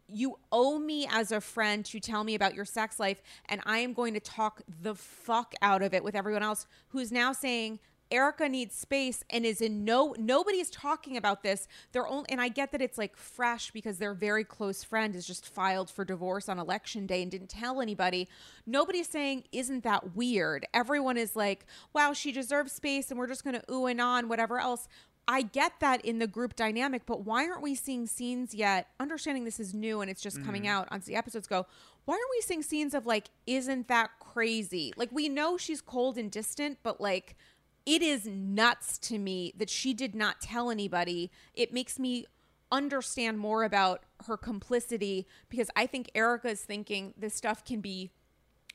you 0.10 0.38
owe 0.52 0.78
me 0.78 1.08
as 1.10 1.32
a 1.32 1.40
friend 1.40 1.86
to 1.86 2.02
tell 2.02 2.26
me 2.26 2.36
about 2.36 2.54
your 2.54 2.66
sex 2.66 3.00
life 3.00 3.22
and 3.48 3.62
I 3.66 3.78
am 3.78 3.94
going 3.94 4.14
to 4.14 4.20
talk 4.20 4.62
the 4.82 4.94
fuck 4.94 5.54
out 5.62 5.82
of 5.82 5.94
it 5.94 6.04
with 6.04 6.16
everyone 6.16 6.44
else 6.44 6.68
who's 6.90 7.14
now 7.14 7.32
saying 7.32 7.80
Erika 8.12 8.48
needs 8.48 8.76
space 8.76 9.24
and 9.30 9.46
is 9.46 9.62
in 9.62 9.84
no 9.84 10.14
nobody's 10.18 10.70
talking 10.70 11.18
about 11.18 11.42
this. 11.42 11.68
They're 11.92 12.08
only 12.08 12.30
and 12.30 12.40
I 12.40 12.50
get 12.50 12.72
that 12.74 12.82
it's 12.82 12.98
like 12.98 13.18
fresh 13.18 13.72
because 13.72 13.98
their 13.98 14.14
very 14.14 14.44
close 14.44 14.84
friend 14.84 15.16
is 15.16 15.26
just 15.26 15.48
filed 15.48 15.90
for 15.90 16.06
divorce 16.06 16.48
on 16.48 16.60
election 16.60 17.08
day 17.08 17.22
and 17.22 17.32
didn't 17.32 17.50
tell 17.50 17.82
anybody. 17.82 18.28
Nobody's 18.66 19.10
saying 19.10 19.46
isn't 19.52 19.84
that 19.84 20.16
weird. 20.16 20.68
Everyone 20.74 21.18
is 21.18 21.36
like, 21.36 21.66
wow, 21.94 22.14
she 22.14 22.32
deserves 22.32 22.72
space 22.72 23.10
and 23.10 23.20
we're 23.20 23.28
just 23.28 23.44
gonna 23.44 23.64
ooh 23.72 23.88
and 23.88 24.00
ah 24.00 24.12
on, 24.12 24.28
whatever 24.28 24.60
else. 24.60 24.88
I 25.28 25.44
get 25.44 25.74
that 25.80 26.04
in 26.04 26.20
the 26.20 26.28
group 26.28 26.56
dynamic, 26.56 27.04
but 27.06 27.24
why 27.24 27.48
aren't 27.48 27.62
we 27.62 27.76
seeing 27.76 28.08
scenes 28.08 28.54
yet? 28.54 28.88
Understanding 29.00 29.46
this 29.46 29.60
is 29.60 29.74
new 29.74 30.02
and 30.02 30.10
it's 30.10 30.22
just 30.22 30.44
coming 30.44 30.64
mm-hmm. 30.64 30.72
out 30.72 30.88
on 30.92 31.02
the 31.06 31.16
episodes 31.16 31.48
go. 31.48 31.66
Why 32.06 32.16
aren't 32.16 32.30
we 32.32 32.42
seeing 32.42 32.64
scenes 32.64 32.94
of 32.94 33.06
like, 33.06 33.30
isn't 33.46 33.88
that 33.88 34.10
crazy? 34.20 34.92
Like 34.98 35.12
we 35.12 35.30
know 35.30 35.58
she's 35.58 35.80
cold 35.80 36.18
and 36.18 36.32
distant, 36.32 36.80
but 36.84 37.00
like 37.00 37.38
it 37.86 38.02
is 38.02 38.28
nuts 38.28 38.98
to 39.00 39.18
me 39.18 39.54
that 39.58 39.70
she 39.70 39.94
did 39.94 40.16
not 40.16 40.42
tell 40.42 40.70
anybody. 40.70 41.32
It 41.54 41.74
makes 41.74 41.98
me 41.98 42.26
understand 42.72 43.38
more 43.38 43.64
about 43.64 44.04
her 44.28 44.38
complicity 44.38 45.28
because 45.50 45.70
I 45.76 45.86
think 45.88 46.10
Erika 46.16 46.50
is 46.50 46.62
thinking 46.62 47.14
this 47.18 47.36
stuff 47.36 47.66
can 47.66 47.82
be 47.82 48.12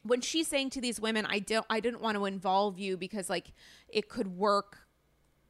when 0.03 0.21
she's 0.21 0.47
saying 0.47 0.71
to 0.71 0.81
these 0.81 1.01
women, 1.01 1.27
I 1.27 1.41
don't 1.41 1.67
I 1.69 1.81
didn't 1.81 2.01
want 2.01 2.17
to 2.17 2.27
involve 2.27 2.79
you 2.79 2.97
because 2.97 3.29
like 3.29 3.53
it 3.89 4.09
could 4.09 4.29
work 4.37 4.87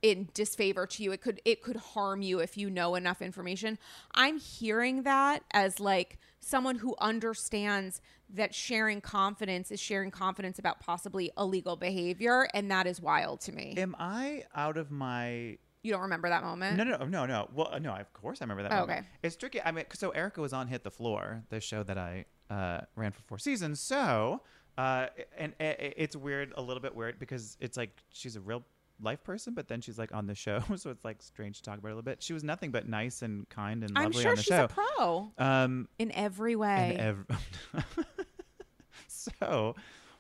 in 0.03 0.29
disfavor 0.35 0.87
to 0.87 1.03
you. 1.03 1.13
It 1.13 1.21
could 1.21 1.41
it 1.45 1.63
could 1.63 1.77
harm 1.77 2.23
you 2.23 2.39
if 2.39 2.57
you 2.57 2.71
know 2.71 2.95
enough 2.95 3.21
information. 3.21 3.79
I'm 4.15 4.39
hearing 4.39 5.03
that 5.03 5.43
as 5.53 5.81
like 5.81 6.19
someone 6.47 6.77
who 6.77 6.95
understands 7.01 8.01
that 8.31 8.55
sharing 8.55 9.01
confidence 9.01 9.71
is 9.71 9.81
sharing 9.81 10.11
confidence 10.11 10.59
about 10.59 10.79
possibly 10.81 11.31
illegal 11.37 11.75
behavior 11.77 12.49
and 12.55 12.71
that 12.71 12.87
is 12.87 13.01
wild 13.01 13.41
to 13.41 13.53
me. 13.53 13.75
Am 13.77 13.97
I 13.99 14.45
out 14.55 14.77
of 14.77 14.91
my 14.91 15.59
you 15.83 15.93
don't 15.93 16.03
remember 16.03 16.29
that 16.29 16.43
moment? 16.43 16.77
No, 16.77 16.83
no, 16.85 16.97
no, 17.05 17.27
no. 17.27 17.49
Well, 17.55 17.79
no. 17.81 17.93
Of 17.95 18.13
course, 18.13 18.43
I 18.43 18.45
remember 18.45 18.65
that. 18.65 18.73
Oh, 18.73 18.81
moment. 18.81 18.99
okay. 19.01 19.09
It's 19.23 19.37
tricky. 19.37 19.61
I 19.65 19.71
mean, 19.71 19.85
so 19.93 20.11
Erika 20.11 20.41
was 20.41 20.53
on 20.53 20.67
Hit 20.67 20.83
the 20.83 20.91
Floor, 20.91 21.45
the 21.49 21.61
show 21.61 21.85
that 21.85 21.97
I 21.97 22.25
uh, 22.51 22.81
ran 22.97 23.13
for 23.13 23.23
four 23.23 23.39
seasons. 23.39 23.79
So, 23.79 24.43
uh, 24.77 25.07
and 25.39 25.53
i- 25.61 25.95
it's 25.97 26.17
weird, 26.17 26.53
a 26.57 26.61
little 26.63 26.81
bit 26.83 26.97
weird, 26.97 27.21
because 27.21 27.57
it's 27.61 27.77
like 27.77 27.91
she's 28.13 28.35
a 28.35 28.41
real 28.41 28.65
life 29.01 29.23
person, 29.25 29.55
but 29.55 29.69
then 29.69 29.81
she's 29.81 29.99
like 29.99 30.15
on 30.15 30.27
the 30.27 30.35
show, 30.35 30.61
so 30.77 30.91
it's 30.91 31.05
like 31.05 31.23
strange 31.23 31.59
to 31.59 31.63
talk 31.63 31.79
about 31.79 31.89
a 31.89 31.91
little 31.91 32.03
bit. 32.03 32.23
She 32.23 32.33
was 32.33 32.43
nothing 32.45 32.71
but 32.71 32.89
nice 32.89 33.23
and 33.23 33.49
kind 33.49 33.83
and 33.85 33.97
I'm 33.97 34.05
lovely 34.05 34.23
sure 34.23 34.31
on 34.31 34.37
the 34.37 34.43
she's 34.43 34.49
show. 34.55 34.65
a 34.65 34.69
pro 34.69 35.33
um, 35.39 35.89
in 35.99 36.11
every 36.13 36.57
way. 36.57 36.97
and 36.99 37.25
ev- 37.31 37.87
so 39.09 39.75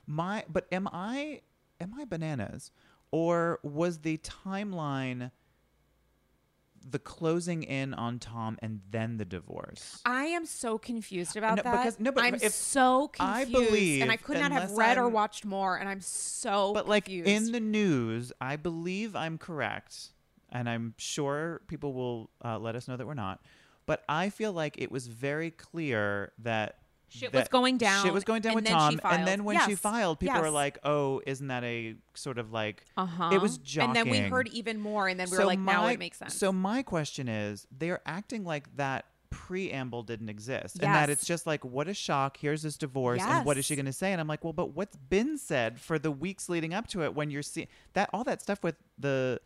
my 0.07 0.45
but 0.49 0.67
am 0.71 0.89
i 0.93 1.41
am 1.81 1.93
i 1.99 2.05
bananas 2.05 2.71
or 3.11 3.59
was 3.63 3.99
the 3.99 4.19
timeline 4.19 5.31
the 6.89 6.99
closing 6.99 7.63
in 7.65 7.93
on 7.95 8.19
tom 8.19 8.57
and 8.63 8.81
then 8.91 9.17
the 9.17 9.25
divorce 9.25 10.01
I 10.05 10.27
am 10.27 10.47
so 10.47 10.79
confused 10.79 11.37
about 11.37 11.57
No, 11.57 11.63
that. 11.65 11.73
because- 11.79 11.99
no, 12.01 12.13
but 12.13 12.23
I'm 12.25 12.35
if- 12.37 12.53
so 12.53 13.11
I 13.19 13.45
confused, 13.45 13.71
believe, 13.71 14.03
and 14.03 14.11
I 14.13 14.17
could 14.17 14.39
not 14.39 14.53
have 14.53 14.71
read 14.73 14.97
or 14.99 15.05
I'm- 15.05 15.13
watched 15.13 15.45
more, 15.45 15.77
and 15.77 15.89
I'm 15.89 16.01
so. 16.01 16.73
Confused. 16.73 16.75
But 16.75 16.89
like 16.89 17.05
confused. 17.07 17.29
in 17.29 17.53
the 17.53 17.61
news 17.61 18.33
i 18.41 18.57
believe 18.57 19.17
i'm 19.17 19.37
correct 19.39 20.11
and 20.51 20.69
i'm 20.69 20.95
sure 20.97 21.61
people 21.67 21.93
will 21.93 22.31
uh, 22.45 22.59
let 22.59 22.77
us 22.77 22.87
know 22.89 22.97
that 22.97 23.07
we're 23.07 23.15
not 23.15 23.41
but 23.87 24.05
i 24.09 24.29
feel 24.31 24.53
like 24.53 24.77
it 24.79 24.91
was 24.93 25.07
very 25.09 25.51
clear 25.51 26.33
that 26.39 26.79
Shit 27.09 27.33
was 27.33 27.49
going 27.49 27.79
down, 27.79 28.05
Shit 28.05 28.13
was 28.13 28.25
going 28.25 28.43
down 28.43 28.51
and 28.51 28.57
with 28.57 28.65
then 28.65 28.73
Tom, 28.75 28.93
she 28.93 28.99
and 29.05 29.27
then 29.27 29.45
when 29.45 29.59
she 29.61 29.71
Yes, 29.73 29.79
filed, 29.79 30.19
people 30.19 30.41
were 30.41 30.51
like, 30.51 30.79
"Oh, 30.83 31.21
isn't 31.27 31.47
that 31.49 31.63
a 31.65 31.95
sort 32.15 32.39
of 32.39 32.53
like?" 32.53 32.85
uh 32.97 33.07
huh. 33.07 33.31
It 33.33 33.41
was 33.41 33.59
and 33.79 33.95
then 33.95 34.09
we 34.09 34.19
heard 34.19 34.49
even 34.49 34.81
more, 34.81 35.09
and 35.09 35.19
then 35.19 35.31
we 35.31 35.37
were 35.37 35.45
like, 35.45 35.61
now 35.61 35.87
it 35.87 35.99
makes 35.99 36.19
sense. 36.19 36.35
So 36.35 36.53
my 36.53 36.83
question 36.83 37.29
is, 37.29 37.67
they're 37.71 38.01
acting 38.07 38.45
like 38.45 38.77
that 38.77 39.07
preamble 39.31 40.03
didn't 40.03 40.29
exist, 40.29 40.79
and 40.81 40.95
that 40.95 41.09
Yes. 41.09 41.19
it's 41.19 41.27
just 41.27 41.47
like, 41.47 41.65
what 41.65 41.89
a 41.89 41.95
shock! 41.95 42.39
Here's 42.39 42.63
this 42.63 42.77
divorce, 42.77 43.23
and 43.23 43.45
what 43.45 43.57
is 43.59 43.65
she 43.65 43.75
Yes. 43.75 43.77
going 43.79 43.87
to 43.87 43.93
say? 43.93 44.13
And 44.13 44.21
I'm 44.21 44.29
like, 44.29 44.43
well, 44.45 44.53
but 44.53 44.75
what's 44.75 44.97
been 44.97 45.39
said 45.39 45.81
for 45.81 45.99
the 45.99 46.11
weeks 46.11 46.49
leading 46.49 46.75
up 46.75 46.87
to 46.89 47.03
it? 47.05 47.15
When 47.15 47.31
you're 47.31 47.43
seeing 47.43 47.69
that 47.93 48.11
all 48.13 48.25
that 48.25 48.41
stuff 48.43 48.63
with 48.63 48.77
the 48.99 49.41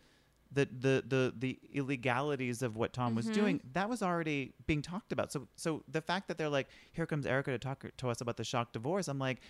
the 0.53 0.66
the 0.66 1.05
the 1.07 1.34
the 1.38 1.59
illegalities 1.72 2.62
of 2.62 2.76
what 2.76 2.92
Tom 2.92 3.14
was 3.14 3.26
Mm-hmm. 3.26 3.34
doing, 3.40 3.61
that 3.72 3.88
was 3.88 4.03
already 4.03 4.55
being 4.66 4.82
talked 4.82 5.12
about. 5.12 5.30
So 5.32 5.46
so 5.57 5.82
the 5.88 6.01
fact 6.03 6.28
that 6.28 6.38
they're 6.38 6.48
like, 6.48 6.68
here 6.92 7.07
comes 7.07 7.26
Erika 7.26 7.51
to 7.53 7.59
talk 7.59 7.84
to 7.96 8.09
us 8.09 8.20
about 8.20 8.36
the 8.36 8.44
shock 8.44 8.72
divorce, 8.72 9.09
I'm 9.09 9.18
like. 9.18 9.40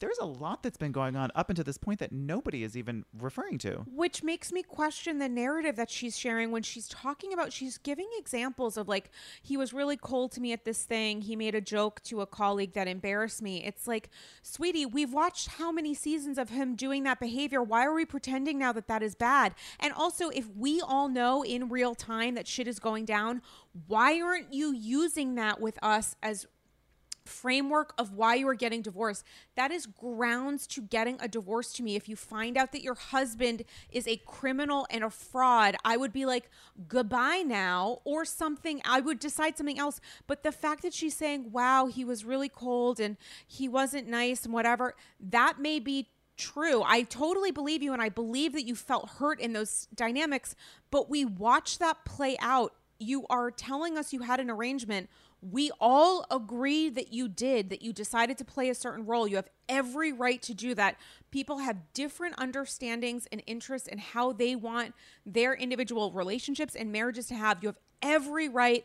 There's 0.00 0.18
a 0.18 0.24
lot 0.26 0.62
that's 0.62 0.78
been 0.78 0.92
going 0.92 1.14
on 1.14 1.30
up 1.34 1.50
until 1.50 1.64
this 1.64 1.78
point 1.78 2.00
that 2.00 2.10
nobody 2.10 2.64
is 2.64 2.76
even 2.76 3.04
referring 3.18 3.58
to. 3.58 3.84
Which 3.94 4.22
makes 4.22 4.50
me 4.50 4.62
question 4.62 5.18
the 5.18 5.28
narrative 5.28 5.76
that 5.76 5.90
she's 5.90 6.18
sharing 6.18 6.50
when 6.50 6.62
she's 6.62 6.88
talking 6.88 7.32
about, 7.32 7.52
she's 7.52 7.76
giving 7.78 8.08
examples 8.18 8.76
of 8.76 8.88
like, 8.88 9.10
he 9.42 9.56
was 9.56 9.72
really 9.72 9.98
cold 9.98 10.32
to 10.32 10.40
me 10.40 10.52
at 10.52 10.64
this 10.64 10.84
thing. 10.84 11.20
He 11.20 11.36
made 11.36 11.54
a 11.54 11.60
joke 11.60 12.02
to 12.04 12.22
a 12.22 12.26
colleague 12.26 12.72
that 12.72 12.88
embarrassed 12.88 13.42
me. 13.42 13.62
It's 13.62 13.86
like, 13.86 14.08
sweetie, 14.42 14.86
we've 14.86 15.12
watched 15.12 15.48
how 15.48 15.70
many 15.70 15.94
seasons 15.94 16.38
of 16.38 16.48
him 16.48 16.74
doing 16.74 17.02
that 17.04 17.20
behavior. 17.20 17.62
Why 17.62 17.84
are 17.84 17.94
we 17.94 18.06
pretending 18.06 18.58
now 18.58 18.72
that 18.72 18.88
that 18.88 19.02
is 19.02 19.14
bad? 19.14 19.54
And 19.78 19.92
also, 19.92 20.30
if 20.30 20.48
we 20.56 20.80
all 20.80 21.08
know 21.08 21.44
in 21.44 21.68
real 21.68 21.94
time 21.94 22.34
that 22.36 22.48
shit 22.48 22.66
is 22.66 22.78
going 22.78 23.04
down, 23.04 23.42
why 23.86 24.20
aren't 24.20 24.54
you 24.54 24.72
using 24.72 25.34
that 25.34 25.60
with 25.60 25.78
us 25.82 26.16
as 26.22 26.46
framework 27.24 27.92
of 27.98 28.12
why 28.12 28.34
you 28.34 28.48
are 28.48 28.54
getting 28.54 28.82
divorced. 28.82 29.24
That 29.56 29.70
is 29.70 29.86
grounds 29.86 30.66
to 30.68 30.80
getting 30.82 31.18
a 31.20 31.28
divorce 31.28 31.72
to 31.74 31.82
me. 31.82 31.96
If 31.96 32.08
you 32.08 32.16
find 32.16 32.56
out 32.56 32.72
that 32.72 32.82
your 32.82 32.94
husband 32.94 33.64
is 33.90 34.06
a 34.06 34.20
criminal 34.26 34.86
and 34.90 35.04
a 35.04 35.10
fraud, 35.10 35.76
I 35.84 35.96
would 35.96 36.12
be 36.12 36.26
like, 36.26 36.50
goodbye 36.88 37.44
now, 37.46 38.00
or 38.04 38.24
something. 38.24 38.80
I 38.84 39.00
would 39.00 39.18
decide 39.18 39.56
something 39.56 39.78
else. 39.78 40.00
But 40.26 40.42
the 40.42 40.52
fact 40.52 40.82
that 40.82 40.94
she's 40.94 41.16
saying, 41.16 41.52
wow, 41.52 41.86
he 41.86 42.04
was 42.04 42.24
really 42.24 42.48
cold 42.48 43.00
and 43.00 43.16
he 43.46 43.68
wasn't 43.68 44.08
nice 44.08 44.44
and 44.44 44.54
whatever, 44.54 44.94
that 45.20 45.60
may 45.60 45.78
be 45.78 46.08
true. 46.36 46.82
I 46.84 47.02
totally 47.02 47.50
believe 47.50 47.82
you 47.82 47.92
and 47.92 48.02
I 48.02 48.08
believe 48.08 48.54
that 48.54 48.64
you 48.64 48.74
felt 48.74 49.10
hurt 49.10 49.40
in 49.40 49.52
those 49.52 49.86
dynamics, 49.94 50.56
but 50.90 51.10
we 51.10 51.24
watched 51.24 51.78
that 51.80 52.04
play 52.04 52.36
out. 52.40 52.74
You 52.98 53.26
are 53.28 53.50
telling 53.50 53.96
us 53.96 54.12
you 54.12 54.20
had 54.20 54.40
an 54.40 54.50
arrangement. 54.50 55.10
We 55.42 55.70
all 55.80 56.26
agree 56.30 56.90
that 56.90 57.12
you 57.12 57.28
did, 57.28 57.70
that 57.70 57.82
you 57.82 57.92
decided 57.92 58.36
to 58.38 58.44
play 58.44 58.68
a 58.68 58.74
certain 58.74 59.06
role. 59.06 59.26
You 59.26 59.36
have 59.36 59.48
every 59.68 60.12
right 60.12 60.40
to 60.42 60.54
do 60.54 60.74
that. 60.74 60.96
People 61.30 61.58
have 61.58 61.92
different 61.94 62.34
understandings 62.38 63.26
and 63.32 63.42
interests 63.46 63.88
in 63.88 63.98
how 63.98 64.32
they 64.32 64.54
want 64.54 64.94
their 65.24 65.54
individual 65.54 66.12
relationships 66.12 66.74
and 66.74 66.92
marriages 66.92 67.26
to 67.28 67.34
have. 67.34 67.62
You 67.62 67.68
have 67.68 67.78
every 68.02 68.48
right 68.48 68.84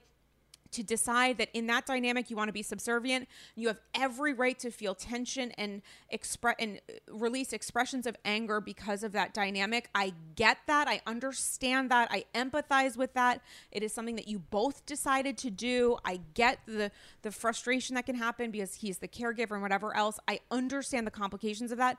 to 0.72 0.84
decide 0.84 1.38
that 1.38 1.49
in 1.53 1.68
that 1.68 1.86
dynamic 1.86 2.30
you 2.30 2.36
want 2.36 2.49
to 2.49 2.53
be 2.53 2.63
subservient. 2.63 3.28
You 3.55 3.68
have 3.68 3.80
every 3.93 4.34
right 4.34 4.57
to 4.59 4.72
feel 4.72 4.95
tension 4.95 5.51
and 5.51 5.82
express 6.09 6.55
and 6.59 6.80
uh, 6.89 6.93
release 7.13 7.53
expressions 7.53 8.05
of 8.05 8.16
anger 8.26 8.59
because 8.61 9.03
of 9.03 9.11
that 9.13 9.34
dynamic. 9.34 9.89
I 9.95 10.13
get 10.36 10.57
that. 10.68 10.88
I 10.88 11.01
understand 11.05 11.91
that. 11.91 12.09
I 12.11 12.26
empathize 12.34 12.97
with 12.97 13.13
that. 13.13 13.41
It 13.72 13.84
is 13.84 13.93
something 13.93 14.16
that 14.16 14.28
you 14.28 14.39
both 14.39 14.86
decided 14.86 15.38
to 15.39 15.49
do. 15.49 15.97
I 16.03 16.20
get 16.34 16.59
the 16.66 16.91
the 17.22 17.32
frustration 17.32 17.95
that 17.95 18.05
can 18.05 18.16
happen 18.16 18.51
because 18.51 18.76
he's 18.76 18.97
the 18.97 19.07
caregiver 19.07 19.51
and 19.51 19.61
whatever 19.61 19.95
else. 19.95 20.20
I 20.28 20.39
understand 20.51 21.07
the 21.07 21.11
complications 21.11 21.72
of 21.72 21.78
that 21.78 21.97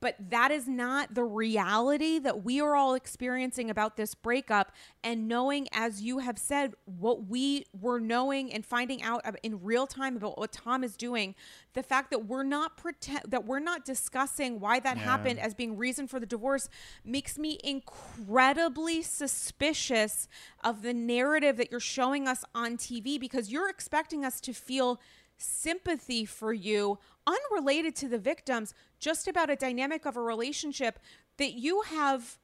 but 0.00 0.14
that 0.30 0.50
is 0.50 0.68
not 0.68 1.14
the 1.14 1.24
reality 1.24 2.18
that 2.18 2.44
we 2.44 2.60
are 2.60 2.76
all 2.76 2.94
experiencing 2.94 3.70
about 3.70 3.96
this 3.96 4.14
breakup. 4.14 4.72
And 5.02 5.26
knowing, 5.26 5.68
as 5.72 6.02
you 6.02 6.18
have 6.18 6.38
said, 6.38 6.74
what 6.84 7.26
we 7.26 7.64
were 7.78 7.98
knowing 7.98 8.52
and 8.52 8.64
finding 8.64 9.02
out 9.02 9.24
in 9.42 9.62
real 9.62 9.86
time 9.86 10.16
about 10.16 10.38
what 10.38 10.52
Tom 10.52 10.84
is 10.84 10.96
doing, 10.96 11.34
the 11.72 11.82
fact 11.82 12.10
that 12.10 12.26
we're 12.26 12.42
not 12.42 12.76
pretend 12.76 13.22
that 13.28 13.46
we're 13.46 13.58
not 13.58 13.84
discussing 13.84 14.60
why 14.60 14.80
that 14.80 14.96
Yeah. 14.98 15.02
happened 15.04 15.38
as 15.38 15.54
being 15.54 15.76
reason 15.76 16.06
for 16.06 16.20
the 16.20 16.26
divorce 16.26 16.68
makes 17.04 17.38
me 17.38 17.58
incredibly 17.64 19.02
suspicious 19.02 20.28
of 20.62 20.82
the 20.82 20.92
narrative 20.92 21.56
that 21.56 21.70
you're 21.70 21.80
showing 21.80 22.28
us 22.28 22.44
on 22.54 22.76
TV 22.76 23.18
because 23.18 23.50
you're 23.50 23.68
expecting 23.70 24.24
us 24.24 24.40
to 24.42 24.52
feel 24.52 25.00
sympathy 25.38 26.24
for 26.24 26.52
you 26.52 26.98
unrelated 27.26 27.94
to 27.96 28.08
the 28.08 28.18
victims 28.18 28.72
just 28.98 29.28
about 29.28 29.50
a 29.50 29.56
dynamic 29.56 30.06
of 30.06 30.16
a 30.16 30.20
relationship 30.20 30.98
that 31.36 31.52
you 31.54 31.82
have 31.82 32.38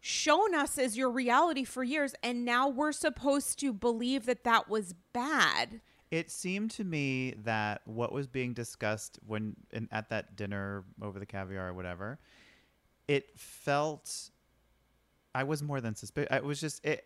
shown 0.00 0.54
us 0.54 0.78
as 0.78 0.96
your 0.96 1.10
reality 1.10 1.64
for 1.64 1.84
years 1.84 2.14
and 2.22 2.44
now 2.44 2.66
we're 2.68 2.92
supposed 2.92 3.58
to 3.58 3.72
believe 3.72 4.24
that 4.24 4.44
that 4.44 4.68
was 4.68 4.94
bad 5.12 5.80
It 6.10 6.30
seemed 6.30 6.72
to 6.72 6.84
me 6.84 7.34
that 7.44 7.82
what 7.84 8.10
was 8.12 8.26
being 8.26 8.52
discussed 8.52 9.18
when 9.26 9.54
in, 9.70 9.88
at 9.92 10.08
that 10.10 10.34
dinner 10.36 10.84
over 11.00 11.18
the 11.20 11.26
caviar 11.26 11.68
or 11.68 11.74
whatever, 11.74 12.18
it 13.06 13.38
felt. 13.38 14.30
I 15.34 15.44
was 15.44 15.62
more 15.62 15.80
than 15.80 15.94
suspicious. 15.94 16.28
It 16.32 16.44
was 16.44 16.60
just. 16.60 16.84
It, 16.84 17.04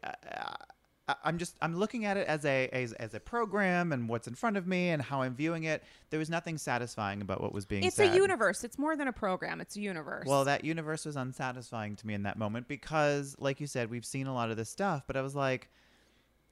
I'm 1.22 1.36
just. 1.36 1.56
I'm 1.60 1.76
looking 1.76 2.06
at 2.06 2.16
it 2.16 2.26
as 2.26 2.46
a 2.46 2.68
as, 2.68 2.92
as 2.94 3.12
a 3.12 3.20
program 3.20 3.92
and 3.92 4.08
what's 4.08 4.26
in 4.26 4.34
front 4.34 4.56
of 4.56 4.66
me 4.66 4.88
and 4.88 5.02
how 5.02 5.20
I'm 5.20 5.34
viewing 5.34 5.64
it. 5.64 5.82
There 6.08 6.18
was 6.18 6.30
nothing 6.30 6.56
satisfying 6.56 7.20
about 7.20 7.42
what 7.42 7.52
was 7.52 7.66
being 7.66 7.84
it's 7.84 7.96
said. 7.96 8.14
a 8.14 8.16
universe 8.16 8.64
it's 8.64 8.78
more 8.78 8.96
than 8.96 9.08
a 9.08 9.12
program 9.12 9.60
it's 9.60 9.76
a 9.76 9.80
universe 9.80 10.26
Well, 10.26 10.44
that 10.46 10.64
universe 10.64 11.04
was 11.04 11.16
unsatisfying 11.16 11.96
to 11.96 12.06
me 12.06 12.14
in 12.14 12.22
that 12.22 12.38
moment 12.38 12.68
because, 12.68 13.36
like 13.38 13.60
you 13.60 13.66
said, 13.66 13.90
we've 13.90 14.06
seen 14.06 14.26
a 14.26 14.34
lot 14.34 14.50
of 14.50 14.56
this 14.56 14.70
stuff, 14.70 15.02
but 15.06 15.16
I 15.16 15.22
was 15.22 15.34
like, 15.34 15.68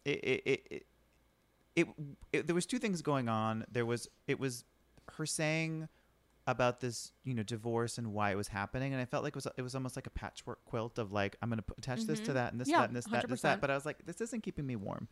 it, 0.04 0.18
it, 0.22 0.42
it, 0.44 0.66
it, 0.70 0.86
it, 1.76 1.88
it 2.32 2.46
there 2.46 2.54
was 2.54 2.66
two 2.66 2.78
things 2.78 3.00
going 3.00 3.28
on. 3.28 3.64
There 3.72 3.86
was, 3.86 4.08
it 4.26 4.38
was 4.38 4.64
her 5.16 5.24
saying 5.24 5.88
about 6.46 6.80
this, 6.80 7.12
you 7.24 7.34
know, 7.34 7.42
divorce 7.42 7.98
and 7.98 8.12
why 8.12 8.32
it 8.32 8.36
was 8.36 8.48
happening, 8.48 8.92
and 8.92 9.00
I 9.00 9.04
felt 9.04 9.22
like 9.22 9.32
it 9.32 9.36
was, 9.36 9.46
it 9.56 9.62
was 9.62 9.74
almost 9.74 9.96
like 9.96 10.06
a 10.06 10.10
patchwork 10.10 10.64
quilt 10.64 10.98
of 10.98 11.12
like, 11.12 11.36
I'm 11.40 11.48
going 11.48 11.58
to 11.60 11.64
attach 11.78 12.04
this 12.04 12.20
to 12.20 12.32
that 12.34 12.52
and 12.52 12.60
this, 12.60 12.68
Mm-hmm. 12.68 12.72
Yeah, 12.72 12.80
that, 12.80 12.88
and 12.88 12.96
this, 12.96 13.04
that, 13.06 13.24
and 13.24 13.32
this, 13.32 13.40
that. 13.42 13.60
But 13.60 13.70
I 13.70 13.74
was 13.74 13.86
like, 13.86 14.04
this 14.06 14.20
isn't 14.20 14.42
keeping 14.42 14.66
me 14.66 14.76
warm. 14.76 15.08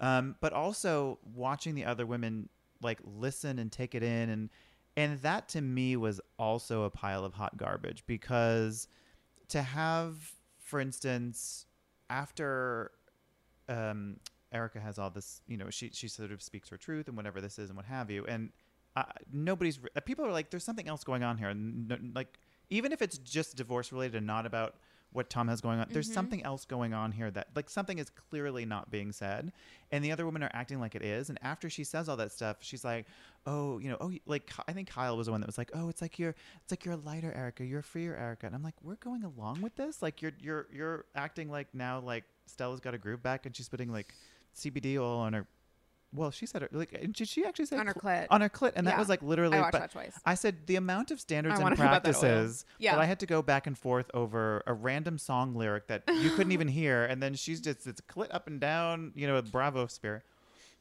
Um, 0.00 0.36
but 0.40 0.52
also 0.54 1.18
watching 1.34 1.74
the 1.74 1.84
other 1.84 2.06
women 2.06 2.48
like 2.82 2.98
listen 3.04 3.58
and 3.58 3.70
take 3.70 3.94
it 3.94 4.02
in 4.02 4.30
and 4.30 4.48
and 4.96 5.18
that 5.20 5.48
to 5.50 5.60
me 5.60 5.96
was 5.96 6.18
also 6.38 6.84
a 6.84 6.90
pile 6.90 7.26
of 7.26 7.34
hot 7.34 7.58
garbage 7.58 8.02
because 8.06 8.88
to 9.48 9.60
have 9.60 10.32
for 10.58 10.80
instance 10.80 11.66
after 12.08 12.92
um 13.68 14.16
Erika 14.52 14.80
has 14.80 14.98
all 14.98 15.10
this, 15.10 15.42
you 15.46 15.56
know, 15.56 15.70
she 15.70 15.90
she 15.92 16.08
sort 16.08 16.32
of 16.32 16.42
speaks 16.42 16.68
her 16.70 16.76
truth 16.76 17.06
and 17.06 17.16
whatever 17.16 17.40
this 17.40 17.58
is 17.58 17.70
and 17.70 17.76
what 17.76 17.86
have 17.86 18.10
you, 18.10 18.24
and 18.26 18.50
uh, 18.96 19.04
nobody's 19.32 19.78
people 20.04 20.24
are 20.24 20.32
like, 20.32 20.50
there's 20.50 20.64
something 20.64 20.88
else 20.88 21.04
going 21.04 21.22
on 21.22 21.38
here, 21.38 21.48
and 21.48 21.88
no, 21.88 21.96
like 22.14 22.38
even 22.70 22.92
if 22.92 23.02
it's 23.02 23.18
just 23.18 23.56
divorce 23.56 23.92
related 23.92 24.16
and 24.16 24.26
not 24.26 24.46
about 24.46 24.76
what 25.12 25.28
Tom 25.28 25.48
has 25.48 25.60
going 25.60 25.80
on, 25.80 25.86
there's 25.90 26.12
something 26.12 26.42
else 26.44 26.64
going 26.64 26.94
on 26.94 27.10
here 27.10 27.32
that 27.32 27.48
like 27.56 27.68
something 27.68 27.98
is 27.98 28.10
clearly 28.10 28.64
not 28.64 28.90
being 28.90 29.10
said, 29.12 29.52
and 29.90 30.04
the 30.04 30.12
other 30.12 30.24
women 30.24 30.42
are 30.42 30.50
acting 30.52 30.80
like 30.80 30.94
it 30.94 31.02
is, 31.02 31.28
and 31.28 31.38
after 31.42 31.68
she 31.68 31.82
says 31.84 32.08
all 32.08 32.16
that 32.16 32.32
stuff, 32.32 32.58
she's 32.60 32.84
like, 32.84 33.06
oh, 33.46 33.78
you 33.78 33.88
know, 33.88 33.96
oh, 34.00 34.12
like 34.26 34.50
I 34.68 34.72
think 34.72 34.88
Kyle 34.88 35.16
was 35.16 35.26
the 35.26 35.32
one 35.32 35.40
that 35.40 35.48
was 35.48 35.58
like, 35.58 35.70
oh, 35.74 35.88
it's 35.88 36.02
like 36.02 36.18
you're 36.18 36.34
it's 36.62 36.70
like 36.70 36.84
you're 36.84 36.94
a 36.94 36.98
lighter 36.98 37.32
Erika, 37.32 37.64
you're 37.64 37.80
a 37.80 37.84
freer 37.84 38.16
Erika, 38.16 38.46
and 38.46 38.54
I'm 38.54 38.62
like, 38.62 38.76
we're 38.82 38.96
going 38.96 39.24
along 39.24 39.62
with 39.62 39.74
this, 39.76 40.02
like 40.02 40.22
you're 40.22 40.32
you're 40.40 40.66
you're 40.72 41.04
acting 41.14 41.50
like 41.50 41.68
now 41.74 42.00
like 42.00 42.24
Stella's 42.46 42.80
got 42.80 42.94
a 42.94 42.98
groove 42.98 43.22
back 43.22 43.46
and 43.46 43.56
she's 43.56 43.68
putting 43.68 43.92
like 43.92 44.14
CBD 44.56 44.98
oil 44.98 45.18
on 45.18 45.32
her. 45.32 45.46
Well, 46.12 46.30
she 46.32 46.44
said 46.46 46.62
it 46.64 46.72
like. 46.74 46.90
Did 47.12 47.28
she 47.28 47.44
actually 47.44 47.66
say 47.66 47.76
On 47.76 47.86
her 47.86 47.94
cl- 48.00 48.22
clit. 48.22 48.26
On 48.30 48.40
her 48.40 48.48
clit, 48.48 48.72
and 48.74 48.86
that 48.86 48.98
was 48.98 49.08
like 49.08 49.22
literally. 49.22 49.58
I 49.58 49.60
watched 49.60 49.72
that 49.74 49.92
twice. 49.92 50.18
I 50.26 50.34
said 50.34 50.66
the 50.66 50.76
amount 50.76 51.10
of 51.12 51.20
standards 51.20 51.60
and 51.60 51.68
about 51.72 52.02
that 52.02 52.02
practices 52.16 52.64
Yeah. 52.78 52.96
that 52.96 53.00
I 53.00 53.04
had 53.06 53.20
to 53.20 53.26
go 53.26 53.42
back 53.42 53.66
and 53.68 53.78
forth 53.78 54.10
over 54.12 54.62
a 54.66 54.72
random 54.74 55.18
song 55.18 55.54
lyric 55.54 55.86
that 55.86 56.02
you 56.20 56.30
couldn't 56.30 56.52
even 56.52 56.66
hear, 56.80 57.04
and 57.04 57.22
then 57.22 57.34
she's 57.34 57.60
just 57.60 57.86
it's 57.86 58.00
clit 58.00 58.28
up 58.32 58.48
and 58.48 58.60
down, 58.60 59.12
you 59.14 59.26
know, 59.28 59.34
with 59.34 59.52
Bravo 59.52 59.86
spirit. 59.86 60.22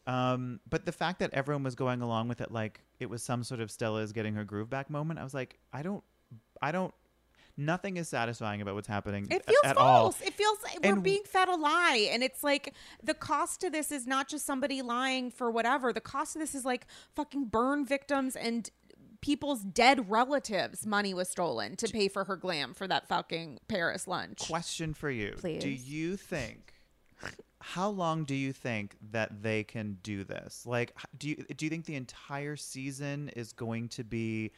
Um, 0.08 0.60
but 0.68 0.86
the 0.86 0.92
fact 0.92 1.20
that 1.20 1.32
everyone 1.34 1.62
was 1.64 1.76
going 1.76 2.02
along 2.02 2.30
with 2.30 2.42
it 2.42 2.52
like 2.52 2.80
it 3.00 3.08
was 3.10 3.22
some 3.22 3.44
sort 3.44 3.62
of 3.62 3.70
Stella's 3.70 4.12
getting 4.12 4.34
her 4.34 4.44
groove 4.44 4.70
back 4.70 4.90
moment, 4.90 5.20
I 5.20 5.24
was 5.24 5.36
like, 5.36 5.60
I 5.72 5.84
don't, 5.84 6.04
I 6.62 6.72
don't. 6.72 6.94
Nothing 7.60 7.98
is 7.98 8.08
satisfying 8.08 8.62
about 8.62 8.74
what's 8.76 8.88
happening 8.88 9.28
It 9.30 9.46
feels 9.46 9.58
at 9.66 9.76
all. 9.78 10.12
false. 10.12 10.22
It 10.22 10.34
feels 10.34 10.58
like 10.64 10.80
we're 10.82 10.94
And- 10.94 11.04
being 11.04 11.24
fed 11.26 11.50
a 11.50 11.56
lie. 11.56 12.08
And 12.12 12.24
it's 12.24 12.44
like 12.44 12.74
the 13.04 13.14
cost 13.14 13.60
to 13.62 13.70
this 13.70 13.92
is 13.92 14.08
not 14.08 14.30
just 14.30 14.46
somebody 14.46 14.82
lying 14.82 15.30
for 15.30 15.52
whatever. 15.52 15.92
The 15.92 16.02
cost 16.02 16.36
of 16.36 16.40
this 16.40 16.56
is 16.56 16.64
like 16.64 16.88
fucking 17.16 17.46
burn 17.46 17.86
victims 17.86 18.36
and 18.36 18.70
people's 19.22 19.62
dead 19.64 20.10
relatives' 20.10 20.86
money 20.86 21.14
was 21.14 21.28
stolen 21.28 21.76
to 21.76 21.88
pay 21.90 22.08
for 22.08 22.24
her 22.24 22.38
glam 22.38 22.74
for 22.74 22.88
that 22.88 23.08
fucking 23.10 23.60
Paris 23.68 24.08
lunch. 24.08 24.40
Question 24.40 24.94
for 24.94 25.10
you: 25.12 25.34
Please. 25.38 25.62
Do 25.62 25.70
you 25.70 26.16
think? 26.16 26.74
How 27.62 27.90
long 27.90 28.24
do 28.24 28.34
you 28.34 28.54
think 28.54 28.96
that 29.12 29.42
they 29.44 29.66
can 29.66 29.98
do 30.02 30.24
this? 30.24 30.66
Like, 30.66 30.96
do 31.18 31.28
you 31.28 31.36
do 31.58 31.66
you 31.66 31.70
think 31.70 31.84
the 31.84 31.96
entire 31.96 32.56
season 32.56 33.28
is 33.36 33.52
going 33.52 33.90
to 33.90 34.06
be 34.06 34.54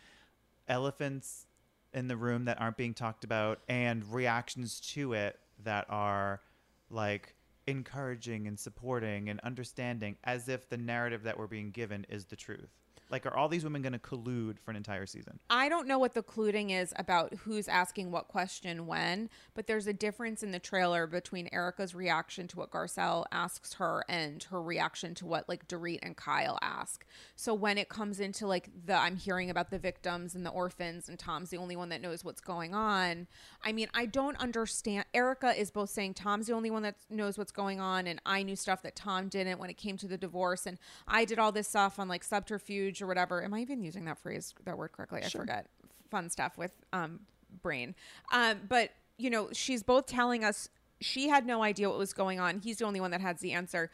elephants 0.68 1.48
in 1.94 2.08
the 2.08 2.18
room 2.18 2.46
that 2.46 2.60
aren't 2.60 2.78
being 2.78 2.94
talked 2.94 3.24
about 3.24 3.60
and 3.68 4.06
reactions 4.14 4.80
to 4.80 5.14
it 5.14 5.40
that 5.64 5.86
are 5.90 6.42
like 6.90 7.36
encouraging 7.68 8.48
and 8.48 8.60
supporting 8.60 9.30
and 9.30 9.40
understanding 9.42 10.18
as 10.24 10.50
if 10.50 10.68
the 10.70 10.78
narrative 10.78 11.24
that 11.24 11.38
we're 11.38 11.48
being 11.48 11.72
given 11.72 12.06
is 12.10 12.26
the 12.26 12.36
truth? 12.36 12.81
Like, 13.12 13.26
are 13.26 13.36
all 13.36 13.50
these 13.50 13.64
women 13.64 13.82
going 13.82 13.94
to 13.94 14.00
collude 14.00 14.58
for 14.60 14.72
an 14.72 14.78
entire 14.78 15.06
season? 15.06 15.40
I 15.50 15.70
don't 15.70 15.88
know 15.88 16.00
what 16.00 16.14
the 16.14 16.24
colluding 16.24 16.72
is 16.72 16.94
about 16.96 17.34
who's 17.44 17.68
asking 17.68 18.12
what 18.12 18.28
question 18.28 18.88
when, 18.88 19.30
but 19.54 19.68
there's 19.68 19.88
a 19.88 19.94
difference 19.94 20.44
in 20.44 20.52
the 20.52 20.60
trailer 20.60 21.08
between 21.08 21.50
Erika's 21.52 21.94
reaction 21.94 22.48
to 22.48 22.58
what 22.58 22.72
Garcelle 22.72 23.26
asks 23.32 23.74
her 23.76 24.04
and 24.08 24.44
her 24.44 24.62
reaction 24.62 25.14
to 25.16 25.26
what 25.26 25.50
like 25.50 25.68
Dorit 25.68 26.00
and 26.02 26.16
Kyle 26.16 26.58
ask. 26.62 27.06
So 27.36 27.54
when 27.54 27.78
it 27.78 27.90
comes 27.90 28.20
into 28.20 28.48
like 28.48 28.70
the 28.86 28.96
I'm 28.96 29.18
hearing 29.18 29.50
about 29.50 29.72
the 29.72 29.80
victims 29.80 30.36
and 30.36 30.46
the 30.46 30.50
orphans 30.50 31.10
and 31.10 31.20
Tom's 31.20 31.50
the 31.50 31.58
only 31.58 31.76
one 31.76 31.90
that 31.90 32.02
knows 32.02 32.24
what's 32.24 32.42
going 32.42 32.74
on. 32.74 33.28
I 33.64 33.72
mean, 33.72 33.88
I 33.94 34.06
don't 34.06 34.38
understand. 34.38 35.06
Erika 35.14 35.60
is 35.60 35.72
both 35.72 35.90
saying 35.90 36.14
Tom's 36.14 36.48
the 36.48 36.54
only 36.54 36.72
one 36.72 36.84
that 36.84 36.96
knows 37.10 37.38
what's 37.38 37.52
going 37.52 37.80
on 37.80 38.08
and 38.08 38.22
I 38.26 38.44
knew 38.44 38.56
stuff 38.56 38.82
that 38.84 38.96
Tom 38.96 39.28
didn't 39.28 39.60
when 39.60 39.70
it 39.70 39.78
came 39.78 39.98
to 39.98 40.08
the 40.08 40.18
divorce 40.18 40.66
and 40.66 40.78
I 41.08 41.26
did 41.26 41.40
all 41.40 41.52
this 41.52 41.68
stuff 41.68 42.00
on 42.00 42.08
like 42.08 42.24
subterfuge 42.24 43.01
or 43.02 43.08
whatever. 43.08 43.44
Am 43.44 43.54
I 43.54 43.60
even 43.60 43.84
using 43.84 44.06
that 44.06 44.18
phrase 44.18 44.54
that 44.66 44.78
word 44.78 44.92
correctly? 44.92 45.22
I 45.24 45.30
forget. 45.42 45.68
Fun 46.10 46.30
stuff 46.30 46.58
with 46.58 46.72
um 46.94 47.22
brain. 47.62 47.96
Um 48.32 48.62
but 48.68 48.92
you 49.18 49.30
know, 49.30 49.50
she's 49.54 49.84
both 49.84 50.08
telling 50.08 50.44
us 50.44 50.70
she 51.00 51.30
had 51.30 51.46
no 51.46 51.64
idea 51.64 51.90
what 51.90 51.98
was 51.98 52.14
going 52.14 52.40
on. 52.40 52.60
He's 52.60 52.78
the 52.78 52.86
only 52.86 53.00
one 53.02 53.12
that 53.12 53.22
has 53.22 53.40
the 53.40 53.54
answer. 53.54 53.90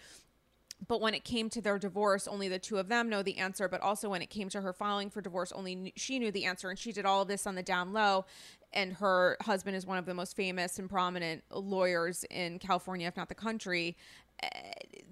But 0.87 1.01
when 1.01 1.13
it 1.15 1.23
came 1.23 1.49
to 1.51 1.61
their 1.61 1.79
divorce, 1.79 2.27
only 2.27 2.49
the 2.49 2.59
two 2.59 2.77
of 2.77 2.87
them 2.87 3.09
know 3.09 3.23
the 3.23 3.37
answer. 3.37 3.67
But 3.67 3.81
also 3.81 4.09
when 4.09 4.21
it 4.21 4.29
came 4.29 4.47
to 4.49 4.61
her 4.61 4.73
filing 4.73 5.09
for 5.09 5.21
divorce, 5.21 5.51
only 5.51 5.75
kn- 5.75 5.91
she 5.95 6.19
knew 6.19 6.31
the 6.31 6.45
answer. 6.45 6.69
And 6.69 6.77
she 6.77 6.91
did 6.91 7.05
all 7.05 7.23
of 7.23 7.27
this 7.27 7.47
on 7.47 7.55
the 7.55 7.63
down 7.63 7.93
low. 7.93 8.25
And 8.73 8.93
her 8.93 9.37
husband 9.41 9.75
is 9.75 9.87
one 9.87 9.97
of 9.97 10.05
the 10.05 10.13
most 10.13 10.35
famous 10.35 10.77
and 10.77 10.89
prominent 10.89 11.43
lawyers 11.49 12.25
in 12.29 12.59
California, 12.59 13.07
if 13.07 13.17
not 13.17 13.27
the 13.27 13.35
country. 13.35 13.97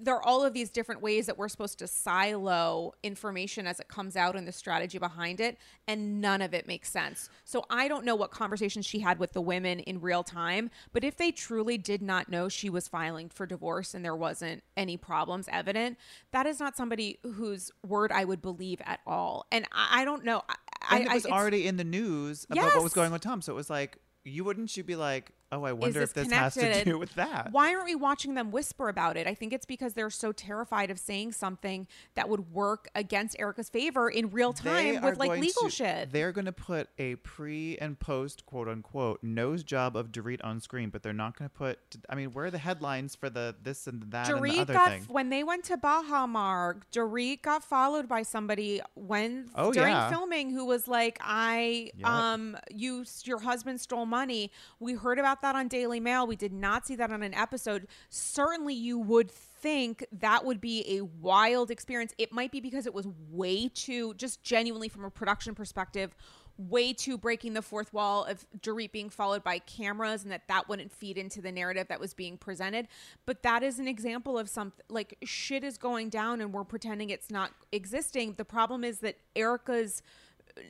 There 0.02 0.16
are 0.16 0.24
all 0.24 0.44
of 0.44 0.54
these 0.54 0.70
different 0.70 1.02
ways 1.02 1.26
that 1.26 1.38
we're 1.38 1.48
supposed 1.48 1.80
to 1.80 1.88
silo 1.88 2.94
information 3.04 3.68
as 3.68 3.80
it 3.80 3.88
comes 3.88 4.16
out 4.16 4.36
and 4.36 4.48
the 4.48 4.52
strategy 4.52 4.98
behind 4.98 5.40
it 5.40 5.58
and 5.88 6.22
none 6.22 6.42
of 6.42 6.54
it 6.54 6.68
makes 6.68 6.90
sense. 6.90 7.30
So 7.44 7.66
i 7.70 7.88
don't 7.88 8.06
know 8.06 8.16
what 8.16 8.32
conversations 8.32 8.86
she 8.86 9.00
had 9.00 9.20
with 9.20 9.34
the 9.34 9.42
women 9.42 9.80
in 9.80 10.02
real 10.02 10.24
time 10.24 10.70
but 10.94 11.04
if 11.04 11.18
they 11.18 11.32
truly 11.32 11.78
did 11.78 12.02
not 12.02 12.30
know 12.30 12.50
she 12.50 12.70
was 12.70 12.88
filing 12.88 13.30
for 13.30 13.46
divorce 13.46 13.94
and 13.94 14.04
there 14.04 14.16
wasn't 14.16 14.64
any 14.78 14.98
problems 14.98 15.48
evident 15.52 15.98
that 16.32 16.46
is 16.46 16.60
not 16.60 16.76
somebody 16.78 17.20
whose 17.24 17.72
word 17.86 18.12
i 18.12 18.24
would 18.24 18.42
believe 18.42 18.82
at 18.86 19.00
all. 19.06 19.46
And 19.52 19.66
i, 19.72 20.02
I 20.02 20.06
don't 20.06 20.24
know. 20.24 20.44
I, 20.48 20.98
and 20.98 21.08
it 21.08 21.14
was 21.14 21.26
already 21.26 21.68
in 21.68 21.78
the 21.78 21.84
news 21.84 22.46
about 22.50 22.76
what 22.76 22.84
was 22.84 22.94
going 22.94 23.08
on 23.08 23.14
with 23.14 23.22
Tom. 23.22 23.42
So 23.42 23.54
it 23.54 23.56
was 23.56 23.70
like, 23.70 23.98
you 24.24 24.44
wouldn't 24.44 24.76
you 24.76 24.84
be 24.84 24.96
like, 24.96 25.32
oh, 25.52 25.64
I 25.64 25.72
wonder 25.74 26.00
this 26.00 26.10
if 26.10 26.14
this 26.14 26.32
has 26.32 26.54
to 26.56 26.84
do 26.84 26.98
with 26.98 27.14
that? 27.16 27.50
Why 27.52 27.74
aren't 27.74 27.86
we 27.86 27.96
watching 27.96 28.34
them 28.34 28.52
whisper 28.52 28.90
about 28.90 29.18
it? 29.18 29.28
I 29.28 29.34
think 29.34 29.54
it's 29.54 29.66
because 29.66 29.94
they're 29.94 30.10
so 30.10 30.32
terrified 30.32 30.92
of 30.92 31.00
saying 31.00 31.34
something 31.34 31.88
that 32.16 32.28
would 32.30 32.52
work 32.54 32.88
against 32.96 33.36
Erika's 33.40 33.70
favor 33.70 34.10
in 34.10 34.32
real 34.32 34.54
time 34.54 35.02
with 35.02 35.18
like 35.18 35.40
legal 35.40 35.64
to- 35.64 35.70
shit. 35.70 36.12
They're 36.12 36.32
going 36.32 36.46
to 36.46 36.52
put 36.52 36.90
a 36.98 37.16
pre 37.16 37.78
and 37.78 38.00
post, 38.00 38.46
quote 38.46 38.68
unquote, 38.68 39.24
nose 39.24 39.64
job 39.64 39.96
of 39.96 40.12
Dorit 40.12 40.44
on 40.44 40.60
screen, 40.60 40.90
but 40.90 41.04
they're 41.04 41.14
not 41.14 41.38
going 41.38 41.50
to 41.50 41.56
put. 41.56 41.80
I 42.10 42.16
mean, 42.16 42.32
where 42.32 42.46
are 42.46 42.52
the 42.52 42.58
headlines 42.58 43.16
for 43.16 43.30
the 43.30 43.56
this 43.62 43.88
and 43.88 44.04
that 44.12 44.30
and 44.30 44.38
the 44.38 44.42
Dorit 44.50 44.60
other 44.60 44.74
got 44.74 44.90
thing? 44.92 45.04
when 45.08 45.30
they 45.30 45.44
went 45.44 45.64
to 45.66 45.78
Baha 45.78 46.28
Mar. 46.28 46.78
Dorit 46.92 47.42
got 47.42 47.64
followed 47.64 48.08
by 48.08 48.24
somebody 48.24 48.82
when 48.96 49.50
Oh, 49.56 49.72
during 49.72 49.94
yeah. 49.94 50.10
filming 50.10 50.50
who 50.52 50.66
was 50.66 50.88
like, 50.88 51.18
"I 51.22 51.92
Yep. 51.98 52.08
um 52.08 52.58
you 52.74 53.06
your 53.24 53.40
husband 53.40 53.80
stole 53.82 54.06
money." 54.06 54.52
We 54.80 54.94
heard 54.94 55.20
about 55.20 55.35
that 55.41 55.56
on 55.56 55.68
Daily 55.68 55.99
Mail. 55.99 56.28
We 56.28 56.36
did 56.36 56.53
not 56.53 56.86
see 56.86 56.95
that 56.95 57.12
on 57.12 57.24
an 57.24 57.34
episode. 57.34 57.88
Certainly, 58.10 58.76
you 58.76 58.99
would 58.99 59.32
think 59.32 60.06
that 60.12 60.45
would 60.45 60.62
be 60.62 60.98
a 60.98 61.02
wild 61.02 61.72
experience. 61.72 62.14
It 62.18 62.32
might 62.32 62.52
be 62.52 62.60
because 62.60 62.86
it 62.86 62.94
was 62.94 63.07
way 63.30 63.68
too 63.68 64.14
just 64.16 64.44
genuinely 64.44 64.90
from 64.90 65.06
a 65.06 65.10
production 65.10 65.56
perspective. 65.56 66.16
Way 66.57 66.94
too 66.94 67.18
breaking 67.18 67.53
the 67.53 67.62
fourth 67.62 67.91
wall 67.91 68.24
of 68.24 68.45
Dorit 68.62 68.94
being 68.94 69.10
followed 69.10 69.44
by 69.44 69.60
cameras, 69.60 70.24
and 70.24 70.32
that 70.32 70.48
that 70.48 70.70
wouldn't 70.70 70.91
feed 70.91 71.18
into 71.18 71.41
the 71.41 71.52
narrative 71.52 71.88
that 71.90 71.99
was 71.99 72.14
being 72.14 72.38
presented. 72.38 72.88
But 73.26 73.44
that 73.44 73.62
is 73.62 73.78
an 73.78 73.90
example 73.90 74.38
of 74.38 74.48
something 74.48 74.86
like 74.88 75.18
shit 75.26 75.66
is 75.66 75.78
going 75.78 76.10
down, 76.10 76.40
and 76.40 76.53
we're 76.53 76.64
pretending 76.64 77.10
it's 77.10 77.30
not 77.30 77.52
existing. 77.74 78.36
The 78.38 78.45
problem 78.45 78.86
is 78.86 78.99
that 78.99 79.18
Erika's 79.36 80.02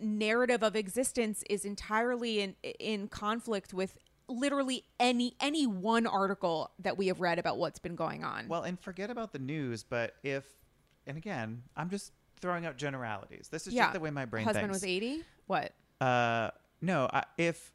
narrative 0.02 0.64
of 0.64 0.76
existence 0.76 1.44
is 1.50 1.66
entirely 1.66 2.40
in 2.42 2.56
in 2.80 3.08
conflict 3.08 3.74
with 3.74 3.98
literally 4.28 4.84
any 5.00 5.36
any 5.40 5.68
one 5.68 6.08
article 6.08 6.72
that 6.80 6.98
we 6.98 7.08
have 7.08 7.20
read 7.20 7.40
about 7.40 7.58
what's 7.58 7.80
been 7.80 7.96
going 7.96 8.24
on. 8.24 8.48
Well, 8.48 8.64
and 8.64 8.80
forget 8.80 9.10
about 9.10 9.34
the 9.34 9.40
news, 9.40 9.84
but 9.84 10.16
if, 10.24 10.46
and 11.06 11.18
again, 11.18 11.64
I'm 11.76 11.90
just 11.90 12.12
throwing 12.42 12.66
out 12.66 12.78
generalities. 12.78 13.48
This 13.50 13.68
is 13.68 13.74
yeah, 13.74 13.86
just 13.86 13.94
the 13.94 14.00
way 14.00 14.12
my 14.12 14.26
brain 14.26 14.46
husband 14.46 14.66
thinks. 14.66 14.76
was 14.76 14.86
eighty. 14.86 15.24
What? 15.48 15.74
Uh, 16.02 16.52
no, 16.82 17.10
I, 17.12 17.24
if 17.38 17.72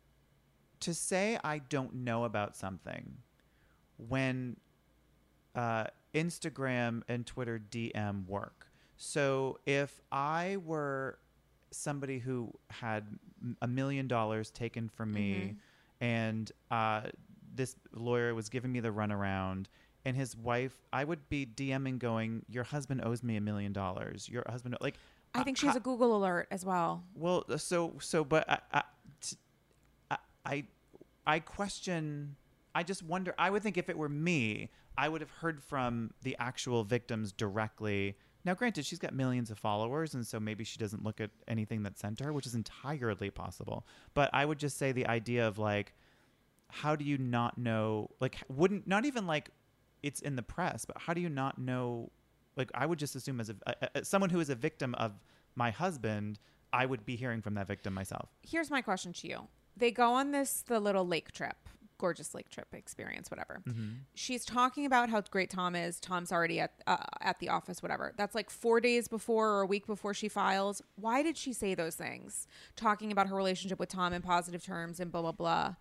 to 0.80 0.94
say 0.94 1.38
I 1.42 1.58
don't 1.58 1.94
know 1.94 2.24
about 2.24 2.56
something 2.56 3.18
when 3.96 4.56
uh, 5.54 5.84
Instagram 6.14 7.02
and 7.08 7.26
Twitter 7.26 7.60
DM 7.70 8.26
work. 8.26 8.66
So 8.96 9.58
if 9.66 10.00
I 10.12 10.58
were 10.64 11.18
somebody 11.70 12.18
who 12.18 12.52
had 12.68 13.06
a 13.62 13.68
million 13.68 14.08
dollars 14.08 14.50
taken 14.50 14.88
from 14.88 15.12
me 15.12 15.56
and 16.00 16.52
uh, 16.70 17.02
this 17.54 17.76
lawyer 17.92 18.34
was 18.34 18.48
giving 18.48 18.72
me 18.72 18.80
the 18.80 18.90
runaround 18.90 19.66
and 20.04 20.16
his 20.16 20.36
wife 20.36 20.80
i 20.92 21.04
would 21.04 21.28
be 21.28 21.44
dming 21.44 21.98
going 21.98 22.42
your 22.48 22.64
husband 22.64 23.02
owes 23.04 23.22
me 23.22 23.36
a 23.36 23.40
million 23.40 23.72
dollars 23.72 24.28
your 24.28 24.44
husband 24.48 24.76
like 24.80 24.96
I 25.34 25.42
think 25.42 25.56
she 25.56 25.66
has 25.66 25.76
a 25.76 25.80
Google 25.80 26.16
alert 26.16 26.48
as 26.50 26.64
well. 26.64 27.04
well, 27.14 27.44
uh, 27.48 27.56
so 27.56 27.94
so, 28.00 28.24
but 28.24 28.48
I, 28.48 28.58
I, 28.72 28.82
t- 29.20 29.36
I, 30.10 30.16
I, 30.44 30.64
I 31.26 31.38
question. 31.38 32.36
I 32.74 32.82
just 32.82 33.02
wonder. 33.02 33.34
I 33.38 33.50
would 33.50 33.62
think 33.62 33.78
if 33.78 33.88
it 33.88 33.96
were 33.96 34.08
me, 34.08 34.70
I 34.98 35.08
would 35.08 35.20
have 35.20 35.30
heard 35.30 35.62
from 35.62 36.12
the 36.22 36.36
actual 36.38 36.84
victims 36.84 37.32
directly. 37.32 38.16
Now, 38.44 38.54
granted, 38.54 38.86
she's 38.86 38.98
got 38.98 39.12
millions 39.12 39.50
of 39.50 39.58
followers, 39.58 40.14
and 40.14 40.26
so 40.26 40.40
maybe 40.40 40.64
she 40.64 40.78
doesn't 40.78 41.04
look 41.04 41.20
at 41.20 41.30
anything 41.46 41.82
that's 41.82 42.00
sent 42.00 42.18
to 42.18 42.24
her, 42.24 42.32
which 42.32 42.46
is 42.46 42.54
entirely 42.54 43.30
possible. 43.30 43.86
But 44.14 44.30
I 44.32 44.44
would 44.44 44.58
just 44.58 44.78
say 44.78 44.92
the 44.92 45.06
idea 45.06 45.46
of 45.46 45.58
like, 45.58 45.92
how 46.68 46.96
do 46.96 47.04
you 47.04 47.18
not 47.18 47.58
know? 47.58 48.10
Like, 48.20 48.38
wouldn't 48.48 48.86
not 48.86 49.04
even 49.04 49.26
like 49.26 49.50
it's 50.02 50.20
in 50.20 50.36
the 50.36 50.42
press, 50.42 50.84
but 50.84 50.96
how 50.98 51.12
do 51.12 51.20
you 51.20 51.28
not 51.28 51.58
know? 51.58 52.10
Like, 52.56 52.70
I 52.74 52.86
would 52.86 52.98
just 52.98 53.14
assume 53.14 53.40
as 53.40 53.50
a, 53.50 53.56
a, 53.66 53.88
a 53.96 54.04
someone 54.04 54.30
who 54.30 54.40
is 54.40 54.50
a 54.50 54.54
victim 54.54 54.94
of 54.94 55.12
my 55.54 55.70
husband, 55.70 56.38
I 56.72 56.86
would 56.86 57.04
be 57.04 57.16
hearing 57.16 57.42
from 57.42 57.54
that 57.54 57.66
victim 57.66 57.92
myself. 57.92 58.28
Here's 58.42 58.70
my 58.70 58.80
question 58.80 59.12
to 59.14 59.28
you. 59.28 59.48
They 59.76 59.90
go 59.90 60.12
on 60.12 60.30
this 60.30 60.62
the 60.66 60.80
little 60.80 61.06
lake 61.06 61.32
trip, 61.32 61.56
gorgeous 62.00 62.34
lake 62.34 62.48
trip 62.48 62.68
experience, 62.72 63.30
whatever. 63.30 63.62
She's 64.14 64.44
talking 64.44 64.86
about 64.86 65.10
how 65.10 65.20
great 65.20 65.50
Tom 65.50 65.76
is. 65.76 66.00
Tom's 66.00 66.32
already 66.32 66.58
at 66.60 66.72
uh, 66.86 66.96
at 67.20 67.38
the 67.38 67.50
office, 67.50 67.82
whatever. 67.82 68.12
That's 68.16 68.34
like 68.34 68.48
four 68.50 68.80
days 68.80 69.06
before 69.06 69.50
or 69.50 69.60
a 69.60 69.66
week 69.66 69.86
before 69.86 70.14
she 70.14 70.28
files. 70.28 70.82
Why 70.96 71.22
did 71.22 71.36
she 71.36 71.52
say 71.52 71.74
those 71.74 71.94
things? 71.94 72.48
Talking 72.74 73.12
about 73.12 73.28
her 73.28 73.36
relationship 73.36 73.78
with 73.78 73.90
Tom 73.90 74.12
in 74.12 74.22
positive 74.22 74.64
terms 74.64 74.98
and 74.98 75.12
blah 75.12 75.22
blah 75.22 75.32
blah. 75.32 75.74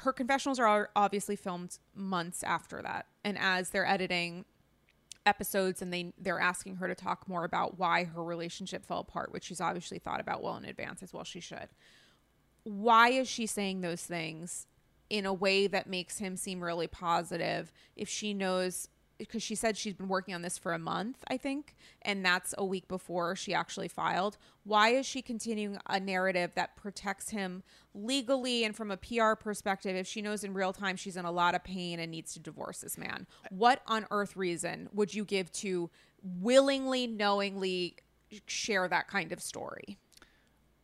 Her 0.00 0.12
confessionals 0.12 0.58
are 0.58 0.88
obviously 0.96 1.36
filmed 1.36 1.78
months 1.94 2.42
after 2.42 2.80
that, 2.80 3.06
and 3.24 3.38
as 3.38 3.70
they're 3.70 3.86
editing 3.86 4.46
episodes 5.26 5.82
and 5.82 5.92
they 5.92 6.12
they're 6.18 6.40
asking 6.40 6.76
her 6.76 6.88
to 6.88 6.94
talk 6.94 7.28
more 7.28 7.44
about 7.44 7.78
why 7.78 8.04
her 8.04 8.24
relationship 8.24 8.84
fell 8.84 8.98
apart 8.98 9.32
which 9.32 9.44
she's 9.44 9.60
obviously 9.60 10.00
thought 10.00 10.20
about 10.20 10.42
well 10.42 10.56
in 10.56 10.64
advance 10.64 11.00
as 11.00 11.12
well 11.12 11.22
she 11.22 11.38
should 11.38 11.68
why 12.64 13.10
is 13.10 13.28
she 13.28 13.46
saying 13.46 13.80
those 13.80 14.02
things 14.02 14.66
in 15.10 15.26
a 15.26 15.34
way 15.34 15.66
that 15.66 15.86
makes 15.86 16.18
him 16.18 16.36
seem 16.36 16.62
really 16.62 16.86
positive 16.86 17.72
if 17.96 18.08
she 18.08 18.32
knows 18.32 18.88
because 19.18 19.42
she 19.42 19.54
said 19.54 19.76
she's 19.76 19.94
been 19.94 20.08
working 20.08 20.34
on 20.34 20.42
this 20.42 20.58
for 20.58 20.72
a 20.72 20.78
month 20.78 21.22
i 21.28 21.36
think 21.36 21.76
and 22.04 22.24
that's 22.24 22.54
a 22.58 22.64
week 22.64 22.88
before 22.88 23.34
she 23.36 23.54
actually 23.54 23.88
filed. 23.88 24.36
Why 24.64 24.90
is 24.90 25.06
she 25.06 25.22
continuing 25.22 25.78
a 25.88 25.98
narrative 25.98 26.52
that 26.54 26.76
protects 26.76 27.30
him 27.30 27.62
legally 27.94 28.64
and 28.64 28.74
from 28.74 28.90
a 28.90 28.96
pr 28.96 29.34
perspective 29.34 29.96
if 29.96 30.06
she 30.06 30.22
knows 30.22 30.44
in 30.44 30.54
real 30.54 30.72
time 30.72 30.96
she's 30.96 31.16
in 31.16 31.24
a 31.24 31.32
lot 31.32 31.54
of 31.54 31.64
pain 31.64 32.00
and 32.00 32.10
needs 32.10 32.34
to 32.34 32.40
divorce 32.40 32.78
this 32.78 32.98
man? 32.98 33.26
What 33.50 33.82
on 33.86 34.06
earth 34.10 34.36
reason 34.36 34.88
would 34.92 35.14
you 35.14 35.24
give 35.24 35.50
to 35.52 35.90
willingly 36.40 37.06
knowingly 37.06 37.96
share 38.46 38.88
that 38.88 39.08
kind 39.08 39.32
of 39.32 39.40
story 39.40 39.98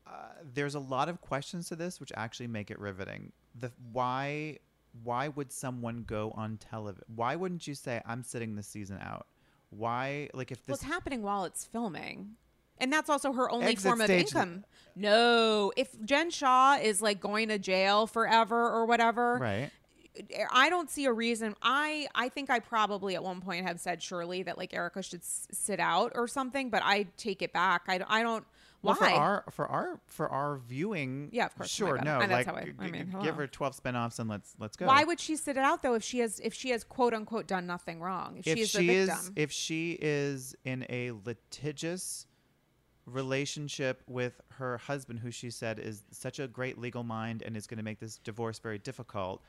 Uh, 0.08 0.12
there's 0.54 0.74
a 0.74 0.80
lot 0.80 1.08
of 1.08 1.20
questions 1.20 1.68
to 1.68 1.76
this, 1.76 2.00
which 2.00 2.12
actually 2.16 2.46
make 2.46 2.70
it 2.70 2.78
riveting. 2.78 3.32
The 3.58 3.70
why 3.92 4.58
why 5.04 5.28
would 5.28 5.52
someone 5.52 6.04
go 6.06 6.32
on 6.34 6.56
television? 6.56 7.04
Why 7.14 7.36
wouldn't 7.36 7.66
you 7.66 7.74
say 7.74 8.00
I'm 8.06 8.22
sitting 8.22 8.56
this 8.56 8.66
season 8.66 8.98
out? 9.02 9.26
Why 9.70 10.30
like 10.32 10.50
if 10.50 10.58
this 10.64 10.68
Well, 10.68 10.74
it's 10.76 10.84
happening 10.84 11.22
while 11.22 11.44
it's 11.44 11.64
filming. 11.64 12.36
And 12.80 12.92
that's 12.92 13.10
also 13.10 13.32
her 13.32 13.50
only 13.50 13.66
Exit 13.66 13.88
form 13.88 14.00
of 14.00 14.08
income. 14.08 14.64
No, 14.94 15.72
if 15.76 15.90
Jen 16.04 16.30
Shah 16.30 16.78
is 16.80 17.02
like 17.02 17.20
going 17.20 17.48
to 17.48 17.58
jail 17.58 18.06
forever 18.06 18.70
or 18.70 18.86
whatever, 18.86 19.36
right? 19.40 19.70
I 20.52 20.70
don't 20.70 20.88
see 20.90 21.04
a 21.04 21.12
reason. 21.12 21.54
I 21.60 22.08
I 22.14 22.28
think 22.28 22.50
I 22.50 22.60
probably 22.60 23.14
at 23.14 23.22
one 23.22 23.40
point 23.40 23.66
have 23.66 23.80
said 23.80 24.02
surely 24.02 24.42
that 24.44 24.56
like 24.58 24.72
Erika 24.74 25.02
should 25.02 25.20
s- 25.20 25.48
sit 25.50 25.80
out 25.80 26.12
or 26.14 26.28
something, 26.28 26.70
but 26.70 26.82
I 26.84 27.06
take 27.16 27.42
it 27.42 27.52
back. 27.52 27.82
I, 27.88 28.00
I 28.08 28.22
don't. 28.22 28.44
Why? 28.80 28.92
Well, 28.92 28.94
for 28.96 29.06
our 29.08 29.44
for 29.50 29.66
our 29.66 30.00
for 30.06 30.28
our 30.28 30.58
viewing, 30.58 31.30
Yeah, 31.32 31.46
of 31.46 31.56
course. 31.56 31.68
Sure, 31.70 31.98
no, 31.98 32.20
And 32.20 32.30
like 32.30 32.46
that's 32.46 32.56
how 32.56 32.62
I- 32.62 32.86
I 32.86 32.90
mean, 32.90 33.12
give 33.22 33.34
her 33.36 33.46
twelve 33.48 33.76
spinoffs 33.76 34.18
and 34.20 34.30
let's 34.30 34.54
let's 34.58 34.76
go. 34.76 34.86
Why 34.86 35.02
would 35.04 35.18
she 35.18 35.34
sit 35.36 35.56
it 35.56 35.64
out 35.64 35.82
though 35.82 35.94
if 35.94 36.04
she 36.04 36.20
has 36.20 36.38
if 36.40 36.54
she 36.54 36.70
has 36.70 36.84
quote 36.84 37.12
unquote 37.12 37.48
done 37.48 37.66
nothing 37.66 38.00
wrong? 38.00 38.38
If, 38.38 38.46
if 38.46 38.56
she 38.56 38.62
is 38.62 38.70
she 38.70 38.88
is 38.90 39.32
if 39.34 39.50
she 39.50 39.98
is 40.00 40.54
in 40.64 40.86
a 40.88 41.10
litigious 41.24 42.26
relationship 43.04 44.02
with 44.06 44.40
her 44.50 44.78
husband 44.78 45.18
who 45.20 45.30
she 45.30 45.50
said 45.50 45.78
is 45.78 46.04
such 46.10 46.38
a 46.38 46.46
great 46.46 46.78
legal 46.78 47.02
mind 47.02 47.42
and 47.42 47.56
is 47.56 47.66
going 47.66 47.78
to 47.78 47.84
make 47.84 47.98
this 47.98 48.18
divorce 48.18 48.58
very 48.58 48.78
difficult 48.78 49.42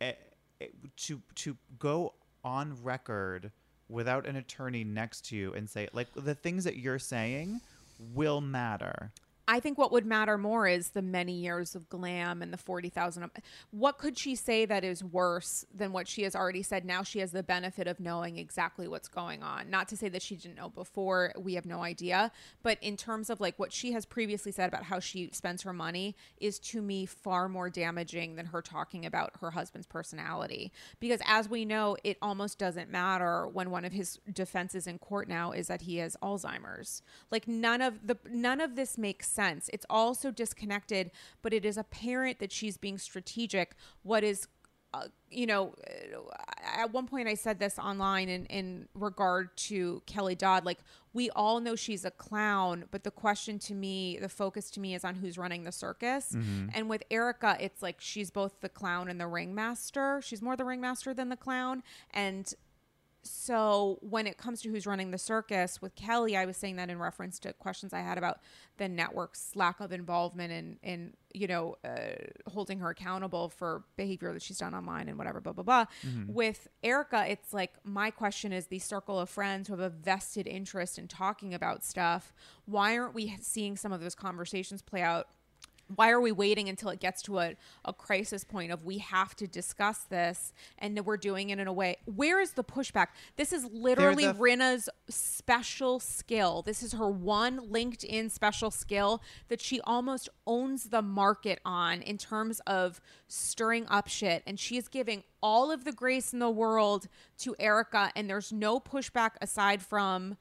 eh, 0.00 0.12
eh, 0.60 0.66
to 0.96 1.22
to 1.34 1.56
go 1.78 2.14
on 2.44 2.76
record 2.82 3.50
without 3.88 4.26
an 4.26 4.36
attorney 4.36 4.84
next 4.84 5.22
to 5.22 5.36
you 5.36 5.52
and 5.54 5.68
say 5.68 5.88
like 5.92 6.08
the 6.14 6.34
things 6.34 6.64
that 6.64 6.76
you're 6.76 6.98
saying 6.98 7.60
will 7.98 8.40
matter 8.40 9.12
I 9.48 9.60
think 9.60 9.78
what 9.78 9.92
would 9.92 10.04
matter 10.04 10.36
more 10.36 10.66
is 10.66 10.90
the 10.90 11.02
many 11.02 11.32
years 11.32 11.76
of 11.76 11.88
glam 11.88 12.42
and 12.42 12.52
the 12.52 12.56
40,000. 12.56 13.30
What 13.70 13.96
could 13.96 14.18
she 14.18 14.34
say 14.34 14.64
that 14.66 14.82
is 14.82 15.04
worse 15.04 15.64
than 15.72 15.92
what 15.92 16.08
she 16.08 16.22
has 16.22 16.34
already 16.34 16.64
said? 16.64 16.84
Now 16.84 17.04
she 17.04 17.20
has 17.20 17.30
the 17.30 17.44
benefit 17.44 17.86
of 17.86 18.00
knowing 18.00 18.38
exactly 18.38 18.88
what's 18.88 19.06
going 19.06 19.44
on. 19.44 19.70
Not 19.70 19.86
to 19.88 19.96
say 19.96 20.08
that 20.08 20.22
she 20.22 20.34
didn't 20.34 20.56
know 20.56 20.68
before, 20.68 21.32
we 21.38 21.54
have 21.54 21.64
no 21.64 21.82
idea. 21.82 22.32
But 22.64 22.78
in 22.82 22.96
terms 22.96 23.30
of 23.30 23.40
like 23.40 23.56
what 23.56 23.72
she 23.72 23.92
has 23.92 24.04
previously 24.04 24.50
said 24.50 24.66
about 24.66 24.82
how 24.82 24.98
she 24.98 25.30
spends 25.32 25.62
her 25.62 25.72
money 25.72 26.16
is 26.38 26.58
to 26.58 26.82
me 26.82 27.06
far 27.06 27.48
more 27.48 27.70
damaging 27.70 28.34
than 28.34 28.46
her 28.46 28.60
talking 28.60 29.06
about 29.06 29.34
her 29.40 29.52
husband's 29.52 29.86
personality. 29.86 30.72
Because 30.98 31.20
as 31.24 31.48
we 31.48 31.64
know, 31.64 31.96
it 32.02 32.18
almost 32.20 32.58
doesn't 32.58 32.90
matter 32.90 33.46
when 33.46 33.70
one 33.70 33.84
of 33.84 33.92
his 33.92 34.18
defenses 34.32 34.88
in 34.88 34.98
court 34.98 35.28
now 35.28 35.52
is 35.52 35.68
that 35.68 35.82
he 35.82 35.98
has 35.98 36.16
Alzheimer's. 36.20 37.02
Like 37.30 37.46
none 37.46 37.80
of 37.80 38.08
the 38.08 38.18
none 38.28 38.60
of 38.60 38.74
this 38.74 38.98
makes 38.98 39.35
sense. 39.36 39.70
It's 39.72 39.86
all 39.88 40.14
so 40.14 40.30
disconnected, 40.30 41.10
but 41.42 41.52
it 41.52 41.64
is 41.64 41.76
apparent 41.76 42.40
that 42.40 42.50
she's 42.50 42.76
being 42.76 42.98
strategic. 42.98 43.76
What 44.02 44.24
is 44.24 44.48
uh, 44.94 45.08
you 45.30 45.46
know, 45.46 45.74
uh, 45.86 46.36
at 46.64 46.92
one 46.92 47.06
point 47.06 47.28
I 47.28 47.34
said 47.34 47.58
this 47.58 47.78
online 47.78 48.28
in, 48.28 48.46
in 48.46 48.88
regard 48.94 49.54
to 49.56 50.02
Kelly 50.06 50.34
Dodd. 50.34 50.64
Like, 50.64 50.78
we 51.12 51.28
all 51.30 51.60
know 51.60 51.76
she's 51.76 52.04
a 52.04 52.10
clown, 52.10 52.84
but 52.90 53.02
the 53.04 53.10
question 53.10 53.58
to 53.60 53.74
me, 53.74 54.18
the 54.20 54.28
focus 54.28 54.70
to 54.72 54.80
me 54.80 54.94
is 54.94 55.04
on 55.04 55.16
who's 55.16 55.36
running 55.36 55.64
the 55.64 55.72
circus. 55.72 56.32
Mm-hmm. 56.32 56.68
And 56.74 56.88
with 56.88 57.02
Erika, 57.10 57.56
it's 57.60 57.82
like 57.82 57.96
she's 57.98 58.30
both 58.30 58.60
the 58.60 58.68
clown 58.68 59.08
and 59.08 59.20
the 59.20 59.26
ringmaster. 59.26 60.20
She's 60.22 60.40
more 60.40 60.56
the 60.56 60.64
ringmaster 60.64 61.12
than 61.12 61.28
the 61.28 61.36
clown. 61.36 61.82
And 62.12 62.52
so 63.26 63.98
when 64.00 64.26
it 64.26 64.38
comes 64.38 64.62
to 64.62 64.70
who's 64.70 64.86
running 64.86 65.10
the 65.10 65.18
circus 65.18 65.82
with 65.82 65.94
Kelly, 65.94 66.36
I 66.36 66.44
was 66.44 66.56
saying 66.56 66.76
that 66.76 66.90
in 66.90 66.98
reference 66.98 67.38
to 67.40 67.52
questions 67.52 67.92
I 67.92 68.00
had 68.00 68.18
about 68.18 68.40
the 68.78 68.88
network's 68.88 69.52
lack 69.54 69.80
of 69.80 69.92
involvement 69.92 70.52
in 70.52 70.78
in 70.82 71.12
you 71.32 71.46
know 71.46 71.76
uh, 71.84 72.50
holding 72.50 72.78
her 72.78 72.90
accountable 72.90 73.48
for 73.48 73.84
behavior 73.96 74.32
that 74.32 74.42
she's 74.42 74.58
done 74.58 74.74
online 74.74 75.08
and 75.08 75.18
whatever 75.18 75.40
blah 75.40 75.52
blah 75.52 75.64
blah. 75.64 75.84
Mm-hmm. 76.06 76.32
With 76.32 76.68
Erika, 76.82 77.26
it's 77.28 77.52
like 77.52 77.72
my 77.84 78.10
question 78.10 78.52
is 78.52 78.66
the 78.66 78.78
circle 78.78 79.18
of 79.18 79.28
friends 79.28 79.68
who 79.68 79.74
have 79.74 79.80
a 79.80 79.90
vested 79.90 80.46
interest 80.46 80.98
in 80.98 81.08
talking 81.08 81.54
about 81.54 81.84
stuff. 81.84 82.32
Why 82.64 82.96
aren't 82.98 83.14
we 83.14 83.36
seeing 83.40 83.76
some 83.76 83.92
of 83.92 84.00
those 84.00 84.14
conversations 84.14 84.82
play 84.82 85.02
out? 85.02 85.28
Why 85.94 86.10
are 86.10 86.20
we 86.20 86.32
waiting 86.32 86.68
until 86.68 86.90
it 86.90 86.98
gets 86.98 87.22
to 87.22 87.38
a, 87.38 87.54
a 87.84 87.92
crisis 87.92 88.42
point 88.42 88.72
of 88.72 88.84
we 88.84 88.98
have 88.98 89.36
to 89.36 89.46
discuss 89.46 89.98
this 89.98 90.52
and 90.78 90.98
we're 91.04 91.16
doing 91.16 91.50
it 91.50 91.58
in 91.58 91.66
a 91.68 91.72
way? 91.72 91.96
Where 92.04 92.40
is 92.40 92.52
the 92.52 92.64
pushback? 92.64 93.08
This 93.36 93.52
is 93.52 93.64
literally 93.64 94.26
the 94.26 94.34
rinna's 94.34 94.88
special 95.08 96.00
skill. 96.00 96.62
This 96.62 96.82
is 96.82 96.94
her 96.94 97.08
one 97.08 97.70
linkedin 97.70 98.30
special 98.30 98.70
skill 98.70 99.22
that 99.48 99.60
she 99.60 99.80
almost 99.82 100.28
owns 100.46 100.84
the 100.84 101.02
market 101.02 101.60
on 101.64 102.02
in 102.02 102.18
terms 102.18 102.60
of 102.66 103.00
stirring 103.28 103.86
up 103.88 104.08
shit. 104.08 104.42
And 104.46 104.58
she 104.58 104.76
is 104.76 104.88
giving 104.88 105.22
all 105.42 105.70
of 105.70 105.84
the 105.84 105.92
grace 105.92 106.32
in 106.32 106.40
the 106.40 106.50
world 106.50 107.06
to 107.38 107.54
erika 107.60 108.10
and 108.16 108.28
there's 108.28 108.52
no 108.52 108.80
pushback 108.80 109.32
aside 109.40 109.82
from 109.82 110.36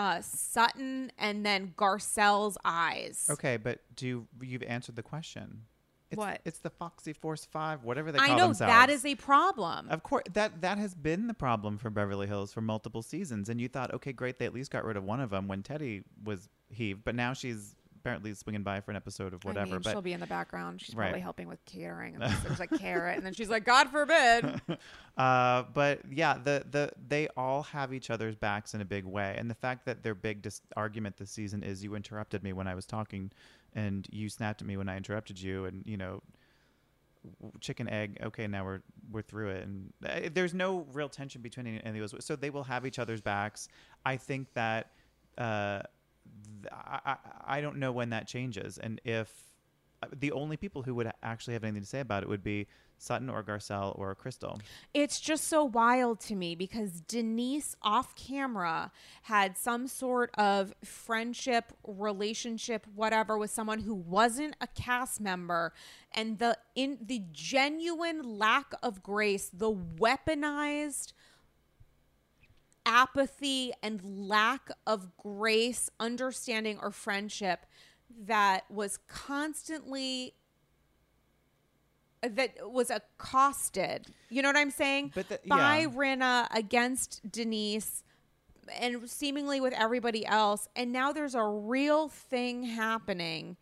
uh, 0.00 0.22
Sutton 0.22 1.12
and 1.18 1.44
then 1.44 1.74
Garcelle's 1.76 2.56
eyes. 2.64 3.26
Okay, 3.30 3.58
but 3.58 3.80
do 3.94 4.06
you, 4.06 4.26
you've 4.40 4.62
answered 4.62 4.96
the 4.96 5.02
question? 5.02 5.62
It's, 6.10 6.16
What? 6.18 6.40
It's 6.44 6.58
the 6.58 6.70
Foxy 6.70 7.12
Force 7.12 7.44
Five, 7.44 7.84
whatever 7.84 8.10
they 8.10 8.18
call 8.18 8.26
it. 8.26 8.32
I 8.32 8.36
know 8.36 8.46
themselves. 8.46 8.72
that 8.72 8.88
is 8.90 9.04
a 9.04 9.14
problem. 9.14 9.88
Of 9.90 10.02
course, 10.02 10.24
that 10.32 10.62
that 10.62 10.78
has 10.78 10.94
been 10.94 11.26
the 11.26 11.34
problem 11.34 11.76
for 11.78 11.90
Beverly 11.90 12.26
Hills 12.26 12.52
for 12.52 12.62
multiple 12.62 13.02
seasons. 13.02 13.48
And 13.48 13.60
you 13.60 13.68
thought, 13.68 13.92
okay, 13.94 14.12
great, 14.12 14.38
they 14.38 14.46
at 14.46 14.54
least 14.54 14.70
got 14.70 14.84
rid 14.84 14.96
of 14.96 15.04
one 15.04 15.20
of 15.20 15.30
them 15.30 15.46
when 15.46 15.62
Teddi 15.62 16.02
was 16.24 16.48
heaved, 16.70 17.04
but 17.04 17.14
now 17.14 17.32
she's 17.32 17.76
apparently 18.00 18.32
swinging 18.34 18.62
by 18.62 18.80
for 18.80 18.90
an 18.90 18.96
episode 18.96 19.34
of 19.34 19.44
whatever. 19.44 19.66
I 19.66 19.70
mean, 19.72 19.80
but 19.82 19.90
she'll 19.92 20.02
be 20.02 20.12
in 20.12 20.20
the 20.20 20.26
background. 20.26 20.80
She's 20.80 20.94
Right. 20.94 21.06
probably 21.06 21.20
helping 21.20 21.48
with 21.48 21.64
catering, 21.66 22.14
and 22.20 22.22
there's 22.42 22.60
a 22.60 22.66
carrot, 22.66 23.16
and 23.16 23.26
then 23.26 23.34
she's 23.34 23.48
like, 23.50 23.64
"God 23.64 23.88
forbid." 23.90 24.60
uh, 25.16 25.64
but 25.74 26.00
yeah, 26.10 26.38
the 26.42 26.64
the 26.70 26.90
they 27.08 27.28
all 27.36 27.62
have 27.64 27.92
each 27.92 28.10
other's 28.10 28.34
backs 28.36 28.74
in 28.74 28.80
a 28.80 28.84
big 28.84 29.04
way, 29.04 29.34
and 29.38 29.50
the 29.50 29.54
fact 29.54 29.84
that 29.86 30.02
their 30.02 30.14
big 30.14 30.42
dis- 30.42 30.62
argument 30.76 31.16
this 31.16 31.30
season 31.30 31.62
is 31.62 31.84
you 31.84 31.94
interrupted 31.94 32.42
me 32.42 32.52
when 32.52 32.66
I 32.66 32.74
was 32.74 32.86
talking, 32.86 33.30
and 33.74 34.06
you 34.10 34.28
snapped 34.28 34.62
at 34.62 34.66
me 34.66 34.76
when 34.76 34.88
I 34.88 34.96
interrupted 34.96 35.40
you, 35.40 35.66
and 35.66 35.82
you 35.86 35.96
know, 35.96 36.22
chicken 37.60 37.88
egg. 37.88 38.18
Okay, 38.22 38.46
now 38.46 38.64
we're 38.64 38.80
we're 39.10 39.22
through 39.22 39.50
it, 39.50 39.66
and 39.66 39.92
uh, 40.06 40.28
there's 40.32 40.54
no 40.54 40.86
real 40.92 41.08
tension 41.08 41.42
between 41.42 41.66
any 41.66 41.80
any 41.84 41.98
of 42.00 42.10
those. 42.10 42.24
So 42.24 42.34
they 42.36 42.50
will 42.50 42.64
have 42.64 42.86
each 42.86 42.98
other's 42.98 43.20
backs. 43.20 43.68
I 44.06 44.16
think 44.16 44.52
that. 44.54 44.90
Uh, 45.38 45.80
I, 46.70 47.00
I 47.04 47.16
I 47.46 47.60
don't 47.60 47.76
know 47.76 47.92
when 47.92 48.10
that 48.10 48.26
changes, 48.26 48.78
and 48.78 49.00
if 49.04 49.32
uh, 50.02 50.06
the 50.18 50.32
only 50.32 50.56
people 50.56 50.82
who 50.82 50.94
would 50.94 51.10
actually 51.22 51.54
have 51.54 51.64
anything 51.64 51.82
to 51.82 51.88
say 51.88 52.00
about 52.00 52.22
it 52.22 52.28
would 52.28 52.42
be 52.42 52.66
Sutton 53.00 53.30
or 53.30 53.42
Garcelle 53.42 53.98
or 53.98 54.14
Crystal. 54.14 54.60
It's 54.92 55.20
just 55.20 55.48
so 55.48 55.64
wild 55.64 56.20
to 56.20 56.34
me 56.34 56.54
because 56.54 57.00
Denise 57.00 57.74
off 57.82 58.14
camera 58.14 58.92
had 59.22 59.56
some 59.56 59.88
sort 59.88 60.30
of 60.34 60.74
friendship, 60.84 61.72
relationship, 61.86 62.86
whatever 62.94 63.38
with 63.38 63.50
someone 63.50 63.80
who 63.80 63.94
wasn't 63.94 64.54
a 64.60 64.66
cast 64.66 65.20
member 65.20 65.72
and 66.12 66.38
the 66.38 66.58
in 66.74 66.98
the 67.00 67.22
genuine 67.32 68.38
lack 68.38 68.72
of 68.82 69.02
grace, 69.02 69.50
the 69.52 69.72
weaponized 69.72 71.12
apathy 72.86 73.72
and 73.82 74.00
lack 74.04 74.70
of 74.86 75.16
grace, 75.16 75.90
understanding 75.98 76.78
or 76.80 76.90
friendship 76.90 77.66
that 78.26 78.70
was 78.70 78.98
constantly 79.08 80.34
that 82.22 82.70
was 82.70 82.90
accosted. 82.90 84.06
You 84.28 84.42
know 84.42 84.48
what 84.48 84.56
I'm 84.56 84.70
saying? 84.70 85.12
But 85.14 85.28
the- 85.28 85.40
by 85.46 85.80
yeah. 85.80 85.86
Rinna 85.86 86.48
against 86.54 87.20
Denise 87.30 88.02
and 88.78 89.08
seemingly 89.08 89.60
with 89.60 89.72
everybody 89.72 90.26
else. 90.26 90.68
And 90.76 90.92
now 90.92 91.12
there's 91.12 91.34
a 91.34 91.42
real 91.44 92.08
thing 92.08 92.64
happening. 92.64 93.56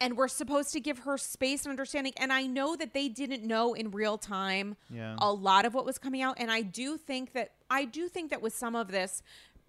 And 0.00 0.16
we're 0.16 0.28
supposed 0.28 0.72
to 0.74 0.80
give 0.80 1.00
her 1.00 1.18
space 1.18 1.64
and 1.64 1.70
understanding. 1.70 2.12
And 2.16 2.32
I 2.32 2.42
know 2.46 2.76
that 2.76 2.94
they 2.94 3.08
didn't 3.08 3.42
know 3.44 3.74
in 3.74 3.90
real 3.90 4.16
time 4.18 4.76
Yeah. 4.90 5.16
a 5.18 5.32
lot 5.32 5.64
of 5.64 5.74
what 5.74 5.84
was 5.84 5.98
coming 5.98 6.22
out. 6.22 6.36
And 6.38 6.50
I 6.50 6.62
do 6.62 6.96
think 6.96 7.32
that 7.32 7.52
I 7.70 7.84
do 7.84 8.08
think 8.08 8.30
that 8.30 8.40
with 8.40 8.54
some 8.54 8.74
of 8.74 8.88
this, 8.90 9.22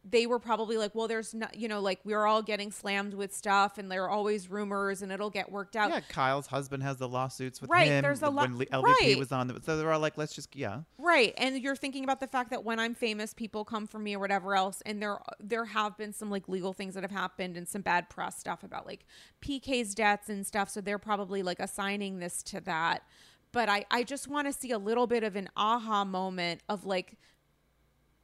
they 0.03 0.25
were 0.25 0.39
probably 0.39 0.77
like, 0.77 0.93
well, 0.95 1.07
there's 1.07 1.33
not, 1.33 1.57
you 1.57 1.67
know, 1.67 1.79
like 1.81 1.99
we're 2.03 2.25
all 2.25 2.41
getting 2.41 2.71
slammed 2.71 3.13
with 3.13 3.33
stuff, 3.35 3.77
and 3.77 3.91
there 3.91 4.03
are 4.05 4.09
always 4.09 4.49
rumors, 4.49 5.01
and 5.01 5.11
it'll 5.11 5.29
get 5.29 5.51
worked 5.51 5.75
out. 5.75 5.89
Yeah, 5.89 6.01
Kyle's 6.09 6.47
husband 6.47 6.83
has 6.83 6.97
the 6.97 7.07
lawsuits 7.07 7.61
with 7.61 7.69
Right, 7.69 7.87
him. 7.87 8.01
there's 8.01 8.21
a 8.21 8.29
lot- 8.29 8.49
when 8.49 8.57
LVP 8.67 8.83
right. 8.83 9.17
was 9.17 9.31
on. 9.31 9.61
So 9.63 9.77
they're 9.77 9.91
all 9.91 9.99
like, 9.99 10.17
let's 10.17 10.33
just 10.33 10.55
yeah. 10.55 10.81
Right. 10.97 11.33
And 11.37 11.57
you're 11.61 11.75
thinking 11.75 12.03
about 12.03 12.19
the 12.19 12.27
fact 12.27 12.49
that 12.51 12.63
when 12.63 12.79
I'm 12.79 12.95
famous, 12.95 13.33
people 13.33 13.65
come 13.65 13.87
for 13.87 13.99
me 13.99 14.15
or 14.15 14.19
whatever 14.19 14.55
else. 14.55 14.81
And 14.85 15.01
there 15.01 15.19
there 15.39 15.65
have 15.65 15.97
been 15.97 16.13
some 16.13 16.29
like 16.29 16.47
legal 16.47 16.73
things 16.73 16.93
that 16.95 17.03
have 17.03 17.11
happened 17.11 17.57
and 17.57 17.67
some 17.67 17.81
bad 17.81 18.09
press 18.09 18.37
stuff 18.37 18.63
about 18.63 18.85
like 18.85 19.05
PK's 19.41 19.95
debts 19.95 20.29
and 20.29 20.45
stuff. 20.45 20.69
So 20.69 20.81
they're 20.81 20.99
probably 20.99 21.43
like 21.43 21.59
assigning 21.59 22.19
this 22.19 22.43
to 22.43 22.61
that. 22.61 23.03
But 23.51 23.67
I, 23.67 23.85
I 23.89 24.03
just 24.03 24.27
want 24.27 24.45
to 24.47 24.53
see 24.53 24.71
a 24.71 24.77
little 24.77 25.07
bit 25.07 25.23
of 25.23 25.35
an 25.35 25.49
aha 25.57 26.05
moment 26.05 26.61
of 26.69 26.85
like 26.85 27.17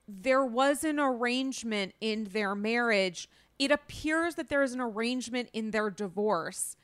there 0.07 0.45
was 0.45 0.83
an 0.83 0.99
arrangement 0.99 1.93
in 2.01 2.25
their 2.25 2.55
marriage. 2.55 3.29
It 3.57 3.71
appears 3.71 4.35
that 4.35 4.49
there 4.49 4.63
is 4.63 4.73
an 4.73 4.81
arrangement 4.81 5.49
in 5.53 5.71
their 5.71 5.89
divorce. 5.89 6.75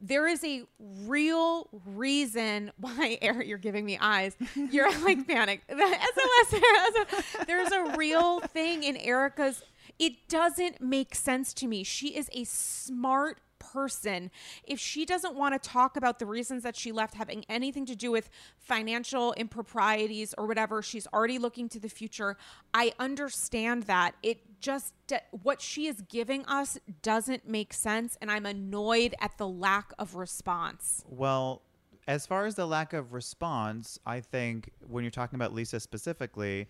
There 0.00 0.26
is 0.26 0.44
a 0.44 0.64
real 0.78 1.68
reason 1.86 2.72
why 2.80 3.18
Eric, 3.22 3.46
you're 3.46 3.58
giving 3.58 3.84
me 3.84 3.98
eyes. 4.00 4.36
You're 4.54 4.90
like 5.04 5.26
panic. 5.26 5.62
SOS. 5.70 7.24
There's 7.46 7.72
a 7.72 7.94
real 7.96 8.40
thing 8.40 8.82
in 8.82 8.96
Erika's. 8.96 9.62
It 9.98 10.28
doesn't 10.28 10.80
make 10.80 11.14
sense 11.14 11.54
to 11.54 11.68
me. 11.68 11.84
She 11.84 12.16
is 12.16 12.28
a 12.32 12.44
smart 12.44 13.38
person. 13.74 14.30
If 14.62 14.78
she 14.78 15.04
doesn't 15.04 15.34
want 15.34 15.60
to 15.60 15.68
talk 15.68 15.96
about 15.96 16.20
the 16.20 16.26
reasons 16.26 16.62
that 16.62 16.76
she 16.76 16.92
left 16.92 17.14
having 17.14 17.44
anything 17.48 17.84
to 17.86 17.96
do 17.96 18.12
with 18.12 18.30
financial 18.56 19.32
improprieties 19.32 20.32
or 20.38 20.46
whatever, 20.46 20.80
she's 20.80 21.08
already 21.08 21.38
looking 21.38 21.68
to 21.70 21.80
the 21.80 21.88
future. 21.88 22.36
I 22.72 22.92
understand 23.00 23.84
that. 23.84 24.14
It 24.22 24.60
just, 24.60 24.94
what 25.42 25.60
she 25.60 25.88
is 25.88 26.02
giving 26.08 26.46
us 26.46 26.78
doesn't 27.02 27.48
make 27.48 27.72
sense. 27.72 28.16
And 28.20 28.30
I'm 28.30 28.46
annoyed 28.46 29.14
at 29.20 29.36
the 29.38 29.48
lack 29.48 29.92
of 29.98 30.14
response. 30.14 31.04
Well, 31.08 31.62
as 32.06 32.26
far 32.26 32.46
as 32.46 32.54
the 32.54 32.66
lack 32.66 32.92
of 32.92 33.12
response, 33.12 33.98
I 34.06 34.20
think 34.20 34.70
when 34.88 35.02
you're 35.02 35.10
talking 35.10 35.36
about 35.36 35.52
Lisa 35.52 35.80
specifically, 35.80 36.68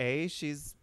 a 0.00 0.28
she's 0.28 0.75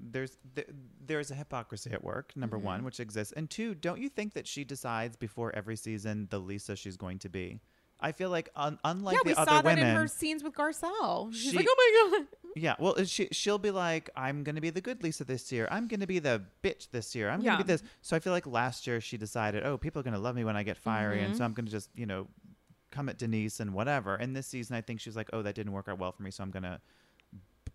there's 0.00 0.36
th- 0.54 0.68
there's 1.06 1.30
a 1.30 1.34
hypocrisy 1.34 1.90
at 1.92 2.02
work 2.04 2.32
number 2.36 2.58
one 2.58 2.84
which 2.84 3.00
exists 3.00 3.32
and 3.36 3.48
two 3.50 3.74
don't 3.74 4.00
you 4.00 4.08
think 4.08 4.34
that 4.34 4.46
she 4.46 4.64
decides 4.64 5.16
before 5.16 5.54
every 5.54 5.76
season 5.76 6.26
the 6.30 6.38
lisa 6.38 6.76
she's 6.76 6.96
going 6.96 7.18
to 7.18 7.28
be 7.28 7.58
I 7.98 8.12
feel 8.12 8.28
like 8.28 8.50
un- 8.54 8.78
unlike 8.84 9.14
yeah, 9.14 9.20
the 9.24 9.28
we 9.30 9.34
other 9.36 9.50
saw 9.50 9.54
that 9.62 9.64
women, 9.64 9.86
in 9.86 9.96
her 9.96 10.06
scenes 10.06 10.44
with 10.44 10.52
Garcelle. 10.52 11.32
She's 11.32 11.52
She- 11.52 11.56
like, 11.56 11.66
oh 11.66 12.10
my 12.12 12.18
god. 12.18 12.26
yeah, 12.54 12.74
well, 12.78 13.02
she 13.06 13.28
she'll 13.32 13.56
be 13.56 13.70
like, 13.70 14.10
I'm 14.14 14.44
gonna 14.44 14.60
be 14.60 14.68
the 14.68 14.82
good 14.82 15.02
Lisa 15.02 15.24
this 15.24 15.50
year. 15.50 15.66
I'm 15.70 15.88
gonna 15.88 16.06
be 16.06 16.18
the 16.18 16.42
bitch 16.62 16.90
this 16.90 17.14
year. 17.14 17.30
I'm 17.30 17.40
Yeah. 17.40 17.52
gonna 17.52 17.64
be 17.64 17.72
this. 17.72 17.82
So 18.02 18.14
I 18.14 18.18
feel 18.18 18.34
like 18.34 18.46
last 18.46 18.86
year 18.86 19.00
she 19.00 19.16
decided, 19.16 19.64
oh, 19.64 19.78
people 19.78 20.00
are 20.00 20.02
gonna 20.02 20.18
love 20.18 20.36
me 20.36 20.44
when 20.44 20.58
I 20.58 20.62
get 20.62 20.76
fiery, 20.76 21.22
and 21.22 21.34
so 21.34 21.40
Mhm. 21.40 21.44
I'm 21.46 21.52
gonna 21.54 21.70
just 21.70 21.88
you 21.94 22.04
know 22.04 22.28
come 22.90 23.08
at 23.08 23.16
Denise 23.16 23.60
and 23.60 23.72
whatever. 23.72 24.14
And 24.14 24.36
this 24.36 24.46
season, 24.46 24.76
I 24.76 24.82
think 24.82 25.00
she's 25.00 25.16
like, 25.16 25.30
oh, 25.32 25.40
that 25.40 25.54
didn't 25.54 25.72
work 25.72 25.88
out 25.88 25.98
well 25.98 26.12
for 26.12 26.22
me, 26.22 26.30
so 26.30 26.42
I'm 26.44 26.50
gonna. 26.50 26.82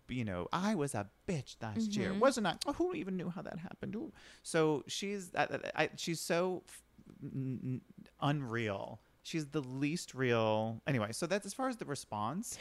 You 0.08 0.24
know, 0.24 0.48
I 0.52 0.74
was 0.74 0.94
a 0.94 1.08
bitch 1.26 1.56
last 1.62 1.96
year, 1.96 2.10
Mhm. 2.12 2.18
wasn't 2.20 2.46
I? 2.46 2.56
Oh, 2.66 2.72
who 2.74 2.94
even 2.94 3.16
knew 3.16 3.30
how 3.30 3.42
that 3.42 3.58
happened? 3.58 3.94
Ooh. 3.96 4.12
So 4.42 4.84
she's, 4.86 5.30
I, 5.34 5.46
I, 5.74 5.88
she's 5.96 6.20
so 6.20 6.62
f- 6.68 6.82
n- 7.22 7.80
unreal. 8.20 9.00
She's 9.22 9.46
the 9.46 9.60
least 9.62 10.14
real. 10.14 10.82
Anyway, 10.86 11.12
so 11.12 11.26
that's 11.26 11.46
as 11.46 11.54
far 11.54 11.68
as 11.68 11.76
the 11.76 11.84
response. 11.84 12.58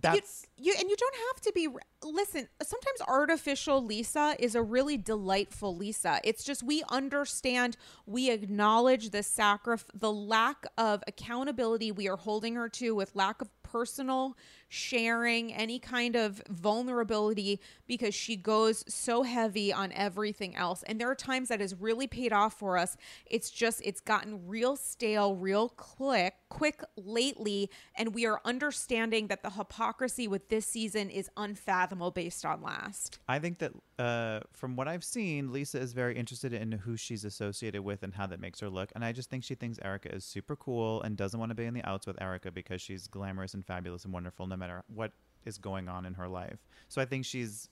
That's 0.00 0.46
you 0.56 0.72
and 0.78 0.88
you 0.88 0.94
don't 0.96 1.14
have 1.32 1.40
to 1.42 1.52
be 1.52 1.66
listen 2.04 2.46
sometimes 2.62 3.00
artificial 3.08 3.84
lisa 3.84 4.36
is 4.38 4.54
a 4.54 4.62
really 4.62 4.96
delightful 4.96 5.74
lisa 5.74 6.20
it's 6.22 6.44
just 6.44 6.62
we 6.62 6.84
understand 6.88 7.76
we 8.06 8.30
acknowledge 8.30 9.10
the 9.10 9.18
sacrif 9.22 9.82
the 9.94 10.12
lack 10.12 10.66
of 10.76 11.02
accountability 11.08 11.90
we 11.90 12.06
are 12.08 12.16
holding 12.18 12.54
her 12.54 12.68
to 12.68 12.94
with 12.94 13.16
lack 13.16 13.40
of 13.42 13.50
personal 13.64 14.36
sharing 14.68 15.52
any 15.52 15.78
kind 15.78 16.14
of 16.14 16.42
vulnerability 16.48 17.60
because 17.86 18.14
she 18.14 18.36
goes 18.36 18.84
so 18.86 19.22
heavy 19.22 19.72
on 19.72 19.92
everything 19.92 20.54
else. 20.54 20.82
And 20.84 21.00
there 21.00 21.10
are 21.10 21.14
times 21.14 21.48
that 21.48 21.60
has 21.60 21.74
really 21.74 22.06
paid 22.06 22.32
off 22.32 22.58
for 22.58 22.76
us. 22.76 22.96
It's 23.26 23.50
just 23.50 23.80
it's 23.84 24.00
gotten 24.00 24.46
real 24.46 24.76
stale 24.76 25.34
real 25.34 25.70
quick 25.70 26.34
quick 26.48 26.82
lately. 26.96 27.70
And 27.94 28.14
we 28.14 28.26
are 28.26 28.40
understanding 28.44 29.28
that 29.28 29.42
the 29.42 29.50
hypocrisy 29.50 30.28
with 30.28 30.48
this 30.48 30.66
season 30.66 31.10
is 31.10 31.30
unfathomable 31.36 32.10
based 32.10 32.44
on 32.44 32.62
last. 32.62 33.18
I 33.28 33.38
think 33.38 33.58
that 33.58 33.72
uh, 33.98 34.40
from 34.52 34.76
what 34.76 34.88
I've 34.88 35.04
seen, 35.04 35.52
Lisa 35.52 35.78
is 35.78 35.92
very 35.92 36.16
interested 36.16 36.52
in 36.52 36.72
who 36.72 36.96
she's 36.96 37.24
associated 37.24 37.82
with 37.82 38.02
and 38.02 38.14
how 38.14 38.26
that 38.26 38.40
makes 38.40 38.60
her 38.60 38.70
look. 38.70 38.90
And 38.94 39.04
I 39.04 39.12
just 39.12 39.30
think 39.30 39.44
she 39.44 39.54
thinks 39.54 39.78
Erika 39.82 40.14
is 40.14 40.24
super 40.24 40.56
cool 40.56 41.02
and 41.02 41.16
doesn't 41.16 41.38
want 41.38 41.50
to 41.50 41.54
be 41.54 41.64
in 41.64 41.74
the 41.74 41.84
outs 41.84 42.06
with 42.06 42.20
Erika 42.20 42.50
because 42.50 42.80
she's 42.80 43.06
glamorous 43.06 43.54
and 43.54 43.64
fabulous 43.64 44.04
and 44.04 44.12
wonderful 44.12 44.46
no 44.46 44.56
matter 44.58 44.82
what 44.92 45.12
is 45.44 45.58
going 45.58 45.88
on 45.88 46.04
in 46.04 46.14
her 46.14 46.28
life. 46.28 46.58
So 46.88 47.00
I 47.00 47.04
think 47.04 47.24
she's, 47.24 47.68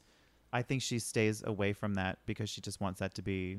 I 0.52 0.62
think 0.62 0.82
she 0.82 0.98
stays 0.98 1.42
away 1.44 1.72
from 1.72 1.94
that 1.94 2.18
because 2.26 2.48
she 2.48 2.60
just 2.60 2.80
wants 2.80 3.00
that 3.00 3.14
to 3.14 3.22
be 3.22 3.58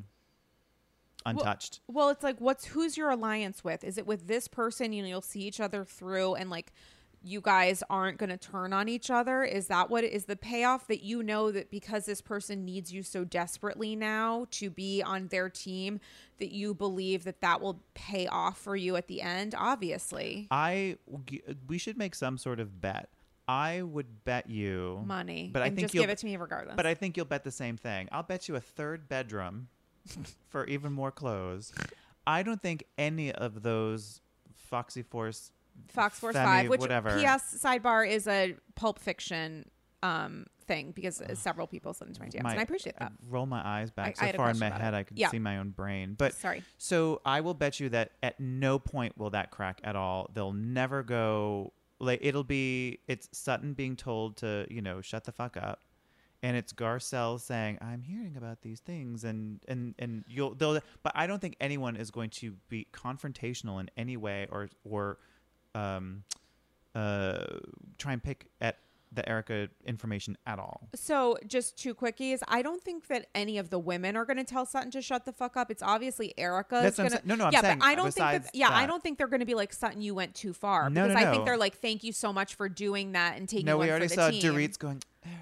untouched. 1.25 1.81
well 1.87 2.09
it's 2.09 2.23
like 2.23 2.39
what's 2.39 2.63
who's 2.65 2.95
your 2.95 3.09
alliance 3.09 3.63
with 3.63 3.83
is 3.83 3.97
it 3.97 4.05
with 4.05 4.27
this 4.27 4.47
person 4.47 4.93
you 4.93 5.01
know 5.01 5.09
you'll 5.09 5.21
see 5.21 5.41
each 5.41 5.59
other 5.59 5.83
through 5.83 6.35
and 6.35 6.49
like 6.49 6.71
you 7.23 7.41
guys 7.41 7.83
aren't 7.89 8.17
going 8.19 8.29
to 8.29 8.37
turn 8.37 8.71
on 8.71 8.87
each 8.87 9.09
other 9.09 9.43
is 9.43 9.67
that 9.67 9.89
what 9.89 10.03
is 10.03 10.25
the 10.25 10.35
payoff 10.35 10.87
that 10.87 11.03
you 11.03 11.23
know 11.23 11.51
that 11.51 11.69
because 11.71 12.05
this 12.05 12.21
person 12.21 12.63
needs 12.63 12.93
you 12.93 13.01
so 13.03 13.25
desperately 13.25 13.95
now 13.95 14.45
to 14.51 14.69
be 14.69 15.01
on 15.01 15.27
their 15.27 15.49
team 15.49 15.99
that 16.37 16.53
you 16.53 16.73
believe 16.73 17.23
that 17.23 17.41
that 17.41 17.59
will 17.59 17.81
pay 17.95 18.27
off 18.27 18.57
for 18.59 18.75
you 18.75 18.95
at 18.95 19.07
the 19.07 19.21
end 19.21 19.55
obviously 19.57 20.47
I, 20.51 20.97
we 21.67 21.77
should 21.79 21.97
make 21.97 22.13
some 22.15 22.37
sort 22.37 22.59
of 22.59 22.79
bet. 22.79 23.09
I 23.47 23.81
would 23.81 24.23
bet 24.25 24.49
you 24.49 25.01
money 25.05 25.49
but 25.53 25.61
I 25.61 25.67
think 25.69 25.79
just 25.79 25.93
you'll- 25.93 26.03
give 26.03 26.09
it 26.09 26.17
to 26.19 26.25
me 26.25 26.35
regardless 26.37 26.75
But 26.75 26.85
I 26.85 26.93
think 26.93 27.15
you'll 27.17 27.25
bet 27.25 27.43
the 27.43 27.51
same 27.51 27.77
thing. 27.77 28.09
I'll 28.11 28.23
bet 28.23 28.47
you 28.49 28.55
a 28.55 28.59
third 28.61 29.07
bedroom 29.07 29.69
for 30.49 30.65
even 30.65 30.91
more 30.93 31.11
clothes. 31.11 31.73
I 32.25 32.43
don't 32.43 32.61
think 32.61 32.83
any 32.97 33.31
of 33.31 33.63
those 33.63 34.21
Foxy 34.55 35.01
Force, 35.01 35.51
Fox 35.87 36.19
Force 36.19 36.35
Femi, 36.35 36.43
Five, 36.43 36.69
which 36.69 36.81
whatever. 36.81 37.11
PS 37.11 37.57
sidebar 37.63 38.07
is 38.09 38.27
a 38.27 38.55
Pulp 38.75 38.99
Fiction 38.99 39.69
um 40.03 40.45
thing 40.67 40.91
because 40.91 41.21
uh, 41.21 41.33
several 41.33 41.65
people 41.65 41.93
sent 41.93 42.13
to 42.13 42.21
my 42.21 42.27
DMs, 42.27 42.43
my- 42.43 42.51
and 42.51 42.59
I 42.59 42.63
appreciate 42.63 42.99
that. 42.99 43.13
roll 43.29 43.45
my 43.45 43.65
eyes 43.65 43.89
back 43.89 44.21
I- 44.21 44.27
I 44.27 44.31
so 44.31 44.35
a 44.35 44.37
far 44.37 44.49
in 44.51 44.59
my 44.59 44.69
head 44.69 44.93
it. 44.93 44.97
I 44.97 45.03
could 45.03 45.17
Yeah. 45.17 45.29
see 45.29 45.39
my 45.39 45.57
own 45.57 45.69
brain. 45.69 46.15
But 46.17 46.33
Sorry, 46.33 46.61
so 46.77 47.21
I 47.25 47.39
will 47.41 47.53
bet 47.53 47.79
you 47.79 47.87
that 47.89 48.11
at 48.21 48.39
no 48.39 48.77
point 48.77 49.17
will 49.17 49.29
that 49.31 49.49
crack 49.51 49.79
at 49.85 49.95
all. 49.95 50.29
They'll 50.33 50.51
never 50.53 51.01
go 51.03 51.71
like 51.99 52.19
it'll 52.21 52.43
be 52.43 52.99
it's 53.07 53.29
Sutton 53.31 53.73
being 53.73 53.95
told 53.95 54.37
to, 54.37 54.65
you 54.69 54.81
know, 54.81 55.01
shut 55.01 55.23
the 55.23 55.31
fuck 55.31 55.57
up. 55.57 55.81
And 56.43 56.55
it's 56.55 56.71
Garcelle 56.71 57.39
saying, 57.39 57.79
"I'm 57.81 58.03
hearing 58.03 58.37
about 58.37 58.61
these 58.61 58.79
things," 58.79 59.23
and 59.23 59.59
and 59.67 59.95
and 59.97 60.23
you'll 60.27 60.53
they'll. 60.53 60.79
But 61.01 61.13
I 61.15 61.25
don't 61.25 61.41
think 61.41 61.55
anyone 61.59 61.95
is 61.95 62.11
going 62.11 62.29
to 62.31 62.55
be 62.69 62.87
confrontational 62.93 63.79
in 63.79 63.89
any 63.97 64.17
way, 64.17 64.47
or 64.51 64.69
or 64.83 65.17
um, 65.73 66.23
uh, 66.93 67.43
try 67.97 68.13
and 68.13 68.23
pick 68.23 68.51
at 68.61 68.77
the 69.11 69.27
Erika 69.27 69.69
information 69.85 70.37
at 70.45 70.59
all. 70.59 70.89
so 70.93 71.37
just 71.47 71.77
two 71.77 71.95
quickies. 71.95 72.39
I 72.47 72.61
don't 72.61 72.81
think 72.83 73.07
that 73.07 73.27
any 73.33 73.57
of 73.57 73.69
the 73.69 73.79
women 73.79 74.15
are 74.17 74.25
going 74.25 74.37
to 74.37 74.43
tell 74.43 74.65
Sutton 74.65 74.91
to 74.91 75.01
shut 75.01 75.25
the 75.25 75.31
fuck 75.31 75.55
up. 75.57 75.71
It's 75.71 75.81
obviously 75.81 76.33
Erika. 76.37 76.79
That's 76.83 76.97
gonna. 76.97 77.21
No, 77.23 77.35
no, 77.35 77.45
I'm 77.45 77.53
yeah, 77.53 77.61
saying 77.61 77.79
but 77.79 77.85
I 77.85 77.95
don't 77.95 78.13
think 78.13 78.43
that. 78.43 78.49
Yeah, 78.53 78.69
I 78.71 78.85
don't 78.85 79.01
think 79.01 79.17
they're 79.17 79.27
going 79.27 79.39
to 79.39 79.45
be 79.45 79.55
like 79.55 79.73
Sutton. 79.73 80.01
You 80.01 80.13
went 80.13 80.35
too 80.35 80.53
far 80.53 80.89
No, 80.89 81.07
because 81.07 81.21
no, 81.21 81.27
I 81.27 81.31
think 81.31 81.45
they're 81.45 81.57
like, 81.57 81.77
thank 81.77 82.03
you 82.03 82.11
so 82.11 82.33
much 82.33 82.55
for 82.55 82.67
doing 82.69 83.13
that 83.13 83.37
and 83.37 83.47
taking 83.47 83.65
No, 83.65 83.77
we 83.77 83.89
already 83.89 84.07
saw 84.07 84.29
team. 84.29 84.41
Dorit's 84.41 84.77
going, 84.77 85.01
Erika. 85.25 85.41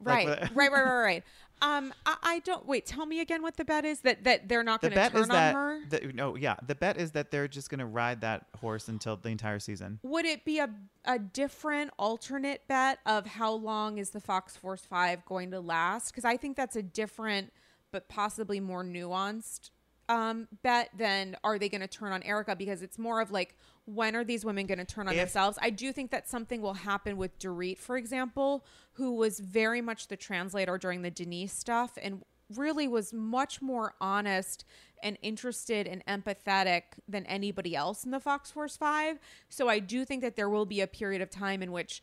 Right, 0.00 0.28
what- 0.28 0.40
right, 0.54 0.72
right, 0.72 0.84
right, 0.84 1.02
right. 1.02 1.24
Um, 1.62 1.92
I, 2.06 2.16
I 2.22 2.38
don't 2.40 2.66
wait. 2.66 2.86
Tell 2.86 3.06
me 3.06 3.20
again 3.20 3.42
what 3.42 3.56
the 3.56 3.64
bet 3.64 3.84
is 3.84 4.00
that 4.00 4.24
that 4.24 4.48
they're 4.48 4.62
not 4.62 4.80
The 4.80 4.90
going 4.90 5.04
to 5.04 5.10
turn 5.10 5.22
is 5.22 5.28
that 5.28 5.54
on 5.54 5.62
her. 5.62 5.80
the, 5.88 6.12
no, 6.12 6.36
yeah. 6.36 6.56
The 6.66 6.74
bet 6.74 6.96
is 6.96 7.12
that 7.12 7.30
they're 7.30 7.48
just 7.48 7.70
gonna 7.70 7.86
ride 7.86 8.22
that 8.22 8.46
horse 8.60 8.88
until 8.88 9.16
the 9.16 9.28
entire 9.28 9.58
season. 9.58 9.98
Would 10.02 10.24
it 10.24 10.44
be 10.44 10.58
a 10.58 10.70
a 11.04 11.18
different 11.18 11.90
alternate 11.98 12.66
bet 12.68 12.98
of 13.06 13.26
how 13.26 13.52
long 13.52 13.98
is 13.98 14.10
the 14.10 14.20
Fox 14.20 14.56
Force 14.56 14.84
5 14.84 15.24
going 15.24 15.50
to 15.50 15.60
last? 15.60 16.12
Cuz 16.14 16.24
I 16.24 16.36
think 16.36 16.56
that's 16.56 16.76
a 16.76 16.82
different 16.82 17.52
but 17.92 18.08
possibly 18.08 18.60
more 18.60 18.84
nuanced 18.84 19.70
um, 20.10 20.48
bet 20.62 20.90
than 20.96 21.36
are 21.44 21.58
they 21.58 21.68
going 21.68 21.80
to 21.80 21.86
turn 21.88 22.12
on 22.12 22.22
Erika 22.22 22.56
because 22.56 22.82
it's 22.82 22.98
more 22.98 23.20
of 23.20 23.30
like 23.30 23.56
when 23.86 24.14
are 24.16 24.24
these 24.24 24.44
women 24.44 24.66
going 24.66 24.78
to 24.78 24.84
turn 24.84 25.06
on 25.08 25.14
If- 25.14 25.20
themselves? 25.20 25.58
I 25.62 25.70
do 25.70 25.92
think 25.92 26.10
that 26.10 26.28
something 26.28 26.60
will 26.60 26.74
happen 26.74 27.16
with 27.16 27.38
Dorit, 27.38 27.78
for 27.78 27.96
example, 27.96 28.64
who 28.94 29.12
was 29.14 29.40
very 29.40 29.80
much 29.80 30.08
the 30.08 30.16
translator 30.16 30.76
during 30.78 31.02
the 31.02 31.10
Denise 31.10 31.52
stuff 31.52 31.96
and 32.02 32.22
really 32.56 32.88
was 32.88 33.12
much 33.12 33.62
more 33.62 33.94
honest 34.00 34.64
and 35.02 35.16
interested 35.22 35.86
and 35.86 36.04
empathetic 36.06 36.82
than 37.08 37.24
anybody 37.26 37.74
else 37.76 38.04
in 38.04 38.10
the 38.10 38.20
Fox 38.20 38.50
Force 38.50 38.76
5. 38.76 39.18
So 39.48 39.68
I 39.68 39.78
do 39.78 40.04
think 40.04 40.20
that 40.22 40.34
there 40.36 40.50
will 40.50 40.66
be 40.66 40.80
a 40.80 40.86
period 40.86 41.22
of 41.22 41.30
time 41.30 41.62
in 41.62 41.70
which 41.72 42.02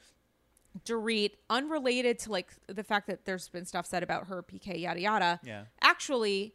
Dorit, 0.86 1.32
unrelated 1.50 2.20
to 2.20 2.32
like 2.32 2.50
the 2.68 2.84
fact 2.84 3.08
that 3.08 3.26
there's 3.26 3.50
been 3.50 3.66
stuff 3.66 3.86
said 3.86 4.04
about 4.04 4.28
her 4.28 4.44
PK 4.44 4.80
yada 4.80 5.00
yada, 5.02 5.40
Yeah. 5.44 5.64
actually 5.82 6.54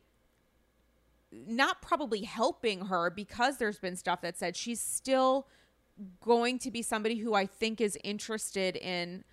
not 1.32 1.80
probably 1.82 2.22
helping 2.22 2.86
her 2.86 3.10
because 3.10 3.56
there's 3.56 3.78
been 3.78 3.96
stuff 3.96 4.20
that 4.20 4.36
said 4.36 4.56
she's 4.56 4.80
still 4.80 5.46
going 6.20 6.59
to 6.60 6.70
be 6.70 6.82
somebody 6.82 7.16
who 7.16 7.34
I 7.34 7.46
think 7.46 7.80
is 7.80 7.98
interested 8.04 8.76
in 8.76 9.24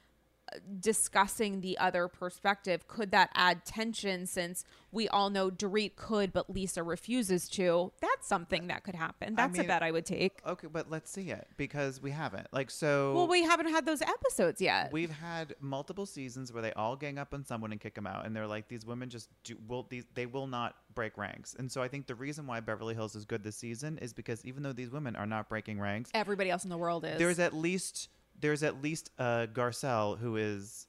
discussing 0.80 1.62
the 1.62 1.78
other 1.78 2.08
perspective. 2.08 2.88
Could 2.88 3.12
that 3.12 3.30
add 3.34 3.66
tension 3.66 4.26
since 4.26 4.64
we 4.92 5.08
all 5.10 5.30
know 5.30 5.50
Dorit 5.50 5.96
could, 5.96 6.34
but 6.34 6.50
Lisa 6.50 6.84
refuses 6.84 7.48
to? 7.50 7.92
That's 8.02 8.28
something 8.28 8.68
that 8.68 8.84
could 8.84 8.96
happen. 8.96 9.36
That's 9.36 9.54
mean- 9.54 9.66
a 9.66 9.68
bet 9.68 9.84
I 9.84 9.92
would 9.92 10.06
take. 10.06 10.40
Okay, 10.46 10.68
but 10.72 10.90
let's 10.90 11.12
see 11.12 11.30
it 11.30 11.48
because 11.58 12.02
we 12.02 12.12
haven't. 12.12 12.48
Like 12.52 12.72
so. 12.72 13.14
Well, 13.14 13.28
we 13.28 13.44
haven't 13.44 13.70
had 13.70 13.86
those 13.86 14.02
episodes 14.02 14.62
yet. 14.62 14.92
We've 14.92 15.12
had 15.12 15.56
multiple 15.60 16.06
seasons 16.06 16.52
where 16.52 16.62
they 16.62 16.74
all 16.74 16.96
gang 16.96 17.18
up 17.18 17.34
on 17.34 17.46
someone 17.46 17.72
and 17.72 17.80
kick 17.80 17.96
them 17.96 18.08
out, 18.08 18.26
and 18.26 18.36
they're 18.36 18.48
like, 18.48 18.68
these 18.68 18.86
women 18.86 19.10
just 19.10 19.30
do, 19.44 19.58
will 19.68 19.86
these 19.90 20.06
they 20.16 20.26
will 20.26 20.48
not 20.48 20.76
break 20.96 21.18
ranks. 21.18 21.56
And 21.58 21.72
so 21.72 21.82
I 21.82 21.88
think 21.88 22.08
the 22.08 22.16
reason 22.16 22.48
why 22.48 22.60
Beverly 22.60 22.96
Hills 22.96 23.16
is 23.16 23.26
good 23.26 23.44
this 23.44 23.56
season 23.56 23.98
is 24.00 24.12
because 24.14 24.44
even 24.46 24.64
though 24.64 24.74
these 24.74 24.90
women 24.90 25.16
are 25.16 25.26
not 25.26 25.50
breaking 25.50 25.80
ranks, 25.80 26.10
Everybody 26.14 26.50
else 26.50 26.64
in 26.64 26.70
the 26.70 26.78
world 26.78 27.06
is. 27.06 27.18
there's 27.20 27.40
at 27.40 27.54
least 27.54 28.10
there's 28.42 28.64
at 28.64 28.82
least 28.82 29.12
uh, 29.20 29.48
Garcelle 29.54 30.18
who 30.20 30.38
is 30.38 30.88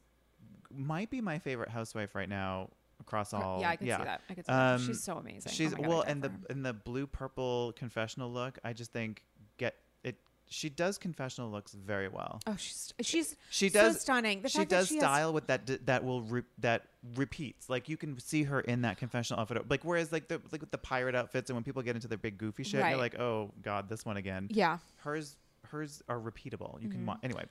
might 0.72 1.10
be 1.10 1.20
my 1.20 1.38
favorite 1.38 1.68
housewife 1.68 2.14
right 2.14 2.28
now 2.28 2.70
across 3.00 3.32
all. 3.34 3.60
yeah, 3.60 3.70
I 3.70 3.76
can 3.76 3.86
see 3.86 3.90
that. 3.92 4.20
I 4.30 4.34
can 4.34 4.44
see 4.44 4.52
that. 4.52 4.74
Um, 4.74 4.86
She's 4.86 5.02
so 5.02 5.16
amazing. 5.16 5.52
She's 5.52 5.72
oh 5.72 5.76
God, 5.76 5.86
well, 5.86 6.00
and 6.02 6.22
the 6.22 6.30
in 6.48 6.62
the 6.62 6.72
blue 6.72 7.06
purple 7.06 7.72
confessional 7.76 8.30
look, 8.30 8.58
I 8.62 8.72
just 8.72 8.92
think 8.92 9.22
get 9.56 9.74
it. 10.04 10.16
She 10.48 10.68
does 10.68 10.98
confessional 10.98 11.50
looks 11.50 11.72
very 11.72 12.08
well. 12.08 12.40
Oh, 12.46 12.54
she's 12.56 12.92
she's 13.00 13.36
She 13.50 13.68
so 13.68 13.80
does 13.82 14.00
stunning. 14.00 14.42
The 14.42 14.48
she 14.48 14.58
that 14.58 14.68
does 14.68 14.88
she 14.88 14.94
has- 14.96 15.02
style 15.02 15.32
with 15.32 15.46
that 15.48 15.86
that 15.86 16.04
will 16.04 16.22
re- 16.22 16.42
that 16.58 16.84
repeats. 17.16 17.68
Like 17.68 17.88
you 17.88 17.96
can 17.96 18.18
see 18.20 18.44
her 18.44 18.60
in 18.60 18.82
that 18.82 18.98
confessional 18.98 19.40
outfit. 19.40 19.68
Like 19.68 19.84
whereas 19.84 20.12
like 20.12 20.28
the 20.28 20.40
like 20.52 20.60
with 20.60 20.70
the 20.70 20.78
pirate 20.78 21.14
outfits 21.16 21.50
and 21.50 21.56
when 21.56 21.64
people 21.64 21.82
get 21.82 21.96
into 21.96 22.06
their 22.06 22.18
big 22.18 22.38
goofy 22.38 22.62
shit, 22.62 22.80
Right. 22.80 22.90
you're 22.90 22.98
like, 22.98 23.18
oh 23.18 23.50
god, 23.62 23.88
this 23.88 24.04
one 24.04 24.18
again. 24.18 24.46
yeah, 24.50 24.78
Hers 24.98 25.36
hers 25.70 26.02
are 26.08 26.18
repeatable. 26.18 26.80
You 26.80 26.88
Mm-hmm. 26.88 26.98
can 26.98 27.06
watch 27.06 27.18
anyway. 27.22 27.44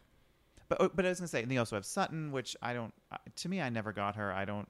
But 0.68 0.82
oh, 0.82 0.90
but 0.94 1.06
I 1.06 1.10
was 1.10 1.20
gonna 1.20 1.28
say, 1.28 1.41
and 1.41 1.50
they 1.52 1.58
also 1.58 1.76
have 1.76 1.86
Sutton, 1.86 2.32
which 2.32 2.56
I 2.62 2.74
don't. 2.74 2.94
Uh, 3.12 3.18
to 3.38 3.50
me, 3.50 3.60
I 3.62 3.70
never 3.70 3.91
got 3.91 4.16
her. 4.18 4.32
I 4.32 4.46
don't. 4.46 4.68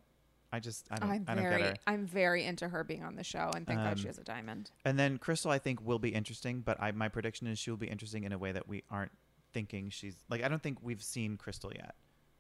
I 0.52 0.60
just 0.60 0.88
I 0.90 0.96
don't 0.96 1.10
I'm 1.12 1.26
I 1.28 1.36
very. 1.36 1.74
I'm 1.86 2.06
very 2.08 2.44
into 2.46 2.68
her 2.70 2.84
being 2.84 3.04
on 3.04 3.16
the 3.16 3.24
show, 3.24 3.52
and 3.56 3.68
thank 3.68 3.80
God 3.80 4.00
she 4.00 4.06
Um, 4.06 4.08
has 4.08 4.18
a 4.18 4.24
diamond. 4.24 4.72
And 4.86 4.98
then 4.98 5.18
Crystal, 5.18 5.52
I 5.52 5.60
think, 5.60 5.82
will 5.86 6.00
be 6.00 6.10
interesting, 6.10 6.62
but 6.62 6.82
I, 6.82 6.92
my 6.92 7.10
prediction 7.10 7.48
is 7.48 7.60
she 7.60 7.70
will 7.70 7.78
be 7.78 7.88
interesting 7.88 8.24
in 8.24 8.32
a 8.32 8.38
way 8.38 8.52
that 8.54 8.68
we 8.68 8.84
aren't 8.90 9.12
thinking 9.54 9.90
she's 9.90 10.16
like. 10.30 10.44
I 10.44 10.48
don't 10.48 10.64
think 10.64 10.78
we've 10.82 11.04
seen 11.04 11.36
Crystal 11.38 11.72
yet. 11.76 11.96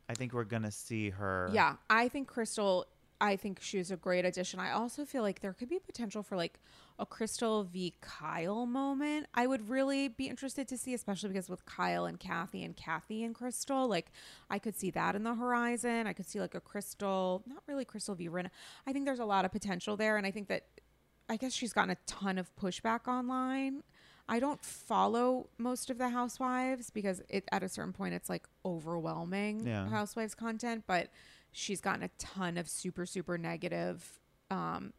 I 0.07 0.13
think 0.13 0.33
we're 0.33 0.43
gonna 0.45 0.71
see 0.71 1.09
her. 1.11 1.49
Yeah, 1.53 1.75
I 1.89 2.07
think 2.07 2.27
Crystal. 2.29 2.85
I 3.21 3.35
think 3.35 3.59
she's 3.61 3.91
a 3.91 3.97
great 3.97 4.23
addition. 4.23 4.59
I 4.61 4.71
also 4.71 5.03
feel 5.03 5.23
like 5.23 5.41
there 5.41 5.51
could 5.53 5.67
be 5.69 5.79
potential 5.79 6.23
for 6.23 6.37
like 6.37 6.59
a 6.97 7.05
Crystal 7.05 7.63
v 7.65 7.93
Kyle 8.01 8.65
moment. 8.65 9.27
I 9.33 9.45
would 9.45 9.69
really 9.69 10.07
be 10.07 10.27
interested 10.27 10.67
to 10.69 10.77
see, 10.77 10.93
especially 10.93 11.29
because 11.29 11.49
with 11.49 11.65
Kyle 11.65 12.05
and 12.05 12.17
Kathy 12.19 12.63
and 12.63 12.75
Kathy 12.77 13.23
and 13.23 13.35
Crystal, 13.35 13.87
like 13.87 14.11
I 14.49 14.57
could 14.57 14.75
see 14.77 14.89
that 14.91 15.15
in 15.15 15.23
the 15.23 15.35
horizon. 15.35 16.07
I 16.07 16.13
could 16.13 16.29
see 16.29 16.39
like 16.39 16.55
a 16.55 16.61
Crystal, 16.61 17.43
not 17.45 17.63
really 17.67 17.83
Crystal 17.85 18.15
v 18.15 18.29
Rinna. 18.29 18.49
I 18.87 18.93
think 18.93 19.05
there's 19.05 19.19
a 19.19 19.25
lot 19.25 19.43
of 19.43 19.51
potential 19.51 19.97
there, 19.97 20.15
and 20.15 20.25
I 20.25 20.31
think 20.31 20.47
that 20.47 20.65
I 21.27 21.35
guess 21.37 21.53
she's 21.53 21.73
gotten 21.73 21.91
a 21.91 21.97
ton 22.07 22.37
of 22.37 22.55
pushback 22.55 23.07
online. 23.07 23.83
I 24.27 24.39
don't 24.39 24.63
follow 24.63 25.49
most 25.57 25.89
of 25.89 25.97
the 25.97 26.09
housewives 26.09 26.89
because 26.89 27.21
it 27.29 27.43
at 27.51 27.63
a 27.63 27.69
certain 27.69 27.93
point 27.93 28.13
it's 28.13 28.29
like 28.29 28.47
overwhelming 28.65 29.65
Yeah. 29.65 29.89
housewives 29.89 30.35
content, 30.35 30.83
but 30.87 31.09
she's 31.51 31.81
gotten 31.81 32.03
a 32.03 32.09
ton 32.17 32.57
of 32.57 32.67
super 32.69 33.05
super 33.05 33.37
negative 33.37 34.19
um 34.51 34.93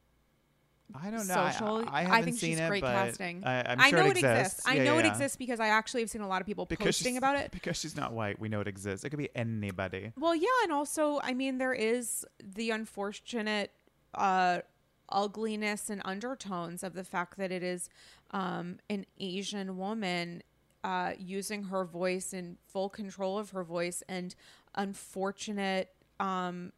I 0.93 1.09
don't 1.11 1.29
know. 1.29 1.35
I- 1.35 1.51
social 1.53 1.85
I, 1.89 2.01
I 2.01 2.03
haven't 2.03 2.25
think 2.25 2.39
seen 2.39 2.51
she's 2.55 2.59
it, 2.61 2.67
great 2.69 2.81
but 2.81 2.93
casting. 2.93 3.45
I, 3.45 3.61
I'm 3.75 3.81
I 3.81 3.91
know 3.93 3.99
it 4.07 4.07
it 4.07 4.11
exists. 4.17 4.39
exists. 4.41 4.67
I 4.67 4.75
Yeah, 4.75 4.83
know 4.85 4.95
yeah, 4.99 5.07
it 5.07 5.07
exists 5.07 5.37
because 5.37 5.61
I 5.61 5.69
actually 5.69 6.01
have 6.01 6.11
seen 6.11 6.21
a 6.23 6.27
lot 6.27 6.41
of 6.41 6.49
people 6.49 6.67
Because 6.67 6.85
posting 6.99 7.17
about 7.17 7.37
it. 7.37 7.53
Because 7.53 7.77
she's 7.77 7.95
not 7.95 8.13
white, 8.13 8.41
we 8.41 8.49
know 8.49 8.61
it 8.61 8.67
exists. 8.67 9.05
It 9.05 9.11
could 9.11 9.19
be 9.21 9.29
anybody. 9.37 10.11
Well, 10.19 10.35
yeah, 10.35 10.49
and 10.65 10.73
also, 10.73 11.21
I 11.23 11.33
mean, 11.33 11.59
there 11.59 11.73
is 11.73 12.27
the 12.43 12.71
unfortunate 12.71 13.71
uh, 14.15 14.63
ugliness 15.09 15.91
and 15.91 16.03
undertones 16.05 16.83
of 16.83 16.95
the 16.95 17.05
fact 17.05 17.39
that 17.39 17.53
it 17.53 17.63
is 17.63 17.89
um, 18.33 18.79
an 18.89 19.07
Asian 19.21 19.77
woman 19.77 20.43
uh, 20.83 21.13
using 21.17 21.63
her 21.65 21.85
voice 21.85 22.33
and 22.33 22.57
full 22.67 22.89
control 22.89 23.39
of 23.39 23.51
her 23.51 23.63
voice, 23.63 24.03
and 24.09 24.35
unfortunate 24.75 25.91
um, 26.21 26.73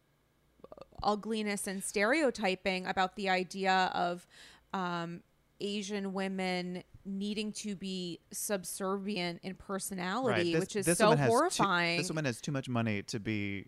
ugliness 1.01 1.67
and 1.67 1.83
stereotyping 1.83 2.87
about 2.87 3.15
the 3.15 3.29
idea 3.29 3.91
of 3.93 4.25
um, 4.73 5.21
Asian 5.59 6.13
women 6.13 6.83
needing 7.05 7.51
to 7.51 7.75
be 7.75 8.19
subservient 8.31 9.41
in 9.43 9.55
personality, 9.55 10.53
This- 10.53 10.59
which 10.61 10.75
is 10.77 10.85
so 10.97 11.11
has 11.11 11.19
too- 11.19 11.31
horrifying. 11.31 11.97
this 11.99 12.09
woman 12.09 12.25
has 12.25 12.39
too 12.41 12.51
much 12.51 12.69
money 12.69 13.03
to 13.03 13.19
be. 13.19 13.65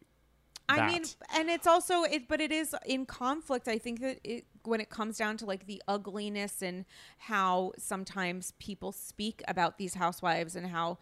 I 0.68 0.88
mean, 0.88 1.04
and 1.36 1.48
it's 1.48 1.68
also 1.68 2.04
it, 2.04 2.28
but 2.28 2.42
it 2.42 2.52
is 2.52 2.74
in 2.88 3.06
conflict. 3.06 3.68
I 3.68 3.78
think 3.78 4.00
that 4.02 4.20
it 4.24 4.46
when 4.64 4.82
it 4.82 4.90
comes 4.90 5.16
down 5.16 5.38
to 5.38 5.46
like 5.46 5.68
the 5.68 5.80
ugliness 5.88 6.64
and 6.64 6.86
how 7.20 7.74
sometimes 7.78 8.52
people 8.58 8.92
speak 8.92 9.44
about 9.48 9.78
these 9.78 9.94
housewives 9.94 10.56
and 10.56 10.66
how 10.66 10.98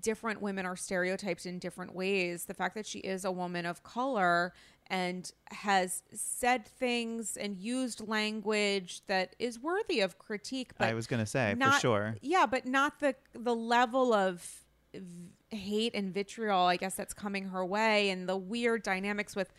different 0.00 0.40
women 0.42 0.66
are 0.66 0.76
stereotyped 0.76 1.46
in 1.46 1.58
different 1.58 1.94
ways. 1.94 2.44
The 2.44 2.54
fact 2.54 2.74
that 2.74 2.86
she 2.86 2.98
is 3.00 3.24
a 3.24 3.30
woman 3.32 3.66
of 3.66 3.82
color 3.82 4.52
and 4.90 5.30
has 5.50 6.02
said 6.14 6.66
things 6.66 7.36
and 7.36 7.56
used 7.58 8.06
language 8.08 9.02
that 9.06 9.36
is 9.38 9.58
worthy 9.60 10.00
of 10.00 10.18
critique, 10.18 10.72
but 10.78 10.88
I 10.88 10.94
was 10.94 11.06
gonna 11.06 11.26
say 11.26 11.54
not- 11.56 11.74
for 11.74 11.80
sure. 11.80 12.16
yeah, 12.22 12.46
but 12.46 12.66
not 12.66 13.00
the 13.00 13.14
the 13.34 13.54
level 13.54 14.12
of 14.14 14.64
v- 14.94 15.30
hate 15.50 15.94
and 15.94 16.12
vitriol, 16.12 16.60
I 16.60 16.76
guess 16.76 16.94
that's 16.94 17.12
coming 17.14 17.48
her 17.48 17.64
way, 17.64 18.08
and 18.10 18.26
the 18.28 18.36
weird 18.36 18.82
dynamics 18.82 19.36
with 19.36 19.52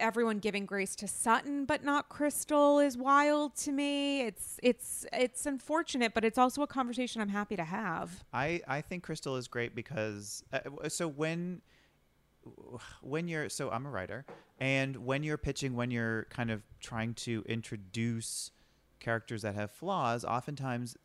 everyone 0.00 0.38
giving 0.38 0.66
grace 0.66 0.96
to 0.96 1.06
Sutton 1.08 1.64
but 1.64 1.84
not 1.84 2.08
Crystal 2.08 2.78
is 2.80 2.96
wild 2.96 3.54
to 3.56 3.72
me. 3.72 4.22
It's 4.22 4.58
it's 4.62 5.06
it's 5.12 5.46
unfortunate, 5.46 6.14
but 6.14 6.24
it's 6.24 6.38
also 6.38 6.62
a 6.62 6.66
conversation 6.66 7.20
I'm 7.20 7.28
happy 7.28 7.56
to 7.56 7.64
have. 7.64 8.24
I 8.32 8.60
I 8.66 8.80
think 8.80 9.02
Crystal 9.02 9.36
is 9.36 9.46
great 9.48 9.74
because 9.74 10.42
uh, 10.52 10.88
so 10.88 11.06
when 11.08 11.62
when 13.02 13.28
you're 13.28 13.48
so 13.48 13.70
I'm 13.70 13.86
a 13.86 13.90
writer 13.90 14.24
and 14.58 14.96
when 15.04 15.22
you're 15.22 15.36
pitching 15.38 15.74
when 15.74 15.90
you're 15.90 16.24
kind 16.30 16.50
of 16.50 16.62
trying 16.80 17.14
to 17.14 17.44
introduce 17.48 18.50
characters 18.98 19.42
that 19.42 19.54
have 19.54 19.70
flaws 19.70 20.24
oftentimes 20.24 20.96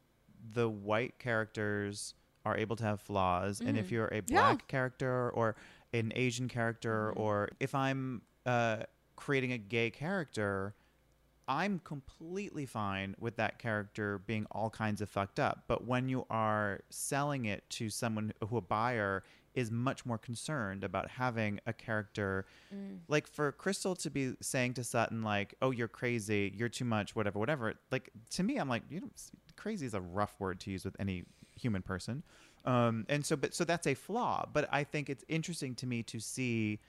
the 0.54 0.70
white 0.70 1.20
characters 1.20 2.14
are 2.46 2.56
able 2.58 2.76
to 2.78 2.84
have 2.84 3.02
flaws 3.02 3.60
and 3.60 3.78
if 3.78 3.92
you're 3.92 4.08
a 4.08 4.16
Yeah. 4.18 4.22
black 4.28 4.68
character 4.68 5.30
or 5.32 5.56
an 5.94 6.12
Asian 6.16 6.48
character 6.48 7.12
or 7.14 7.50
if 7.60 7.74
I'm 7.76 8.22
uh, 8.46 8.78
creating 9.16 9.52
a 9.52 9.58
gay 9.58 9.90
character 9.90 10.76
I'm 11.48 11.80
completely 11.80 12.66
fine 12.66 13.16
with 13.20 13.36
that 13.38 13.60
character 13.60 14.20
being 14.26 14.48
all 14.52 14.70
kinds 14.70 15.02
of 15.02 15.10
fucked 15.10 15.40
up. 15.40 15.66
But 15.68 15.86
when 15.86 16.10
you 16.10 16.26
are 16.30 16.82
selling 16.90 17.46
it 17.46 17.64
to 17.72 17.90
someone 17.90 18.34
who 18.50 18.58
a 18.58 18.62
buyer 18.62 19.24
is 19.54 19.72
much 19.72 20.06
more 20.06 20.18
concerned 20.18 20.84
about 20.84 21.10
having 21.10 21.60
a 21.66 21.72
character 21.72 22.46
like 23.08 23.28
for 23.28 23.52
Crystal 23.52 23.96
to 23.96 24.10
be 24.10 24.36
saying 24.42 24.74
to 24.74 24.84
Sutton 24.84 25.22
like, 25.22 25.54
"Oh, 25.62 25.72
you're 25.72 25.88
crazy, 25.88 26.52
you're 26.56 26.68
too 26.70 26.84
much, 26.84 27.16
whatever, 27.16 27.40
whatever." 27.40 27.76
Like 27.92 28.10
to 28.32 28.44
me, 28.44 28.58
I'm 28.58 28.68
like, 28.68 28.84
you 28.90 29.02
know, 29.02 29.10
crazy 29.56 29.86
is 29.86 29.94
a 29.94 30.02
rough 30.02 30.36
word 30.40 30.60
to 30.62 30.72
use 30.72 30.84
with 30.84 30.96
any 31.00 31.26
human 31.56 31.84
person. 31.84 32.24
Um, 32.66 33.06
and 33.08 33.24
so, 33.26 33.36
but 33.36 33.54
so 33.54 33.64
that's 33.64 33.88
a 33.88 33.94
flaw. 33.94 34.46
But 34.52 34.68
I 34.72 34.84
think 34.84 35.10
it's 35.10 35.24
interesting 35.30 35.76
to 35.76 35.88
me 35.88 36.04
to 36.04 36.20
see 36.20 36.80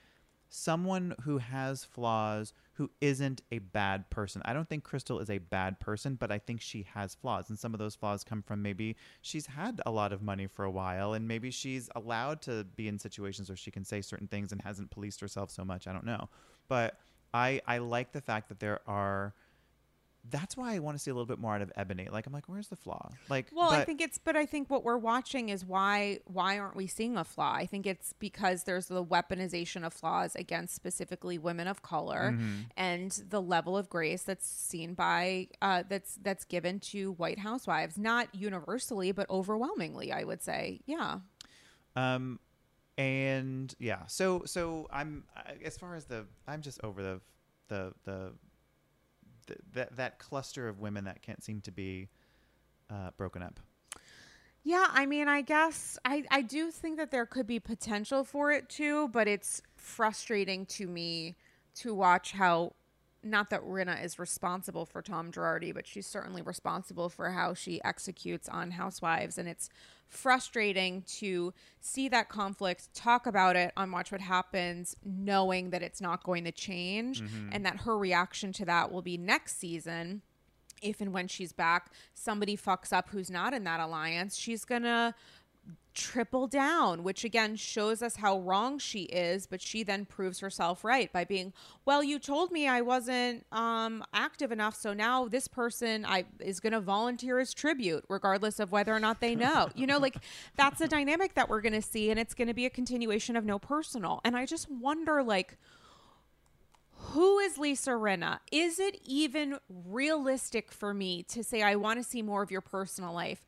someone 0.48 1.14
who 1.22 1.38
has 1.38 1.84
flaws 1.84 2.52
who 2.74 2.90
isn't 3.00 3.40
a 3.50 3.58
bad 3.58 4.10
person. 4.10 4.42
I 4.44 4.52
don't 4.52 4.68
think 4.68 4.84
Crystal 4.84 5.18
is 5.18 5.30
a 5.30 5.38
bad 5.38 5.80
person, 5.80 6.14
but 6.14 6.30
I 6.30 6.38
think 6.38 6.60
she 6.60 6.86
has 6.92 7.14
flaws. 7.14 7.48
And 7.48 7.58
some 7.58 7.72
of 7.72 7.78
those 7.78 7.94
flaws 7.94 8.22
come 8.22 8.42
from 8.42 8.60
maybe 8.60 8.96
she's 9.22 9.46
had 9.46 9.80
a 9.86 9.90
lot 9.90 10.12
of 10.12 10.22
money 10.22 10.46
for 10.46 10.64
a 10.64 10.70
while 10.70 11.14
and 11.14 11.26
maybe 11.26 11.50
she's 11.50 11.88
allowed 11.96 12.42
to 12.42 12.64
be 12.76 12.86
in 12.86 12.98
situations 12.98 13.48
where 13.48 13.56
she 13.56 13.70
can 13.70 13.84
say 13.84 14.02
certain 14.02 14.28
things 14.28 14.52
and 14.52 14.60
hasn't 14.60 14.90
policed 14.90 15.20
herself 15.20 15.50
so 15.50 15.64
much. 15.64 15.86
I 15.86 15.92
don't 15.92 16.04
know. 16.04 16.28
But 16.68 16.98
I 17.32 17.60
I 17.66 17.78
like 17.78 18.12
the 18.12 18.20
fact 18.20 18.48
that 18.48 18.60
there 18.60 18.80
are 18.86 19.34
that's 20.30 20.56
why 20.56 20.74
I 20.74 20.78
want 20.80 20.96
to 20.96 21.02
see 21.02 21.10
a 21.10 21.14
little 21.14 21.26
bit 21.26 21.38
more 21.38 21.54
out 21.54 21.62
of 21.62 21.72
Eboni. 21.78 22.10
Like 22.10 22.26
I'm 22.26 22.32
like, 22.32 22.48
where's 22.48 22.68
the 22.68 22.76
flaw? 22.76 23.10
Like 23.28 23.46
Well, 23.52 23.70
I 23.70 23.84
think 23.84 24.00
it's, 24.00 24.18
but 24.18 24.34
I 24.36 24.44
think 24.46 24.68
what 24.70 24.82
we're 24.84 24.96
watching 24.96 25.48
is 25.50 25.64
why 25.64 26.18
why 26.24 26.58
aren't 26.58 26.76
we 26.76 26.86
seeing 26.86 27.16
a 27.16 27.24
flaw? 27.24 27.52
I 27.54 27.66
think 27.66 27.86
it's 27.86 28.12
because 28.18 28.64
there's 28.64 28.86
the 28.86 29.04
weaponization 29.04 29.84
of 29.86 29.92
flaws 29.92 30.34
against 30.34 30.74
specifically 30.74 31.38
women 31.38 31.68
of 31.68 31.82
color, 31.82 32.32
Mm-hmm. 32.32 32.54
and 32.76 33.10
the 33.28 33.40
level 33.40 33.76
of 33.76 33.88
grace 33.88 34.22
that's 34.22 34.48
seen 34.48 34.94
by 34.94 35.48
uh, 35.62 35.84
that's 35.88 36.16
that's 36.22 36.44
given 36.44 36.80
to 36.80 37.12
white 37.12 37.38
housewives, 37.38 37.96
not 37.98 38.34
universally, 38.34 39.12
but 39.12 39.28
overwhelmingly, 39.30 40.12
I 40.12 40.24
would 40.24 40.42
say. 40.42 40.80
Yeah. 40.86 41.18
Um, 41.94 42.40
and 42.98 43.74
yeah, 43.78 44.06
so 44.06 44.42
so 44.46 44.88
I'm 44.90 45.24
as 45.64 45.76
far 45.78 45.94
as 45.94 46.06
the 46.06 46.26
I'm 46.46 46.62
just 46.62 46.82
over 46.82 47.02
the 47.02 47.20
the 47.68 47.92
the, 48.04 48.32
the 49.46 49.56
that 49.72 49.96
that 49.96 50.18
cluster 50.18 50.68
of 50.68 50.80
women 50.80 51.04
that 51.04 51.22
can't 51.22 51.42
seem 51.42 51.60
to 51.62 51.70
be 51.70 52.08
uh, 52.90 53.10
broken 53.16 53.42
up. 53.42 53.60
Yeah, 54.62 54.88
I 54.90 55.06
mean, 55.06 55.28
I 55.28 55.42
guess 55.42 55.96
I, 56.04 56.24
I 56.28 56.42
do 56.42 56.72
think 56.72 56.96
that 56.96 57.12
there 57.12 57.24
could 57.24 57.46
be 57.46 57.60
potential 57.60 58.24
for 58.24 58.50
it 58.50 58.68
too, 58.68 59.06
but 59.08 59.28
it's 59.28 59.62
frustrating 59.76 60.66
to 60.66 60.88
me 60.88 61.36
to 61.76 61.94
watch 61.94 62.32
how 62.32 62.72
not 63.26 63.50
that 63.50 63.62
Rinna 63.62 64.02
is 64.02 64.18
responsible 64.18 64.86
for 64.86 65.02
Tom 65.02 65.32
Girardi, 65.32 65.74
but 65.74 65.86
she's 65.86 66.06
certainly 66.06 66.42
responsible 66.42 67.08
for 67.08 67.30
how 67.30 67.54
she 67.54 67.82
executes 67.84 68.48
on 68.48 68.72
Housewives. 68.72 69.38
And 69.38 69.48
it's 69.48 69.68
frustrating 70.08 71.02
to 71.18 71.52
see 71.80 72.08
that 72.08 72.28
conflict, 72.28 72.94
talk 72.94 73.26
about 73.26 73.56
it 73.56 73.72
on 73.76 73.90
Watch 73.90 74.12
What 74.12 74.20
Happens, 74.20 74.96
knowing 75.04 75.70
that 75.70 75.82
it's 75.82 76.00
not 76.00 76.22
going 76.22 76.44
to 76.44 76.52
change 76.52 77.22
mm-hmm. 77.22 77.50
and 77.52 77.66
that 77.66 77.78
her 77.80 77.98
reaction 77.98 78.52
to 78.54 78.64
that 78.64 78.92
will 78.92 79.02
be 79.02 79.16
next 79.16 79.58
season 79.58 80.22
if 80.82 81.00
and 81.00 81.12
when 81.12 81.28
she's 81.28 81.52
back, 81.52 81.90
somebody 82.14 82.56
fucks 82.56 82.92
up 82.92 83.08
who's 83.10 83.30
not 83.30 83.54
in 83.54 83.64
that 83.64 83.80
alliance, 83.80 84.36
she's 84.36 84.64
gonna 84.64 85.14
triple 85.96 86.46
down, 86.46 87.02
which 87.02 87.24
again 87.24 87.56
shows 87.56 88.02
us 88.02 88.16
how 88.16 88.38
wrong 88.38 88.78
she 88.78 89.04
is, 89.04 89.46
but 89.46 89.60
she 89.62 89.82
then 89.82 90.04
proves 90.04 90.40
herself 90.40 90.84
right 90.84 91.10
by 91.12 91.24
being, 91.24 91.52
well, 91.84 92.04
you 92.04 92.18
told 92.18 92.52
me 92.52 92.68
I 92.68 92.82
wasn't 92.82 93.46
um, 93.50 94.04
active 94.12 94.52
enough, 94.52 94.76
so 94.76 94.92
now 94.92 95.26
this 95.26 95.48
person 95.48 96.04
I 96.04 96.26
is 96.38 96.60
gonna 96.60 96.80
volunteer 96.80 97.38
as 97.38 97.54
tribute, 97.54 98.04
regardless 98.08 98.60
of 98.60 98.70
whether 98.70 98.94
or 98.94 99.00
not 99.00 99.20
they 99.20 99.34
know. 99.34 99.70
you 99.74 99.86
know, 99.86 99.98
like 99.98 100.16
that's 100.56 100.80
a 100.80 100.86
dynamic 100.86 101.34
that 101.34 101.48
we're 101.48 101.62
gonna 101.62 101.82
see, 101.82 102.10
and 102.10 102.20
it's 102.20 102.34
gonna 102.34 102.54
be 102.54 102.66
a 102.66 102.70
continuation 102.70 103.34
of 103.34 103.44
no 103.44 103.58
personal. 103.58 104.20
And 104.22 104.36
I 104.36 104.44
just 104.44 104.70
wonder, 104.70 105.22
like, 105.22 105.56
who 106.98 107.38
is 107.38 107.56
Lisa 107.56 107.90
Rinna? 107.90 108.40
Is 108.52 108.78
it 108.78 109.00
even 109.04 109.58
realistic 109.68 110.72
for 110.72 110.92
me 110.92 111.22
to 111.24 111.42
say 111.42 111.62
I 111.62 111.76
want 111.76 111.98
to 111.98 112.04
see 112.04 112.20
more 112.20 112.42
of 112.42 112.50
your 112.50 112.60
personal 112.60 113.14
life? 113.14 113.44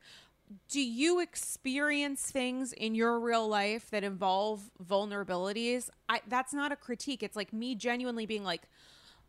Do 0.67 0.81
you 0.81 1.19
experience 1.19 2.31
things 2.31 2.73
in 2.73 2.95
your 2.95 3.19
real 3.19 3.47
life 3.47 3.89
that 3.91 4.03
involve 4.03 4.71
vulnerabilities? 4.83 5.89
I 6.07 6.21
that's 6.27 6.53
not 6.53 6.71
a 6.71 6.75
critique. 6.75 7.21
It's 7.21 7.35
like 7.35 7.53
me 7.53 7.75
genuinely 7.75 8.25
being 8.25 8.43
like, 8.43 8.63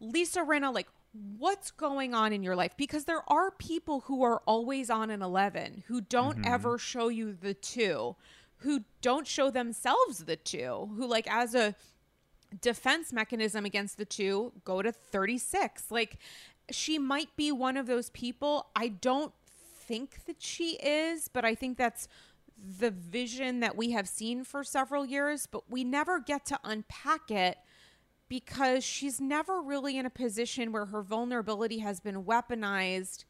Lisa 0.00 0.40
Rinna, 0.40 0.72
like, 0.72 0.88
what's 1.12 1.70
going 1.70 2.14
on 2.14 2.32
in 2.32 2.42
your 2.42 2.56
life? 2.56 2.72
Because 2.76 3.04
there 3.04 3.22
are 3.30 3.50
people 3.50 4.00
who 4.00 4.22
are 4.22 4.42
always 4.46 4.90
on 4.90 5.10
an 5.10 5.22
11 5.22 5.84
who 5.88 6.00
don't 6.00 6.38
mm-hmm. 6.38 6.52
ever 6.52 6.78
show 6.78 7.08
you 7.08 7.32
the 7.32 7.54
two, 7.54 8.16
who 8.58 8.84
don't 9.02 9.26
show 9.26 9.50
themselves 9.50 10.24
the 10.24 10.36
two, 10.36 10.90
who, 10.96 11.06
like, 11.06 11.30
as 11.30 11.54
a 11.54 11.74
defense 12.60 13.12
mechanism 13.12 13.64
against 13.64 13.98
the 13.98 14.04
two, 14.04 14.52
go 14.64 14.82
to 14.82 14.92
36. 14.92 15.90
Like, 15.90 16.18
she 16.70 16.98
might 16.98 17.34
be 17.36 17.52
one 17.52 17.76
of 17.76 17.86
those 17.86 18.10
people. 18.10 18.68
I 18.76 18.88
don't 18.88 19.32
think 19.90 20.24
that 20.26 20.40
she 20.40 20.76
is, 20.76 21.26
but 21.26 21.44
I 21.44 21.56
think 21.56 21.76
that's 21.76 22.06
the 22.56 22.92
vision 22.92 23.58
that 23.58 23.76
we 23.76 23.90
have 23.90 24.06
seen 24.06 24.44
for 24.44 24.62
several 24.62 25.04
years, 25.04 25.48
but 25.50 25.68
we 25.68 25.82
never 25.82 26.20
get 26.20 26.46
to 26.46 26.60
unpack 26.62 27.28
it 27.28 27.58
because 28.28 28.84
she's 28.84 29.20
never 29.20 29.60
really 29.60 29.98
in 29.98 30.06
a 30.06 30.10
position 30.10 30.70
where 30.70 30.86
her 30.86 31.02
vulnerability 31.02 31.78
has 31.78 31.98
been 31.98 32.22
weaponized. 32.22 33.24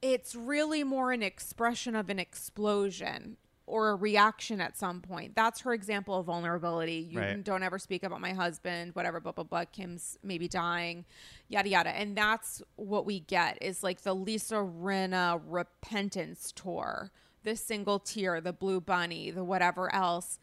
It's 0.00 0.34
really 0.34 0.84
more 0.84 1.12
an 1.12 1.22
expression 1.22 1.94
of 1.94 2.08
an 2.08 2.18
explosion 2.18 3.36
or 3.70 3.90
a 3.90 3.94
reaction 3.94 4.60
at 4.60 4.76
some 4.76 5.00
point. 5.00 5.34
That's 5.36 5.60
her 5.60 5.72
example 5.72 6.18
of 6.18 6.26
vulnerability. 6.26 7.08
You 7.10 7.20
Right. 7.20 7.44
don't 7.44 7.62
ever 7.62 7.78
speak 7.78 8.02
about 8.02 8.20
my 8.20 8.32
husband, 8.32 8.94
whatever, 8.94 9.20
blah, 9.20 9.32
blah, 9.32 9.44
blah. 9.44 9.64
Kim's 9.64 10.18
maybe 10.22 10.48
dying, 10.48 11.04
yada, 11.48 11.68
yada. 11.68 11.90
And 11.90 12.16
that's 12.16 12.62
what 12.76 13.06
we 13.06 13.20
get 13.20 13.58
is 13.62 13.82
like 13.82 14.02
the 14.02 14.14
Lisa 14.14 14.56
Rinna 14.56 15.40
repentance 15.46 16.52
tour, 16.52 17.10
the 17.44 17.56
single 17.56 17.98
tear, 18.00 18.40
the 18.40 18.52
blue 18.52 18.80
bunny, 18.80 19.30
the 19.30 19.44
whatever 19.44 19.92
else 19.94 20.38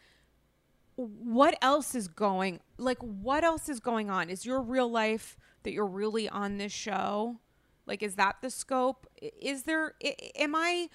what 0.95 1.55
else 1.61 1.93
is 1.93 2.07
going 2.07 2.59
like 2.77 2.97
what 2.99 3.43
else 3.43 3.69
is 3.69 3.79
going 3.79 4.09
on 4.09 4.31
is 4.31 4.47
your 4.47 4.59
real 4.59 4.89
life 4.89 5.37
that 5.61 5.71
you're 5.71 5.85
really 5.85 6.27
on 6.27 6.57
this 6.57 6.71
show 6.71 7.37
like 7.85 8.01
is 8.01 8.15
that 8.15 8.37
the 8.41 8.49
scope 8.49 9.05
is 9.21 9.63
there 9.63 9.93
i- 10.03 10.15
am 10.35 10.55
i 10.55 10.89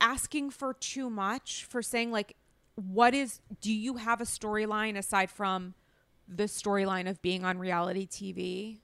asking 0.00 0.50
for 0.50 0.74
too 0.74 1.08
much 1.10 1.64
for 1.64 1.82
saying 1.82 2.10
like 2.10 2.36
what 2.74 3.14
is 3.14 3.40
do 3.60 3.72
you 3.72 3.96
have 3.96 4.20
a 4.20 4.24
storyline 4.24 4.96
aside 4.96 5.30
from 5.30 5.74
the 6.28 6.44
storyline 6.44 7.08
of 7.08 7.20
being 7.22 7.44
on 7.44 7.58
reality 7.58 8.06
tv 8.06 8.78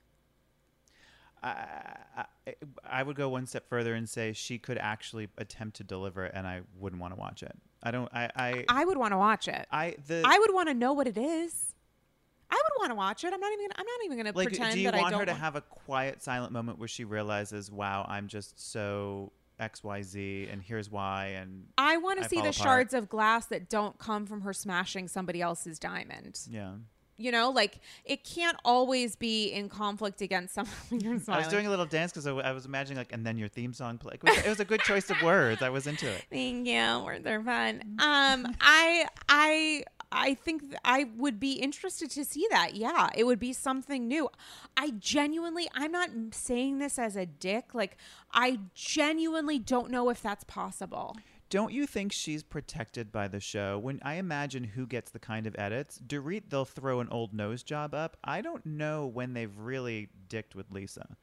I, 1.43 1.65
I, 2.15 2.25
I 2.85 3.03
would 3.03 3.17
go 3.17 3.27
one 3.27 3.45
step 3.47 3.67
further 3.67 3.93
and 3.95 4.07
say 4.07 4.31
she 4.31 4.57
could 4.57 4.77
actually 4.77 5.27
attempt 5.37 5.75
to 5.75 5.83
deliver, 5.83 6.23
and 6.23 6.47
I 6.47 6.61
wouldn't 6.79 7.01
want 7.01 7.13
to 7.13 7.19
watch 7.19 7.43
it. 7.43 7.51
I 7.83 7.91
don't. 7.91 8.09
I. 8.13 8.29
I. 8.33 8.65
i 8.69 8.85
would 8.85 8.97
want 8.97 9.11
to 9.11 9.17
watch 9.17 9.49
it 9.49 9.67
I 9.69 9.97
the. 10.07 10.21
i 10.25 10.39
would 10.39 10.53
want 10.53 10.69
to 10.69 10.73
know 10.73 10.93
what 10.93 11.05
it 11.05 11.17
is 11.17 11.75
i 12.49 12.55
would 12.55 12.79
want 12.79 12.91
to 12.91 12.95
watch 12.95 13.25
it 13.25 13.33
i'm 13.33 13.41
not 13.41 13.51
even 13.51 13.65
gonna, 13.65 13.73
i'm 13.75 13.85
not 13.85 14.05
even 14.05 14.17
gonna 14.17 14.31
like, 14.33 14.47
pretend 14.47 14.75
do 14.75 14.79
you 14.79 14.85
that 14.89 14.95
i 14.95 15.01
want 15.01 15.11
don't 15.11 15.19
her 15.19 15.25
to 15.25 15.31
want- 15.33 15.41
have 15.41 15.55
a 15.57 15.61
quiet, 15.61 16.23
silent 16.23 16.53
moment 16.53 16.79
where 16.79 16.87
she 16.87 17.03
realizes, 17.03 17.69
"Wow, 17.69 18.05
I'm 18.07 18.29
just 18.29 18.71
so 18.71 19.33
X, 19.63 19.83
Y, 19.83 20.01
Z, 20.03 20.47
and 20.51 20.61
here's 20.61 20.89
why." 20.89 21.27
And 21.27 21.67
I 21.77 21.97
want 21.97 22.21
to 22.21 22.29
see 22.29 22.35
the 22.37 22.49
apart. 22.49 22.55
shards 22.55 22.93
of 22.93 23.09
glass 23.09 23.47
that 23.47 23.69
don't 23.69 23.97
come 23.97 24.25
from 24.25 24.41
her 24.41 24.53
smashing 24.53 25.07
somebody 25.07 25.41
else's 25.41 25.79
diamond. 25.79 26.39
yeah, 26.49 26.75
You 27.17 27.31
know, 27.31 27.51
like 27.51 27.79
it 28.05 28.23
can't 28.23 28.57
always 28.65 29.15
be 29.15 29.47
in 29.49 29.69
conflict 29.69 30.21
against 30.21 30.53
someone. 30.55 30.73
You're 30.91 31.19
I 31.27 31.37
was 31.37 31.47
doing 31.47 31.67
a 31.67 31.69
little 31.69 31.85
dance 31.85 32.11
because 32.11 32.27
I 32.27 32.51
was 32.51 32.65
imagining 32.65 32.97
like, 32.97 33.13
and 33.13 33.25
then 33.25 33.37
your 33.37 33.49
theme 33.49 33.73
song 33.73 33.97
play. 33.97 34.15
It 34.15 34.23
was, 34.23 34.37
it 34.37 34.49
was 34.49 34.59
a 34.59 34.65
good 34.65 34.81
choice 34.81 35.09
of 35.09 35.21
words. 35.21 35.61
I 35.61 35.69
was 35.69 35.87
into 35.87 36.09
it. 36.09 36.25
Thank 36.31 36.67
you. 36.67 37.03
Words 37.05 37.25
are 37.27 37.41
fun. 37.41 37.81
Um, 37.99 38.55
I, 38.59 39.05
I, 39.29 39.83
I 40.11 40.33
think 40.35 40.61
th- 40.61 40.75
I 40.85 41.05
would 41.17 41.39
be 41.39 41.53
interested 41.53 42.09
to 42.11 42.25
see 42.25 42.47
that. 42.51 42.75
Yeah, 42.75 43.09
it 43.15 43.25
would 43.25 43.39
be 43.39 43.53
something 43.53 44.07
new. 44.07 44.29
I 44.77 44.91
genuinely, 44.99 45.67
I'm 45.73 45.91
not 45.91 46.09
saying 46.31 46.79
this 46.79 46.97
as 46.99 47.15
a 47.15 47.25
dick. 47.25 47.73
Like, 47.73 47.97
I 48.31 48.59
genuinely 48.73 49.59
don't 49.59 49.89
know 49.91 50.09
if 50.09 50.21
that's 50.21 50.43
possible. 50.43 51.15
Don't 51.53 51.71
you 51.71 51.85
think 51.85 52.11
she's 52.11 52.41
protected 52.41 53.11
by 53.11 53.27
the 53.27 53.39
show? 53.39 53.77
When 53.77 53.99
I 54.01 54.15
imagine 54.15 54.63
who 54.63 54.87
gets 54.87 55.11
the 55.11 55.19
kind 55.19 55.45
of 55.45 55.55
edits, 55.59 55.99
Dorit 55.99 56.49
they'll 56.49 56.65
throw 56.65 56.99
an 56.99 57.09
old 57.11 57.31
nose 57.31 57.61
job 57.61 57.93
up. 57.93 58.17
I 58.23 58.41
don't 58.41 58.65
know 58.65 59.05
when 59.05 59.33
they've 59.33 59.55
really 59.55 60.09
dicked 60.29 60.55
with 60.55 60.71
Lisa. 60.71 61.15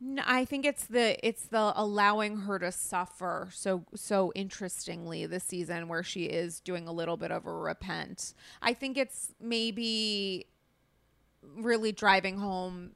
No, 0.00 0.24
I 0.26 0.44
think 0.44 0.66
it's 0.66 0.86
the 0.86 1.24
it's 1.24 1.44
the 1.44 1.72
allowing 1.76 2.38
her 2.38 2.58
to 2.58 2.72
suffer 2.72 3.48
so 3.52 3.84
so 3.94 4.32
interestingly 4.34 5.24
this 5.26 5.44
season 5.44 5.86
where 5.86 6.02
she 6.02 6.24
is 6.24 6.58
doing 6.58 6.88
a 6.88 6.92
little 6.92 7.16
bit 7.16 7.30
of 7.30 7.46
a 7.46 7.52
repent. 7.52 8.34
I 8.60 8.74
think 8.74 8.98
it's 8.98 9.34
maybe 9.40 10.48
really 11.56 11.92
driving 11.92 12.38
home 12.38 12.92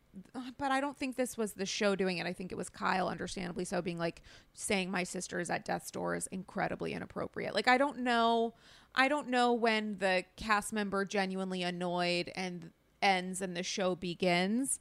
but 0.59 0.73
I 0.73 0.81
don't 0.81 0.97
think 0.97 1.17
this 1.17 1.37
was 1.37 1.53
the 1.53 1.67
show 1.67 1.95
doing 1.95 2.19
it. 2.19 2.27
I 2.27 2.33
think 2.33 2.51
it 2.51 2.57
was 2.57 2.69
Kyle 2.69 3.09
understandably 3.09 3.65
so 3.65 3.81
being 3.81 3.99
like 3.99 4.23
saying 4.55 4.91
my 4.91 5.05
sister 5.05 5.39
is 5.39 5.49
at 5.51 5.65
death's 5.65 5.91
door 5.91 6.17
is 6.17 6.27
incredibly 6.29 6.93
inappropriate. 6.93 7.55
Like 7.55 7.69
I 7.69 7.79
don't 7.79 8.01
know 8.01 8.55
I 8.95 9.09
don't 9.09 9.29
know 9.29 9.53
when 9.53 9.99
the 9.99 10.25
cast 10.37 10.73
member 10.73 11.05
genuinely 11.05 11.63
annoyed 11.63 12.33
and 12.35 12.71
ends 13.01 13.41
and 13.41 13.57
the 13.57 13.63
show 13.63 13.95
begins. 13.95 14.79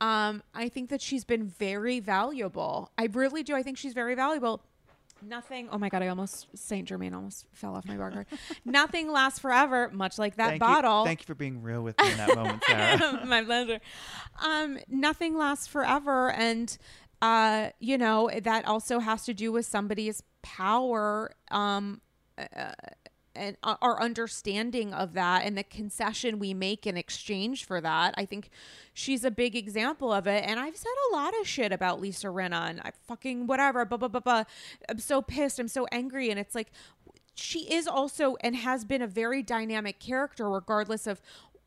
Um, 0.00 0.42
I 0.54 0.68
think 0.68 0.90
that 0.90 1.00
she's 1.00 1.24
been 1.24 1.46
very 1.46 1.98
valuable. 2.00 2.90
I 2.98 3.06
really 3.06 3.42
do. 3.42 3.54
I 3.54 3.62
think 3.62 3.78
she's 3.78 3.94
very 3.94 4.14
valuable. 4.14 4.62
Nothing. 5.26 5.68
Oh 5.70 5.78
my 5.78 5.88
god! 5.88 6.02
I 6.02 6.08
almost 6.08 6.46
Saint 6.54 6.88
Germain 6.88 7.14
almost 7.14 7.46
fell 7.52 7.74
off 7.74 7.86
my 7.86 7.96
bar 7.96 8.10
card. 8.10 8.26
Nothing 8.64 9.10
lasts 9.10 9.38
forever, 9.38 9.90
much 9.92 10.18
like 10.18 10.36
that 10.36 10.48
thank 10.50 10.60
bottle. 10.60 11.00
You, 11.00 11.06
thank 11.06 11.20
you 11.20 11.26
for 11.26 11.34
being 11.34 11.62
real 11.62 11.82
with 11.82 11.98
me 12.00 12.10
in 12.10 12.16
that 12.18 12.34
moment, 12.34 12.62
Sarah. 12.66 13.22
my 13.26 13.42
pleasure. 13.42 13.80
Um, 14.42 14.78
nothing 14.88 15.36
lasts 15.36 15.66
forever, 15.66 16.30
and 16.32 16.76
uh, 17.22 17.70
you 17.80 17.96
know 17.96 18.30
that 18.42 18.66
also 18.66 18.98
has 18.98 19.24
to 19.24 19.34
do 19.34 19.50
with 19.52 19.66
somebody's 19.66 20.22
power. 20.42 21.34
Um, 21.50 22.00
uh, 22.36 22.72
and 23.34 23.56
uh, 23.62 23.76
our 23.82 24.00
understanding 24.00 24.92
of 24.92 25.12
that 25.14 25.44
and 25.44 25.56
the 25.56 25.64
concession 25.64 26.38
we 26.38 26.54
make 26.54 26.86
in 26.86 26.96
exchange 26.96 27.64
for 27.64 27.80
that. 27.80 28.14
I 28.16 28.24
think 28.24 28.50
she's 28.92 29.24
a 29.24 29.30
big 29.30 29.56
example 29.56 30.12
of 30.12 30.26
it. 30.26 30.44
And 30.46 30.58
I've 30.60 30.76
said 30.76 30.92
a 31.10 31.14
lot 31.14 31.38
of 31.40 31.46
shit 31.46 31.72
about 31.72 32.00
Lisa 32.00 32.28
Rinna 32.28 32.70
and 32.70 32.80
I 32.80 32.92
fucking 33.06 33.46
whatever, 33.46 33.84
blah, 33.84 33.98
blah, 33.98 34.08
blah, 34.08 34.20
blah. 34.20 34.44
I'm 34.88 34.98
so 34.98 35.22
pissed. 35.22 35.58
I'm 35.58 35.68
so 35.68 35.86
angry. 35.92 36.30
And 36.30 36.38
it's 36.38 36.54
like, 36.54 36.70
she 37.34 37.72
is 37.72 37.86
also 37.88 38.36
and 38.40 38.54
has 38.56 38.84
been 38.84 39.02
a 39.02 39.08
very 39.08 39.42
dynamic 39.42 39.98
character, 39.98 40.48
regardless 40.48 41.06
of 41.06 41.20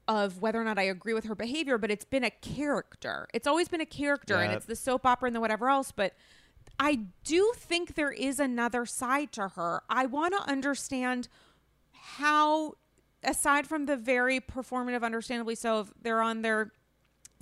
of 0.08 0.42
whether 0.42 0.62
or 0.62 0.64
not 0.64 0.80
I 0.80 0.84
agree 0.84 1.14
with 1.14 1.26
her 1.26 1.36
behavior, 1.36 1.78
but 1.78 1.92
it's 1.92 2.06
been 2.06 2.24
a 2.24 2.30
character. 2.30 3.28
It's 3.34 3.46
always 3.46 3.68
been 3.68 3.82
a 3.82 3.86
character 3.86 4.36
and 4.36 4.54
it's 4.54 4.66
the 4.66 4.76
soap 4.76 5.06
opera 5.06 5.28
and 5.28 5.36
the 5.36 5.42
whatever 5.42 5.70
else, 5.70 5.92
but 5.92 6.14
I 6.80 7.00
do 7.24 7.54
think 7.56 7.96
there 7.96 8.12
is 8.12 8.40
another 8.40 8.86
side 8.86 9.32
to 9.34 9.50
her. 9.50 9.82
I 9.90 10.06
want 10.06 10.34
to 10.34 10.50
understand 10.50 11.28
how 12.16 12.74
aside 13.24 13.68
from 13.68 13.86
the 13.86 13.98
very 13.98 14.40
performative 14.40 15.04
understandably 15.04 15.56
so 15.56 15.82
if 15.82 15.88
they're 16.02 16.22
on 16.22 16.42
their 16.42 16.72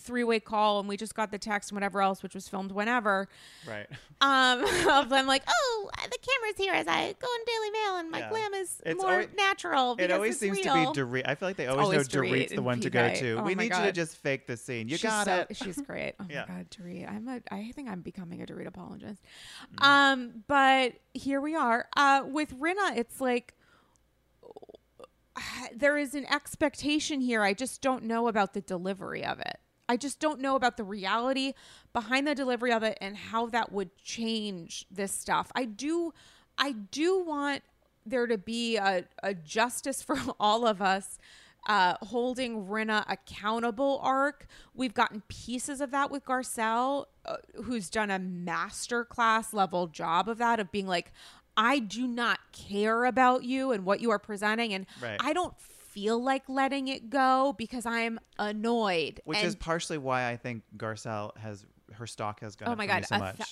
three-way 0.01 0.39
call 0.41 0.79
and 0.79 0.89
we 0.89 0.97
just 0.97 1.15
got 1.15 1.31
the 1.31 1.37
text 1.37 1.69
and 1.71 1.75
whatever 1.77 2.01
else 2.01 2.21
which 2.21 2.35
was 2.35 2.49
filmed 2.49 2.71
whenever 2.71 3.29
right. 3.67 3.87
um 4.19 4.61
of 4.91 5.07
them 5.09 5.25
like 5.25 5.41
oh 5.47 5.89
the 6.03 6.17
camera's 6.17 6.57
here 6.57 6.73
as 6.73 6.85
i 6.87 7.13
go 7.19 7.27
in 7.27 7.45
daily 7.45 7.71
mail 7.71 7.95
and 7.97 8.11
my 8.11 8.19
Yeah. 8.19 8.29
glam 8.29 8.53
is 8.55 8.81
It's 8.85 9.01
more 9.01 9.11
always- 9.11 9.27
natural 9.37 9.95
It 9.97 10.11
always 10.11 10.37
seems 10.37 10.57
real. 10.57 10.91
to 10.93 11.05
be 11.05 11.21
Dorit. 11.21 11.27
I 11.29 11.35
feel 11.35 11.47
like 11.47 11.55
they 11.55 11.67
always, 11.67 11.85
always 11.85 12.13
know 12.13 12.21
Dorit 12.21 12.29
Dorit's 12.29 12.53
the 12.55 12.61
one 12.61 12.81
to 12.81 12.89
go 12.89 13.13
to. 13.13 13.31
Oh 13.39 13.43
we 13.43 13.55
need 13.55 13.71
you 13.73 13.81
to 13.83 13.91
just 13.93 14.17
fake 14.17 14.47
the 14.47 14.57
scene. 14.57 14.89
You 14.89 14.97
she's 14.97 15.09
got 15.09 15.25
so- 15.27 15.45
it. 15.49 15.55
She's 15.57 15.77
great. 15.81 16.15
Oh 16.19 16.25
Yeah. 16.29 16.45
my 16.47 16.55
god, 16.55 16.69
Dorit. 16.71 17.09
I'm 17.09 17.27
a. 17.27 17.41
I 17.51 17.71
think 17.73 17.89
I'm 17.89 18.01
becoming 18.01 18.41
a 18.41 18.45
Dorit 18.45 18.67
apologist. 18.67 19.21
Mm. 19.77 19.85
Um, 19.85 20.43
but 20.47 20.93
here 21.13 21.39
we 21.41 21.55
are. 21.55 21.87
Uh, 21.95 22.23
with 22.25 22.53
Rinna, 22.59 22.97
it's 22.97 23.21
like 23.21 23.53
there 25.75 25.97
is 25.97 26.15
an 26.15 26.25
expectation 26.25 27.21
here. 27.21 27.41
I 27.41 27.53
just 27.53 27.81
don't 27.81 28.03
know 28.03 28.27
about 28.27 28.53
the 28.53 28.61
delivery 28.61 29.23
of 29.25 29.39
it. 29.39 29.57
I 29.87 29.97
just 29.97 30.19
don't 30.19 30.39
know 30.39 30.55
about 30.55 30.77
the 30.77 30.83
reality 30.83 31.53
behind 31.93 32.25
the 32.25 32.33
delivery 32.33 32.71
of 32.71 32.81
it 32.81 32.97
and 33.01 33.15
how 33.15 33.47
that 33.47 33.71
would 33.71 33.95
change 33.97 34.85
this 34.89 35.11
stuff. 35.11 35.51
I 35.55 35.65
do 35.65 36.13
I 36.57 36.71
do 36.71 37.23
want 37.23 37.61
there 38.05 38.27
to 38.27 38.37
be 38.37 38.77
a, 38.77 39.05
a 39.21 39.33
justice 39.33 40.01
for 40.03 40.17
all 40.39 40.65
of 40.65 40.81
us 40.81 41.19
uh, 41.67 41.95
holding 42.03 42.65
Rinna 42.67 43.03
accountable 43.09 43.99
arc. 44.03 44.47
We've 44.73 44.93
gotten 44.93 45.23
pieces 45.27 45.81
of 45.81 45.91
that 45.91 46.11
with 46.11 46.23
Garcelle, 46.25 47.05
uh, 47.25 47.37
who's 47.63 47.89
done 47.89 48.11
a 48.11 48.19
masterclass 48.19 49.53
level 49.53 49.87
job 49.87 50.29
of 50.29 50.37
that, 50.37 50.59
of 50.59 50.71
being 50.71 50.87
like, 50.87 51.11
I 51.57 51.79
do 51.79 52.07
not 52.07 52.39
care 52.51 53.05
about 53.05 53.43
you 53.43 53.71
and 53.71 53.85
what 53.85 54.01
you 54.01 54.11
are 54.11 54.19
presenting. 54.19 54.73
And 54.73 54.85
Right. 55.01 55.17
I 55.19 55.33
don't 55.33 55.57
feel 55.59 56.21
like 56.21 56.49
letting 56.49 56.87
it 56.89 57.09
go 57.09 57.53
because 57.57 57.85
I'm 57.85 58.19
annoyed. 58.37 59.21
Which 59.25 59.37
And- 59.37 59.47
is 59.47 59.55
partially 59.55 59.97
why 59.97 60.29
I 60.29 60.37
think 60.37 60.63
Garcelle 60.77 61.35
has 61.37 61.65
her 61.93 62.07
stock 62.07 62.39
has 62.41 62.55
gone 62.55 62.67
Oh 62.67 62.71
up 62.73 62.77
my 62.79 62.87
god, 62.87 63.05
so 63.05 63.15
a 63.15 63.19
th- 63.19 63.47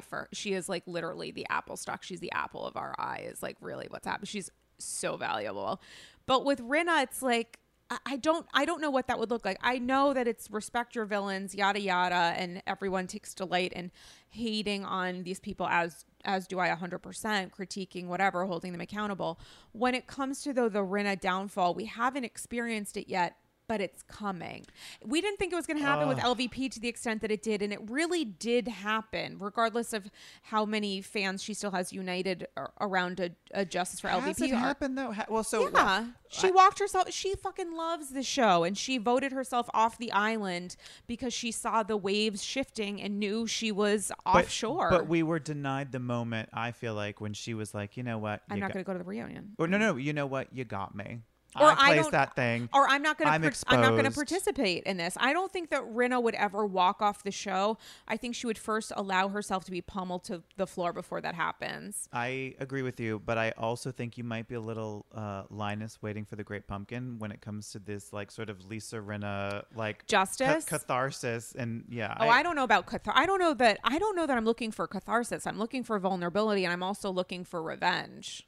for. 0.00 0.28
She 0.32 0.54
is 0.54 0.68
like 0.68 0.82
literally 0.86 1.30
the 1.30 1.46
apple 1.50 1.76
stock. 1.76 2.02
She's 2.02 2.18
the 2.18 2.32
apple 2.32 2.64
of 2.64 2.76
our 2.76 2.94
eye. 2.98 3.26
Is 3.30 3.42
like 3.42 3.56
really 3.60 3.86
what's 3.90 4.06
happening. 4.06 4.26
She's 4.26 4.50
so 4.78 5.16
valuable. 5.16 5.80
But 6.26 6.44
with 6.44 6.60
Rinna, 6.60 7.02
it's 7.02 7.22
like 7.22 7.58
I- 7.90 8.16
don't 8.16 8.46
I 8.52 8.64
don't 8.64 8.80
know 8.80 8.90
what 8.90 9.06
that 9.06 9.18
would 9.18 9.30
look 9.30 9.44
like. 9.44 9.58
I 9.62 9.78
know 9.78 10.12
that 10.12 10.28
it's 10.28 10.50
respect 10.50 10.94
your 10.94 11.06
villains, 11.06 11.54
yada 11.54 11.80
yada, 11.80 12.34
and 12.36 12.62
everyone 12.66 13.06
takes 13.06 13.32
delight 13.34 13.72
in 13.72 13.90
hating 14.30 14.84
on 14.84 15.22
these 15.22 15.40
people 15.40 15.66
as 15.68 16.04
as 16.24 16.46
do 16.46 16.58
I 16.58 16.68
100% 16.68 17.50
critiquing 17.50 18.06
whatever, 18.06 18.44
holding 18.44 18.72
them 18.72 18.80
accountable. 18.80 19.38
When 19.72 19.94
it 19.94 20.06
comes 20.06 20.42
to 20.42 20.52
though 20.52 20.68
the 20.68 20.80
Rinna 20.80 21.18
downfall, 21.18 21.74
we 21.74 21.86
haven't 21.86 22.24
experienced 22.24 22.96
it 22.96 23.08
yet, 23.08 23.36
but 23.68 23.80
it's 23.80 24.02
coming. 24.02 24.64
We 25.04 25.20
didn't 25.20 25.38
think 25.38 25.52
it 25.52 25.56
was 25.56 25.66
going 25.66 25.78
to 25.78 25.84
happen 25.84 26.08
with 26.08 26.18
ah. 26.24 26.34
LVP 26.34 26.70
to 26.72 26.80
the 26.80 26.88
extent 26.88 27.20
that 27.20 27.30
it 27.30 27.42
did, 27.42 27.62
and 27.62 27.72
it 27.72 27.80
really 27.88 28.24
did 28.24 28.66
happen, 28.66 29.36
regardless 29.38 29.92
of 29.92 30.10
how 30.42 30.64
many 30.64 31.02
fans 31.02 31.42
she 31.42 31.54
still 31.54 31.70
has 31.70 31.92
united 31.92 32.48
around 32.80 33.20
a, 33.20 33.30
a 33.52 33.64
justice 33.64 34.00
for 34.00 34.08
Has 34.08 34.38
LVP. 34.38 34.46
it 34.46 34.54
happened 34.54 34.96
though? 34.96 35.12
Ha- 35.12 35.26
well, 35.28 35.44
so 35.44 35.68
yeah. 35.70 36.06
She 36.30 36.50
walked 36.50 36.78
herself. 36.78 37.10
She 37.12 37.34
fucking 37.34 37.74
loves 37.76 38.10
the 38.10 38.22
show, 38.22 38.64
and 38.64 38.76
she 38.76 38.98
voted 38.98 39.32
herself 39.32 39.68
off 39.72 39.98
the 39.98 40.12
island 40.12 40.76
because 41.06 41.32
she 41.32 41.52
saw 41.52 41.82
the 41.82 41.96
waves 41.96 42.42
shifting 42.42 43.00
and 43.00 43.18
knew 43.18 43.46
she 43.46 43.70
was 43.70 44.10
but- 44.24 44.44
offshore. 44.44 44.90
But 44.90 45.08
we 45.08 45.22
were 45.22 45.38
denied 45.38 45.92
the 45.92 46.00
moment. 46.00 46.48
I 46.52 46.72
feel 46.72 46.94
like 46.94 47.20
when 47.20 47.34
she 47.34 47.54
was 47.54 47.74
like, 47.74 47.96
you 47.96 48.02
know 48.02 48.18
what, 48.18 48.42
I'm 48.50 48.60
not 48.60 48.72
going 48.72 48.84
to 48.84 48.86
go 48.86 48.92
to 48.94 48.98
the 48.98 49.04
reunion. 49.04 49.52
Or 49.58 49.66
no, 49.66 49.76
no, 49.78 49.96
you 49.96 50.12
know 50.12 50.26
what, 50.26 50.48
you 50.52 50.64
got 50.64 50.94
me. 50.94 51.20
Or 51.60 51.66
I 51.66 51.72
I 51.72 51.74
placed 51.94 52.02
don't- 52.04 52.12
that 52.12 52.36
thing. 52.36 52.68
Or 52.72 52.88
I'm 52.88 53.02
not 53.02 53.18
going 53.18 53.28
I'm 53.30 53.42
to. 53.42 53.52
I'm 53.66 53.80
not 53.80 53.90
going 53.92 54.04
to 54.04 54.10
participate 54.10 54.84
in 54.84 54.96
this. 54.96 55.16
I 55.20 55.32
don't 55.32 55.52
think 55.52 55.70
that 55.70 55.82
Rinna 55.82 56.22
would 56.22 56.34
ever 56.34 56.66
walk 56.66 57.00
off 57.02 57.22
the 57.22 57.30
show. 57.30 57.78
I 58.06 58.16
think 58.16 58.34
she 58.34 58.46
would 58.46 58.58
first 58.58 58.92
allow 58.96 59.28
herself 59.28 59.64
to 59.64 59.70
be 59.70 59.80
pummeled 59.80 60.24
to 60.24 60.42
the 60.56 60.66
floor 60.66 60.92
before 60.92 61.20
that 61.20 61.34
happens. 61.34 62.08
I 62.12 62.54
agree 62.58 62.82
with 62.82 63.00
you, 63.00 63.20
but 63.24 63.38
I 63.38 63.52
also 63.58 63.90
think 63.90 64.18
you 64.18 64.24
might 64.24 64.48
be 64.48 64.54
a 64.54 64.60
little 64.60 65.06
uh, 65.14 65.44
Linus 65.50 66.00
waiting 66.02 66.24
for 66.24 66.36
the 66.36 66.44
Great 66.44 66.66
Pumpkin 66.66 67.18
when 67.18 67.30
it 67.32 67.40
comes 67.40 67.70
to 67.72 67.78
this, 67.78 68.12
like, 68.12 68.30
sort 68.30 68.50
of 68.50 68.64
Lisa 68.68 68.96
Rinna, 68.96 69.64
like 69.74 70.00
ca- 70.00 70.04
Justice? 70.06 70.64
catharsis, 70.64 71.54
and 71.58 71.84
yeah. 71.88 72.14
Oh, 72.20 72.28
I, 72.28 72.42
don't 72.42 72.56
know 72.56 72.64
about 72.64 72.86
cathar. 72.86 73.12
I 73.14 73.26
don't 73.26 73.38
know 73.40 73.54
that. 73.54 73.78
I 73.84 73.98
don't 73.98 74.16
know 74.16 74.26
that 74.26 74.36
I'm 74.36 74.44
looking 74.44 74.70
for 74.70 74.86
catharsis. 74.86 75.46
I'm 75.46 75.58
looking 75.58 75.84
for 75.84 75.98
vulnerability, 75.98 76.64
and 76.64 76.72
I'm 76.72 76.82
also 76.82 77.10
looking 77.10 77.44
for 77.44 77.62
revenge. 77.62 78.46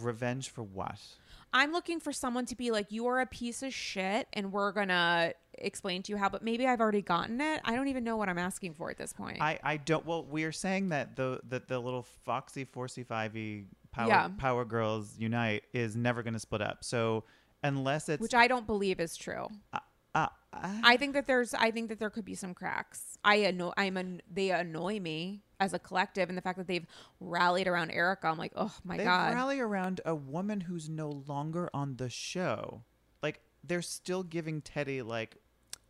revenge 0.00 0.50
for 0.50 0.62
what? 0.62 0.98
I'm 1.52 1.72
looking 1.72 2.00
for 2.00 2.12
someone 2.12 2.46
to 2.46 2.56
be 2.56 2.70
like, 2.70 2.92
you 2.92 3.06
are 3.06 3.20
a 3.20 3.26
piece 3.26 3.62
of 3.62 3.72
shit, 3.72 4.28
and 4.32 4.52
we're 4.52 4.72
gonna 4.72 5.32
explain 5.54 6.02
to 6.04 6.12
you 6.12 6.18
how. 6.18 6.28
But 6.28 6.42
maybe 6.42 6.66
I've 6.66 6.80
already 6.80 7.02
gotten 7.02 7.40
it. 7.40 7.60
I 7.64 7.74
don't 7.74 7.88
even 7.88 8.04
know 8.04 8.16
what 8.16 8.28
I'm 8.28 8.38
asking 8.38 8.74
for 8.74 8.90
at 8.90 8.98
this 8.98 9.12
point. 9.12 9.40
I, 9.40 9.58
I 9.62 9.76
don't. 9.78 10.04
Well, 10.06 10.24
we 10.24 10.44
are 10.44 10.52
saying 10.52 10.90
that 10.90 11.16
the 11.16 11.40
that 11.48 11.68
the 11.68 11.78
little 11.78 12.02
Foxy 12.24 12.64
Four 12.64 12.88
C 12.88 13.02
Five 13.02 13.36
E 13.36 13.64
Power 13.92 14.08
Yeah. 14.08 14.28
Power 14.36 14.64
Girls 14.64 15.14
Unite 15.18 15.64
is 15.72 15.96
never 15.96 16.22
going 16.22 16.34
to 16.34 16.40
split 16.40 16.62
up. 16.62 16.84
So 16.84 17.24
unless 17.62 18.08
it's 18.08 18.20
which 18.20 18.34
I 18.34 18.46
don't 18.46 18.66
believe 18.66 19.00
is 19.00 19.16
true. 19.16 19.48
uh, 19.72 19.78
uh, 20.14 20.28
I 20.52 20.96
think 20.96 21.14
that 21.14 21.26
there's. 21.26 21.54
I 21.54 21.70
think 21.70 21.88
that 21.88 21.98
there 21.98 22.10
could 22.10 22.24
be 22.24 22.34
some 22.34 22.54
cracks. 22.54 23.18
I 23.24 23.36
annoy. 23.36 23.72
I'm. 23.76 23.96
An, 23.96 24.22
they 24.30 24.50
annoy 24.50 25.00
me 25.00 25.42
as 25.60 25.72
a 25.74 25.78
collective, 25.78 26.28
and 26.28 26.38
the 26.38 26.42
fact 26.42 26.58
that 26.58 26.66
they've 26.66 26.86
rallied 27.20 27.66
around 27.66 27.90
Erika. 27.90 28.28
I'm 28.28 28.38
like, 28.38 28.52
oh 28.56 28.74
my 28.84 28.96
they 28.96 29.04
god. 29.04 29.34
rally 29.34 29.60
around 29.60 30.00
a 30.04 30.14
woman 30.14 30.60
who's 30.60 30.88
no 30.88 31.22
longer 31.26 31.68
on 31.74 31.96
the 31.96 32.08
show. 32.08 32.82
Like 33.22 33.40
they're 33.64 33.82
still 33.82 34.22
giving 34.22 34.62
Teddi 34.62 35.04
like 35.04 35.36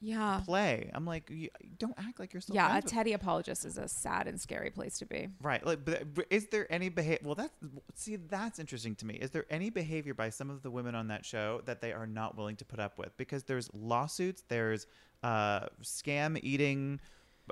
yeah. 0.01 0.41
play. 0.45 0.91
I'm 0.95 1.05
like, 1.05 1.31
don't 1.79 1.95
act 1.99 2.21
like 2.21 2.33
you're 2.33 2.41
still 2.41 2.55
Yeah. 2.55 2.73
A 2.73 2.77
with- 2.77 2.87
Teddi 2.87 3.15
apologist 3.15 3.65
is 3.65 3.79
a 3.79 3.89
sad 3.89 4.27
and 4.27 4.41
scary 4.41 4.71
place 4.71 4.99
to 4.99 5.07
be. 5.07 5.29
Right. 5.43 5.65
Like, 5.65 5.85
but 5.85 6.15
but 6.15 6.27
is 6.31 6.47
there 6.47 6.73
any 6.73 6.89
behavior? 6.89 7.21
Well, 7.25 7.35
that's 7.35 7.53
see, 7.95 8.17
that's 8.17 8.59
interesting 8.59 8.95
to 8.97 9.07
me. 9.07 9.15
Is 9.15 9.31
there 9.31 9.45
any 9.51 9.71
behavior 9.71 10.15
by 10.15 10.31
some 10.31 10.51
of 10.51 10.63
the 10.63 10.71
women 10.71 10.95
on 10.95 11.09
that 11.09 11.25
show 11.25 11.63
that 11.67 11.81
they 11.81 11.93
are 11.93 12.07
not 12.07 12.37
willing 12.37 12.57
to 12.57 12.65
put 12.65 12.79
up 12.79 12.99
with? 12.99 13.17
Because 13.17 13.45
there's 13.45 13.69
lawsuits, 13.75 14.45
there's 14.49 14.87
uh, 15.23 15.67
scam 15.83 16.39
eating 16.43 17.01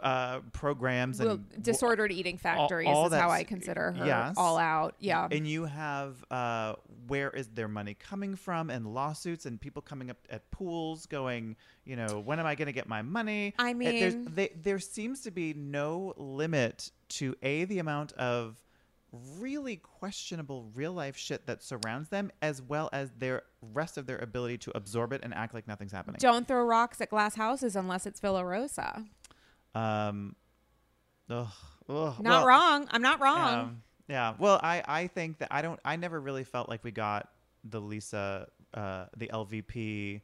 uh, 0.02 0.40
programs, 0.52 1.20
Well, 1.20 1.32
and 1.32 1.62
disordered 1.62 2.12
eating 2.12 2.38
factories 2.38 2.88
all 2.88 3.06
is 3.06 3.12
how 3.12 3.30
I 3.30 3.44
consider 3.44 3.92
her 3.92 4.06
yes. 4.06 4.34
all 4.36 4.58
out. 4.58 4.94
Yeah. 4.98 5.28
and 5.30 5.46
you 5.46 5.64
have 5.64 6.24
uh, 6.30 6.74
where 7.06 7.30
is 7.30 7.48
their 7.48 7.68
money 7.68 7.94
coming 7.94 8.36
from, 8.36 8.70
and 8.70 8.92
lawsuits, 8.92 9.46
and 9.46 9.60
people 9.60 9.82
coming 9.82 10.10
up 10.10 10.18
at 10.30 10.50
pools 10.50 11.06
going, 11.06 11.56
you 11.84 11.96
know, 11.96 12.20
when 12.24 12.40
am 12.40 12.46
I 12.46 12.54
going 12.54 12.66
to 12.66 12.72
get 12.72 12.88
my 12.88 13.02
money? 13.02 13.54
I 13.58 13.74
mean- 13.74 14.28
they, 14.34 14.50
there 14.62 14.78
seems 14.78 15.20
to 15.22 15.30
be 15.30 15.54
no 15.54 16.14
limit 16.16 16.90
to 17.08 17.34
a 17.42 17.64
the 17.64 17.78
amount 17.78 18.12
of 18.14 18.60
really 19.38 19.76
questionable 19.76 20.70
real 20.74 20.92
life 20.92 21.16
shit 21.16 21.46
that 21.46 21.62
surrounds 21.62 22.08
them, 22.08 22.30
as 22.42 22.60
well 22.60 22.88
as 22.92 23.10
their 23.18 23.42
rest 23.72 23.96
of 23.96 24.06
their 24.06 24.18
ability 24.18 24.58
to 24.58 24.76
absorb 24.76 25.12
it 25.12 25.20
and 25.22 25.32
act 25.34 25.54
like 25.54 25.66
nothing's 25.66 25.92
happening. 25.92 26.18
Don't 26.20 26.46
throw 26.46 26.62
rocks 26.64 27.00
at 27.00 27.10
glass 27.10 27.34
houses 27.34 27.76
unless 27.76 28.06
it's 28.06 28.20
Villa 28.20 28.44
Rosa. 28.44 29.04
Um, 29.76 30.36
ugh, 31.28 31.48
ugh, 31.88 32.14
Not 32.18 32.24
well, 32.24 32.46
wrong. 32.46 32.88
I'm 32.90 33.02
not 33.02 33.20
wrong. 33.20 33.54
Um, 33.54 33.82
yeah. 34.08 34.34
Well, 34.38 34.58
I, 34.62 34.82
I 34.86 35.06
think 35.08 35.38
that 35.38 35.48
I 35.50 35.60
don't. 35.60 35.78
I 35.84 35.96
never 35.96 36.18
really 36.18 36.44
felt 36.44 36.68
like 36.68 36.82
we 36.82 36.92
got 36.92 37.28
the 37.64 37.80
Lisa, 37.80 38.48
uh, 38.72 39.06
the 39.16 39.28
LVP, 39.28 40.22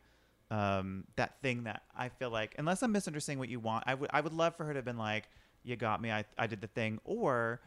um, 0.51 1.05
that 1.17 1.41
thing 1.43 1.65
that 1.65 1.83
I 1.97 2.09
feel 2.09 2.31
like, 2.31 2.55
unless 2.59 2.83
I'm 2.83 2.93
misunderstanding 2.93 3.41
what 3.41 3.51
you 3.51 3.61
want, 3.61 3.85
I 3.87 3.95
would 3.95 4.11
I 4.13 4.21
would 4.23 4.33
love 4.33 4.57
for 4.57 4.65
her 4.65 4.73
to 4.73 4.79
have 4.79 4.85
been 4.85 4.99
like, 4.99 5.29
"You 5.65 5.77
got 5.77 6.01
me. 6.01 6.11
I 6.11 6.25
I 6.39 6.47
did 6.47 6.63
the 6.63 6.69
thing," 6.69 6.99
or 7.05 7.61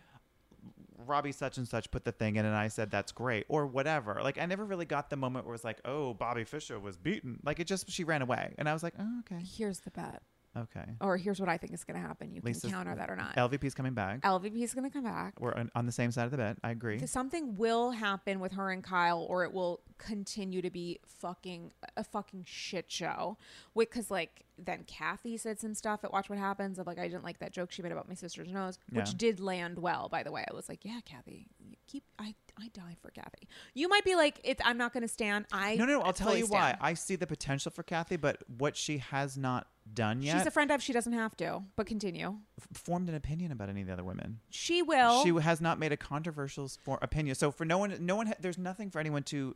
Robbie 0.97 1.33
such 1.33 1.57
and 1.57 1.67
such 1.67 1.91
put 1.91 2.03
the 2.03 2.13
thing 2.13 2.37
in, 2.37 2.45
and 2.45 2.55
I 2.55 2.69
said 2.69 2.89
that's 2.89 3.11
great, 3.11 3.45
or 3.47 3.67
whatever. 3.67 4.21
Like 4.23 4.39
I 4.39 4.47
never 4.47 4.65
really 4.65 4.85
got 4.85 5.11
the 5.11 5.17
moment 5.17 5.45
where 5.45 5.53
it 5.53 5.57
was 5.57 5.63
like, 5.63 5.81
"Oh, 5.85 6.15
Bobby 6.15 6.45
Fischer 6.45 6.79
was 6.79 6.97
beaten." 6.97 7.41
Like 7.43 7.59
it 7.59 7.67
just 7.67 7.91
she 7.91 8.03
ran 8.03 8.23
away, 8.23 8.55
and 8.57 8.67
I 8.67 8.73
was 8.73 8.81
like, 8.81 8.95
"Oh, 8.97 9.19
okay, 9.19 9.43
Here's 9.43 9.81
the 9.81 9.91
bet. 9.91 10.23
Okay." 10.57 10.85
Or 11.01 11.17
here's 11.17 11.39
what 11.39 11.49
I 11.49 11.57
think 11.57 11.73
is 11.73 11.83
going 11.83 11.99
to 12.01 12.05
happen. 12.07 12.33
You 12.33 12.41
Lisa's- 12.43 12.63
can 12.63 12.71
counter 12.71 12.95
that 12.95 13.09
or 13.09 13.15
not. 13.15 13.35
LVP 13.35 13.63
is 13.65 13.73
coming 13.75 13.93
back. 13.93 14.21
LVP 14.21 14.61
is 14.63 14.73
going 14.73 14.83
to 14.89 14.93
come 14.93 15.03
back. 15.03 15.39
We're 15.39 15.53
on, 15.53 15.69
on 15.75 15.85
the 15.85 15.91
same 15.91 16.11
side 16.11 16.25
of 16.25 16.31
the 16.31 16.37
bet. 16.37 16.57
I 16.63 16.71
agree. 16.71 16.97
Th- 16.97 17.09
Something 17.09 17.57
will 17.57 17.91
happen 17.91 18.39
with 18.39 18.53
her 18.53 18.71
and 18.71 18.83
Kyle, 18.83 19.25
or 19.29 19.43
it 19.43 19.53
will 19.53 19.81
continue 19.97 20.61
to 20.61 20.69
be 20.69 20.99
fucking 21.05 21.71
a 21.97 22.03
fucking 22.03 22.43
shit 22.47 22.91
show. 22.91 23.37
Because 23.77 24.11
like 24.11 24.43
then 24.57 24.83
Kathy 24.87 25.35
said 25.37 25.59
some 25.59 25.73
stuff 25.73 26.03
at 26.03 26.13
Watch 26.13 26.29
What 26.29 26.39
Happens 26.39 26.79
of 26.79 26.87
like 26.87 26.97
I 26.99 27.07
didn't 27.07 27.23
like 27.25 27.39
that 27.39 27.51
joke 27.51 27.71
she 27.71 27.81
made 27.81 27.91
about 27.91 28.07
my 28.07 28.13
sister's 28.13 28.49
nose, 28.51 28.77
which 28.91 29.07
Yeah. 29.09 29.13
did 29.17 29.39
land 29.39 29.79
well. 29.79 30.07
By 30.09 30.23
the 30.23 30.31
way, 30.31 30.45
I 30.49 30.53
was 30.53 30.69
like, 30.69 30.85
yeah, 30.85 30.99
Kathy, 31.03 31.47
keep 31.87 32.03
I 32.17 32.35
I 32.59 32.69
die 32.69 32.95
for 33.01 33.09
Kathy. 33.11 33.47
You 33.73 33.89
might 33.89 34.05
be 34.05 34.15
like, 34.15 34.39
it's 34.43 34.61
I'm 34.63 34.77
not 34.77 34.93
going 34.93 35.01
to 35.03 35.07
stand. 35.09 35.45
I 35.51 35.75
No, 35.75 35.85
no, 35.85 35.99
no. 35.99 36.01
I'll 36.01 36.13
tell 36.13 36.35
you 36.37 36.45
why. 36.47 36.69
stand. 36.69 36.77
I 36.81 36.93
see 36.93 37.15
the 37.15 37.27
potential 37.27 37.71
for 37.71 37.83
Kathy, 37.83 38.15
but 38.15 38.43
what 38.57 38.77
she 38.77 38.99
has 38.99 39.37
not 39.37 39.67
done 39.93 40.21
yet, 40.21 40.37
She's 40.37 40.47
a 40.47 40.51
friend 40.51 40.71
of. 40.71 40.81
She 40.81 40.93
doesn't 40.93 41.13
have 41.13 41.35
to. 41.37 41.63
But 41.75 41.85
continue. 41.85 42.37
f- 42.59 42.67
formed 42.77 43.09
an 43.09 43.15
opinion 43.15 43.51
about 43.51 43.69
any 43.69 43.81
of 43.81 43.87
the 43.87 43.93
other 43.93 44.03
women. 44.03 44.39
She 44.49 44.81
will. 44.81 45.23
She 45.23 45.29
has 45.41 45.59
not 45.61 45.79
made 45.79 45.91
a 45.91 45.97
controversial 45.97 46.69
for 46.83 46.97
opinion. 47.01 47.35
So 47.35 47.51
for 47.51 47.65
no 47.65 47.77
one, 47.77 47.95
no 47.99 48.15
one, 48.15 48.27
ha- 48.27 48.33
there's 48.39 48.57
nothing 48.57 48.89
for 48.89 48.99
anyone 48.99 49.23
to. 49.23 49.55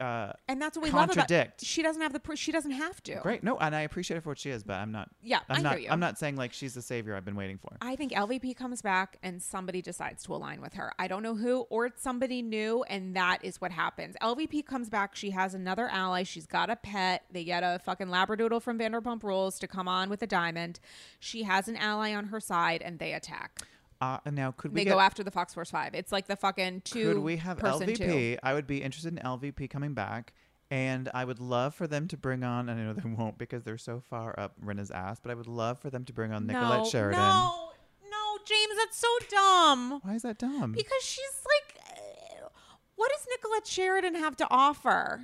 Uh, 0.00 0.32
and 0.48 0.60
that's 0.62 0.76
what 0.76 0.84
we 0.84 0.90
love 0.90 1.04
about. 1.10 1.28
contradict. 1.28 1.64
She 1.64 1.82
doesn't 1.82 2.00
have 2.00 2.12
the. 2.12 2.20
pr- 2.20 2.34
She 2.36 2.52
doesn't 2.52 2.70
have 2.70 3.02
to. 3.02 3.16
great, 3.22 3.42
no, 3.44 3.58
and 3.58 3.74
I 3.76 3.82
appreciate 3.82 4.16
her 4.16 4.20
for 4.22 4.30
what 4.30 4.38
she 4.38 4.50
is, 4.50 4.62
but 4.62 4.74
I'm 4.74 4.90
not. 4.92 5.10
Yeah, 5.22 5.40
I'm 5.48 5.58
I 5.58 5.60
not. 5.60 5.72
hear 5.74 5.80
you. 5.82 5.88
I'm 5.90 6.00
not 6.00 6.18
saying 6.18 6.36
like 6.36 6.52
she's 6.52 6.74
the 6.74 6.82
savior 6.82 7.14
I've 7.14 7.24
been 7.24 7.36
waiting 7.36 7.58
for. 7.58 7.76
I 7.82 7.96
think 7.96 8.12
LVP 8.12 8.56
comes 8.56 8.80
back 8.82 9.18
and 9.22 9.42
somebody 9.42 9.82
decides 9.82 10.22
to 10.24 10.34
align 10.34 10.60
with 10.62 10.72
her. 10.74 10.92
I 10.98 11.06
don't 11.06 11.22
know 11.22 11.34
who, 11.34 11.60
or 11.70 11.86
it's 11.86 12.02
somebody 12.02 12.40
new, 12.42 12.82
and 12.84 13.14
that 13.14 13.44
is 13.44 13.60
what 13.60 13.72
happens. 13.72 14.16
LVP 14.22 14.64
comes 14.64 14.88
back. 14.88 15.14
She 15.14 15.30
has 15.30 15.52
another 15.54 15.88
ally. 15.88 16.22
She's 16.22 16.46
got 16.46 16.70
a 16.70 16.76
pet. 16.76 17.24
They 17.30 17.44
get 17.44 17.62
a 17.62 17.78
fucking 17.84 18.06
Labradoodle 18.08 18.62
from 18.62 18.78
Vanderpump 18.78 19.22
Rules 19.22 19.58
to 19.58 19.68
come 19.68 19.86
on 19.88 20.08
with 20.08 20.22
a 20.22 20.26
diamond. 20.26 20.80
She 21.18 21.42
has 21.42 21.68
an 21.68 21.76
ally 21.76 22.14
on 22.14 22.26
her 22.26 22.40
side, 22.40 22.80
and 22.82 22.98
they 22.98 23.12
attack. 23.12 23.60
Uh, 24.00 24.18
now 24.30 24.50
could 24.52 24.72
we 24.72 24.80
They 24.80 24.84
get, 24.84 24.94
go 24.94 25.00
after 25.00 25.22
the 25.22 25.30
Fox 25.30 25.52
Force 25.52 25.70
Five. 25.70 25.94
It's 25.94 26.10
like 26.10 26.26
the 26.26 26.36
fucking 26.36 26.82
two. 26.82 27.14
Could 27.14 27.22
we 27.22 27.36
have 27.36 27.58
LVP? 27.58 27.96
Two. 27.96 28.36
I 28.42 28.54
would 28.54 28.66
be 28.66 28.82
interested 28.82 29.12
in 29.12 29.18
LVP 29.22 29.68
coming 29.68 29.94
back. 29.94 30.32
And 30.72 31.10
I 31.12 31.24
would 31.24 31.40
love 31.40 31.74
for 31.74 31.88
them 31.88 32.06
to 32.08 32.16
bring 32.16 32.44
on, 32.44 32.68
and 32.68 32.80
I 32.80 32.84
know 32.84 32.92
they 32.92 33.08
won't 33.18 33.38
because 33.38 33.64
they're 33.64 33.76
so 33.76 34.00
far 34.08 34.38
up 34.38 34.54
Rinna's 34.64 34.92
ass, 34.92 35.18
but 35.20 35.32
I 35.32 35.34
would 35.34 35.48
love 35.48 35.80
for 35.80 35.90
them 35.90 36.04
to 36.04 36.12
bring 36.12 36.32
on 36.32 36.46
Nicolette 36.46 36.78
no, 36.78 36.84
Sheridan. 36.84 37.20
No, 37.20 37.70
no, 38.08 38.38
James, 38.46 38.74
that's 38.78 38.96
so 38.96 39.08
dumb. 39.28 40.00
Why 40.02 40.14
is 40.14 40.22
that 40.22 40.38
dumb? 40.38 40.72
Because 40.72 41.02
she's 41.02 41.42
like, 41.44 41.82
uh, 41.98 42.48
what 42.94 43.10
does 43.10 43.26
Nicolette 43.28 43.66
Sheridan 43.66 44.14
have 44.14 44.36
to 44.36 44.46
offer? 44.48 45.20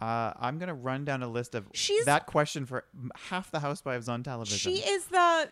Uh, 0.00 0.32
I'm 0.38 0.58
gonna 0.58 0.74
run 0.74 1.04
down 1.04 1.22
a 1.22 1.28
list 1.28 1.54
of 1.54 1.66
She's- 1.72 2.04
that 2.06 2.26
question 2.26 2.66
for 2.66 2.84
half 3.28 3.50
the 3.50 3.60
housewives 3.60 4.08
on 4.08 4.22
television. 4.22 4.58
She 4.72 4.80
is 4.80 5.06
the 5.06 5.48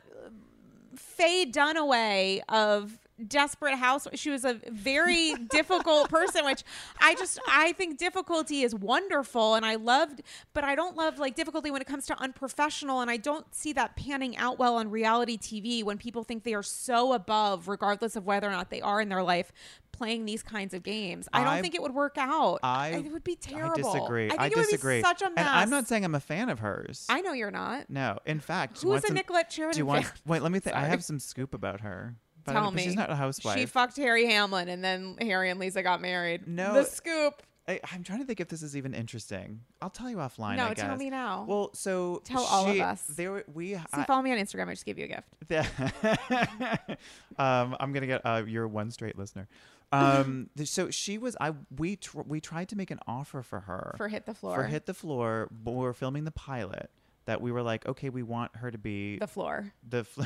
Faye 0.98 1.46
Dunaway 1.50 2.42
of 2.48 2.98
Desperate 3.26 3.76
House. 3.76 4.06
She 4.14 4.30
was 4.30 4.44
a 4.44 4.60
very 4.70 5.34
difficult 5.50 6.08
person, 6.08 6.44
which 6.44 6.62
I 7.00 7.14
just 7.14 7.38
I 7.48 7.72
think 7.72 7.98
difficulty 7.98 8.62
is 8.62 8.74
wonderful, 8.74 9.54
and 9.54 9.66
I 9.66 9.74
loved, 9.76 10.22
but 10.54 10.64
I 10.64 10.74
don't 10.74 10.96
love 10.96 11.18
like 11.18 11.34
difficulty 11.34 11.70
when 11.70 11.80
it 11.80 11.86
comes 11.86 12.06
to 12.06 12.20
unprofessional, 12.20 13.00
and 13.00 13.10
I 13.10 13.16
don't 13.16 13.52
see 13.54 13.72
that 13.74 13.96
panning 13.96 14.36
out 14.36 14.58
well 14.58 14.76
on 14.76 14.90
reality 14.90 15.36
TV 15.38 15.82
when 15.82 15.98
people 15.98 16.22
think 16.24 16.44
they 16.44 16.54
are 16.54 16.62
so 16.62 17.12
above, 17.12 17.68
regardless 17.68 18.16
of 18.16 18.24
whether 18.24 18.48
or 18.48 18.52
not 18.52 18.70
they 18.70 18.80
are 18.80 19.00
in 19.00 19.08
their 19.08 19.22
life, 19.22 19.52
playing 19.92 20.24
these 20.26 20.42
kinds 20.44 20.74
of 20.74 20.82
games. 20.84 21.28
I 21.32 21.40
don't 21.42 21.54
I- 21.54 21.60
think 21.62 21.74
it 21.74 21.82
would 21.82 21.94
work 21.94 22.16
out. 22.18 22.60
I- 22.62 22.88
it 22.90 23.12
would 23.12 23.24
be 23.24 23.34
terrible. 23.36 23.72
I 23.88 23.92
disagree. 23.94 24.26
I 24.26 24.30
think 24.30 24.40
I 24.40 24.46
it 24.46 24.56
would 24.56 24.62
disagree. 24.66 24.98
be 24.98 25.02
such 25.02 25.22
a 25.22 25.30
mess. 25.30 25.38
And 25.38 25.48
I'm 25.48 25.70
not 25.70 25.88
saying 25.88 26.04
I'm 26.04 26.14
a 26.14 26.20
fan 26.20 26.48
of 26.50 26.60
hers. 26.60 27.04
I 27.08 27.20
know 27.20 27.32
you're 27.32 27.50
not. 27.50 27.90
no, 27.90 28.18
in 28.24 28.38
fact, 28.40 28.80
do 28.80 28.92
Who's 28.92 29.02
a 29.02 29.06
some- 29.08 29.16
Nicolette 29.16 29.50
Do 29.50 29.54
Sheridan 29.56 29.78
you 29.78 29.86
want? 29.86 30.04
fan? 30.04 30.14
Wait, 30.26 30.42
let 30.42 30.52
me 30.52 30.60
think. 30.60 30.76
I 30.76 30.84
have 30.84 31.02
some 31.02 31.18
scoop 31.18 31.52
about 31.54 31.80
her. 31.80 32.14
But 32.54 32.60
Tell 32.60 32.70
me. 32.70 32.82
She's 32.84 32.96
not 32.96 33.10
a 33.10 33.14
housewife. 33.16 33.58
She 33.58 33.66
fucked 33.66 33.96
Harry 33.96 34.26
Hamlin, 34.26 34.68
and 34.68 34.82
then 34.82 35.16
Harry 35.20 35.50
and 35.50 35.58
Lisa 35.60 35.82
got 35.82 36.00
married. 36.00 36.46
No. 36.46 36.74
the 36.74 36.84
scoop. 36.84 37.42
I, 37.68 37.80
I'm 37.92 38.02
trying 38.02 38.20
to 38.20 38.24
think 38.24 38.40
if 38.40 38.48
this 38.48 38.62
is 38.62 38.76
even 38.76 38.94
interesting. 38.94 39.60
I'll 39.82 39.90
tell 39.90 40.08
you 40.08 40.16
offline. 40.16 40.56
no, 40.56 40.72
tell 40.72 40.96
me 40.96 41.10
now. 41.10 41.44
Well, 41.46 41.70
so 41.74 42.22
Tell 42.24 42.42
all 42.42 42.70
of 42.70 42.80
us. 42.80 43.02
There, 43.02 43.44
we. 43.52 43.74
See, 43.74 43.80
I, 43.92 44.04
follow 44.04 44.22
me 44.22 44.32
on 44.32 44.38
Instagram. 44.38 44.68
I 44.68 44.72
just 44.72 44.86
gave 44.86 44.98
you 44.98 45.04
a 45.04 45.08
gift. 45.08 45.28
um, 47.38 47.76
I'm 47.78 47.92
gonna 47.92 48.06
get 48.06 48.22
uh, 48.24 48.42
you're 48.46 48.66
one 48.66 48.90
straight 48.90 49.18
listener. 49.18 49.48
Um, 49.92 50.48
so 50.64 50.90
she 50.90 51.18
was. 51.18 51.36
I 51.40 51.52
we 51.76 51.96
tr- 51.96 52.22
we 52.22 52.40
tried 52.40 52.70
to 52.70 52.76
make 52.76 52.90
an 52.90 53.00
offer 53.06 53.42
for 53.42 53.60
her 53.60 53.94
For 53.98 54.08
Hit 54.08 54.24
the 54.24 54.34
Floor. 54.34 54.54
for 54.56 54.64
hit 54.64 54.86
the 54.86 54.94
floor. 54.94 55.48
But 55.50 55.72
we 55.72 55.82
were 55.84 55.94
filming 55.94 56.24
the 56.24 56.30
pilot. 56.30 56.90
That 57.28 57.42
we 57.42 57.52
were 57.52 57.60
like, 57.62 57.84
okay, 57.86 58.08
we 58.08 58.22
want 58.22 58.56
her 58.56 58.70
to 58.70 58.78
be 58.78 59.18
The 59.18 59.26
floor. 59.26 59.70
the. 59.86 60.04
Fl- 60.04 60.22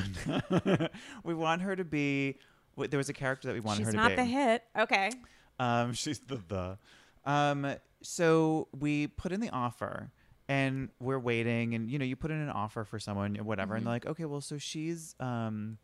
we 1.25 1.33
want 1.33 1.61
her 1.61 1.75
to 1.75 1.83
be. 1.83 2.39
w- 2.77 2.87
There 2.89 2.97
was 2.97 3.09
a 3.09 3.13
character 3.13 3.49
that 3.49 3.53
we 3.53 3.59
wanted 3.59 3.79
She's 3.79 3.87
her 3.87 3.91
to 3.91 3.97
not 3.97 4.15
the 4.15 4.23
hit. 4.23 4.63
Okay. 4.79 5.11
Um, 5.59 5.91
she's 6.01 6.19
the 6.19 6.39
the. 6.47 6.77
Um, 7.25 7.75
so 8.01 8.69
we 8.79 9.07
put 9.07 9.33
in 9.33 9.41
the 9.41 9.49
offer, 9.49 10.11
and 10.47 10.87
we're 11.01 11.19
waiting, 11.19 11.75
and 11.75 11.91
you 11.91 11.99
know, 11.99 12.05
you 12.05 12.15
put 12.15 12.31
in 12.31 12.37
an 12.39 12.49
offer 12.49 12.85
for 12.85 12.99
someone, 12.99 13.37
or 13.37 13.43
whatever, 13.43 13.71
Mm-hmm. 13.73 13.77
and 13.79 13.85
they're 13.85 13.93
like, 13.95 14.05
okay, 14.05 14.23
well, 14.25 14.39
so 14.39 14.57
she's 14.57 15.13
um, 15.19 15.79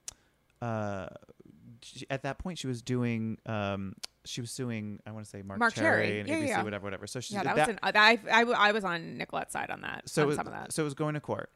uh, 0.61 1.07
she, 1.84 2.06
at 2.10 2.23
that 2.23 2.38
point 2.39 2.57
she 2.57 2.68
was 2.68 2.81
doing 2.81 3.38
um, 3.45 3.93
she 4.26 4.41
was 4.41 4.51
suing, 4.51 4.99
I 5.07 5.11
want 5.11 5.26
to 5.26 5.30
say 5.30 5.41
Marc, 5.41 5.60
Marc 5.60 5.73
Cherry, 5.73 6.06
Cherry. 6.07 6.19
and 6.19 6.30
Yeah, 6.30 6.35
ABC, 6.35 6.47
yeah. 6.47 6.64
whatever, 6.64 6.84
whatever. 6.84 7.07
So 7.07 7.19
she 7.19 7.34
Yeah, 7.34 7.43
that, 7.43 7.56
was 7.56 7.68
an, 7.69 7.80
I, 7.84 8.19
I, 8.31 8.41
I 8.43 8.72
was 8.73 8.84
on 8.84 9.18
Nicolette's 9.18 9.53
side 9.53 9.69
on 9.69 9.81
that. 9.81 10.07
so 10.10 10.30
on 10.31 10.39
of 10.39 10.45
that. 10.51 10.72
so 10.73 10.84
it 10.84 10.85
was 10.85 10.93
going 10.93 11.14
to 11.15 11.19
court 11.19 11.49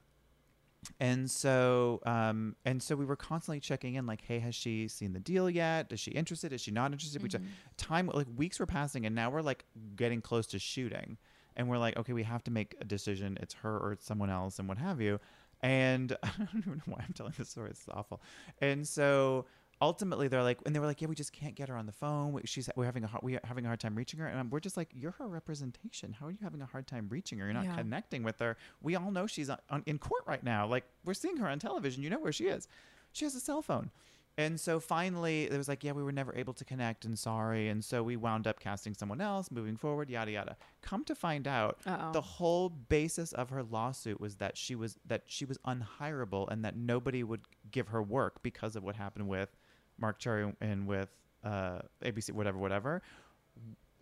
and 0.99 1.31
so 1.31 2.01
um 2.05 2.57
and 2.65 2.83
so 2.83 2.93
we 2.93 3.05
were 3.05 3.15
constantly 3.15 3.61
checking 3.61 3.95
in 3.95 4.05
like 4.05 4.19
hey 4.27 4.37
has 4.37 4.53
she 4.53 4.85
seen 4.89 5.13
the 5.13 5.19
deal 5.19 5.49
yet 5.49 5.87
is 5.93 5.99
she 6.01 6.11
interested 6.11 6.51
is 6.51 6.59
she 6.59 6.71
not 6.71 6.91
interested 6.91 7.21
we 7.23 7.29
Mm-hmm. 7.29 7.41
check- 7.45 7.53
time 7.77 8.11
like 8.13 8.27
weeks 8.35 8.59
were 8.59 8.65
passing 8.65 9.05
and 9.05 9.15
now 9.15 9.29
we're 9.29 9.41
like 9.41 9.63
getting 9.95 10.19
close 10.19 10.45
to 10.47 10.59
shooting 10.59 11.17
and 11.55 11.69
we're 11.69 11.77
like 11.77 11.95
okay 11.95 12.11
we 12.11 12.23
have 12.23 12.43
to 12.43 12.51
make 12.51 12.75
a 12.81 12.83
decision 12.83 13.37
it's 13.41 13.53
her 13.53 13.77
or 13.77 13.93
it's 13.93 14.05
someone 14.05 14.29
else 14.29 14.59
and 14.59 14.67
what 14.67 14.77
have 14.77 14.99
you 14.99 15.21
and 15.61 16.17
i 16.23 16.29
don't 16.37 16.49
even 16.57 16.73
know 16.73 16.83
why 16.87 17.03
i'm 17.07 17.13
telling 17.13 17.33
this 17.37 17.47
story 17.49 17.69
it's 17.69 17.85
awful 17.93 18.21
and 18.59 18.85
so 18.85 19.45
ultimately 19.81 20.27
they're 20.27 20.43
like 20.43 20.59
and 20.65 20.73
they 20.75 20.79
were 20.79 20.85
like 20.85 21.01
yeah 21.01 21.07
we 21.07 21.15
just 21.15 21.33
can't 21.33 21.55
get 21.55 21.69
her 21.69 21.75
on 21.75 21.85
the 21.85 21.91
phone. 21.91 22.31
We- 22.33 22.41
she's 22.45 22.69
we're 22.75 22.85
having 22.85 23.03
a 23.03 23.07
hard, 23.07 23.23
we're 23.23 23.39
having 23.43 23.65
a 23.65 23.67
hard 23.67 23.79
time 23.79 23.95
reaching 23.95 24.19
her. 24.19 24.27
And 24.27 24.51
we're 24.51 24.59
just 24.59 24.77
like 24.77 24.89
you're 24.93 25.11
her 25.11 25.27
representation. 25.27 26.13
How 26.13 26.27
are 26.27 26.31
you 26.31 26.37
having 26.41 26.61
a 26.61 26.65
hard 26.65 26.87
time 26.87 27.07
reaching 27.09 27.39
her? 27.39 27.45
You're 27.45 27.53
not 27.53 27.65
Yeah. 27.65 27.75
connecting 27.75 28.23
with 28.23 28.39
her. 28.39 28.57
We 28.81 28.95
all 28.95 29.11
know 29.11 29.27
she's 29.27 29.49
on, 29.49 29.57
on, 29.69 29.83
in 29.85 29.97
court 29.99 30.23
right 30.27 30.43
now. 30.43 30.67
Like 30.67 30.85
we're 31.05 31.13
seeing 31.13 31.37
her 31.37 31.47
on 31.47 31.59
television. 31.59 32.03
You 32.03 32.09
know 32.09 32.19
where 32.19 32.31
she 32.31 32.45
is. 32.45 32.67
She 33.11 33.25
has 33.25 33.35
a 33.35 33.39
cell 33.39 33.61
phone. 33.61 33.91
And 34.35 34.59
so 34.59 34.79
finally 34.79 35.43
it 35.43 35.55
was 35.55 35.67
like 35.67 35.83
yeah 35.83 35.91
we 35.91 36.01
were 36.01 36.11
never 36.11 36.33
able 36.35 36.53
to 36.53 36.65
connect 36.65 37.05
and 37.05 37.19
sorry. 37.19 37.69
And 37.69 37.85
so 37.85 38.01
we 38.01 38.15
wound 38.15 38.47
up 38.47 38.59
casting 38.59 38.95
someone 38.95 39.21
else 39.21 39.51
moving 39.51 39.77
forward 39.77 40.09
yada 40.09 40.31
yada. 40.31 40.57
Come 40.81 41.03
to 41.05 41.13
find 41.13 41.47
out 41.47 41.81
Uh-oh. 41.85 42.13
the 42.13 42.21
whole 42.21 42.69
basis 42.69 43.31
of 43.33 43.51
her 43.51 43.61
lawsuit 43.61 44.19
was 44.19 44.37
that 44.37 44.57
she 44.57 44.73
was 44.73 44.97
that 45.05 45.21
she 45.27 45.45
was 45.45 45.59
unhireable 45.67 46.47
and 46.49 46.65
that 46.65 46.75
nobody 46.75 47.23
would 47.23 47.41
give 47.69 47.89
her 47.89 48.01
work 48.01 48.41
because 48.41 48.75
of 48.75 48.83
what 48.83 48.95
happened 48.95 49.27
with 49.27 49.55
Marc 50.03 50.19
Cherry 50.19 50.53
and 50.59 50.85
with 50.85 51.07
uh, 51.45 51.79
ABC 52.03 52.31
whatever 52.33 52.57
whatever. 52.57 53.01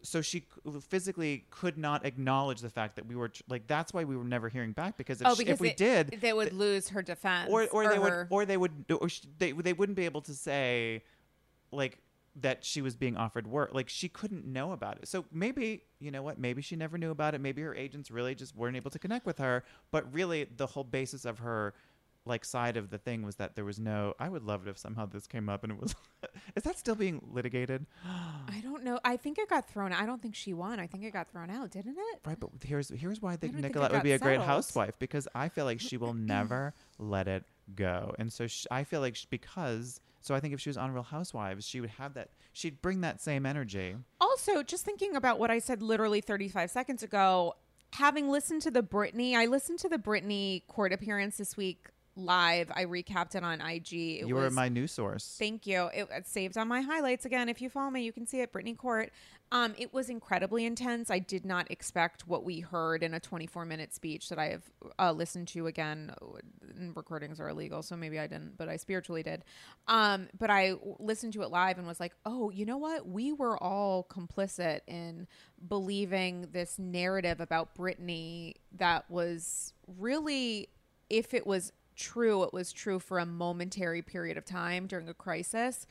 So 0.01 0.23
she 0.23 0.47
physically 0.89 1.45
could 1.51 1.77
not 1.77 2.07
acknowledge 2.07 2.59
the 2.61 2.71
fact 2.71 2.95
that 2.95 3.05
we 3.05 3.15
were 3.15 3.31
like 3.47 3.67
that's 3.67 3.93
why 3.93 4.03
we 4.03 4.17
were 4.17 4.23
never 4.23 4.49
hearing 4.49 4.71
back 4.71 4.97
because 4.97 5.21
if, 5.21 5.27
oh, 5.27 5.35
she, 5.35 5.43
because 5.43 5.53
if 5.53 5.61
we 5.61 5.69
it- 5.69 5.77
did 5.77 6.17
they 6.19 6.33
would 6.33 6.53
lose 6.53 6.89
her 6.89 7.03
defense. 7.03 7.51
or 7.51 7.67
or 7.71 7.87
they 7.87 7.99
would 7.99 8.27
or 8.31 8.45
they 8.45 8.57
would 8.57 8.71
or 8.99 9.07
sh- 9.09 9.21
they 9.37 9.51
they 9.51 9.73
wouldn't 9.73 9.95
be 9.95 10.05
able 10.05 10.21
to 10.21 10.33
say 10.33 11.03
like 11.71 11.99
that 12.41 12.63
she 12.65 12.81
was 12.81 12.95
being 12.95 13.15
offered 13.15 13.45
work. 13.45 13.75
Like 13.75 13.89
she 13.89 14.09
couldn't 14.09 14.45
know 14.45 14.71
about 14.71 14.97
it. 14.97 15.07
So 15.07 15.25
maybe 15.31 15.83
you 15.99 16.09
know 16.09 16.23
what 16.23 16.39
maybe 16.39 16.63
she 16.63 16.75
never 16.75 16.97
knew 16.97 17.11
about 17.11 17.35
it. 17.35 17.41
Maybe 17.41 17.61
her 17.61 17.75
agents 17.75 18.09
really 18.09 18.33
just 18.33 18.55
weren't 18.55 18.75
able 18.75 18.89
to 18.89 18.97
connect 18.97 19.27
with 19.27 19.37
her. 19.37 19.63
But 19.91 20.11
really 20.11 20.45
the 20.45 20.65
whole 20.65 20.83
basis 20.83 21.25
of 21.25 21.37
her 21.39 21.75
like 22.25 22.45
side 22.45 22.77
of 22.77 22.89
the 22.89 22.97
thing 22.97 23.23
was 23.23 23.37
that 23.37 23.55
there 23.55 23.65
was 23.65 23.79
no 23.79 24.13
i 24.19 24.29
would 24.29 24.43
love 24.43 24.67
it 24.67 24.69
if 24.69 24.77
somehow 24.77 25.05
this 25.05 25.25
came 25.25 25.49
up 25.49 25.63
and 25.63 25.73
it 25.73 25.79
was 25.79 25.95
is 26.55 26.63
that 26.63 26.77
still 26.77 26.95
being 26.95 27.21
litigated 27.31 27.85
I 28.47 28.59
don't 28.61 28.83
know. 28.83 28.99
I 29.03 29.17
think 29.17 29.37
it 29.37 29.49
got 29.49 29.69
thrown. 29.69 29.93
I 29.93 30.05
don't 30.05 30.21
think 30.21 30.35
she 30.35 30.53
won. 30.53 30.79
I 30.79 30.87
think 30.87 31.03
it 31.03 31.11
got 31.11 31.31
thrown 31.31 31.49
out, 31.49 31.71
didn't 31.71 31.95
it? 31.97 32.19
Right, 32.25 32.39
but 32.39 32.49
here's 32.63 32.89
here's 32.89 33.21
why 33.21 33.33
I 33.33 33.35
think 33.37 33.53
think 33.53 33.65
Nicolette 33.65 33.91
would 33.91 34.03
be 34.03 34.11
a 34.11 34.19
great 34.19 34.41
housewife 34.41 34.97
because 34.99 35.27
I 35.33 35.49
feel 35.49 35.65
like 35.65 35.79
she 35.79 35.97
will 35.97 36.13
never 36.13 36.73
let 36.99 37.27
it 37.27 37.43
go, 37.75 38.13
and 38.19 38.31
so 38.31 38.47
sh- 38.47 38.65
I 38.69 38.83
feel 38.83 38.99
like 39.01 39.15
sh- 39.15 39.25
because 39.29 40.01
so 40.21 40.35
I 40.35 40.39
think 40.39 40.53
if 40.53 40.59
she 40.59 40.69
was 40.69 40.77
on 40.77 40.91
Real 40.91 41.03
Housewives, 41.03 41.65
she 41.65 41.81
would 41.81 41.91
have 41.91 42.13
that. 42.15 42.29
She'd 42.53 42.81
bring 42.81 43.01
that 43.01 43.21
same 43.21 43.45
energy. 43.45 43.95
Also, 44.19 44.63
just 44.63 44.83
thinking 44.85 45.15
about 45.15 45.39
what 45.39 45.49
I 45.49 45.59
said 45.59 45.81
literally 45.81 46.21
35 46.21 46.69
seconds 46.69 47.03
ago, 47.03 47.53
having 47.93 48.29
listened 48.29 48.61
to 48.63 48.71
the 48.71 48.83
Britney, 48.83 49.35
I 49.35 49.45
listened 49.45 49.79
to 49.79 49.89
the 49.89 49.97
Britney 49.97 50.67
court 50.67 50.91
appearance 50.93 51.37
this 51.37 51.55
week 51.55 51.87
live. 52.15 52.71
I 52.75 52.85
recapped 52.85 53.35
it 53.35 53.43
on 53.43 53.61
IG. 53.61 53.93
It 53.93 54.27
you 54.27 54.35
were 54.35 54.43
was- 54.43 54.53
my 54.53 54.69
new 54.69 54.87
source. 54.87 55.35
Thank 55.39 55.65
you. 55.65 55.89
It, 55.93 56.07
it's 56.11 56.31
saved 56.31 56.57
on 56.57 56.67
my 56.67 56.81
highlights 56.81 57.25
again. 57.25 57.49
If 57.49 57.61
you 57.61 57.69
follow 57.69 57.89
me, 57.91 58.01
you 58.03 58.11
can 58.11 58.25
see 58.25 58.41
it. 58.41 58.51
Britney 58.51 58.77
Court. 58.77 59.11
Um, 59.53 59.73
it 59.77 59.93
was 59.93 60.09
incredibly 60.09 60.65
intense. 60.65 61.11
I 61.11 61.19
did 61.19 61.45
not 61.45 61.69
expect 61.69 62.25
what 62.25 62.45
we 62.45 62.61
heard 62.61 63.03
in 63.03 63.13
a 63.13 63.19
24 63.19 63.65
minute 63.65 63.93
speech 63.93 64.29
that 64.29 64.39
I 64.39 64.45
have 64.47 64.63
uh, 64.97 65.11
listened 65.11 65.49
to 65.49 65.67
again. 65.67 66.13
Recordings 66.95 67.37
are 67.41 67.49
illegal, 67.49 67.83
so 67.83 67.97
maybe 67.97 68.17
I 68.17 68.27
didn't, 68.27 68.57
but 68.57 68.69
I 68.69 68.77
spiritually 68.77 69.23
did. 69.23 69.43
Um, 69.89 70.29
but 70.39 70.49
I 70.49 70.75
listened 70.99 71.33
to 71.33 71.41
it 71.41 71.49
live 71.51 71.77
and 71.77 71.85
was 71.85 71.99
like, 71.99 72.13
oh, 72.25 72.49
you 72.49 72.65
know 72.65 72.77
what? 72.77 73.07
We 73.07 73.33
were 73.33 73.61
all 73.61 74.07
complicit 74.09 74.81
in 74.87 75.27
believing 75.67 76.47
this 76.53 76.79
narrative 76.79 77.41
about 77.41 77.75
Britney 77.75 78.53
that 78.77 79.09
was 79.11 79.73
really, 79.97 80.69
if 81.09 81.33
it 81.33 81.45
was 81.45 81.73
true, 82.01 82.43
it 82.43 82.51
was 82.51 82.73
true 82.73 82.99
for 82.99 83.19
a 83.19 83.25
momentary 83.25 84.01
period 84.01 84.37
of 84.37 84.45
time 84.45 84.87
during 84.87 85.07
a 85.07 85.13
crisis. 85.13 85.85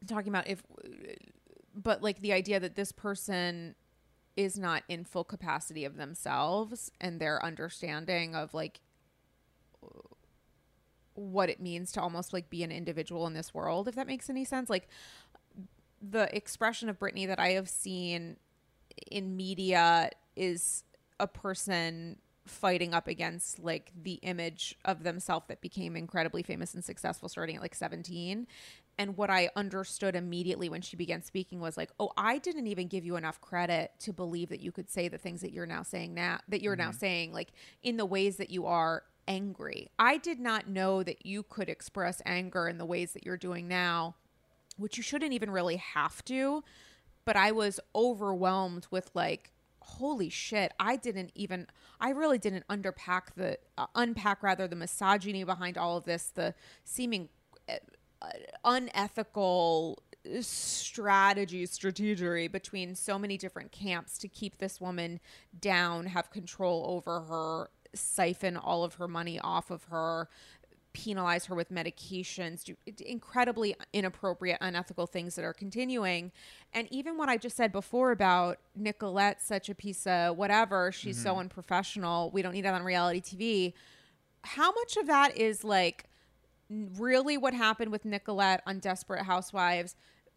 I'm 0.00 0.06
talking 0.06 0.28
about 0.28 0.46
if, 0.46 0.62
but 1.74 2.02
like 2.02 2.20
the 2.20 2.32
idea 2.32 2.60
that 2.60 2.76
this 2.76 2.92
person 2.92 3.74
is 4.36 4.58
not 4.58 4.82
in 4.88 5.04
full 5.04 5.24
capacity 5.24 5.84
of 5.84 5.96
themselves 5.96 6.90
and 7.00 7.20
their 7.20 7.44
understanding 7.44 8.34
of 8.34 8.54
like 8.54 8.80
what 11.14 11.48
it 11.48 11.60
means 11.60 11.90
to 11.92 12.00
almost 12.00 12.32
like 12.32 12.50
be 12.50 12.62
an 12.62 12.70
individual 12.70 13.26
in 13.26 13.34
this 13.34 13.52
world, 13.52 13.88
if 13.88 13.94
that 13.94 14.06
makes 14.06 14.30
any 14.30 14.44
sense. 14.44 14.70
Like 14.70 14.88
the 16.00 16.34
expression 16.36 16.88
of 16.88 16.98
Britney 16.98 17.26
that 17.26 17.40
I 17.40 17.52
have 17.52 17.68
seen 17.68 18.36
in 19.10 19.36
media 19.36 20.10
is 20.36 20.84
a 21.18 21.26
person 21.26 22.18
fighting 22.46 22.94
up 22.94 23.08
against 23.08 23.58
like 23.58 23.92
the 24.00 24.14
image 24.22 24.76
of 24.84 25.02
themselves 25.02 25.46
that 25.48 25.60
became 25.60 25.96
incredibly 25.96 26.42
famous 26.42 26.74
and 26.74 26.84
successful 26.84 27.28
starting 27.28 27.56
at 27.56 27.62
like 27.62 27.74
17 27.74 28.46
and 28.98 29.16
what 29.16 29.30
i 29.30 29.50
understood 29.56 30.14
immediately 30.14 30.68
when 30.68 30.80
she 30.80 30.96
began 30.96 31.22
speaking 31.22 31.60
was 31.60 31.76
like 31.76 31.90
oh 31.98 32.12
i 32.16 32.38
didn't 32.38 32.66
even 32.66 32.86
give 32.86 33.04
you 33.04 33.16
enough 33.16 33.40
credit 33.40 33.92
to 33.98 34.12
believe 34.12 34.48
that 34.48 34.60
you 34.60 34.72
could 34.72 34.88
say 34.88 35.08
the 35.08 35.18
things 35.18 35.40
that 35.40 35.52
you're 35.52 35.66
now 35.66 35.82
saying 35.82 36.14
now 36.14 36.38
that 36.48 36.62
you're 36.62 36.76
now 36.76 36.88
mm-hmm. 36.88 36.98
saying 36.98 37.32
like 37.32 37.52
in 37.82 37.96
the 37.96 38.06
ways 38.06 38.36
that 38.36 38.50
you 38.50 38.66
are 38.66 39.02
angry. 39.28 39.90
I 39.98 40.18
did 40.18 40.38
not 40.38 40.68
know 40.68 41.02
that 41.02 41.26
you 41.26 41.42
could 41.42 41.68
express 41.68 42.22
anger 42.24 42.68
in 42.68 42.78
the 42.78 42.86
ways 42.86 43.12
that 43.12 43.26
you're 43.26 43.36
doing 43.36 43.66
now 43.66 44.14
which 44.76 44.96
you 44.96 45.02
shouldn't 45.02 45.32
even 45.32 45.50
really 45.50 45.76
have 45.76 46.24
to 46.26 46.62
but 47.24 47.36
I 47.36 47.50
was 47.50 47.80
overwhelmed 47.94 48.86
with 48.90 49.10
like 49.12 49.52
holy 49.86 50.28
shit 50.28 50.72
I 50.80 50.96
didn't 50.96 51.30
even 51.34 51.66
I 52.00 52.10
really 52.10 52.38
didn't 52.38 52.64
unpack 52.68 53.34
the 53.34 53.58
uh, 53.78 53.86
unpack 53.94 54.42
rather 54.42 54.66
the 54.66 54.76
misogyny 54.76 55.44
behind 55.44 55.78
all 55.78 55.96
of 55.96 56.04
this 56.04 56.30
the 56.34 56.54
seeming 56.84 57.28
uh, 57.68 57.74
uh, 58.20 58.28
unethical 58.64 60.02
strategy 60.40 61.66
strategery 61.66 62.50
between 62.50 62.94
so 62.96 63.18
many 63.18 63.38
different 63.38 63.70
camps 63.70 64.18
to 64.18 64.28
keep 64.28 64.58
this 64.58 64.80
woman 64.80 65.20
down 65.60 66.06
have 66.06 66.30
control 66.30 66.84
over 66.88 67.20
her 67.20 67.70
siphon 67.94 68.56
all 68.56 68.84
of 68.84 68.94
her 68.94 69.08
money 69.08 69.38
off 69.40 69.70
of 69.70 69.84
her 69.84 70.28
penalize 70.96 71.44
her 71.44 71.54
with 71.54 71.70
medications, 71.70 72.64
do 72.64 72.74
incredibly 73.04 73.76
inappropriate, 73.92 74.56
unethical 74.62 75.06
things 75.06 75.34
that 75.34 75.44
are 75.44 75.52
continuing. 75.52 76.32
And 76.72 76.88
even 76.90 77.18
what 77.18 77.28
I 77.28 77.36
just 77.36 77.54
said 77.54 77.70
before 77.70 78.12
about 78.12 78.56
Nicolette, 78.74 79.42
such 79.42 79.68
a 79.68 79.74
piece 79.74 80.06
of 80.06 80.38
whatever, 80.38 80.90
she's 80.92 81.22
so 81.22 81.32
mm-hmm. 81.32 81.40
unprofessional, 81.40 82.30
we 82.30 82.40
don't 82.40 82.54
need 82.54 82.64
that 82.64 82.72
on 82.72 82.82
reality 82.82 83.20
TV. 83.20 83.74
How 84.42 84.72
much 84.72 84.96
of 84.96 85.06
that 85.08 85.36
is 85.36 85.64
like 85.64 86.04
really 86.70 87.36
what 87.36 87.52
happened 87.52 87.92
with 87.92 88.06
Nicolette 88.06 88.62
on 88.66 88.78
Desperate 88.78 89.24
Housewives? 89.24 89.96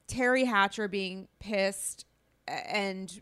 Teri 0.09 0.45
Hatcher 0.45 0.89
being 0.89 1.29
pissed 1.39 2.03
and 2.67 3.21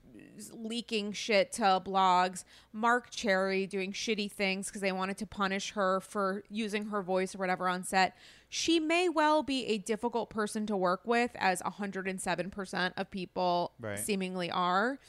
leaking 0.54 1.14
shit 1.14 1.52
to 1.54 1.82
blogs, 1.84 2.44
Marc 2.72 3.10
Cherry 3.10 3.66
doing 3.66 3.92
shitty 3.92 4.32
things 4.32 4.68
because 4.68 4.82
they 4.82 4.92
wanted 4.92 5.18
to 5.18 5.26
punish 5.26 5.72
her 5.72 6.00
for 6.00 6.44
using 6.50 6.86
her 6.88 7.02
voice 7.02 7.34
or 7.34 7.40
whatever 7.40 7.68
on 7.68 7.84
set. 7.84 8.16
She 8.50 8.80
may 8.80 9.10
well 9.10 9.42
be 9.44 9.66
a 9.66 9.78
difficult 9.80 10.30
person 10.30 10.66
to 10.68 10.78
work 10.78 11.02
with, 11.06 11.32
as 11.36 11.62
107% 11.64 12.94
of 12.96 13.10
people 13.12 13.74
Right. 13.80 13.98
seemingly 14.00 14.52
are. 14.52 15.00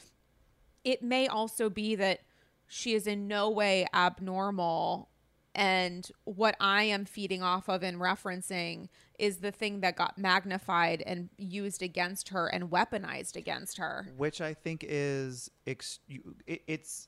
It 0.83 1.03
may 1.03 1.27
also 1.27 1.69
be 1.69 1.95
that 1.95 2.21
she 2.67 2.93
is 2.93 3.07
in 3.07 3.27
no 3.27 3.49
way 3.49 3.85
abnormal. 3.93 5.09
And 5.55 6.09
what 6.25 6.55
I 6.59 6.83
am 6.83 7.05
feeding 7.05 7.41
off 7.43 7.69
of 7.69 7.83
and 7.83 7.97
referencing 7.97 8.89
is 9.19 9.37
the 9.37 9.51
thing 9.51 9.81
that 9.81 9.95
got 9.95 10.17
magnified 10.17 11.03
and 11.05 11.29
used 11.37 11.81
against 11.83 12.29
her 12.29 12.47
and 12.47 12.65
weaponized 12.71 13.35
against 13.35 13.77
her. 13.77 14.07
which 14.17 14.41
I 14.41 14.53
think 14.53 14.85
is 14.87 15.51
ex- 15.67 15.99
it, 16.47 16.61
it's 16.67 17.07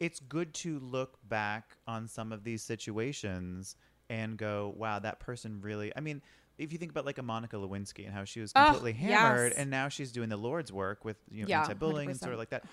it's 0.00 0.20
good 0.20 0.54
to 0.54 0.78
look 0.78 1.18
back 1.28 1.76
on 1.86 2.08
some 2.08 2.32
of 2.32 2.44
these 2.44 2.62
situations 2.62 3.76
and 4.08 4.36
go, 4.38 4.72
wow, 4.76 4.98
that 4.98 5.20
person 5.20 5.60
really. 5.60 5.92
I 5.96 6.00
mean, 6.00 6.22
if 6.58 6.72
you 6.72 6.78
think 6.78 6.90
about 6.92 7.04
like 7.04 7.18
a 7.18 7.22
Monica 7.22 7.56
Lewinsky 7.56 8.06
and 8.06 8.14
how 8.14 8.24
she 8.24 8.40
was 8.40 8.52
Oh, 8.56 8.64
completely 8.66 8.94
hammered, 8.94 9.50
yes. 9.52 9.58
and 9.58 9.68
now 9.70 9.88
she's 9.88 10.12
doing 10.12 10.28
the 10.30 10.36
Lord's 10.38 10.72
work 10.72 11.04
with 11.04 11.16
you 11.30 11.42
know 11.42 11.48
Yeah, 11.48 11.62
anti-bullying 11.62 12.08
and 12.10 12.18
100%, 12.18 12.22
sort 12.22 12.32
of 12.32 12.38
like 12.38 12.50
that. 12.50 12.64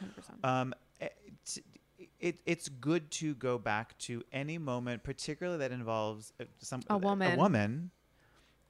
100%. 0.43 0.47
Um, 0.47 0.73
it, 1.01 1.13
it, 2.23 2.39
it's 2.45 2.69
good 2.69 3.11
to 3.11 3.35
go 3.35 3.57
back 3.57 3.97
to 3.99 4.23
any 4.31 4.57
moment, 4.57 5.03
particularly 5.03 5.59
that 5.59 5.73
involves 5.73 6.31
uh, 6.39 6.45
some 6.59 6.81
A 6.89 6.97
woman. 6.97 7.33
a 7.33 7.37
woman, 7.37 7.91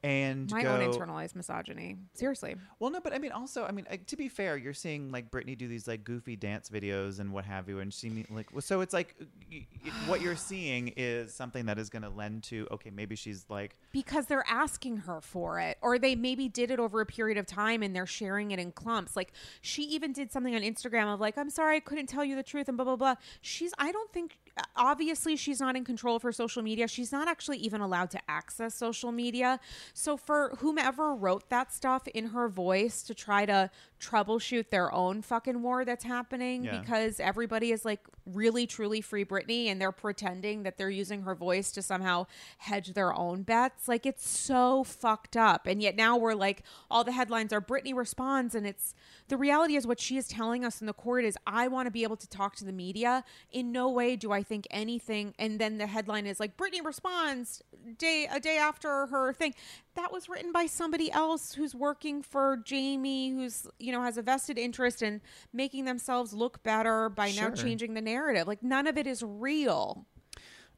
and 0.04 0.52
My 0.52 0.64
go, 0.64 0.76
own 0.76 0.82
internalized 0.92 1.36
misogyny. 1.36 1.98
Seriously. 2.14 2.56
well, 2.80 2.92
no, 2.92 3.00
but 3.00 3.14
I 3.14 3.20
mean, 3.20 3.32
also, 3.32 3.64
I 3.66 3.72
mean, 3.72 3.86
uh, 3.90 3.96
to 4.08 4.16
be 4.18 4.28
fair, 4.28 4.58
you're 4.58 4.74
seeing 4.74 5.12
like 5.12 5.32
Britney 5.32 5.58
do 5.58 5.68
these 5.68 5.88
like 5.88 6.04
goofy 6.04 6.36
dance 6.36 6.70
videos 6.70 7.20
and 7.20 7.32
what 7.32 7.46
have 7.46 7.70
you, 7.70 7.80
and 7.80 7.94
she 7.94 8.26
like, 8.30 8.48
so 8.60 8.82
it's 8.82 8.94
like 8.94 9.16
y- 9.50 9.66
y- 9.84 9.92
what 10.08 10.22
you're 10.22 10.36
seeing 10.36 10.90
is 10.98 11.34
something 11.34 11.66
that 11.68 11.80
is 11.80 11.90
going 11.90 12.04
to 12.04 12.10
lend 12.10 12.44
to 12.44 12.68
okay, 12.72 12.90
maybe 12.90 13.16
she's 13.16 13.46
like, 13.50 13.78
because 13.92 14.26
they're 14.26 14.46
asking 14.48 14.98
her 14.98 15.22
for 15.22 15.60
it 15.60 15.78
or 15.82 15.98
they 15.98 16.16
maybe 16.16 16.50
did 16.50 16.70
it 16.72 16.80
over 16.80 17.00
a 17.02 17.06
period 17.06 17.38
of 17.38 17.46
time 17.46 17.82
and 17.82 17.96
they're 17.96 18.06
sharing 18.06 18.52
it 18.52 18.60
in 18.60 18.72
clumps 18.72 19.16
like 19.16 19.32
she 19.62 19.84
even 19.84 20.12
did 20.12 20.32
something 20.32 20.56
on 20.56 20.62
instagram 20.62 21.14
of 21.14 21.20
like 21.20 21.38
i'm 21.38 21.50
sorry 21.50 21.78
i 21.78 21.80
couldn't 21.80 22.08
tell 22.08 22.26
you 22.26 22.36
the 22.36 22.44
truth 22.44 22.68
and 22.68 22.76
blah 22.78 22.84
blah 22.86 22.96
blah 22.96 23.16
she's 23.42 23.72
i 23.78 23.92
don't 23.92 24.12
think 24.12 24.38
obviously 24.76 25.36
she's 25.36 25.60
not 25.60 25.76
in 25.76 25.84
control 25.84 26.16
of 26.16 26.22
her 26.22 26.32
social 26.32 26.62
media 26.62 26.88
she's 26.88 27.12
not 27.12 27.28
actually 27.28 27.58
even 27.58 27.82
allowed 27.82 28.12
to 28.12 28.20
access 28.30 28.76
social 28.76 29.12
media 29.12 29.60
so 29.94 30.16
for 30.16 30.54
whomever 30.60 31.16
wrote 31.16 31.50
that 31.50 31.74
stuff 31.74 32.08
in 32.10 32.28
her 32.28 32.48
voice 32.48 33.02
to 33.02 33.16
try 33.16 33.46
to 33.48 33.70
troubleshoot 34.00 34.70
their 34.70 34.94
own 34.94 35.22
fucking 35.22 35.62
war 35.62 35.86
that's 35.86 36.04
happening 36.04 36.66
Yeah. 36.66 36.80
because 36.80 37.20
everybody 37.20 37.72
is 37.72 37.84
like 37.86 38.02
really 38.26 38.68
truly 38.68 39.02
free 39.02 39.26
Britney 39.26 39.68
and 39.68 39.82
they're 39.82 39.92
pretending 39.92 40.64
that 40.64 40.78
they're 40.78 40.90
using 40.90 41.24
her 41.24 41.36
voice 41.36 41.72
to 41.74 41.82
somehow 41.82 42.26
hedge 42.58 42.94
their 42.94 43.14
own 43.14 43.44
bets. 43.44 43.88
Like 43.88 44.06
it's 44.06 44.28
so 44.28 44.84
fucked 44.86 45.36
up. 45.36 45.68
And 45.68 45.82
yet 45.82 45.96
now 45.98 46.16
we're 46.16 46.34
like 46.34 46.64
all 46.90 47.04
the 47.04 47.12
headlines 47.12 47.52
are 47.52 47.60
Britney 47.62 47.94
responds 47.96 48.56
and 48.56 48.66
it's 48.66 48.94
the 49.30 49.38
reality 49.38 49.76
is 49.76 49.86
what 49.88 50.00
she 50.00 50.18
is 50.18 50.28
telling 50.28 50.64
us 50.66 50.80
in 50.82 50.88
the 50.88 50.94
court 50.94 51.24
is 51.26 51.38
I 51.48 51.68
want 51.70 51.88
to 51.88 51.92
be 51.92 52.04
able 52.04 52.18
to 52.18 52.28
talk 52.30 52.56
to 52.58 52.66
the 52.66 52.72
media. 52.74 53.24
In 53.52 53.72
no 53.72 53.90
way 53.90 54.16
do 54.16 54.32
I 54.32 54.43
think 54.44 54.68
anything 54.72 55.34
and 55.40 55.60
then 55.60 55.78
the 55.78 55.88
headline 55.88 56.26
is 56.28 56.40
like 56.40 56.58
Britney 56.58 56.84
responds 56.84 57.62
day 57.98 58.28
a 58.32 58.40
day 58.40 58.58
after 58.58 59.08
her 59.08 59.34
thing. 59.34 59.54
That 59.96 60.12
was 60.12 60.30
written 60.30 60.52
by 60.52 60.66
somebody 60.68 61.12
else 61.12 61.54
who's 61.54 61.74
working 61.76 62.22
for 62.22 62.58
Jamie, 62.66 63.32
who's 63.32 63.68
you 63.80 63.92
know 63.92 64.02
has 64.04 64.18
a 64.18 64.22
vested 64.22 64.58
interest 64.58 65.02
in 65.02 65.22
making 65.52 65.86
themselves 65.86 66.34
look 66.34 66.62
better 66.64 67.10
by 67.10 67.32
now 67.32 67.50
changing 67.52 67.94
the 67.94 68.02
narrative. 68.02 68.48
Like 68.48 68.62
none 68.64 68.88
of 68.88 68.98
it 68.98 69.08
is 69.08 69.24
real, 69.24 70.06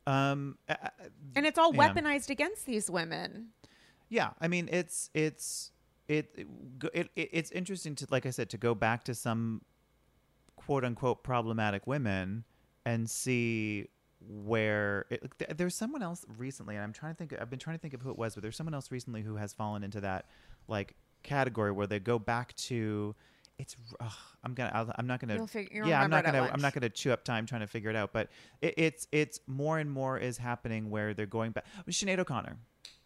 um, 0.08 0.58
uh, 0.70 0.76
and 1.36 1.46
it's 1.46 1.58
all 1.58 1.74
Yeah. 1.74 1.90
weaponized 1.94 2.30
against 2.30 2.66
these 2.66 2.90
women. 2.90 3.50
yeah, 4.10 4.32
I 4.40 4.48
mean, 4.48 4.70
it's 4.72 5.10
it's 5.14 5.72
it, 6.08 6.30
it, 6.36 6.48
it 6.94 7.10
it 7.16 7.30
it's 7.34 7.52
interesting 7.52 7.96
to 7.96 8.08
like 8.12 8.26
I 8.26 8.30
said 8.30 8.50
to 8.52 8.58
go 8.58 8.76
back 8.76 9.04
to 9.06 9.16
some 9.16 9.62
quote 10.56 10.84
unquote 10.86 11.24
problematic 11.24 11.86
women 11.88 12.44
and 12.86 13.10
see 13.10 13.88
where 14.28 15.06
it, 15.10 15.32
th- 15.38 15.52
there's 15.58 15.76
someone 15.76 16.02
else 16.02 16.26
recently 16.38 16.76
and 16.76 16.84
i'm 16.84 16.94
trying 16.94 17.14
to 17.14 17.18
think 17.18 17.34
i've 17.40 17.50
been 17.50 17.60
trying 17.60 17.76
to 17.76 17.82
think 17.82 17.94
of 17.94 18.02
who 18.02 18.10
it 18.10 18.18
was 18.18 18.34
but 18.34 18.42
there's 18.42 18.56
someone 18.56 18.74
else 18.74 18.92
recently 18.92 19.22
who 19.22 19.36
has 19.36 19.54
fallen 19.54 19.84
into 19.84 20.02
that 20.02 20.26
like 20.68 20.96
category 21.24 21.72
where 21.72 21.88
they 21.88 22.00
go 22.00 22.18
back 22.18 22.56
to 22.56 23.14
it's 23.58 23.76
ugh, 24.00 24.12
i'm 24.44 24.54
gonna 24.54 24.72
I'll, 24.74 24.92
i'm 24.98 25.08
not 25.08 25.20
gonna 25.20 25.36
You'll 25.36 25.48
fig- 25.48 25.70
you'll 25.72 25.88
yeah 25.88 26.02
i'm 26.02 26.10
not 26.10 26.26
gonna 26.26 26.50
i'm 26.52 26.62
not 26.62 26.74
gonna 26.74 26.90
chew 26.90 27.12
up 27.12 27.24
time 27.24 27.46
trying 27.46 27.62
to 27.62 27.68
figure 27.68 27.90
it 27.90 27.96
out 27.96 28.14
but 28.14 28.30
it, 28.62 28.74
it's 28.78 29.08
it's 29.12 29.40
more 29.48 29.78
and 29.80 29.92
more 29.92 30.18
is 30.18 30.38
happening 30.38 30.90
where 30.90 31.14
they're 31.14 31.26
going 31.26 31.52
back 31.52 31.66
Sinead 31.88 32.20
o'connor 32.20 32.58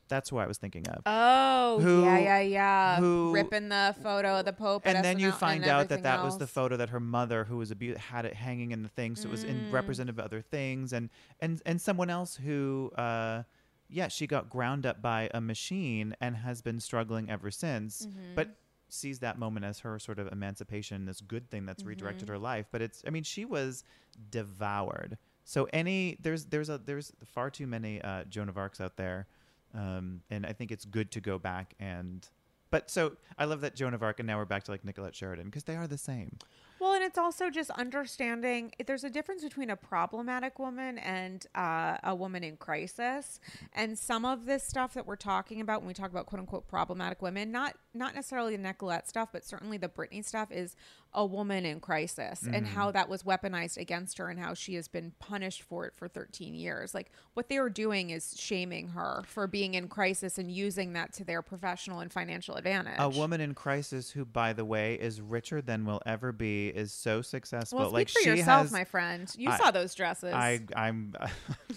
that's 0.09 0.29
who 0.29 0.37
i 0.37 0.45
was 0.47 0.57
thinking 0.57 0.85
of 0.89 1.01
Oh, 1.05 1.79
Who- 1.79 2.03
yeah, 2.03 2.17
yeah, 2.19 2.39
yeah. 2.41 2.97
who- 2.97 3.31
ripping 3.33 3.69
the 3.69 3.95
photo 4.01 4.39
of 4.39 4.45
the 4.45 4.53
Pope, 4.53 4.81
and 4.85 5.03
then 5.05 5.19
you 5.19 5.31
find 5.31 5.63
out 5.65 5.89
that 5.89 6.03
that 6.03 6.23
was 6.23 6.37
the 6.37 6.47
photo 6.47 6.75
that 6.77 6.89
her 6.89 6.99
mother 6.99 7.43
who 7.45 7.57
was 7.57 7.69
abused 7.71 7.99
had 7.99 8.25
it 8.25 8.33
hanging 8.33 8.71
in 8.71 8.81
the 8.83 8.89
thing 8.89 9.15
so 9.15 9.27
it 9.27 9.31
was 9.31 9.43
in 9.43 9.55
Mm. 9.59 9.71
representative 9.71 10.17
of 10.19 10.25
other 10.25 10.41
things 10.41 10.91
and 10.93 11.09
and 11.39 11.61
and 11.65 11.79
someone 11.79 12.09
else 12.09 12.35
who 12.37 12.91
uh 12.97 13.43
yeah 13.87 14.07
she 14.07 14.25
got 14.27 14.49
ground 14.49 14.85
up 14.85 15.01
by 15.01 15.29
a 15.33 15.39
machine 15.41 16.15
and 16.21 16.35
has 16.37 16.61
been 16.61 16.79
struggling 16.79 17.29
ever 17.29 17.49
since 17.51 18.05
Mm-hmm. 18.05 18.35
but 18.35 18.55
sees 18.91 19.19
that 19.19 19.37
moment 19.37 19.65
as 19.65 19.79
her 19.79 19.99
sort 19.99 20.17
of 20.17 20.27
emancipation 20.31 21.05
this 21.05 21.21
good 21.21 21.49
thing 21.51 21.65
that's 21.65 21.83
redirected 21.83 22.23
Mm-hmm. 22.25 22.33
her 22.33 22.39
life 22.39 22.65
but 22.71 22.81
it's 22.81 23.03
i 23.05 23.11
mean 23.11 23.23
she 23.23 23.45
was 23.45 23.83
devoured 24.31 25.17
so 25.43 25.67
any 25.73 26.17
there's 26.21 26.45
there's 26.45 26.69
a 26.69 26.77
there's 26.77 27.11
far 27.25 27.49
too 27.49 27.67
many 27.67 28.01
uh 28.01 28.23
joan 28.25 28.49
of 28.49 28.57
arcs 28.57 28.79
out 28.81 28.95
there 28.97 29.27
um 29.73 30.21
and 30.29 30.45
i 30.45 30.53
think 30.53 30.71
it's 30.71 30.85
good 30.85 31.11
to 31.11 31.19
go 31.19 31.37
back 31.37 31.73
and 31.79 32.29
but 32.71 32.89
so 32.89 33.13
I 33.37 33.45
love 33.45 33.61
that 33.61 33.75
Joan 33.75 33.93
of 33.93 34.03
Arc, 34.03 34.19
and 34.19 34.27
now 34.27 34.37
we're 34.37 34.45
back 34.45 34.63
to 34.63 34.71
like 34.71 34.85
Nicolette 34.85 35.15
Sheridan 35.15 35.45
because 35.45 35.63
they 35.63 35.75
are 35.75 35.87
the 35.87 35.97
same. 35.97 36.37
Well, 36.79 36.93
and 36.93 37.03
it's 37.03 37.17
also 37.17 37.49
just 37.49 37.71
understanding 37.71 38.71
there's 38.85 39.03
a 39.03 39.09
difference 39.09 39.43
between 39.43 39.69
a 39.69 39.75
problematic 39.75 40.59
woman 40.59 40.97
and 40.99 41.45
uh, 41.53 41.97
a 42.03 42.15
woman 42.15 42.43
in 42.43 42.55
crisis. 42.55 43.41
And 43.73 43.97
some 43.97 44.23
of 44.23 44.45
this 44.45 44.63
stuff 44.63 44.93
that 44.93 45.05
we're 45.05 45.17
talking 45.17 45.59
about 45.59 45.81
when 45.81 45.87
we 45.89 45.93
talk 45.93 46.09
about 46.09 46.27
quote 46.27 46.39
unquote 46.39 46.67
problematic 46.67 47.21
women, 47.21 47.51
not 47.51 47.75
not 47.93 48.13
necessarily 48.15 48.55
the 48.55 48.61
Nicolette 48.61 49.07
stuff, 49.09 49.29
but 49.31 49.43
certainly 49.43 49.77
the 49.77 49.89
Britney 49.89 50.23
stuff, 50.23 50.51
is 50.51 50.75
a 51.11 51.25
woman 51.25 51.65
in 51.65 51.79
crisis 51.79 52.43
and 52.43 52.67
how 52.67 52.91
that 52.91 53.09
was 53.09 53.23
weaponized 53.23 53.77
against 53.77 54.19
her 54.19 54.29
and 54.29 54.39
how 54.39 54.53
she 54.53 54.75
has 54.75 54.87
been 54.87 55.11
punished 55.17 55.63
for 55.63 55.87
it 55.87 55.93
for 55.95 56.07
13 56.07 56.53
years. 56.53 56.93
Like 56.93 57.11
what 57.33 57.49
they 57.49 57.59
were 57.59 57.71
doing 57.71 58.11
is 58.11 58.35
shaming 58.37 58.89
her 58.89 59.23
for 59.25 59.47
being 59.47 59.73
in 59.73 59.87
crisis 59.87 60.37
and 60.37 60.51
using 60.51 60.93
that 60.93 61.11
to 61.13 61.23
their 61.23 61.41
professional 61.41 62.01
and 62.01 62.13
financial 62.13 62.57
advantage. 62.57 62.93
A 62.99 63.09
woman 63.09 63.41
in 63.41 63.55
crisis 63.55 64.11
who, 64.11 64.23
by 64.23 64.53
the 64.53 64.63
way, 64.63 64.93
is 65.01 65.19
richer 65.19 65.63
than 65.63 65.83
will 65.83 65.99
ever 66.05 66.31
be, 66.31 66.67
is 66.67 66.91
so 66.91 67.23
successful. 67.23 67.79
Well, 67.79 67.87
speak 67.89 67.93
like 67.95 68.09
for 68.09 68.29
yourself, 68.29 68.61
has, 68.65 68.71
my 68.71 68.83
friend. 68.83 69.33
You 69.35 69.49
I- 69.49 69.57
saw 69.57 69.71
those 69.71 69.95
dresses. 69.95 70.31
I, 70.31 70.59
I'm, 70.75 71.15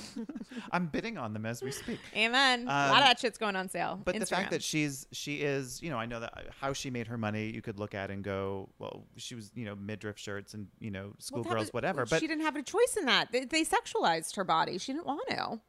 I'm 0.72 0.86
bidding 0.88 1.16
on 1.16 1.32
them 1.32 1.46
as 1.46 1.62
we 1.62 1.70
speak. 1.72 2.00
Amen. 2.14 2.64
a 2.64 2.66
lot 2.66 2.90
Um, 2.90 2.96
of 2.98 3.04
that 3.04 3.18
shit's 3.18 3.38
going 3.38 3.56
on 3.56 3.70
sale. 3.70 3.98
But 4.04 4.18
the 4.18 4.26
fact 4.26 4.50
that 4.50 4.62
she's 4.62 5.06
she 5.12 5.36
is, 5.36 5.80
you 5.82 5.88
know, 5.88 5.98
I 6.02 6.06
know 6.06 6.20
that 6.20 6.32
uh, 6.36 6.40
how 6.60 6.72
she 6.72 6.90
made 6.90 7.06
her 7.06 7.16
money, 7.16 7.50
you 7.50 7.62
could 7.62 7.78
look 7.78 7.94
at 7.94 8.10
and 8.10 8.22
go, 8.22 8.68
well, 8.78 9.04
she 9.16 9.34
was, 9.34 9.50
you 9.54 9.64
know, 9.64 9.74
midriff 9.76 10.18
shirts 10.18 10.54
and 10.54 10.66
you 10.80 10.90
know, 10.90 11.14
schoolgirls, 11.18 11.66
was- 11.66 11.72
whatever. 11.72 12.04
But 12.04 12.20
she 12.20 12.26
didn't 12.26 12.42
have 12.42 12.56
a 12.56 12.62
choice 12.62 12.96
in 12.98 13.06
that. 13.06 13.32
They, 13.32 13.44
they 13.44 13.64
sexualized 13.64 14.36
her 14.36 14.44
body. 14.44 14.78
She 14.78 14.92
didn't 14.92 15.06
want 15.06 15.28
to. 15.28 15.60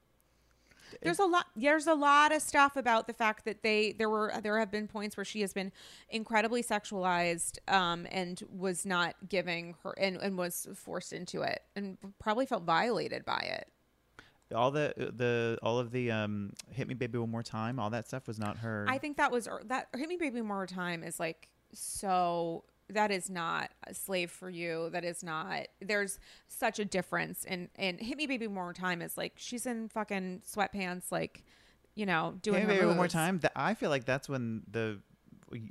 There's 1.01 1.19
a 1.19 1.25
lot. 1.25 1.47
There's 1.55 1.87
a 1.87 1.93
lot 1.95 2.31
of 2.31 2.41
stuff 2.41 2.75
about 2.75 3.07
the 3.07 3.13
fact 3.13 3.45
that 3.45 3.63
they 3.63 3.93
there 3.93 4.09
were 4.09 4.31
there 4.43 4.59
have 4.59 4.69
been 4.69 4.87
points 4.87 5.17
where 5.17 5.25
she 5.25 5.41
has 5.41 5.51
been 5.51 5.71
incredibly 6.09 6.61
sexualized 6.63 7.57
um, 7.67 8.05
and 8.11 8.41
was 8.55 8.85
not 8.85 9.15
giving 9.27 9.75
her 9.83 9.93
and, 9.97 10.17
and 10.17 10.37
was 10.37 10.67
forced 10.75 11.11
into 11.13 11.41
it 11.41 11.61
and 11.75 11.97
probably 12.19 12.45
felt 12.45 12.63
violated 12.63 13.25
by 13.25 13.39
it. 13.39 13.67
All 14.53 14.71
the 14.71 14.93
the 14.97 15.57
all 15.61 15.79
of 15.79 15.91
the 15.91 16.11
um, 16.11 16.51
hit 16.71 16.87
me 16.87 16.93
baby 16.93 17.17
one 17.17 17.29
more 17.29 17.43
time, 17.43 17.79
all 17.79 17.89
that 17.91 18.07
stuff 18.07 18.27
was 18.27 18.39
not 18.39 18.57
her. 18.57 18.85
I 18.87 18.97
think 18.97 19.17
that 19.17 19.31
was 19.31 19.47
that 19.65 19.87
hit 19.95 20.09
me 20.09 20.17
baby 20.17 20.41
one 20.41 20.47
more 20.47 20.67
time 20.67 21.03
is 21.03 21.19
like 21.19 21.49
so 21.73 22.63
that 22.89 23.11
is 23.11 23.29
not 23.29 23.71
a 23.87 23.93
slave 23.93 24.29
for 24.29 24.49
you 24.49 24.89
that 24.91 25.03
is 25.03 25.23
not 25.23 25.61
there's 25.81 26.19
such 26.47 26.79
a 26.79 26.85
difference 26.85 27.45
and 27.45 27.69
and 27.75 27.99
hit 27.99 28.17
me 28.17 28.27
baby 28.27 28.45
one 28.45 28.55
more 28.55 28.73
time 28.73 29.01
is 29.01 29.17
like 29.17 29.33
she's 29.37 29.65
in 29.65 29.87
fucking 29.89 30.41
sweatpants 30.45 31.11
like 31.11 31.43
you 31.95 32.05
know 32.05 32.35
doing 32.41 32.67
me 32.67 32.73
baby 32.73 32.85
one 32.85 32.95
more 32.95 33.07
time. 33.07 33.39
That 33.39 33.51
I 33.55 33.73
feel 33.73 33.89
like 33.89 34.05
that's 34.05 34.27
when 34.27 34.63
the 34.69 34.99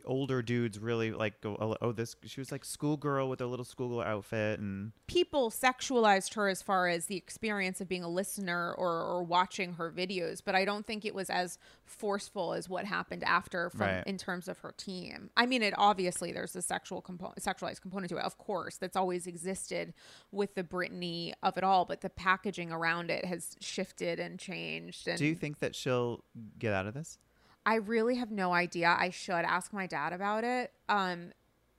older 0.05 0.43
dudes 0.43 0.79
really 0.79 1.13
like 1.13 1.41
go, 1.41 1.57
oh, 1.61 1.77
oh, 1.81 1.93
this 1.93 2.17
she 2.25 2.41
was 2.41 2.53
like 2.53 2.65
schoolgirl 2.65 3.29
with 3.29 3.41
her 3.41 3.47
little 3.47 3.65
schoolgirl 3.65 4.01
outfit 4.01 4.61
and 4.61 4.93
people 5.07 5.51
sexualized 5.51 6.35
her 6.35 6.49
as 6.49 6.63
far 6.63 6.89
as 6.89 7.07
the 7.07 7.17
experience 7.17 7.81
of 7.81 7.89
being 7.89 8.03
a 8.05 8.09
listener 8.09 8.73
or, 8.75 9.03
or 9.03 9.23
watching 9.23 9.75
her 9.75 9.91
videos, 9.91 10.41
but 10.45 10.55
I 10.55 10.65
don't 10.65 10.87
think 10.87 11.05
it 11.05 11.15
was 11.15 11.31
as 11.31 11.59
forceful 11.85 12.55
as 12.55 12.69
what 12.69 12.85
happened 12.85 13.25
after 13.25 13.71
from 13.71 13.83
Right. 13.83 14.07
in 14.07 14.17
terms 14.17 14.49
of 14.49 14.59
her 14.59 14.73
team. 14.77 15.31
I 15.37 15.47
mean, 15.47 15.63
it 15.63 15.75
obviously 15.77 16.33
there's 16.33 16.55
a 16.57 16.63
sexual 16.63 17.01
component, 17.01 17.41
sexualized 17.43 17.81
component 17.81 18.11
to 18.11 18.17
it, 18.19 18.25
of 18.25 18.39
course, 18.39 18.77
that's 18.77 18.97
always 18.97 19.27
existed 19.27 19.93
with 20.31 20.55
the 20.55 20.63
Britney 20.63 21.33
of 21.43 21.57
it 21.57 21.65
all, 21.65 21.85
but 21.85 22.01
the 22.01 22.11
packaging 22.11 22.71
around 22.71 23.11
it 23.11 23.25
has 23.25 23.57
shifted 23.61 24.21
and 24.21 24.39
changed. 24.39 25.09
And 25.09 25.19
do 25.19 25.27
you 25.27 25.35
think 25.35 25.59
that 25.59 25.75
she'll 25.75 26.25
get 26.59 26.73
out 26.73 26.87
of 26.87 26.95
this 26.95 27.19
I 27.65 27.77
really 27.77 28.17
have 28.17 28.31
no 28.31 28.53
idea. 28.53 28.95
I 28.99 29.11
should 29.11 29.33
ask 29.35 29.73
my 29.73 29.87
dad 29.87 30.13
about 30.13 30.45
it. 30.45 30.73
Um, 30.89 31.33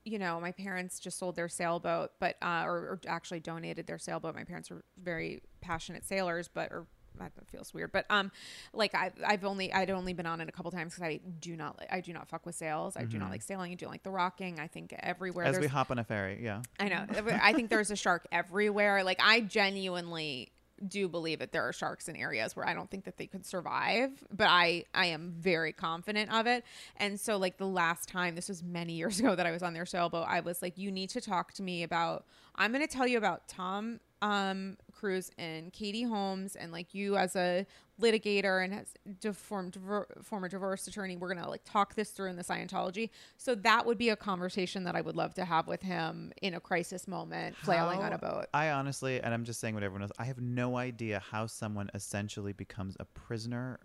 you 0.06 0.20
know, 0.20 0.40
my 0.40 0.52
parents 0.52 1.00
just 1.00 1.18
sold 1.18 1.36
their 1.36 1.50
sailboat, 1.50 2.12
but 2.20 2.36
uh, 2.42 2.64
or, 2.66 2.76
or 2.76 3.00
actually 3.08 3.40
donated 3.40 3.88
their 3.88 3.98
sailboat. 3.98 4.36
My 4.36 4.44
parents 4.44 4.70
are 4.72 4.84
very 5.02 5.42
passionate 5.62 6.06
sailors, 6.06 6.50
but 6.54 6.72
or 6.72 6.88
that 7.20 7.32
feels 7.48 7.74
weird, 7.74 7.92
but 7.92 8.06
um, 8.10 8.32
like 8.74 8.96
I 8.96 9.12
I've 9.26 9.46
only 9.46 9.72
I'd 9.72 9.90
only 9.92 10.14
been 10.14 10.26
on 10.26 10.42
it 10.42 10.50
a 10.50 10.52
couple 10.52 10.72
times 10.72 10.94
because 10.94 11.08
I 11.08 11.20
do 11.40 11.56
not 11.56 11.80
I 11.92 12.02
do 12.02 12.12
not 12.12 12.28
fuck 12.28 12.46
with 12.46 12.56
sails. 12.56 12.98
I 12.98 13.04
do 13.04 13.18
not 13.18 13.30
like 13.30 13.42
sailing. 13.42 13.72
I 13.72 13.76
do 13.76 13.88
like 13.88 14.04
the 14.04 14.10
rocking. 14.10 14.60
I 14.60 14.68
think 14.68 14.94
everywhere 15.00 15.46
as 15.46 15.60
we 15.60 15.68
hop 15.68 15.92
on 15.92 16.00
a 16.00 16.04
ferry 16.04 16.44
yeah 16.44 16.62
I 16.80 16.90
know. 16.90 17.06
I 17.42 17.54
think 17.54 17.70
there's 17.70 17.92
a 17.92 17.96
shark 17.96 18.28
everywhere. 18.32 19.04
Like 19.04 19.20
I 19.24 19.42
genuinely 19.42 20.52
do 20.90 21.08
believe 21.08 21.40
that 21.40 21.52
there 21.52 21.68
are 21.68 21.74
sharks 21.74 22.08
in 22.08 22.16
areas 22.16 22.56
where 22.56 22.68
I 22.68 22.74
don't 22.74 22.90
think 22.90 23.06
that 23.06 23.18
they 23.18 23.28
could 23.28 23.46
survive, 23.46 24.12
but 24.36 24.48
I 24.50 24.86
I 24.94 25.08
am 25.08 25.34
very 25.38 25.74
confident 25.74 26.34
of 26.34 26.48
it. 26.48 26.64
And 26.98 27.20
so 27.20 27.38
like 27.38 27.58
the 27.58 27.68
last 27.68 28.10
time, 28.10 28.36
this 28.36 28.50
was 28.50 28.64
many 28.64 28.94
years 29.04 29.20
ago 29.20 29.36
that 29.36 29.46
I 29.46 29.52
was 29.52 29.64
on 29.64 29.74
their 29.74 29.86
sailboat, 29.86 30.26
I 30.28 30.42
was 30.42 30.62
like, 30.62 30.78
you 30.78 30.92
need 30.92 31.10
to 31.12 31.22
talk 31.22 31.54
to 31.54 31.64
me 31.64 31.84
about 31.84 32.26
I'm 32.56 32.72
going 32.72 32.86
to 32.86 32.92
tell 32.92 33.08
you 33.08 33.18
about 33.18 33.48
Tom 33.48 34.00
um 34.24 34.78
Cruise 34.94 35.32
and 35.38 35.74
Katie 35.74 36.04
Holmes 36.04 36.56
and 36.56 36.72
like 36.72 36.94
you 36.94 37.18
as 37.18 37.36
a 37.36 37.68
litigator 38.02 38.64
and 38.64 38.74
as 38.74 38.94
deformed 39.20 39.78
former 40.24 40.48
divorce 40.48 40.88
attorney 40.88 41.18
we're 41.18 41.34
gonna 41.34 41.50
like 41.50 41.64
talk 41.66 41.94
this 41.96 42.10
through 42.12 42.30
in 42.30 42.38
the 42.38 42.44
Scientology 42.44 43.10
so 43.38 43.54
that 43.54 43.86
would 43.86 43.98
be 43.98 44.10
a 44.10 44.16
conversation 44.16 44.86
that 44.86 44.96
I 44.96 45.02
would 45.02 45.18
love 45.18 45.34
to 45.36 45.46
have 45.46 45.68
with 45.68 45.82
him 45.82 46.32
in 46.42 46.54
a 46.54 46.60
crisis 46.62 47.08
moment 47.08 47.58
flailing 47.58 48.00
on 48.00 48.14
a 48.14 48.18
boat 48.18 48.46
I 48.54 48.70
honestly, 48.70 49.22
and 49.22 49.34
I'm 49.34 49.44
just 49.44 49.60
saying 49.60 49.74
what 49.74 49.84
everyone 49.84 50.02
knows. 50.02 50.12
I 50.18 50.26
have 50.26 50.40
no 50.40 50.78
idea 50.78 51.22
how 51.32 51.48
someone 51.48 51.90
essentially 51.94 52.54
becomes 52.54 52.96
a 53.00 53.06
prisoner 53.06 53.80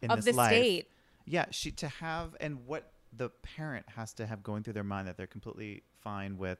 in 0.00 0.10
of 0.10 0.24
this 0.24 0.26
the 0.26 0.38
life. 0.38 0.54
state 0.54 0.88
Yeah, 1.24 1.46
she 1.50 1.72
to 1.72 1.88
have 1.88 2.36
and 2.40 2.66
what 2.66 2.92
the 3.12 3.30
parent 3.30 3.86
has 3.96 4.14
to 4.14 4.26
have 4.26 4.42
going 4.42 4.62
through 4.62 4.72
their 4.74 4.84
mind 4.84 5.08
that 5.08 5.16
they're 5.16 5.26
completely 5.26 5.82
fine 6.00 6.38
with 6.38 6.58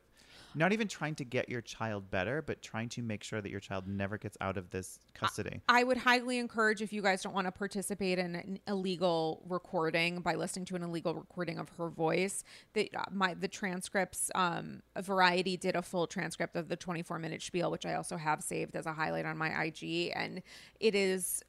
not 0.55 0.73
even 0.73 0.89
trying 0.89 1.15
to 1.16 1.24
get 1.24 1.49
your 1.49 1.61
child 1.61 2.11
better, 2.11 2.43
but 2.43 2.62
trying 2.62 2.89
to 2.91 3.03
make 3.03 3.23
sure 3.23 3.41
that 3.41 3.51
your 3.51 3.61
child 3.61 3.87
never 3.87 4.19
gets 4.19 4.37
out 4.41 4.57
of 4.57 4.70
this 4.70 4.99
custody. 5.15 5.61
I 5.69 5.85
would 5.85 5.97
highly 5.97 6.39
encourage 6.39 6.83
if 6.83 6.93
you 6.93 7.03
guys 7.03 7.23
don't 7.23 7.35
want 7.35 7.47
to 7.47 7.53
participate 7.53 8.19
in 8.19 8.37
an 8.37 8.61
illegal 8.66 9.43
recording 9.49 10.20
by 10.20 10.35
listening 10.35 10.65
to 10.66 10.77
an 10.77 10.83
illegal 10.83 11.15
recording 11.15 11.59
of 11.59 11.69
her 11.79 11.89
voice. 11.89 12.45
That 12.74 12.95
uh, 12.95 13.05
my 13.11 13.35
the 13.35 13.49
transcripts, 13.49 14.31
um, 14.35 14.83
Variety 15.01 15.57
did 15.57 15.77
a 15.77 15.83
full 15.83 16.07
transcript 16.07 16.57
of 16.57 16.69
the 16.69 16.77
24 16.77 17.19
minute 17.19 17.43
spiel, 17.43 17.70
which 17.70 17.87
I 17.87 17.95
also 17.95 18.16
have 18.16 18.43
saved 18.43 18.77
as 18.77 18.87
a 18.87 18.93
highlight 18.93 19.24
on 19.24 19.37
my 19.37 19.65
IG, 19.65 20.12
and 20.15 20.43
it 20.81 20.95
is 20.95 21.43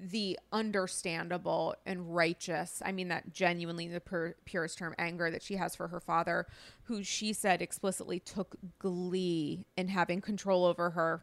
the 0.00 0.38
understandable 0.52 1.74
and 1.84 2.14
righteous 2.14 2.80
i 2.84 2.92
mean 2.92 3.08
that 3.08 3.32
genuinely 3.32 3.88
the 3.88 4.00
pur- 4.00 4.36
purest 4.44 4.78
term 4.78 4.94
anger 4.98 5.30
that 5.30 5.42
she 5.42 5.56
has 5.56 5.74
for 5.76 5.88
her 5.88 6.00
father 6.00 6.46
who 6.84 7.02
she 7.02 7.32
said 7.32 7.60
explicitly 7.60 8.18
took 8.18 8.56
glee 8.78 9.66
in 9.76 9.88
having 9.88 10.20
control 10.20 10.64
over 10.64 10.90
her 10.90 11.22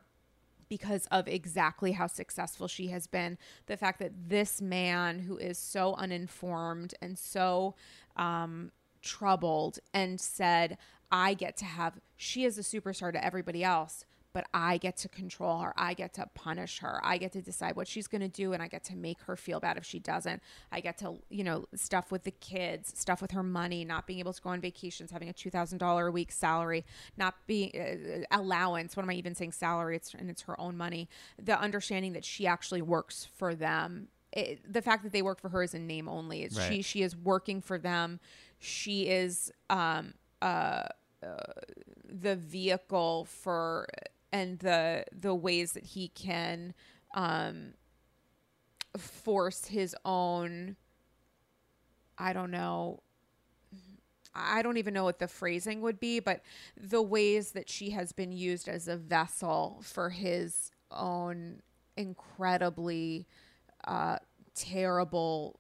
because 0.70 1.08
of 1.08 1.28
exactly 1.28 1.94
how 1.94 2.08
successful 2.08 2.68
she 2.68 2.88
has 2.88 3.08
been. 3.08 3.38
The 3.66 3.76
fact 3.76 4.00
that 4.00 4.30
this 4.30 4.62
man 4.62 5.20
who 5.20 5.36
is 5.38 5.58
so 5.58 5.96
uninformed 5.96 6.94
and 7.02 7.18
so 7.18 7.76
um, 8.16 8.72
troubled 9.02 9.80
and 9.94 10.22
said, 10.22 10.78
I 11.12 11.34
get 11.34 11.58
to 11.58 11.66
have, 11.66 12.00
she 12.16 12.46
is 12.46 12.58
a 12.58 12.62
superstar 12.62 13.12
to 13.12 13.24
everybody 13.24 13.64
else. 13.64 14.06
But 14.40 14.48
I 14.54 14.78
get 14.78 14.96
to 15.00 15.10
control 15.10 15.60
her. 15.60 15.74
I 15.76 15.94
get 15.94 16.14
to 16.14 16.26
punish 16.34 16.80
her. 16.80 17.02
I 17.04 17.18
get 17.18 17.34
to 17.34 17.42
decide 17.42 17.76
what 17.76 17.90
she's 17.90 18.08
going 18.08 18.22
to 18.22 18.30
do, 18.30 18.54
and 18.54 18.64
I 18.64 18.70
get 18.70 18.86
to 18.86 18.96
make 18.96 19.20
her 19.24 19.36
feel 19.36 19.60
bad 19.60 19.76
if 19.76 19.84
she 19.84 20.00
doesn't. 20.00 20.42
I 20.72 20.80
get 20.80 20.98
to, 21.00 21.18
you 21.30 21.44
know, 21.44 21.66
stuff 21.76 22.10
with 22.10 22.24
the 22.24 22.32
kids, 22.32 22.94
stuff 22.98 23.22
with 23.22 23.32
her 23.32 23.44
money, 23.44 23.84
not 23.84 24.08
being 24.08 24.20
able 24.20 24.32
to 24.32 24.42
go 24.42 24.52
on 24.52 24.62
vacations, 24.62 25.12
having 25.12 25.28
a 25.28 25.34
two 25.34 25.50
thousand 25.50 25.80
dollar 25.80 26.08
a 26.08 26.12
week 26.12 26.32
salary, 26.32 26.86
not 27.18 27.36
being 27.48 27.72
uh, 27.78 28.24
allowance. 28.32 28.96
What 28.96 29.04
am 29.04 29.10
I 29.10 29.16
even 29.16 29.36
saying? 29.36 29.52
Salary. 29.52 29.98
It's 29.98 30.14
and 30.14 30.30
it's 30.30 30.44
her 30.44 30.58
own 30.58 30.78
money. 30.78 31.10
The 31.38 31.60
understanding 31.60 32.14
that 32.14 32.24
she 32.24 32.48
actually 32.48 32.82
works 32.82 33.28
for 33.36 33.54
them. 33.54 34.08
It, 34.32 34.62
the 34.72 34.82
fact 34.82 35.04
that 35.04 35.12
they 35.12 35.22
work 35.22 35.42
for 35.42 35.50
her 35.50 35.64
is 35.64 35.74
in 35.74 35.86
name 35.86 36.08
only. 36.08 36.44
It's 36.44 36.58
She 36.70 36.82
she 36.82 37.02
is 37.02 37.14
working 37.14 37.60
for 37.60 37.78
them. 37.78 38.22
She 38.58 39.10
is 39.10 39.52
um 39.70 40.14
uh, 40.42 40.84
uh 41.22 41.36
the 42.08 42.38
vehicle 42.38 43.26
for 43.26 43.86
and 44.32 44.60
the 44.60 45.06
the 45.12 45.34
ways 45.36 45.74
that 45.74 45.84
he 45.84 46.10
can 46.10 46.74
um 47.16 47.74
force 48.98 49.66
his 49.66 49.96
own 50.06 50.76
I 52.18 52.34
don't 52.34 52.52
know 52.52 53.02
I 54.34 54.62
don't 54.62 54.78
even 54.78 54.94
know 54.94 55.04
what 55.04 55.20
the 55.20 55.28
phrasing 55.28 55.82
would 55.82 56.00
be, 56.00 56.20
but 56.20 56.42
the 56.78 57.02
ways 57.02 57.52
that 57.52 57.70
she 57.70 57.90
has 57.92 58.12
been 58.12 58.32
used 58.32 58.68
as 58.70 58.88
a 58.88 58.96
vessel 58.96 59.82
for 59.84 60.12
his 60.12 60.72
own 60.92 61.62
incredibly 61.98 63.28
uh, 63.86 64.18
terrible, 64.56 65.59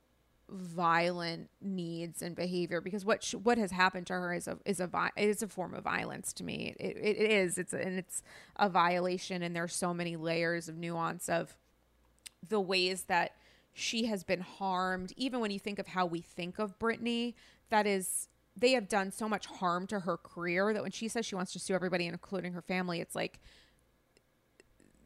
violent 0.51 1.49
needs 1.61 2.21
and 2.21 2.35
behavior. 2.35 2.81
Because 2.81 3.05
what 3.05 3.23
sh- 3.23 3.35
what 3.35 3.57
has 3.57 3.71
happened 3.71 4.07
to 4.07 4.13
her 4.13 4.33
is 4.33 4.47
a 4.47 4.57
is 4.65 4.79
a 4.79 4.87
vi- 4.87 5.11
is 5.15 5.41
a 5.43 5.47
form 5.47 5.73
of 5.73 5.83
violence 5.83 6.33
to 6.33 6.43
me. 6.43 6.75
It, 6.79 6.97
it, 6.97 7.17
it 7.17 7.31
is. 7.31 7.57
It's 7.57 7.73
a, 7.73 7.85
and 7.85 7.97
it's 7.97 8.23
a 8.55 8.69
violation, 8.69 9.41
and 9.41 9.55
there's 9.55 9.75
so 9.75 9.93
many 9.93 10.15
layers 10.15 10.69
of 10.69 10.77
nuance 10.77 11.29
of 11.29 11.55
the 12.47 12.59
ways 12.59 13.03
that 13.03 13.33
she 13.73 14.05
has 14.05 14.23
been 14.23 14.41
harmed, 14.41 15.13
even 15.15 15.39
when 15.39 15.51
you 15.51 15.59
think 15.59 15.79
of 15.79 15.87
how 15.87 16.05
we 16.05 16.21
think 16.21 16.59
of 16.59 16.77
Britney 16.79 17.33
that 17.69 17.85
is, 17.85 18.27
they 18.57 18.71
have 18.71 18.89
done 18.89 19.11
so 19.11 19.29
much 19.29 19.45
harm 19.45 19.87
to 19.87 20.01
her 20.01 20.17
career 20.17 20.73
that 20.73 20.81
when 20.81 20.91
she 20.91 21.07
says 21.07 21.25
she 21.25 21.35
wants 21.35 21.53
to 21.53 21.59
sue 21.59 21.73
everybody, 21.73 22.07
including 22.07 22.53
her 22.53 22.61
family, 22.61 22.99
it's 22.99 23.15
like 23.15 23.39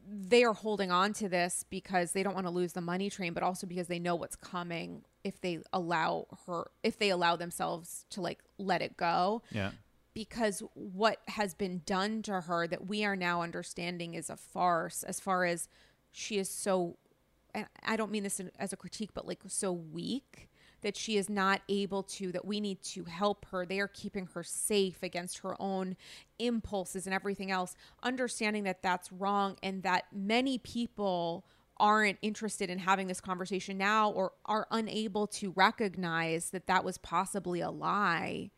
they 0.06 0.44
are 0.44 0.52
holding 0.52 0.90
on 0.90 1.12
to 1.14 1.28
this 1.28 1.64
because 1.70 2.12
they 2.12 2.22
don't 2.22 2.34
want 2.34 2.46
to 2.46 2.52
lose 2.52 2.72
the 2.72 2.80
money 2.80 3.08
train, 3.08 3.32
but 3.32 3.42
also 3.42 3.66
because 3.66 3.86
they 3.86 3.98
know 3.98 4.14
what's 4.14 4.36
coming 4.36 5.02
if 5.24 5.40
they 5.40 5.58
allow 5.72 6.26
her, 6.46 6.70
if 6.82 6.98
they 6.98 7.10
allow 7.10 7.34
themselves 7.36 8.04
to 8.10 8.20
like 8.20 8.40
let 8.58 8.82
it 8.82 8.96
go 8.96 9.42
Yeah. 9.50 9.70
because 10.12 10.62
what 10.74 11.20
has 11.28 11.54
been 11.54 11.82
done 11.86 12.22
to 12.22 12.42
her 12.42 12.66
that 12.68 12.86
we 12.86 13.04
are 13.04 13.16
now 13.16 13.42
understanding 13.42 14.14
is 14.14 14.30
a 14.30 14.36
farce 14.36 15.02
as 15.02 15.18
far 15.18 15.44
as 15.44 15.68
she 16.12 16.38
is 16.38 16.48
so 16.48 16.98
and 17.54 17.66
I 17.84 17.96
don't 17.96 18.10
mean 18.10 18.22
this 18.24 18.40
as 18.58 18.72
a 18.72 18.76
critique 18.76 19.10
but 19.14 19.26
like 19.26 19.40
so 19.48 19.72
weak 19.72 20.48
that 20.82 20.96
she 20.96 21.16
is 21.16 21.30
not 21.30 21.62
able 21.68 22.02
to 22.02 22.30
that 22.32 22.44
we 22.44 22.60
need 22.60 22.82
to 22.82 23.04
help 23.04 23.46
her 23.46 23.64
they 23.64 23.80
are 23.80 23.88
keeping 23.88 24.26
her 24.34 24.42
safe 24.42 25.02
against 25.02 25.38
her 25.38 25.60
own 25.60 25.96
impulses 26.38 27.06
and 27.06 27.14
everything 27.14 27.50
else 27.50 27.74
understanding 28.02 28.64
that 28.64 28.82
that's 28.82 29.10
wrong 29.10 29.56
and 29.62 29.82
that 29.82 30.04
many 30.12 30.58
people 30.58 31.46
aren't 31.78 32.18
interested 32.22 32.70
in 32.70 32.78
having 32.78 33.06
this 33.08 33.20
conversation 33.20 33.76
now 33.76 34.10
or 34.10 34.32
are 34.44 34.66
unable 34.70 35.26
to 35.26 35.52
recognize 35.56 36.50
that 36.50 36.66
that 36.66 36.84
was 36.84 36.98
possibly 36.98 37.60
a 37.60 37.70
lie 37.70 38.50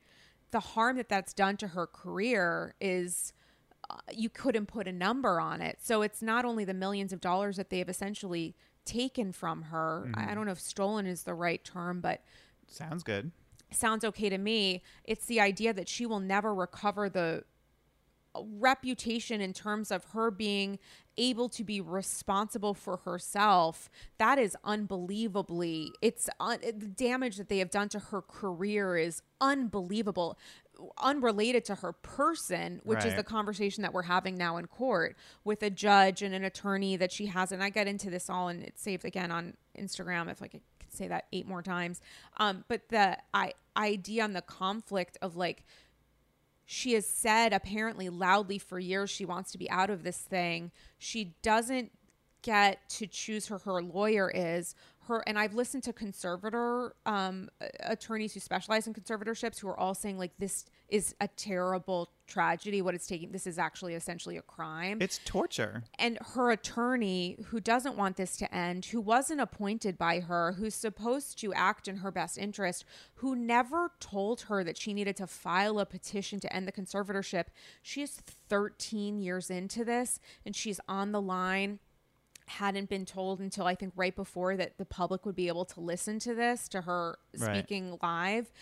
the 0.53 0.61
harm 0.61 0.97
that 0.97 1.09
that's 1.09 1.33
done 1.33 1.57
to 1.57 1.69
her 1.69 1.87
career 1.87 2.75
is 2.81 3.33
uh, 3.91 3.97
you 4.13 4.29
couldn't 4.29 4.67
put 4.67 4.87
a 4.87 4.93
number 4.93 5.41
on 5.41 5.61
it. 5.61 5.79
So 5.83 6.03
it's 6.03 6.23
not 6.23 6.45
only 6.45 6.65
the 6.65 6.73
millions 6.73 7.13
of 7.13 7.21
dollars 7.21 7.57
that 7.57 7.69
they 7.69 7.79
have 7.79 7.89
essentially 7.89 8.55
taken 8.85 9.33
from 9.33 9.63
her. 9.63 10.09
I 10.15 10.31
I 10.31 10.35
don't 10.35 10.47
know 10.47 10.53
if 10.53 10.61
stolen 10.61 11.05
is 11.05 11.25
the 11.25 11.35
right 11.35 11.63
term, 11.65 12.01
but 12.01 12.23
Sounds 12.69 13.03
good. 13.03 13.33
sounds 13.73 14.05
okay 14.05 14.29
to 14.29 14.39
me. 14.39 14.83
It's 15.05 15.27
the 15.27 15.41
idea 15.41 15.73
that 15.75 15.89
she 15.89 16.07
will 16.07 16.21
never 16.21 16.55
recover 16.55 17.09
the 17.09 17.43
reputation 18.59 19.41
in 19.41 19.53
terms 19.53 19.91
of 19.91 20.05
her 20.13 20.31
being 20.31 20.79
able 21.19 21.49
to 21.49 21.65
be 21.65 21.81
responsible 21.81 22.75
for 22.75 22.99
herself 22.99 23.89
that 24.19 24.39
is 24.39 24.57
unbelievably 24.65 25.91
it's 26.03 26.29
un- 26.41 26.61
the 26.63 26.87
damage 26.87 27.37
that 27.37 27.49
they 27.49 27.59
have 27.59 27.71
done 27.71 27.89
to 27.89 27.99
her 27.99 28.21
career 28.21 28.99
is 28.99 29.23
unbelievable 29.41 30.39
unrelated 30.99 31.65
to 31.65 31.77
her 31.77 31.93
person 31.93 32.81
which 32.85 33.03
is 33.03 33.15
the 33.15 33.23
conversation 33.23 33.81
that 33.83 33.95
we're 33.95 34.03
having 34.03 34.37
now 34.37 34.59
in 34.59 34.67
court 34.67 35.17
with 35.43 35.63
a 35.63 35.71
judge 35.71 36.21
and 36.21 36.35
an 36.35 36.45
attorney 36.45 36.97
that 36.97 37.11
she 37.11 37.27
has 37.27 37.51
and 37.51 37.63
i 37.63 37.71
get 37.71 37.87
into 37.87 38.11
this 38.11 38.29
all 38.29 38.49
and 38.49 38.63
it's 38.63 38.83
saved 38.83 39.07
again 39.07 39.31
on 39.31 39.55
instagram 39.79 40.31
if 40.31 40.43
like 40.43 40.51
i 40.55 40.59
can 40.59 40.61
say 40.97 41.09
that 41.09 41.27
eight 41.33 41.47
more 41.47 41.63
times. 41.63 42.01
Um, 42.39 42.65
but 42.69 42.89
the 42.89 43.19
I, 43.35 43.53
idea 43.77 44.25
on 44.25 44.33
the 44.33 44.43
conflict 44.43 45.19
of 45.23 45.37
like, 45.37 45.65
she 46.67 46.95
has 46.95 47.07
said 47.07 47.53
apparently 47.53 48.09
loudly 48.09 48.59
for 48.59 48.79
years 48.79 49.09
she 49.09 49.25
wants 49.25 49.53
to 49.53 49.59
be 49.59 49.71
out 49.71 49.89
of 49.89 50.03
this 50.03 50.19
thing. 50.19 50.73
She 50.99 51.37
doesn't 51.41 51.93
get 52.43 52.89
to 52.89 53.07
choose 53.07 53.47
who 53.47 53.57
her 53.59 53.81
lawyer 53.83 54.31
is. 54.35 54.75
Her 55.07 55.23
and 55.27 55.39
I've 55.39 55.55
listened 55.55 55.85
to 55.85 55.93
conservator 55.93 56.95
um, 57.07 57.49
attorneys 57.81 58.35
who 58.35 58.41
specialize 58.41 58.87
in 58.87 58.95
conservatorships 58.95 59.61
who 59.61 59.69
are 59.69 59.79
all 59.79 59.95
saying 59.95 60.19
like 60.19 60.33
this 60.39 60.65
is 60.89 61.15
a 61.21 61.29
terrible 61.29 62.11
tragedy. 62.27 62.83
What 62.83 62.95
it's 62.95 63.07
taking, 63.07 63.33
this 63.33 63.47
is 63.47 63.59
actually 63.59 63.95
essentially 63.95 64.37
a 64.37 64.43
crime. 64.43 64.99
It's 65.01 65.21
torture. 65.25 65.85
and 65.99 66.19
her 66.35 66.51
attorney, 66.51 67.37
who 67.47 67.61
doesn't 67.61 67.97
want 67.97 68.17
this 68.17 68.37
to 68.39 68.55
end, 68.55 68.87
who 68.87 69.01
wasn't 69.01 69.41
appointed 69.41 69.97
by 69.97 70.21
her, 70.21 70.53
who's 70.53 70.75
supposed 70.75 71.39
to 71.41 71.53
act 71.55 71.89
in 71.89 71.99
her 71.99 72.11
best 72.11 72.39
interest, 72.39 72.85
who 73.15 73.37
never 73.37 73.93
told 74.01 74.43
her 74.43 74.65
that 74.65 74.77
she 74.77 74.93
needed 74.93 75.17
to 75.17 75.27
file 75.27 75.79
a 75.79 75.87
petition 75.87 76.41
to 76.41 76.53
end 76.53 76.67
the 76.67 76.73
conservatorship. 76.73 77.47
She 77.83 78.03
is 78.03 78.21
13 78.49 79.21
years 79.21 79.51
into 79.51 79.85
this 79.85 80.21
and 80.45 80.55
she's 80.55 80.81
on 80.89 81.13
the 81.13 81.21
line 81.21 81.79
hadn't 82.49 82.89
been 82.89 83.05
told 83.05 83.41
until 83.41 83.67
I 83.67 83.75
think 83.75 83.93
right 83.97 84.15
before 84.15 84.57
that 84.57 84.79
the 84.79 84.85
public 84.85 85.27
would 85.27 85.35
be 85.37 85.49
able 85.49 85.65
to 85.67 85.81
listen 85.81 86.19
to 86.21 86.35
this 86.35 86.69
to 86.69 86.83
her 86.83 87.19
Right. 87.39 87.57
speaking 87.57 87.99
live 88.03 88.53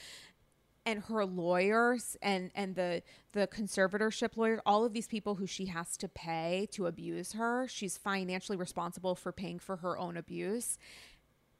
and 0.86 1.02
her 1.04 1.24
lawyers 1.24 2.16
and 2.22 2.50
and 2.54 2.74
the 2.74 3.02
the 3.32 3.46
conservatorship 3.46 4.36
lawyer 4.36 4.60
all 4.66 4.84
of 4.84 4.92
these 4.92 5.06
people 5.06 5.34
who 5.36 5.46
she 5.46 5.66
has 5.66 5.96
to 5.98 6.08
pay 6.08 6.66
to 6.72 6.86
abuse 6.86 7.32
her 7.32 7.66
she's 7.68 7.96
financially 7.98 8.56
responsible 8.56 9.14
for 9.14 9.32
paying 9.32 9.58
for 9.58 9.76
her 9.76 9.98
own 9.98 10.16
abuse 10.16 10.78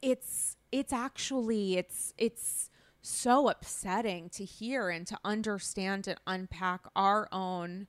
it's 0.02 0.56
it's 0.72 0.92
actually 0.92 1.76
it's 1.76 2.12
it's 2.18 2.70
so 3.00 3.48
upsetting 3.48 4.28
to 4.30 4.44
hear 4.44 4.88
and 4.88 5.06
to 5.06 5.18
understand 5.24 6.06
and 6.08 6.18
unpack 6.26 6.82
our 6.96 7.28
own 7.32 7.86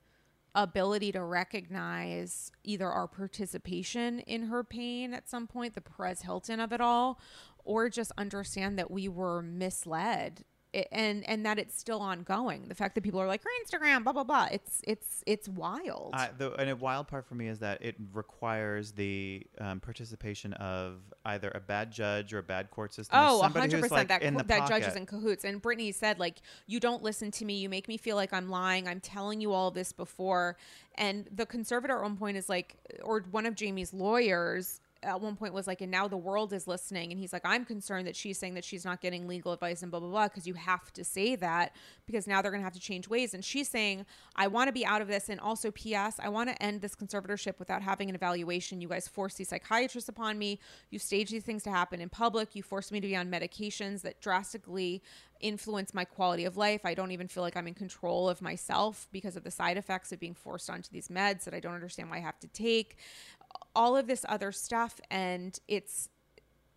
ability 0.55 1.11
to 1.11 1.21
recognize 1.21 2.51
either 2.63 2.89
our 2.89 3.07
participation 3.07 4.19
in 4.21 4.43
her 4.43 4.63
pain 4.63 5.13
at 5.13 5.29
some 5.29 5.45
point, 5.45 5.75
the 5.75 5.81
Perez 5.81 6.21
Hilton 6.21 6.59
of 6.59 6.71
it 6.71 6.81
all, 6.81 7.19
or 7.63 7.89
just 7.89 8.11
understand 8.17 8.79
that 8.79 8.89
we 8.89 9.07
were 9.07 9.41
misled 9.41 10.45
I- 10.75 10.85
and 10.91 11.27
and 11.27 11.45
that 11.45 11.57
it's 11.57 11.77
still 11.77 12.01
ongoing. 12.01 12.67
The 12.67 12.75
fact 12.75 12.95
that 12.95 13.01
people 13.01 13.19
are 13.21 13.27
like 13.27 13.41
her 13.43 13.49
Instagram, 13.63 14.03
blah 14.03 14.13
blah 14.13 14.23
blah. 14.23 14.47
It's 14.51 14.81
it's 14.85 15.23
it's 15.25 15.47
wild. 15.47 16.11
I, 16.13 16.29
the, 16.37 16.51
and 16.53 16.69
a 16.69 16.75
wild 16.75 17.07
part 17.07 17.25
for 17.25 17.35
me 17.35 17.47
is 17.47 17.59
that 17.59 17.81
it 17.83 17.95
requires 18.13 18.91
the 18.91 19.45
um, 19.59 19.79
participation 19.79 20.53
of 20.53 20.99
either 21.25 21.51
a 21.55 21.59
bad 21.59 21.91
judge 21.91 22.33
or 22.33 22.39
a 22.39 22.43
bad 22.43 22.69
court 22.71 22.93
system. 22.93 23.17
Oh, 23.19 23.41
somebody 23.41 23.73
100% 23.73 23.91
like, 23.91 24.07
that 24.09 24.21
in 24.21 24.33
co- 24.33 24.39
the 24.39 24.43
that 24.45 24.67
judge 24.67 24.83
is 24.83 24.95
in 24.95 25.05
cahoots. 25.05 25.45
And 25.45 25.61
Britney 25.61 25.93
said 25.93 26.19
like 26.19 26.37
you 26.67 26.79
don't 26.79 27.01
listen 27.03 27.31
to 27.31 27.45
me, 27.45 27.59
you 27.59 27.69
make 27.69 27.87
me 27.87 27.97
feel 27.97 28.15
like 28.15 28.33
I'm 28.33 28.49
lying. 28.49 28.87
I'm 28.87 28.99
telling 28.99 29.41
you 29.41 29.53
all 29.53 29.71
this 29.71 29.91
before. 29.91 30.57
And 30.95 31.27
the 31.33 31.45
conservator 31.45 31.95
at 31.97 32.01
one 32.03 32.17
point 32.17 32.37
is 32.37 32.49
like 32.49 32.75
or 33.03 33.21
one 33.31 33.45
of 33.45 33.55
Jamie's 33.55 33.93
lawyers 33.93 34.81
at 35.05 35.21
one 35.21 35.35
point 35.35 35.53
was 35.53 35.67
like 35.67 35.81
and 35.81 35.91
now 35.91 36.07
the 36.07 36.17
world 36.17 36.51
is 36.53 36.67
listening. 36.67 37.11
And 37.11 37.19
he's 37.19 37.31
like 37.31 37.43
I'm 37.45 37.65
concerned 37.65 38.07
that 38.07 38.15
she's 38.15 38.37
saying 38.37 38.55
that 38.55 38.63
she's 38.63 38.83
not 38.83 39.01
getting 39.01 39.27
legal 39.27 39.53
advice 39.53 39.81
and 39.81 39.91
blah 39.91 39.99
blah 39.99 40.09
blah 40.09 40.27
because 40.27 40.47
you 40.47 40.55
have 40.55 40.91
to 40.93 41.03
say 41.03 41.35
that 41.37 41.73
because 42.05 42.27
now 42.27 42.41
they're 42.41 42.51
going 42.51 42.61
to 42.61 42.65
have 42.65 42.73
to 42.73 42.79
change 42.79 43.07
ways. 43.07 43.33
And 43.33 43.43
she's 43.43 43.69
saying 43.69 44.05
I 44.35 44.47
want 44.47 44.67
to 44.67 44.73
be 44.73 44.85
out 44.85 45.01
of 45.01 45.07
this. 45.07 45.29
And 45.29 45.39
also 45.39 45.71
PS 45.71 46.19
I 46.19 46.29
want 46.29 46.49
to 46.49 46.61
end 46.61 46.81
this 46.81 46.95
conservatorship 46.95 47.59
without 47.59 47.81
having 47.81 48.09
an 48.09 48.15
evaluation. 48.15 48.81
You 48.81 48.89
guys 48.89 49.07
force 49.07 49.35
these 49.35 49.49
psychiatrists 49.49 50.09
upon 50.09 50.37
me. 50.37 50.59
You 50.89 50.99
stage 50.99 51.29
these 51.29 51.43
things 51.43 51.63
to 51.63 51.71
happen 51.71 52.01
in 52.01 52.09
public. 52.09 52.55
You 52.55 52.63
force 52.63 52.91
me 52.91 52.99
to 52.99 53.07
be 53.07 53.15
on 53.15 53.29
medications 53.29 54.01
that 54.01 54.19
drastically 54.21 55.01
influence 55.41 55.93
my 55.93 56.05
quality 56.05 56.45
of 56.45 56.57
life. 56.57 56.81
I 56.85 56.93
don't 56.93 57.11
even 57.11 57.27
feel 57.27 57.43
like 57.43 57.57
I'm 57.57 57.67
in 57.67 57.73
control 57.73 58.29
of 58.29 58.41
myself 58.41 59.07
because 59.11 59.35
of 59.35 59.43
the 59.43 59.51
side 59.51 59.77
effects 59.77 60.11
of 60.11 60.19
being 60.19 60.33
forced 60.33 60.69
onto 60.69 60.89
these 60.91 61.09
meds 61.09 61.43
that 61.43 61.53
I 61.53 61.59
don't 61.59 61.73
understand 61.73 62.09
why 62.09 62.17
I 62.17 62.21
have 62.21 62.39
to 62.39 62.47
take 62.47 62.97
all 63.75 63.97
of 63.97 64.07
this 64.07 64.25
other 64.27 64.51
stuff 64.51 64.99
and 65.09 65.59
it's 65.67 66.09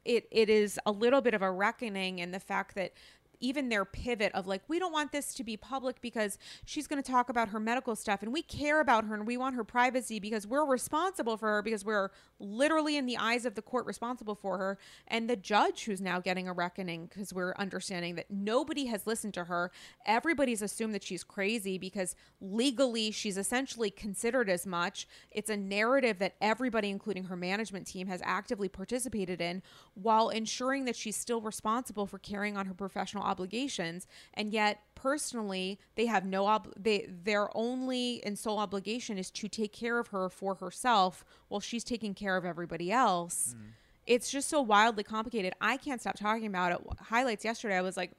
it 0.05 0.27
it 0.31 0.49
is 0.49 0.79
a 0.87 0.91
little 0.93 1.20
bit 1.20 1.35
of 1.35 1.43
a 1.43 1.51
reckoning 1.51 2.19
in 2.19 2.31
the 2.31 2.41
fact 2.41 2.75
that 2.75 2.93
even 3.40 3.69
their 3.69 3.85
pivot 3.85 4.32
of 4.35 4.47
like 4.47 4.62
we 4.69 4.78
don't 4.78 4.93
want 4.93 5.12
this 5.12 5.35
to 5.35 5.44
be 5.44 5.56
public 5.56 6.01
because 6.01 6.39
she's 6.65 6.86
going 6.86 7.02
to 7.02 7.10
talk 7.10 7.28
about 7.28 7.48
her 7.48 7.60
medical 7.60 7.94
stuff 7.94 8.23
and 8.23 8.32
we 8.32 8.43
care 8.43 8.81
about 8.81 9.05
her 9.05 9.15
and 9.15 9.27
we 9.27 9.36
want 9.36 9.55
her 9.55 9.65
privacy 9.65 10.19
because 10.19 10.47
we're 10.47 10.65
responsible 10.65 11.36
for 11.36 11.48
her 11.48 11.62
because 11.62 11.85
we're 11.85 12.10
literally 12.40 12.97
in 12.97 13.06
the 13.06 13.16
eyes 13.16 13.44
of 13.44 13.55
the 13.55 13.62
court 13.62 13.86
responsible 13.86 14.35
for 14.35 14.59
her 14.59 14.78
and 15.09 15.28
the 15.28 15.36
judge 15.36 15.85
who's 15.85 16.01
now 16.01 16.20
getting 16.20 16.48
a 16.48 16.52
reckoning 16.52 17.06
because 17.06 17.32
we're 17.32 17.55
understanding 17.59 18.15
that 18.15 18.31
nobody 18.31 18.86
has 18.86 19.06
listened 19.06 19.35
to 19.35 19.44
her. 19.44 19.70
Everybody's 20.06 20.62
assumed 20.62 20.94
that 20.94 21.02
she's 21.02 21.24
crazy 21.24 21.78
because 21.78 22.15
legally 22.40 23.10
she's 23.10 23.39
essentially 23.39 23.90
considered 23.90 24.48
as 24.48 24.66
much. 24.66 25.06
It's 25.31 25.51
a 25.51 25.56
narrative 25.56 26.19
that 26.19 26.35
everybody 26.40 26.90
including 26.90 27.24
her 27.24 27.36
management 27.36 27.86
team 27.86 28.06
has 28.09 28.20
actively 28.24 28.69
participated 28.69 29.40
in 29.40 29.62
while 29.94 30.28
ensuring 30.31 30.85
that 30.85 30.97
she's 30.97 31.16
still 31.16 31.40
responsible 31.40 32.06
for 32.06 32.19
carrying 32.19 32.56
on 32.56 32.66
her 32.66 32.74
professional 32.74 33.24
obligations 33.28 34.06
and 34.34 34.52
yet 34.52 34.80
personally 34.94 35.78
they 35.94 36.06
have 36.06 36.24
no 36.24 36.46
ob- 36.46 36.72
they 36.76 37.06
their 37.09 37.48
only 37.56 38.22
and 38.24 38.38
sole 38.38 38.59
obligation 38.59 39.18
is 39.18 39.30
to 39.30 39.48
take 39.48 39.72
care 39.72 39.98
of 39.98 40.09
her 40.09 40.28
for 40.28 40.56
herself 40.56 41.24
while 41.48 41.60
she's 41.60 41.84
taking 41.84 42.14
care 42.14 42.36
of 42.36 42.44
everybody 42.44 42.90
else. 42.90 43.55
Hmm. 43.56 43.66
It's 44.06 44.30
just 44.30 44.48
so 44.48 44.62
wildly 44.62 45.05
complicated. 45.05 45.52
I 45.60 45.76
can't 45.76 46.00
stop 46.00 46.16
talking 46.18 46.46
about 46.46 46.72
it. 46.72 46.80
Highlights 46.98 47.44
yesterday 47.44 47.76
i 47.76 47.82
was 47.82 47.96
like 47.96 48.12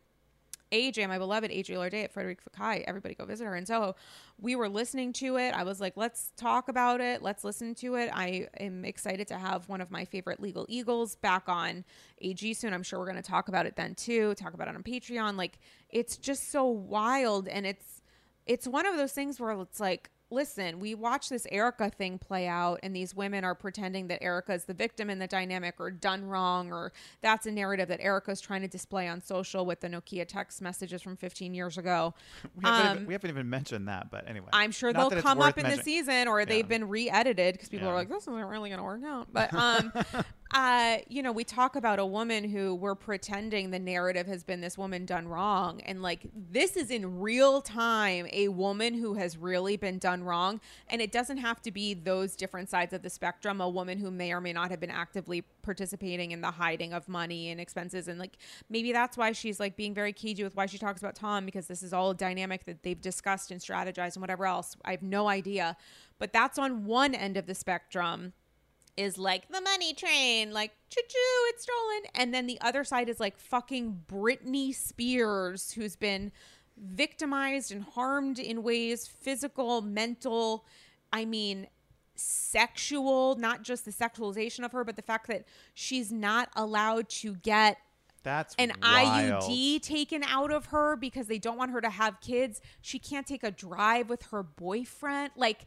AJ, 0.71 1.07
my 1.07 1.17
beloved 1.17 1.51
AJ 1.51 1.75
Larday 1.75 2.03
at 2.03 2.11
Frederick 2.11 2.39
Fakai. 2.43 2.83
Everybody 2.85 3.15
go 3.15 3.25
visit 3.25 3.45
her. 3.45 3.55
And 3.55 3.67
so 3.67 3.95
we 4.39 4.55
were 4.55 4.69
listening 4.69 5.13
to 5.13 5.37
it. 5.37 5.53
I 5.53 5.63
was 5.63 5.81
like, 5.81 5.93
let's 5.95 6.31
talk 6.37 6.69
about 6.69 7.01
it. 7.01 7.21
Let's 7.21 7.43
listen 7.43 7.73
to 7.75 7.95
it. 7.95 8.09
I 8.13 8.47
am 8.59 8.85
excited 8.85 9.27
to 9.29 9.37
have 9.37 9.67
one 9.67 9.81
of 9.81 9.91
my 9.91 10.05
favorite 10.05 10.39
legal 10.39 10.65
eagles 10.69 11.15
back 11.15 11.43
on 11.47 11.83
AG 12.21 12.53
soon. 12.53 12.73
I'm 12.73 12.83
sure 12.83 12.99
we're 12.99 13.05
going 13.05 13.15
to 13.15 13.21
talk 13.23 13.47
about 13.47 13.65
it 13.65 13.75
then 13.75 13.95
too, 13.95 14.35
talk 14.35 14.53
about 14.53 14.67
it 14.67 14.75
on 14.75 14.83
Patreon. 14.83 15.37
Like 15.37 15.59
it's 15.89 16.17
just 16.17 16.51
so 16.51 16.65
wild. 16.65 17.47
And 17.47 17.65
it's, 17.65 18.01
it's 18.45 18.67
one 18.67 18.85
of 18.85 18.97
those 18.97 19.13
things 19.13 19.39
where 19.39 19.51
it's 19.61 19.79
like, 19.79 20.09
listen, 20.31 20.79
we 20.79 20.95
watch 20.95 21.29
this 21.29 21.47
Erika 21.51 21.89
thing 21.89 22.17
play 22.17 22.47
out, 22.47 22.79
and 22.83 22.95
these 22.95 23.15
women 23.15 23.43
are 23.43 23.55
pretending 23.55 24.07
that 24.07 24.21
Erika 24.21 24.53
is 24.53 24.65
the 24.65 24.73
victim 24.73 25.09
in 25.09 25.19
the 25.19 25.27
dynamic 25.27 25.75
or 25.79 25.89
done 25.91 26.25
wrong, 26.25 26.71
or 26.71 26.91
that's 27.21 27.45
a 27.45 27.51
narrative 27.51 27.87
that 27.87 27.99
Erika's 28.01 28.39
trying 28.39 28.61
to 28.61 28.67
display 28.67 29.07
on 29.07 29.21
social 29.21 29.65
with 29.65 29.79
the 29.79 29.87
Nokia 29.89 30.27
text 30.27 30.61
messages 30.61 31.01
from 31.01 31.15
15 31.15 31.53
years 31.53 31.77
ago. 31.77 32.13
We 32.55 32.65
haven't, 32.65 32.87
Um, 32.87 32.95
even, 32.95 33.07
we 33.07 33.13
haven't 33.13 33.29
even 33.29 33.49
mentioned 33.49 33.87
that, 33.87 34.11
but 34.11 34.27
anyway. 34.29 34.49
I'm 34.51 34.71
sure 34.71 34.91
Not 34.91 35.11
they'll 35.11 35.21
come 35.21 35.41
up 35.41 35.57
in 35.57 35.69
the 35.69 35.81
season 35.81 36.27
or 36.27 36.45
they've 36.45 36.67
been 36.67 36.87
re-edited 36.89 37.53
because 37.53 37.69
people 37.69 37.87
are 37.87 37.93
like, 37.95 38.09
this 38.09 38.23
isn't 38.23 38.33
really 38.33 38.69
going 38.69 38.79
to 38.79 38.83
work 38.83 39.03
out. 39.05 39.27
But, 39.31 39.53
um, 39.53 39.93
uh, 40.51 40.97
you 41.07 41.21
know, 41.21 41.31
we 41.31 41.43
talk 41.43 41.75
about 41.75 41.99
a 41.99 42.05
woman 42.05 42.43
who 42.43 42.73
we're 42.73 42.95
pretending 42.95 43.69
the 43.69 43.77
narrative 43.77 44.25
has 44.25 44.43
been 44.43 44.61
this 44.61 44.79
woman 44.79 45.05
done 45.05 45.27
wrong. 45.27 45.79
And 45.81 46.01
like, 46.01 46.21
this 46.33 46.75
is 46.75 46.89
in 46.89 47.19
real 47.19 47.61
time 47.61 48.27
a 48.33 48.47
woman 48.47 48.95
who 48.95 49.13
has 49.13 49.37
really 49.37 49.77
been 49.77 49.99
done 49.99 50.23
wrong. 50.23 50.59
And 50.87 51.03
it 51.03 51.11
doesn't 51.11 51.37
have 51.37 51.61
to 51.61 51.71
be 51.71 51.93
those 51.93 52.35
different 52.35 52.67
sides 52.67 52.93
of 52.93 53.03
the 53.03 53.11
spectrum. 53.11 53.61
A 53.61 53.69
woman 53.69 53.99
who 53.99 54.09
may 54.09 54.33
or 54.33 54.41
may 54.41 54.51
not 54.51 54.71
have 54.71 54.79
been 54.79 54.89
actively 54.89 55.43
participating 55.61 56.31
in 56.31 56.41
the 56.41 56.51
hiding 56.51 56.93
of 56.93 57.07
money 57.07 57.51
and 57.51 57.61
expenses. 57.61 58.07
And 58.07 58.17
like, 58.17 58.37
maybe 58.71 58.91
that's 58.91 59.17
why 59.17 59.33
she's 59.33 59.59
like 59.59 59.75
being 59.75 59.93
very 59.93 60.13
cagey 60.13 60.43
with 60.43 60.55
why 60.55 60.65
she 60.65 60.79
talks 60.79 60.99
about 60.99 61.13
Tom 61.13 61.45
because 61.45 61.67
this 61.67 61.83
is 61.83 61.93
all 61.93 62.09
a 62.09 62.15
dynamic 62.15 62.65
that 62.65 62.81
they've 62.81 62.99
discussed 62.99 63.51
and 63.51 63.61
strategized 63.61 64.15
and 64.15 64.21
whatever 64.21 64.47
else. 64.47 64.75
I 64.83 64.91
have 64.91 65.03
no 65.03 65.27
idea. 65.27 65.77
But 66.17 66.33
that's 66.33 66.57
on 66.57 66.85
one 66.85 67.13
end 67.13 67.37
of 67.37 67.45
the 67.45 67.53
spectrum 67.53 68.33
is 68.99 69.17
like 69.17 69.47
the 69.47 69.61
money 69.61 69.93
train, 69.93 70.51
like 70.51 70.71
choo 70.89 71.01
choo, 71.07 71.47
it's 71.47 71.63
stolen. 71.63 72.11
And 72.15 72.33
then 72.33 72.47
the 72.47 72.59
other 72.61 72.83
side 72.83 73.07
is 73.07 73.19
like 73.19 73.39
fucking 73.39 74.03
Britney 74.11 74.75
Spears, 74.75 75.71
who's 75.71 75.95
been 75.95 76.31
victimized 76.77 77.71
and 77.71 77.83
harmed 77.83 78.39
in 78.39 78.61
ways 78.61 79.07
physical, 79.07 79.81
mental, 79.81 80.65
I 81.13 81.25
mean, 81.25 81.67
sexual, 82.15 83.35
not 83.35 83.63
just 83.63 83.85
the 83.85 83.91
sexualization 83.91 84.65
of 84.65 84.73
her, 84.73 84.83
but 84.83 84.97
the 84.97 85.01
fact 85.01 85.27
that 85.27 85.45
she's 85.73 86.11
not 86.11 86.49
allowed 86.55 87.07
to 87.09 87.35
get 87.35 87.77
That's 88.23 88.53
an 88.59 88.73
wild. 88.81 89.43
IUD 89.43 89.81
taken 89.81 90.23
out 90.23 90.51
of 90.51 90.67
her 90.67 90.97
because 90.97 91.27
they 91.27 91.39
don't 91.39 91.57
want 91.57 91.71
her 91.71 91.81
to 91.81 91.89
have 91.89 92.19
kids. 92.19 92.59
She 92.81 92.99
can't 92.99 93.25
take 93.25 93.43
a 93.43 93.51
drive 93.51 94.09
with 94.09 94.23
her 94.31 94.43
boyfriend. 94.43 95.31
Like 95.37 95.65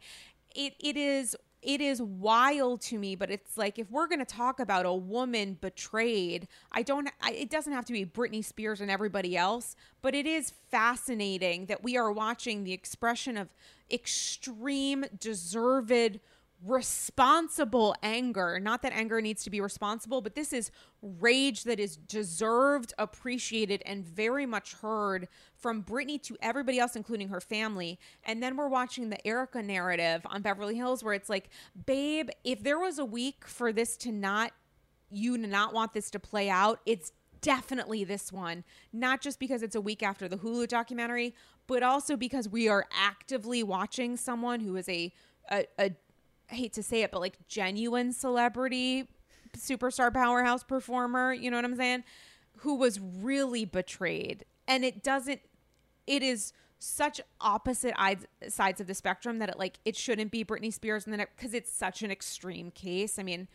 it 0.55 0.75
it 0.79 0.95
is 0.97 1.35
it 1.63 1.81
is 1.81 2.01
wild 2.01 2.81
to 2.81 2.97
me, 2.97 3.15
but 3.15 3.31
it's 3.31 3.57
like 3.57 3.79
if 3.79 3.89
we're 3.89 4.07
going 4.07 4.19
to 4.19 4.25
talk 4.25 4.59
about 4.59 4.85
a 4.85 4.93
woman 4.93 5.57
betrayed, 5.59 6.47
I 6.71 6.83
don't 6.83 7.09
I, 7.21 7.31
it 7.31 7.49
doesn't 7.49 7.73
have 7.73 7.85
to 7.85 7.93
be 7.93 8.05
Britney 8.05 8.43
Spears 8.43 8.81
and 8.81 8.91
everybody 8.91 9.37
else, 9.37 9.75
but 10.01 10.13
it 10.13 10.25
is 10.25 10.51
fascinating 10.69 11.67
that 11.67 11.83
we 11.83 11.97
are 11.97 12.11
watching 12.11 12.63
the 12.63 12.73
expression 12.73 13.37
of 13.37 13.49
extreme 13.91 15.05
deserved 15.19 16.19
responsible 16.65 17.95
anger. 18.01 18.59
Not 18.59 18.81
that 18.83 18.93
anger 18.93 19.21
needs 19.21 19.43
to 19.43 19.49
be 19.49 19.59
responsible, 19.59 20.21
but 20.21 20.35
this 20.35 20.53
is 20.53 20.71
rage 21.01 21.63
that 21.63 21.79
is 21.79 21.97
deserved, 21.97 22.93
appreciated, 22.97 23.83
and 23.85 24.05
very 24.05 24.45
much 24.45 24.73
heard 24.75 25.27
from 25.57 25.83
Britney 25.83 26.21
to 26.23 26.37
everybody 26.41 26.79
else, 26.79 26.95
including 26.95 27.29
her 27.29 27.41
family. 27.41 27.99
And 28.23 28.41
then 28.41 28.55
we're 28.55 28.69
watching 28.69 29.09
the 29.09 29.27
Erika 29.27 29.61
narrative 29.61 30.21
on 30.25 30.41
Beverly 30.41 30.75
Hills 30.75 31.03
where 31.03 31.13
it's 31.13 31.29
like, 31.29 31.49
babe, 31.85 32.29
if 32.43 32.63
there 32.63 32.79
was 32.79 32.97
a 32.97 33.05
week 33.05 33.45
for 33.45 33.73
this 33.73 33.97
to 33.97 34.11
not, 34.11 34.51
you 35.09 35.37
to 35.37 35.47
not 35.47 35.73
want 35.73 35.93
this 35.93 36.09
to 36.11 36.19
play 36.19 36.49
out, 36.49 36.79
it's 36.85 37.11
definitely 37.41 38.05
this 38.05 38.31
one. 38.31 38.63
Not 38.93 39.21
just 39.21 39.37
because 39.37 39.63
it's 39.63 39.75
a 39.75 39.81
week 39.81 40.01
after 40.01 40.29
the 40.29 40.37
Hulu 40.37 40.67
documentary, 40.69 41.35
but 41.67 41.83
also 41.83 42.15
because 42.15 42.47
we 42.47 42.69
are 42.69 42.85
actively 42.91 43.63
watching 43.63 44.15
someone 44.15 44.61
who 44.61 44.77
is 44.77 44.87
a, 44.87 45.13
a, 45.51 45.65
a 45.77 45.91
I 46.51 46.55
hate 46.55 46.73
to 46.73 46.83
say 46.83 47.01
it, 47.01 47.11
but 47.11 47.21
like 47.21 47.37
genuine 47.47 48.11
celebrity, 48.11 49.07
superstar 49.57 50.13
powerhouse 50.13 50.63
performer, 50.63 51.33
you 51.33 51.49
know 51.49 51.57
what 51.57 51.65
I'm 51.65 51.75
saying? 51.75 52.03
Who 52.57 52.75
was 52.75 52.99
really 52.99 53.65
betrayed. 53.65 54.45
And 54.67 54.85
it 54.85 55.03
doesn't, 55.03 55.41
it 56.07 56.23
is 56.23 56.53
such 56.79 57.21
opposite 57.39 57.95
sides 58.49 58.81
of 58.81 58.87
the 58.87 58.93
spectrum 58.93 59.39
that 59.39 59.49
it 59.49 59.57
like, 59.57 59.79
it 59.85 59.95
shouldn't 59.95 60.31
be 60.31 60.43
Britney 60.43 60.71
Spears 60.71 61.05
and 61.05 61.13
then 61.13 61.25
because 61.35 61.53
it's 61.53 61.71
such 61.71 62.03
an 62.03 62.11
extreme 62.11 62.71
case. 62.71 63.17
I 63.17 63.23
mean, 63.23 63.47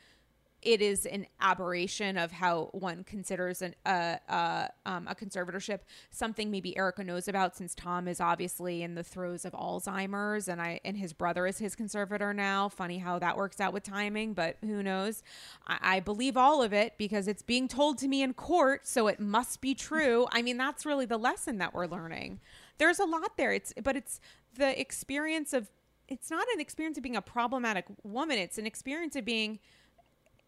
it 0.63 0.83
is 0.83 1.07
an 1.07 1.27
aberration 1.41 2.19
of 2.19 2.33
how 2.33 2.71
one 2.73 3.05
considers 3.05 3.63
an, 3.63 3.75
uh, 3.87 4.17
uh, 4.29 4.67
um, 4.87 5.07
a 5.07 5.15
conservatorship 5.15 5.81
something 6.11 6.51
maybe 6.51 6.77
Erika 6.77 7.05
knows 7.05 7.29
about 7.29 7.57
since 7.57 7.75
Tom 7.75 8.09
is 8.09 8.21
obviously 8.21 8.83
in 8.83 8.95
the 8.95 9.05
throes 9.05 9.45
of 9.45 9.53
Alzheimer's 9.53 10.49
and 10.49 10.61
I 10.61 10.81
and 10.85 10.97
his 10.97 11.13
brother 11.13 11.47
is 11.47 11.59
his 11.59 11.77
conservator 11.77 12.35
now. 12.35 12.69
Funny 12.69 12.99
how 12.99 13.19
that 13.21 13.37
works 13.37 13.61
out 13.61 13.73
with 13.73 13.85
timing, 13.85 14.35
but 14.35 14.57
who 14.63 14.83
knows? 14.83 15.23
I, 15.67 15.79
I 15.81 16.01
believe 16.01 16.37
all 16.37 16.63
of 16.63 16.73
it 16.73 16.95
because 16.99 17.29
it's 17.29 17.43
being 17.43 17.69
told 17.69 17.99
to 17.99 18.09
me 18.09 18.23
in 18.23 18.35
court, 18.35 18.87
so 18.87 19.07
it 19.07 19.21
must 19.21 19.61
be 19.61 19.75
true. 19.75 20.27
I 20.33 20.43
mean, 20.43 20.57
that's 20.57 20.85
really 20.85 21.07
the 21.07 21.19
lesson 21.19 21.59
that 21.59 21.73
we're 21.73 21.87
learning. 21.87 22.41
There's 22.79 22.99
a 22.99 23.05
lot 23.05 23.37
there. 23.37 23.53
It's 23.53 23.73
but 23.83 23.97
it's 23.97 24.21
the 24.57 24.79
experience 24.81 25.53
of 25.53 25.71
it's 26.09 26.31
not 26.31 26.47
an 26.55 26.61
experience 26.61 26.97
of 26.97 27.03
being 27.03 27.17
a 27.17 27.23
problematic 27.23 27.85
woman. 28.03 28.39
It's 28.39 28.59
an 28.59 28.67
experience 28.67 29.15
of 29.15 29.25
being 29.25 29.59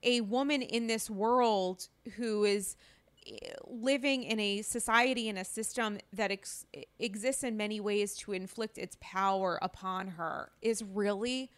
a 0.02 0.20
woman 0.22 0.62
in 0.62 0.86
this 0.86 1.10
world 1.10 1.88
who 2.16 2.44
is 2.44 2.76
eh, 3.26 3.36
living 3.66 4.22
in 4.22 4.40
a 4.40 4.62
society 4.62 5.28
in 5.28 5.36
a 5.36 5.44
system 5.44 5.98
that 6.12 6.30
ex- 6.30 6.64
exists 6.98 7.44
in 7.44 7.56
many 7.56 7.80
ways 7.80 8.14
to 8.16 8.32
inflict 8.32 8.78
its 8.78 8.96
power 9.00 9.58
upon 9.62 10.08
her 10.08 10.50
is 10.62 10.82
really 10.82 11.50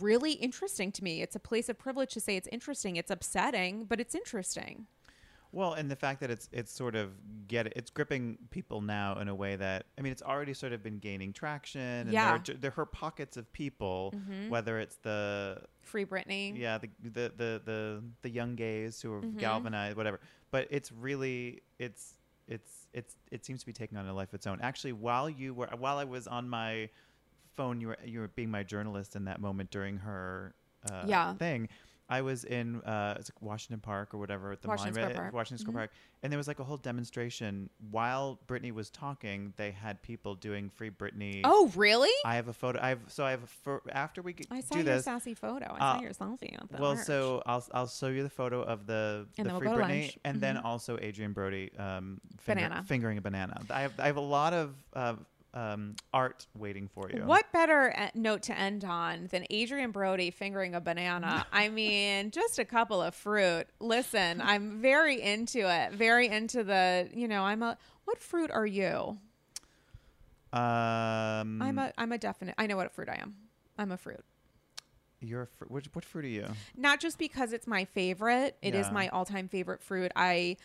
really 0.00 0.34
interesting 0.34 0.92
to 0.92 1.02
me. 1.02 1.20
It's 1.20 1.34
a 1.34 1.40
place 1.40 1.68
of 1.68 1.76
privilege 1.76 2.12
to 2.12 2.20
say 2.20 2.36
it's 2.36 2.46
interesting. 2.52 2.96
It's 2.96 3.10
upsetting 3.10 3.84
but 3.84 4.00
it's 4.00 4.14
interesting 4.14 4.86
Well, 5.52 5.72
and 5.72 5.90
the 5.90 5.96
fact 5.96 6.20
that 6.20 6.30
it's 6.30 6.48
it's 6.52 6.72
sort 6.72 6.94
of 6.94 7.10
get 7.48 7.66
it's 7.76 7.90
gripping 7.90 8.38
people 8.50 8.80
now 8.80 9.18
in 9.18 9.28
a 9.28 9.34
way 9.34 9.56
that 9.56 9.86
I 9.98 10.02
mean 10.02 10.12
it's 10.12 10.22
already 10.22 10.54
sort 10.54 10.72
of 10.72 10.82
been 10.82 10.98
gaining 10.98 11.32
traction. 11.32 11.80
And 11.80 12.12
Yeah. 12.12 12.38
there 12.38 12.54
are, 12.56 12.58
there 12.58 12.74
are 12.76 12.86
pockets 12.86 13.36
of 13.36 13.52
people, 13.52 14.14
whether 14.48 14.78
it's 14.78 14.96
the 14.96 15.62
free 15.82 16.04
britney 16.04 16.56
yeah 16.58 16.78
the 16.78 16.88
the 17.02 17.32
the 17.36 17.62
the, 17.64 18.02
the 18.22 18.30
young 18.30 18.54
gays 18.54 19.00
who 19.02 19.12
are 19.12 19.20
Mm-hmm. 19.22 19.38
galvanized, 19.38 19.96
whatever. 19.96 20.20
But 20.50 20.68
it's 20.70 20.92
really 20.92 21.62
it's 21.78 22.14
it's 22.46 22.86
it's 22.92 23.16
it 23.32 23.44
seems 23.44 23.60
to 23.60 23.66
be 23.66 23.72
taking 23.72 23.98
on 23.98 24.06
a 24.06 24.14
life 24.14 24.28
of 24.28 24.34
its 24.34 24.46
own. 24.46 24.60
Actually, 24.60 24.92
while 24.92 25.28
you 25.28 25.52
were 25.54 25.68
while 25.76 25.98
I 25.98 26.04
was 26.04 26.26
on 26.28 26.48
my 26.48 26.88
phone, 27.54 27.80
you 27.80 27.88
were 27.88 27.98
you 28.04 28.20
were 28.20 28.28
being 28.28 28.50
my 28.50 28.62
journalist 28.62 29.16
in 29.16 29.24
that 29.24 29.40
moment 29.40 29.70
during 29.70 29.96
her 29.98 30.54
uh, 30.88 31.04
Yeah. 31.08 31.34
thing. 31.34 31.68
I 32.10 32.22
was 32.22 32.44
in 32.44 32.82
uh, 32.82 33.14
it's 33.18 33.30
like 33.30 33.40
Washington 33.40 33.80
Park 33.80 34.12
or 34.12 34.18
whatever 34.18 34.50
at 34.52 34.60
the 34.62 34.68
Washington 34.68 34.94
Monument- 34.94 35.14
Square 35.14 35.24
Park. 35.26 35.34
Washington 35.34 35.58
Square 35.64 35.74
Mhm. 35.74 35.78
Park, 35.78 35.90
and 36.24 36.32
there 36.32 36.38
was 36.38 36.48
like 36.48 36.58
a 36.58 36.64
whole 36.64 36.76
demonstration 36.76 37.70
while 37.90 38.38
Britney 38.48 38.72
was 38.72 38.90
talking. 38.90 39.54
They 39.56 39.70
had 39.70 40.02
people 40.02 40.34
doing 40.34 40.68
Free 40.70 40.90
Britney. 40.90 41.40
oh 41.44 41.70
really 41.76 42.10
I 42.24 42.34
have 42.34 42.48
a 42.48 42.52
photo. 42.52 42.80
I 42.82 42.88
have 42.90 43.00
so 43.08 43.24
I 43.24 43.30
have 43.30 43.42
a 43.44 43.46
pho- 43.46 43.80
after 43.92 44.22
we 44.22 44.32
get, 44.32 44.48
i 44.50 44.60
saw 44.60 44.74
do 44.74 44.80
your 44.82 44.96
this. 44.96 45.04
sassy 45.04 45.34
photo 45.34 45.66
i 45.66 45.78
Uh, 45.78 45.94
saw 45.96 46.02
your 46.02 46.10
selfie 46.12 46.54
at 46.60 46.68
the 46.70 46.76
Well, 46.82 46.92
arch. 46.96 47.06
so 47.06 47.42
I'll 47.46 47.64
I'll 47.72 47.86
show 47.88 48.08
you 48.08 48.22
the 48.24 48.28
photo 48.30 48.62
of 48.62 48.86
the 48.86 49.26
And 49.38 49.46
the 49.46 49.52
then 49.52 49.58
free 49.60 49.68
Britney, 49.68 50.00
lunch. 50.02 50.18
and 50.24 50.40
then 50.40 50.56
Mhm. 50.56 50.64
also 50.64 50.96
Adrien 50.98 51.32
Brody 51.32 51.70
um, 51.78 52.20
finger- 52.38 52.62
Banana. 52.68 52.84
fingering 52.84 53.18
a 53.18 53.20
banana. 53.22 53.62
I 53.70 53.82
have 53.82 53.98
I 54.00 54.06
have 54.06 54.16
a 54.16 54.20
lot 54.38 54.52
of 54.52 54.74
uh, 54.94 55.14
um, 55.54 55.96
art 56.12 56.46
waiting 56.56 56.88
for 56.88 57.10
you. 57.10 57.22
What 57.24 57.50
better 57.52 57.92
uh, 57.96 58.08
note 58.14 58.42
to 58.44 58.56
end 58.58 58.84
on 58.84 59.26
than 59.30 59.44
Adrien 59.52 59.90
Brody 59.90 60.30
fingering 60.30 60.74
a 60.74 60.80
banana? 60.80 61.44
I 61.52 61.68
mean, 61.68 62.30
just 62.30 62.58
a 62.58 62.64
couple 62.64 63.02
of 63.02 63.14
fruit. 63.14 63.66
Listen, 63.80 64.40
I'm 64.40 64.80
very 64.80 65.20
into 65.20 65.60
it. 65.68 65.92
Very 65.92 66.28
into 66.28 66.62
the, 66.62 67.08
you 67.12 67.26
know, 67.28 67.42
I'm 67.42 67.62
a 67.62 67.76
what 68.04 68.20
fruit 68.20 68.50
are 68.50 68.66
you? 68.66 69.18
Um, 70.52 71.62
I'm 71.62 71.78
a 71.78 71.92
I'm 71.96 72.10
a 72.10 72.18
definite 72.18 72.56
I 72.58 72.66
know 72.66 72.76
what 72.76 72.92
fruit 72.92 73.08
I 73.08 73.18
am. 73.20 73.36
I'm 73.78 73.92
a 73.92 73.96
fruit. 73.96 74.24
You're 75.20 75.42
a 75.42 75.46
fr- 75.46 75.66
which 75.66 75.86
what 75.92 76.04
fruit 76.04 76.24
are 76.24 76.28
you? 76.28 76.46
Not 76.76 76.98
just 76.98 77.18
because 77.18 77.52
it's 77.52 77.66
my 77.66 77.84
favorite. 77.84 78.56
It 78.62 78.74
is 78.74 78.86
Yeah. 78.86 78.92
my 78.92 79.08
all-time 79.08 79.48
favorite 79.48 79.82
fruit. 79.82 80.10
I 80.16 80.56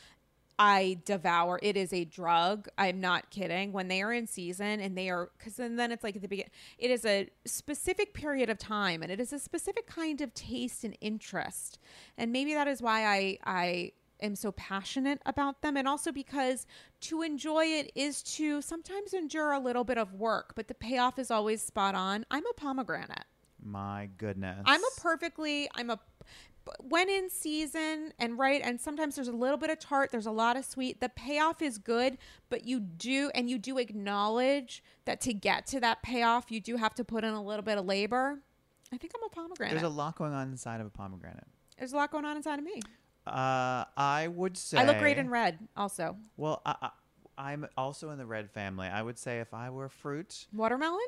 I 0.57 0.99
devour. 1.05 1.59
It 1.61 1.75
is 1.75 1.91
a 1.91 2.05
drug. 2.05 2.67
I'm 2.77 3.01
not 3.01 3.29
kidding. 3.29 3.73
When 3.73 3.87
they 3.87 4.01
are 4.01 4.13
in 4.13 4.27
season 4.27 4.79
and 4.79 4.97
they 4.97 5.09
are, 5.09 5.29
because 5.37 5.55
then, 5.55 5.75
then 5.75 5.91
it's 5.91 6.03
like 6.03 6.15
at 6.15 6.21
the 6.21 6.27
beginning, 6.27 6.51
it 6.77 6.91
is 6.91 7.05
a 7.05 7.27
specific 7.45 8.13
period 8.13 8.49
of 8.49 8.57
time 8.57 9.03
and 9.03 9.11
it 9.11 9.19
is 9.19 9.33
a 9.33 9.39
specific 9.39 9.85
kind 9.87 10.21
of 10.21 10.33
taste 10.33 10.83
and 10.83 10.97
interest. 11.01 11.79
And 12.17 12.31
maybe 12.31 12.53
that 12.53 12.67
is 12.67 12.81
why 12.81 13.05
I, 13.05 13.37
I 13.45 13.91
am 14.21 14.35
so 14.35 14.51
passionate 14.53 15.21
about 15.25 15.61
them. 15.61 15.75
And 15.75 15.87
also 15.87 16.11
because 16.11 16.65
to 17.01 17.21
enjoy 17.21 17.65
it 17.65 17.91
is 17.95 18.23
to 18.23 18.61
sometimes 18.61 19.13
endure 19.13 19.51
a 19.51 19.59
little 19.59 19.83
bit 19.83 19.97
of 19.97 20.13
work, 20.13 20.53
but 20.55 20.67
the 20.67 20.73
payoff 20.73 21.19
is 21.19 21.31
always 21.31 21.61
spot 21.61 21.95
on. 21.95 22.25
I'm 22.31 22.45
a 22.45 22.53
pomegranate. 22.53 23.25
My 23.61 24.09
goodness. 24.17 24.61
I'm 24.65 24.83
a 24.83 25.01
perfectly 25.01 25.67
I'm 25.75 25.89
a 25.89 25.99
when 26.79 27.09
in 27.09 27.29
season 27.29 28.11
and 28.19 28.37
right 28.37 28.61
and 28.63 28.79
sometimes 28.79 29.15
there's 29.15 29.27
a 29.27 29.33
little 29.33 29.57
bit 29.57 29.69
of 29.69 29.79
tart 29.79 30.11
there's 30.11 30.25
a 30.25 30.31
lot 30.31 30.57
of 30.57 30.65
sweet 30.65 30.99
the 30.99 31.09
payoff 31.09 31.61
is 31.61 31.77
good 31.77 32.17
but 32.49 32.65
you 32.65 32.79
do 32.79 33.29
and 33.35 33.49
you 33.49 33.57
do 33.57 33.77
acknowledge 33.77 34.83
that 35.05 35.21
to 35.21 35.33
get 35.33 35.67
to 35.67 35.79
that 35.79 36.01
payoff 36.01 36.51
you 36.51 36.59
do 36.59 36.77
have 36.77 36.93
to 36.93 37.03
put 37.03 37.23
in 37.23 37.33
a 37.33 37.43
little 37.43 37.63
bit 37.63 37.77
of 37.77 37.85
labor. 37.85 38.39
I 38.93 38.97
think 38.97 39.13
i'm 39.15 39.23
a 39.23 39.29
pomegranate. 39.29 39.73
There's 39.73 39.83
a 39.83 39.89
lot 39.89 40.15
going 40.15 40.33
on 40.33 40.49
inside 40.49 40.79
of 40.79 40.87
a 40.87 40.91
pomegranate. 40.91 41.47
there's 41.77 41.93
a 41.93 41.95
lot 41.95 42.11
going 42.11 42.25
on 42.25 42.37
inside 42.37 42.59
of 42.59 42.65
me. 42.65 42.81
Uh, 43.25 43.85
I 43.97 44.27
would 44.31 44.55
say 44.55 44.77
i 44.77 44.85
look 44.85 44.99
great 44.99 45.17
in 45.17 45.29
red 45.29 45.57
also. 45.75 46.15
Well, 46.37 46.61
I, 46.65 46.75
I, 46.81 46.89
I'm 47.37 47.67
also 47.75 48.11
in 48.11 48.19
the 48.19 48.25
red 48.25 48.51
family. 48.51 48.87
I 48.87 49.01
would 49.01 49.17
say 49.17 49.39
if 49.39 49.53
I 49.53 49.71
were 49.71 49.89
fruit, 49.89 50.47
watermelon? 50.53 50.99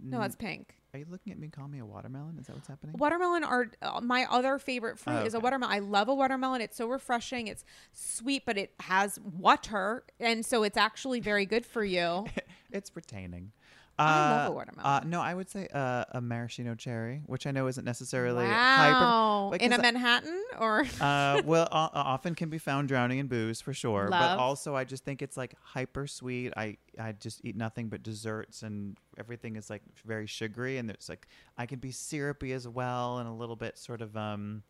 No 0.00 0.20
that's 0.20 0.36
pink 0.36 0.76
are 0.94 0.98
you 0.98 1.06
looking 1.10 1.32
at 1.32 1.38
me? 1.38 1.48
Call 1.48 1.68
me 1.68 1.78
a 1.78 1.86
watermelon? 1.86 2.36
Is 2.38 2.46
that 2.48 2.54
what's 2.54 2.68
happening? 2.68 2.96
Watermelon 2.98 3.44
are 3.44 3.70
uh, 3.80 4.00
my 4.02 4.26
other 4.30 4.58
favorite 4.58 4.98
fruit 4.98 5.20
Oh, 5.22 5.24
is 5.24 5.32
a 5.32 5.40
watermelon. 5.40 5.74
I 5.74 5.78
love 5.78 6.08
a 6.08 6.14
watermelon. 6.14 6.60
It's 6.60 6.76
so 6.76 6.86
refreshing. 6.86 7.46
It's 7.46 7.64
sweet, 7.94 8.42
but 8.44 8.58
it 8.58 8.74
has 8.80 9.18
water, 9.20 10.04
and 10.20 10.44
so 10.44 10.62
it's 10.64 10.76
actually 10.76 11.20
very 11.20 11.46
good 11.46 11.64
for 11.64 11.82
you. 11.82 12.26
it's 12.70 12.94
retaining. 12.94 13.52
I 13.98 14.30
love 14.30 14.46
a 14.46 14.50
Uh, 14.50 14.54
watermelon. 14.54 14.86
Uh, 14.86 15.00
no, 15.06 15.20
I 15.20 15.34
would 15.34 15.50
say 15.50 15.68
uh, 15.72 16.04
a 16.12 16.20
maraschino 16.20 16.74
cherry, 16.74 17.22
which 17.26 17.46
I 17.46 17.50
know 17.50 17.66
isn't 17.66 17.84
necessarily 17.84 18.46
wow, 18.46 19.50
hyper. 19.50 19.62
in 19.64 19.72
a 19.72 19.78
Manhattan 19.78 20.42
or 20.58 20.80
uh, 21.00 21.42
well, 21.44 21.68
o- 21.70 21.90
often 21.92 22.34
can 22.34 22.48
be 22.48 22.58
found 22.58 22.88
drowning 22.88 23.18
in 23.18 23.26
booze 23.26 23.60
for 23.60 23.72
sure. 23.74 24.08
But 24.08 24.38
also, 24.38 24.74
I 24.74 24.84
just 24.84 25.04
think 25.04 25.20
it's 25.22 25.36
like 25.36 25.54
hyper 25.62 26.06
sweet. 26.06 26.52
I 26.56 26.78
I 26.98 27.12
just 27.12 27.44
eat 27.44 27.54
nothing 27.56 27.88
but 27.88 28.02
desserts, 28.02 28.62
and 28.62 28.96
everything 29.18 29.56
is 29.56 29.68
like 29.70 29.82
very 30.04 30.26
sugary. 30.26 30.78
And 30.78 30.90
it's 30.90 31.08
like 31.08 31.28
I 31.58 31.66
can 31.66 31.78
be 31.78 31.92
syrupy 31.92 32.52
as 32.52 32.66
well, 32.66 33.18
and 33.18 33.28
a 33.28 33.32
little 33.32 33.56
bit 33.56 33.78
sort 33.78 34.00
of 34.00 34.16
um, 34.16 34.62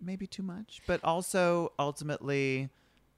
maybe 0.00 0.26
too 0.26 0.42
much. 0.42 0.82
But 0.86 1.02
also, 1.02 1.72
ultimately, 1.78 2.68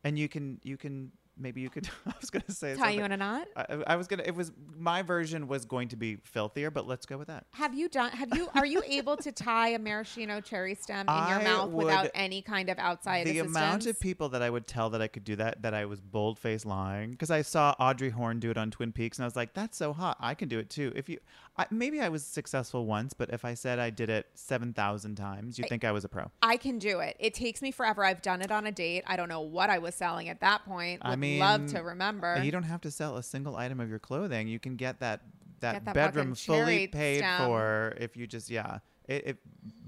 and 0.05 0.19
you 0.19 0.29
can 0.29 0.61
you 0.63 0.77
can 0.77 1.13
maybe 1.41 1.61
you 1.61 1.71
could. 1.71 1.89
I 2.07 2.13
was 2.21 2.31
gonna 2.31 2.45
say 2.51 2.75
tie 2.77 2.91
you 2.91 3.05
in 3.05 3.13
a 3.13 3.17
knot. 3.17 3.49
I, 3.57 3.83
I 3.87 3.97
was 3.97 4.07
gonna. 4.07 4.23
It 4.25 4.35
was 4.35 4.53
my 4.77 5.03
version 5.03 5.49
was 5.49 5.65
going 5.65 5.89
to 5.89 5.97
be 5.97 6.17
filthier, 6.17 6.71
but 6.71 6.87
let's 6.87 7.07
go 7.07 7.19
with 7.19 7.29
that. 7.29 7.47
Have 7.53 7.75
you 7.75 7.89
done? 7.89 8.11
Have 8.13 8.35
you? 8.35 8.49
Are 8.55 8.67
you 8.67 8.83
able 8.87 9.17
to 9.19 9.33
tie 9.33 9.69
a 9.71 9.79
maraschino 9.79 10.41
cherry 10.41 10.75
stem 10.75 11.09
in 11.09 11.15
your 11.15 11.41
I 11.41 11.45
mouth 11.45 11.71
without 11.71 12.11
any 12.15 12.43
kind 12.43 12.69
of 12.69 12.79
outside 12.79 13.27
the 13.27 13.39
assistance? 13.39 13.57
amount 13.57 13.87
of 13.87 14.01
people 14.01 14.29
that 14.31 14.43
I 14.43 14.51
would 14.51 14.67
tell 14.67 14.91
that 14.91 15.03
I 15.03 15.09
could 15.09 15.25
do 15.25 15.37
that, 15.37 15.63
that 15.63 15.75
I 15.75 15.85
was 15.87 16.01
bold 16.01 16.39
faced 16.39 16.67
lying, 16.67 17.11
because 17.13 17.31
I 17.31 17.43
saw 17.43 17.75
Audrey 17.79 18.11
Horne 18.11 18.41
do 18.41 18.51
it 18.51 18.57
on 18.57 18.71
Twin 18.71 18.93
Peaks, 18.93 19.19
and 19.19 19.25
I 19.25 19.27
was 19.27 19.37
like, 19.37 19.55
"That's 19.55 19.77
so 19.77 19.93
hot! 19.93 20.17
I 20.21 20.35
can 20.35 20.49
do 20.49 20.59
it 20.59 20.71
too." 20.71 20.93
If 20.95 21.09
you, 21.09 21.19
I, 21.61 21.67
maybe 21.71 22.01
I 22.01 22.09
was 22.09 22.25
successful 22.25 22.87
once, 22.87 23.13
but 23.13 23.31
if 23.31 23.45
I 23.45 23.53
said 23.55 23.79
I 23.79 23.91
did 23.91 24.09
it 24.09 24.27
seven 24.35 24.73
thousand 24.73 25.17
times, 25.17 25.59
you'd 25.59 25.69
think 25.69 25.85
I 25.85 25.93
was 25.93 26.05
a 26.05 26.09
pro. 26.09 26.31
I 26.43 26.57
can 26.57 26.79
do 26.79 27.01
it. 27.01 27.17
It 27.21 27.35
takes 27.35 27.61
me 27.61 27.71
forever. 27.71 28.03
I've 28.05 28.23
done 28.23 28.41
it 28.41 28.51
on 28.51 28.67
a 28.67 28.73
date. 28.73 29.05
I 29.07 29.17
don't 29.17 29.29
know 29.29 29.43
what 29.43 29.69
I 29.69 29.79
was 29.79 29.95
selling 29.95 30.31
at 30.31 30.41
that 30.41 30.65
point. 30.65 31.03
I 31.03 31.17
mean, 31.17 31.39
love 31.39 31.67
to 31.69 31.81
remember. 31.81 32.37
Uh, 32.37 32.43
you 32.43 32.51
don't 32.51 32.63
have 32.63 32.81
to 32.83 32.91
sell 32.91 33.17
a 33.19 33.23
single 33.23 33.57
item 33.57 33.79
of 33.79 33.91
your 33.91 33.99
clothing. 33.99 34.49
You 34.49 34.59
can 34.59 34.77
get 34.77 35.01
that 35.01 35.21
that, 35.61 35.75
Get 35.75 35.85
that 35.85 35.95
bedroom 35.95 36.35
fully 36.35 36.87
paid 36.87 37.19
stem. 37.19 37.47
for 37.47 37.95
if 37.99 38.17
you 38.17 38.27
just 38.27 38.49
yeah. 38.49 38.79
it, 39.05 39.27
it 39.27 39.39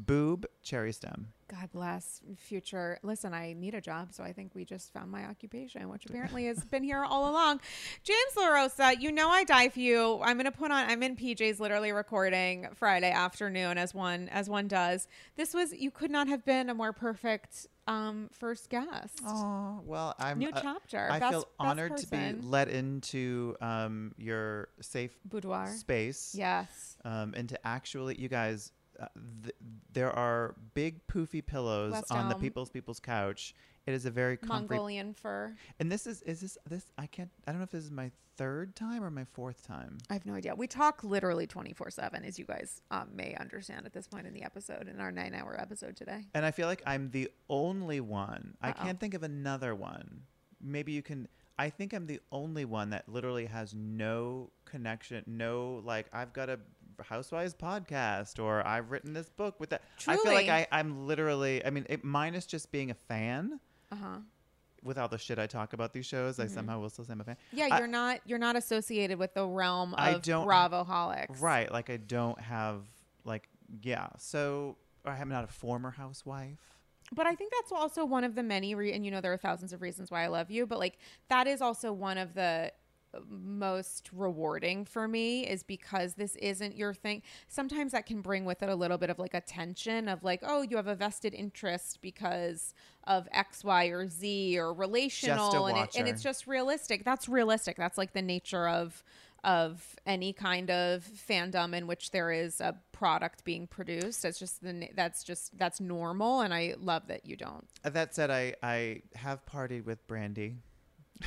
boob 0.06 0.46
cherry 0.62 0.92
stem. 0.92 1.28
God 1.52 1.70
bless 1.70 2.22
future. 2.38 2.98
Listen, 3.02 3.34
I 3.34 3.52
need 3.52 3.74
a 3.74 3.80
job, 3.80 4.12
so 4.12 4.24
I 4.24 4.32
think 4.32 4.54
we 4.54 4.64
just 4.64 4.90
found 4.92 5.10
my 5.10 5.26
occupation, 5.26 5.88
which 5.90 6.06
apparently 6.06 6.46
has 6.46 6.64
been 6.64 6.82
here 6.82 7.04
all 7.04 7.30
along. 7.30 7.60
James 8.02 8.32
LaRosa, 8.38 8.98
you 8.98 9.12
know 9.12 9.28
I 9.28 9.44
die 9.44 9.68
for 9.68 9.80
you. 9.80 10.18
I'm 10.22 10.38
gonna 10.38 10.50
put 10.50 10.70
on. 10.70 10.88
I'm 10.88 11.02
in 11.02 11.14
PJs, 11.14 11.60
literally 11.60 11.92
recording 11.92 12.68
Friday 12.74 13.10
afternoon, 13.10 13.76
as 13.76 13.92
one 13.92 14.30
as 14.30 14.48
one 14.48 14.66
does. 14.66 15.08
This 15.36 15.52
was 15.52 15.74
you 15.74 15.90
could 15.90 16.10
not 16.10 16.26
have 16.28 16.42
been 16.44 16.70
a 16.70 16.74
more 16.74 16.94
perfect 16.94 17.66
um 17.86 18.30
first 18.32 18.70
guest. 18.70 19.20
Oh 19.26 19.82
well, 19.84 20.14
I'm 20.18 20.38
New 20.38 20.50
uh, 20.50 20.60
chapter. 20.60 21.08
I 21.10 21.18
Best- 21.18 21.32
feel 21.32 21.40
best 21.40 21.50
honored 21.58 21.96
to 21.98 22.06
be 22.06 22.32
let 22.40 22.68
into 22.68 23.56
um, 23.60 24.14
your 24.16 24.68
safe 24.80 25.12
Boudoir. 25.26 25.66
space. 25.68 26.34
Yes. 26.34 26.96
Um, 27.04 27.34
and 27.36 27.48
to 27.50 27.66
actually, 27.66 28.18
you 28.18 28.28
guys, 28.28 28.72
uh, 29.02 29.06
th- 29.42 29.54
there 29.92 30.10
are 30.10 30.54
big 30.74 31.06
poofy 31.06 31.44
pillows 31.44 31.92
West 31.92 32.10
on 32.12 32.28
the 32.28 32.34
Elm. 32.34 32.40
people's 32.40 32.70
people's 32.70 33.00
couch. 33.00 33.54
It 33.86 33.94
is 33.94 34.06
a 34.06 34.10
very 34.10 34.36
comfy. 34.36 34.52
Mongolian 34.68 35.12
fur. 35.14 35.54
And 35.80 35.90
this 35.90 36.06
is 36.06 36.22
is 36.22 36.40
this 36.40 36.58
this 36.68 36.86
I 36.96 37.06
can't 37.06 37.30
I 37.46 37.50
don't 37.52 37.58
know 37.58 37.64
if 37.64 37.70
this 37.70 37.84
is 37.84 37.90
my 37.90 38.10
third 38.36 38.74
time 38.76 39.02
or 39.04 39.10
my 39.10 39.24
fourth 39.24 39.66
time. 39.66 39.98
I 40.08 40.14
have 40.14 40.24
no 40.24 40.34
idea. 40.34 40.54
We 40.54 40.66
talk 40.66 41.04
literally 41.04 41.46
24 41.46 41.90
7, 41.90 42.24
as 42.24 42.38
you 42.38 42.44
guys 42.46 42.80
um, 42.90 43.08
may 43.14 43.34
understand 43.34 43.84
at 43.84 43.92
this 43.92 44.06
point 44.06 44.26
in 44.26 44.32
the 44.32 44.42
episode, 44.42 44.88
in 44.88 45.00
our 45.00 45.12
nine 45.12 45.34
hour 45.34 45.54
episode 45.60 45.96
today. 45.96 46.24
And 46.34 46.44
I 46.46 46.50
feel 46.50 46.66
like 46.66 46.82
I'm 46.86 47.10
the 47.10 47.28
only 47.50 48.00
one. 48.00 48.54
I 48.62 48.70
Uh-oh. 48.70 48.84
can't 48.84 48.98
think 49.00 49.14
of 49.14 49.22
another 49.22 49.74
one. 49.74 50.22
Maybe 50.60 50.92
you 50.92 51.02
can. 51.02 51.28
I 51.58 51.68
think 51.68 51.92
I'm 51.92 52.06
the 52.06 52.20
only 52.30 52.64
one 52.64 52.90
that 52.90 53.08
literally 53.08 53.46
has 53.46 53.74
no 53.74 54.50
connection, 54.64 55.22
no 55.26 55.82
like 55.84 56.06
I've 56.12 56.32
got 56.32 56.48
a 56.48 56.58
Housewives 57.02 57.54
podcast 57.54 58.42
or 58.42 58.66
I've 58.66 58.90
written 58.90 59.12
this 59.12 59.28
book 59.28 59.58
with 59.60 59.70
that. 59.70 59.82
I 60.06 60.16
feel 60.16 60.32
like 60.32 60.48
I, 60.48 60.66
I'm 60.72 61.06
literally. 61.06 61.64
I 61.64 61.70
mean, 61.70 61.86
it, 61.88 62.04
minus 62.04 62.46
just 62.46 62.70
being 62.72 62.90
a 62.90 62.94
fan. 62.94 63.58
Uh 63.90 63.96
huh. 63.96 64.16
With 64.84 64.98
all 64.98 65.06
the 65.08 65.18
shit 65.18 65.38
I 65.38 65.46
talk 65.46 65.74
about 65.74 65.92
these 65.92 66.06
shows, 66.06 66.40
I 66.40 66.46
Mhm. 66.46 66.50
somehow 66.54 66.80
will 66.80 66.90
still 66.90 67.04
say 67.04 67.12
I'm 67.12 67.20
a 67.20 67.24
fan. 67.24 67.36
Yeah, 67.52 67.68
I- 67.70 67.78
you're 67.78 67.86
not 67.86 68.20
you're 68.26 68.38
not 68.38 68.56
associated 68.56 69.18
with 69.18 69.32
the 69.34 69.46
realm 69.46 69.94
I 69.96 70.10
of 70.10 70.22
don't- 70.22 70.44
Bravo 70.44 70.82
holics. 70.84 71.40
Right. 71.40 71.70
Like 71.70 71.88
I 71.90 71.98
don't 71.98 72.40
have 72.40 72.82
like 73.24 73.48
yeah. 73.82 74.08
So 74.18 74.76
I'm 75.04 75.28
not 75.28 75.44
a 75.44 75.48
former 75.48 75.90
housewife. 75.92 76.58
But 77.14 77.26
I 77.26 77.34
think 77.34 77.52
that's 77.52 77.70
also 77.72 78.04
one 78.06 78.24
of 78.24 78.34
the 78.34 78.42
many 78.42 78.74
re- 78.74 78.92
and 78.92 79.04
you 79.04 79.10
know 79.10 79.20
there 79.20 79.32
are 79.32 79.36
thousands 79.38 79.72
of 79.72 79.82
reasons 79.82 80.10
why 80.10 80.24
I 80.24 80.28
love 80.28 80.50
you, 80.50 80.66
but 80.66 80.78
like 80.78 80.98
that 81.28 81.46
is 81.46 81.60
also 81.60 81.92
one 81.92 82.16
of 82.18 82.34
the 82.34 82.72
most 83.28 84.10
rewarding 84.12 84.84
for 84.84 85.06
me 85.06 85.46
is 85.46 85.62
because 85.62 86.14
this 86.14 86.36
isn't 86.36 86.76
your 86.76 86.94
thing. 86.94 87.22
Sometimes 87.48 87.92
that 87.92 88.06
can 88.06 88.20
bring 88.20 88.44
with 88.44 88.62
it 88.62 88.68
a 88.68 88.74
little 88.74 88.98
bit 88.98 89.10
of 89.10 89.18
like 89.18 89.34
a 89.34 89.40
tension 89.40 90.08
of 90.08 90.22
like, 90.22 90.40
oh, 90.42 90.62
you 90.62 90.76
have 90.76 90.86
a 90.86 90.94
vested 90.94 91.34
interest 91.34 91.98
because 92.00 92.74
of 93.04 93.28
X, 93.32 93.64
Y, 93.64 93.86
or 93.86 94.08
Z 94.08 94.58
or 94.58 94.72
relational, 94.72 95.66
and, 95.66 95.78
it, 95.78 95.96
and 95.96 96.08
it's 96.08 96.22
just 96.22 96.46
realistic. 96.46 97.04
That's 97.04 97.28
realistic. 97.28 97.76
That's 97.76 97.98
like 97.98 98.12
the 98.12 98.22
nature 98.22 98.68
of 98.68 99.02
of 99.44 99.96
any 100.06 100.32
kind 100.32 100.70
of 100.70 101.04
fandom 101.04 101.74
in 101.74 101.88
which 101.88 102.12
there 102.12 102.30
is 102.30 102.60
a 102.60 102.76
product 102.92 103.44
being 103.44 103.66
produced. 103.66 104.22
That's 104.22 104.38
just 104.38 104.62
the 104.62 104.88
that's 104.94 105.24
just 105.24 105.58
that's 105.58 105.80
normal, 105.80 106.40
and 106.40 106.54
I 106.54 106.74
love 106.78 107.08
that 107.08 107.26
you 107.26 107.36
don't. 107.36 107.66
That 107.82 108.14
said, 108.14 108.30
I 108.30 108.54
I 108.62 109.02
have 109.14 109.44
partied 109.46 109.84
with 109.84 110.06
Brandi. 110.06 110.56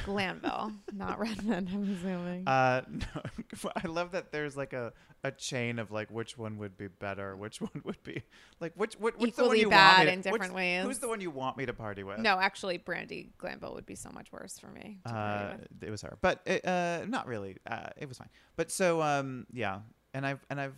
Glanville, 0.04 0.72
not 0.94 1.20
Redmond. 1.20 1.70
I'm 1.74 1.96
assuming. 1.96 2.48
Uh, 2.48 2.82
no, 2.90 3.70
I 3.84 3.88
love 3.88 4.12
that 4.12 4.32
there's 4.32 4.58
like 4.58 4.74
a, 4.74 4.94
a 5.24 5.32
chain 5.32 5.80
of 5.80 5.92
like 5.92 6.10
which 6.12 6.38
one 6.38 6.58
would 6.58 6.78
be 6.78 6.88
better, 6.88 7.36
which 7.36 7.62
one 7.62 7.82
would 7.84 8.02
be 8.04 8.24
like 8.60 8.74
which 8.76 8.96
what, 9.00 9.18
which 9.20 9.36
the 9.36 9.44
one 9.44 9.56
Equally 9.56 9.60
you 9.62 9.70
bad 9.70 9.98
want 9.98 10.00
me 10.00 10.06
to, 10.06 10.12
in 10.14 10.22
different 10.22 10.54
which- 10.54 10.58
ways. 10.58 10.84
Who's 10.84 11.00
the 11.00 11.08
one 11.08 11.22
you 11.22 11.32
want 11.32 11.58
me 11.58 11.66
to 11.66 11.74
party 11.74 12.04
with? 12.04 12.20
no, 12.20 12.38
actually, 12.40 12.78
Brandi 12.80 13.30
Glanville 13.38 13.74
would 13.74 13.86
be 13.86 13.96
so 13.96 14.10
much 14.12 14.32
worse 14.32 14.60
for 14.60 14.68
me. 14.68 15.00
to 15.06 15.14
party 15.14 15.54
uh, 15.54 15.58
with. 15.58 15.84
it 15.84 15.92
was 15.92 16.02
her, 16.02 16.18
but 16.22 16.42
it, 16.46 16.66
uh, 16.66 17.06
not 17.08 17.28
really. 17.28 17.58
Uh, 17.70 17.88
it 17.98 18.08
was 18.08 18.18
fine. 18.18 18.30
But 18.56 18.72
so 18.72 19.02
um, 19.02 19.46
yeah, 19.54 19.80
and 20.14 20.26
I've 20.26 20.46
and 20.50 20.60
I've 20.60 20.78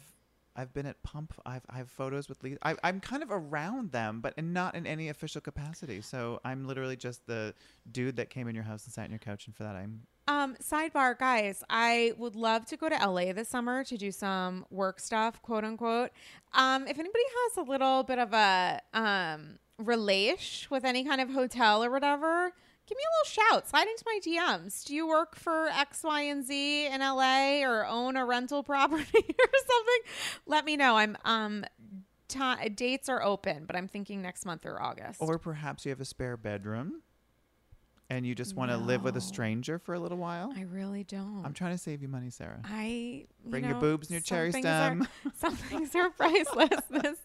I've 0.57 0.73
been 0.73 0.87
at 0.87 1.01
Pump. 1.03 1.33
I've 1.45 1.61
I 1.69 1.77
have 1.77 1.89
photos 1.89 2.27
with 2.27 2.43
Lisa. 2.43 2.57
I, 2.63 2.75
I'm 2.83 2.99
kind 2.99 3.21
of 3.21 3.29
around 3.31 3.91
them, 3.91 4.19
but 4.21 4.41
not 4.43 4.75
in 4.75 4.87
any 4.87 5.07
official 5.09 5.39
capacity. 5.39 6.01
So 6.01 6.41
I'm 6.43 6.65
literally 6.65 6.95
just 6.95 7.27
the 7.27 7.53
dude 7.91 8.15
that 8.17 8.29
came 8.29 8.47
in 8.47 8.55
your 8.55 8.63
house 8.63 8.83
and 8.85 8.93
sat 8.93 9.05
on 9.05 9.11
your 9.11 9.19
couch, 9.19 9.45
and 9.45 9.55
for 9.55 9.63
that 9.63 9.75
I'm 9.75 10.01
Um, 10.27 10.55
sidebar, 10.55 11.17
guys, 11.17 11.63
I 11.69 12.13
would 12.17 12.35
love 12.35 12.65
to 12.65 12.75
go 12.77 12.89
to 12.89 12.95
LA 12.95 13.31
this 13.33 13.47
summer 13.47 13.83
to 13.85 13.97
do 13.97 14.11
some 14.11 14.65
work 14.71 14.99
stuff, 14.99 15.41
quote 15.41 15.63
unquote. 15.63 16.09
Um, 16.53 16.83
if 16.87 16.97
anybody 16.99 17.23
has 17.45 17.57
a 17.57 17.69
little 17.69 18.03
bit 18.03 18.17
of 18.19 18.33
a 18.33 18.81
um 18.93 19.59
relation 19.77 20.67
with 20.71 20.83
any 20.83 21.03
kind 21.03 21.21
of 21.21 21.29
hotel 21.29 21.83
or 21.83 21.91
whatever, 21.91 22.51
give 22.87 22.97
me 22.97 23.03
a 23.03 23.11
little 23.13 23.51
shout. 23.51 23.67
Slide 23.69 23.87
into 23.87 24.03
my 24.05 24.19
DMs. 24.23 24.83
Do 24.85 24.95
you 24.95 25.07
work 25.07 25.35
for 25.35 25.67
X, 25.67 26.03
Y, 26.03 26.21
and 26.21 26.45
Z 26.45 26.87
in 26.87 27.01
LA 27.01 27.61
or 27.61 27.85
own 27.85 28.15
a 28.17 28.25
rental 28.25 28.63
property 28.63 29.03
or 29.03 29.49
something? 29.59 30.01
Let 30.45 30.65
me 30.65 30.77
know. 30.77 30.97
I'm 30.97 31.17
um 31.25 31.65
ti 32.27 32.69
dates 32.69 33.09
are 33.09 33.23
open, 33.23 33.65
but 33.65 33.75
I'm 33.75 33.87
thinking 33.87 34.21
next 34.21 34.45
month 34.45 34.65
or 34.65 34.81
August. 34.81 35.21
Or 35.21 35.37
perhaps 35.37 35.85
you 35.85 35.89
have 35.89 36.01
a 36.01 36.05
spare 36.05 36.37
bedroom 36.37 37.01
and 38.09 38.25
you 38.25 38.33
just 38.35 38.55
want 38.55 38.71
to 38.71 38.77
live 38.77 39.03
with 39.03 39.17
a 39.17 39.21
stranger 39.21 39.79
for 39.79 39.93
a 39.93 39.99
little 39.99 40.17
while. 40.17 40.53
I 40.55 40.61
really 40.61 41.03
don't. 41.03 41.41
I'm 41.45 41.53
trying 41.53 41.73
to 41.73 41.77
save 41.77 42.01
you 42.01 42.07
money, 42.07 42.29
Sarah. 42.29 42.61
I 42.63 42.85
you 43.43 43.51
Bring 43.51 43.65
your 43.65 43.75
boobs 43.75 44.07
and 44.07 44.13
your 44.13 44.21
cherry 44.21 44.51
things 44.51 44.65
are- 44.65 44.95
stem. 44.95 45.07
some 45.37 45.55
things 45.55 45.93
are 45.95 46.09
priceless. 46.11 46.69
This, 46.89 47.17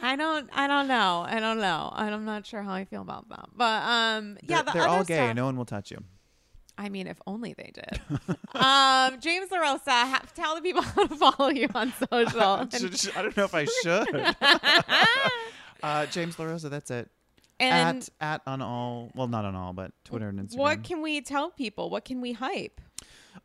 I 0.00 0.16
don't, 0.16 0.48
I 0.54 0.66
don't 0.68 0.86
know. 0.88 1.24
I 1.28 1.40
don't 1.40 1.58
know. 1.58 1.90
I'm 1.92 2.24
not 2.24 2.46
sure 2.46 2.62
how 2.62 2.72
I 2.72 2.84
feel 2.84 3.02
about 3.02 3.28
that. 3.30 3.46
But 3.56 3.82
um, 3.82 4.38
yeah, 4.42 4.62
they're, 4.62 4.64
the 4.64 4.78
they're 4.78 4.88
all 4.88 5.04
gay. 5.04 5.16
stuff- 5.16 5.36
No 5.36 5.44
one 5.46 5.56
will 5.56 5.64
touch 5.64 5.90
you. 5.90 5.98
I 6.80 6.88
mean, 6.90 7.08
if 7.08 7.18
only 7.26 7.54
they 7.54 7.72
did. 7.74 8.00
um, 8.54 9.18
James 9.20 9.50
LaRosa, 9.50 9.80
ha- 9.88 10.22
tell 10.36 10.54
the 10.54 10.60
people 10.62 10.80
how 10.82 11.06
to 11.08 11.16
follow 11.16 11.48
you 11.50 11.66
on 11.74 11.92
social. 12.08 12.68
Should- 12.70 12.96
should- 12.98 13.16
I 13.16 13.22
don't 13.22 13.36
know 13.36 13.44
if 13.44 13.54
I 13.54 13.64
should. 13.64 14.36
uh, 15.82 16.06
James 16.06 16.36
LaRosa, 16.36 16.70
that's 16.70 16.90
it. 16.92 17.10
And 17.60 17.98
at 18.20 18.34
at 18.34 18.42
on 18.46 18.62
all 18.62 19.10
well 19.14 19.28
not 19.28 19.44
on 19.44 19.54
all 19.54 19.72
but 19.72 19.92
Twitter 20.04 20.28
and 20.28 20.38
Instagram. 20.40 20.56
what 20.58 20.84
can 20.84 21.02
we 21.02 21.20
tell 21.20 21.50
people? 21.50 21.90
What 21.90 22.04
can 22.04 22.20
we 22.20 22.32
hype? 22.32 22.80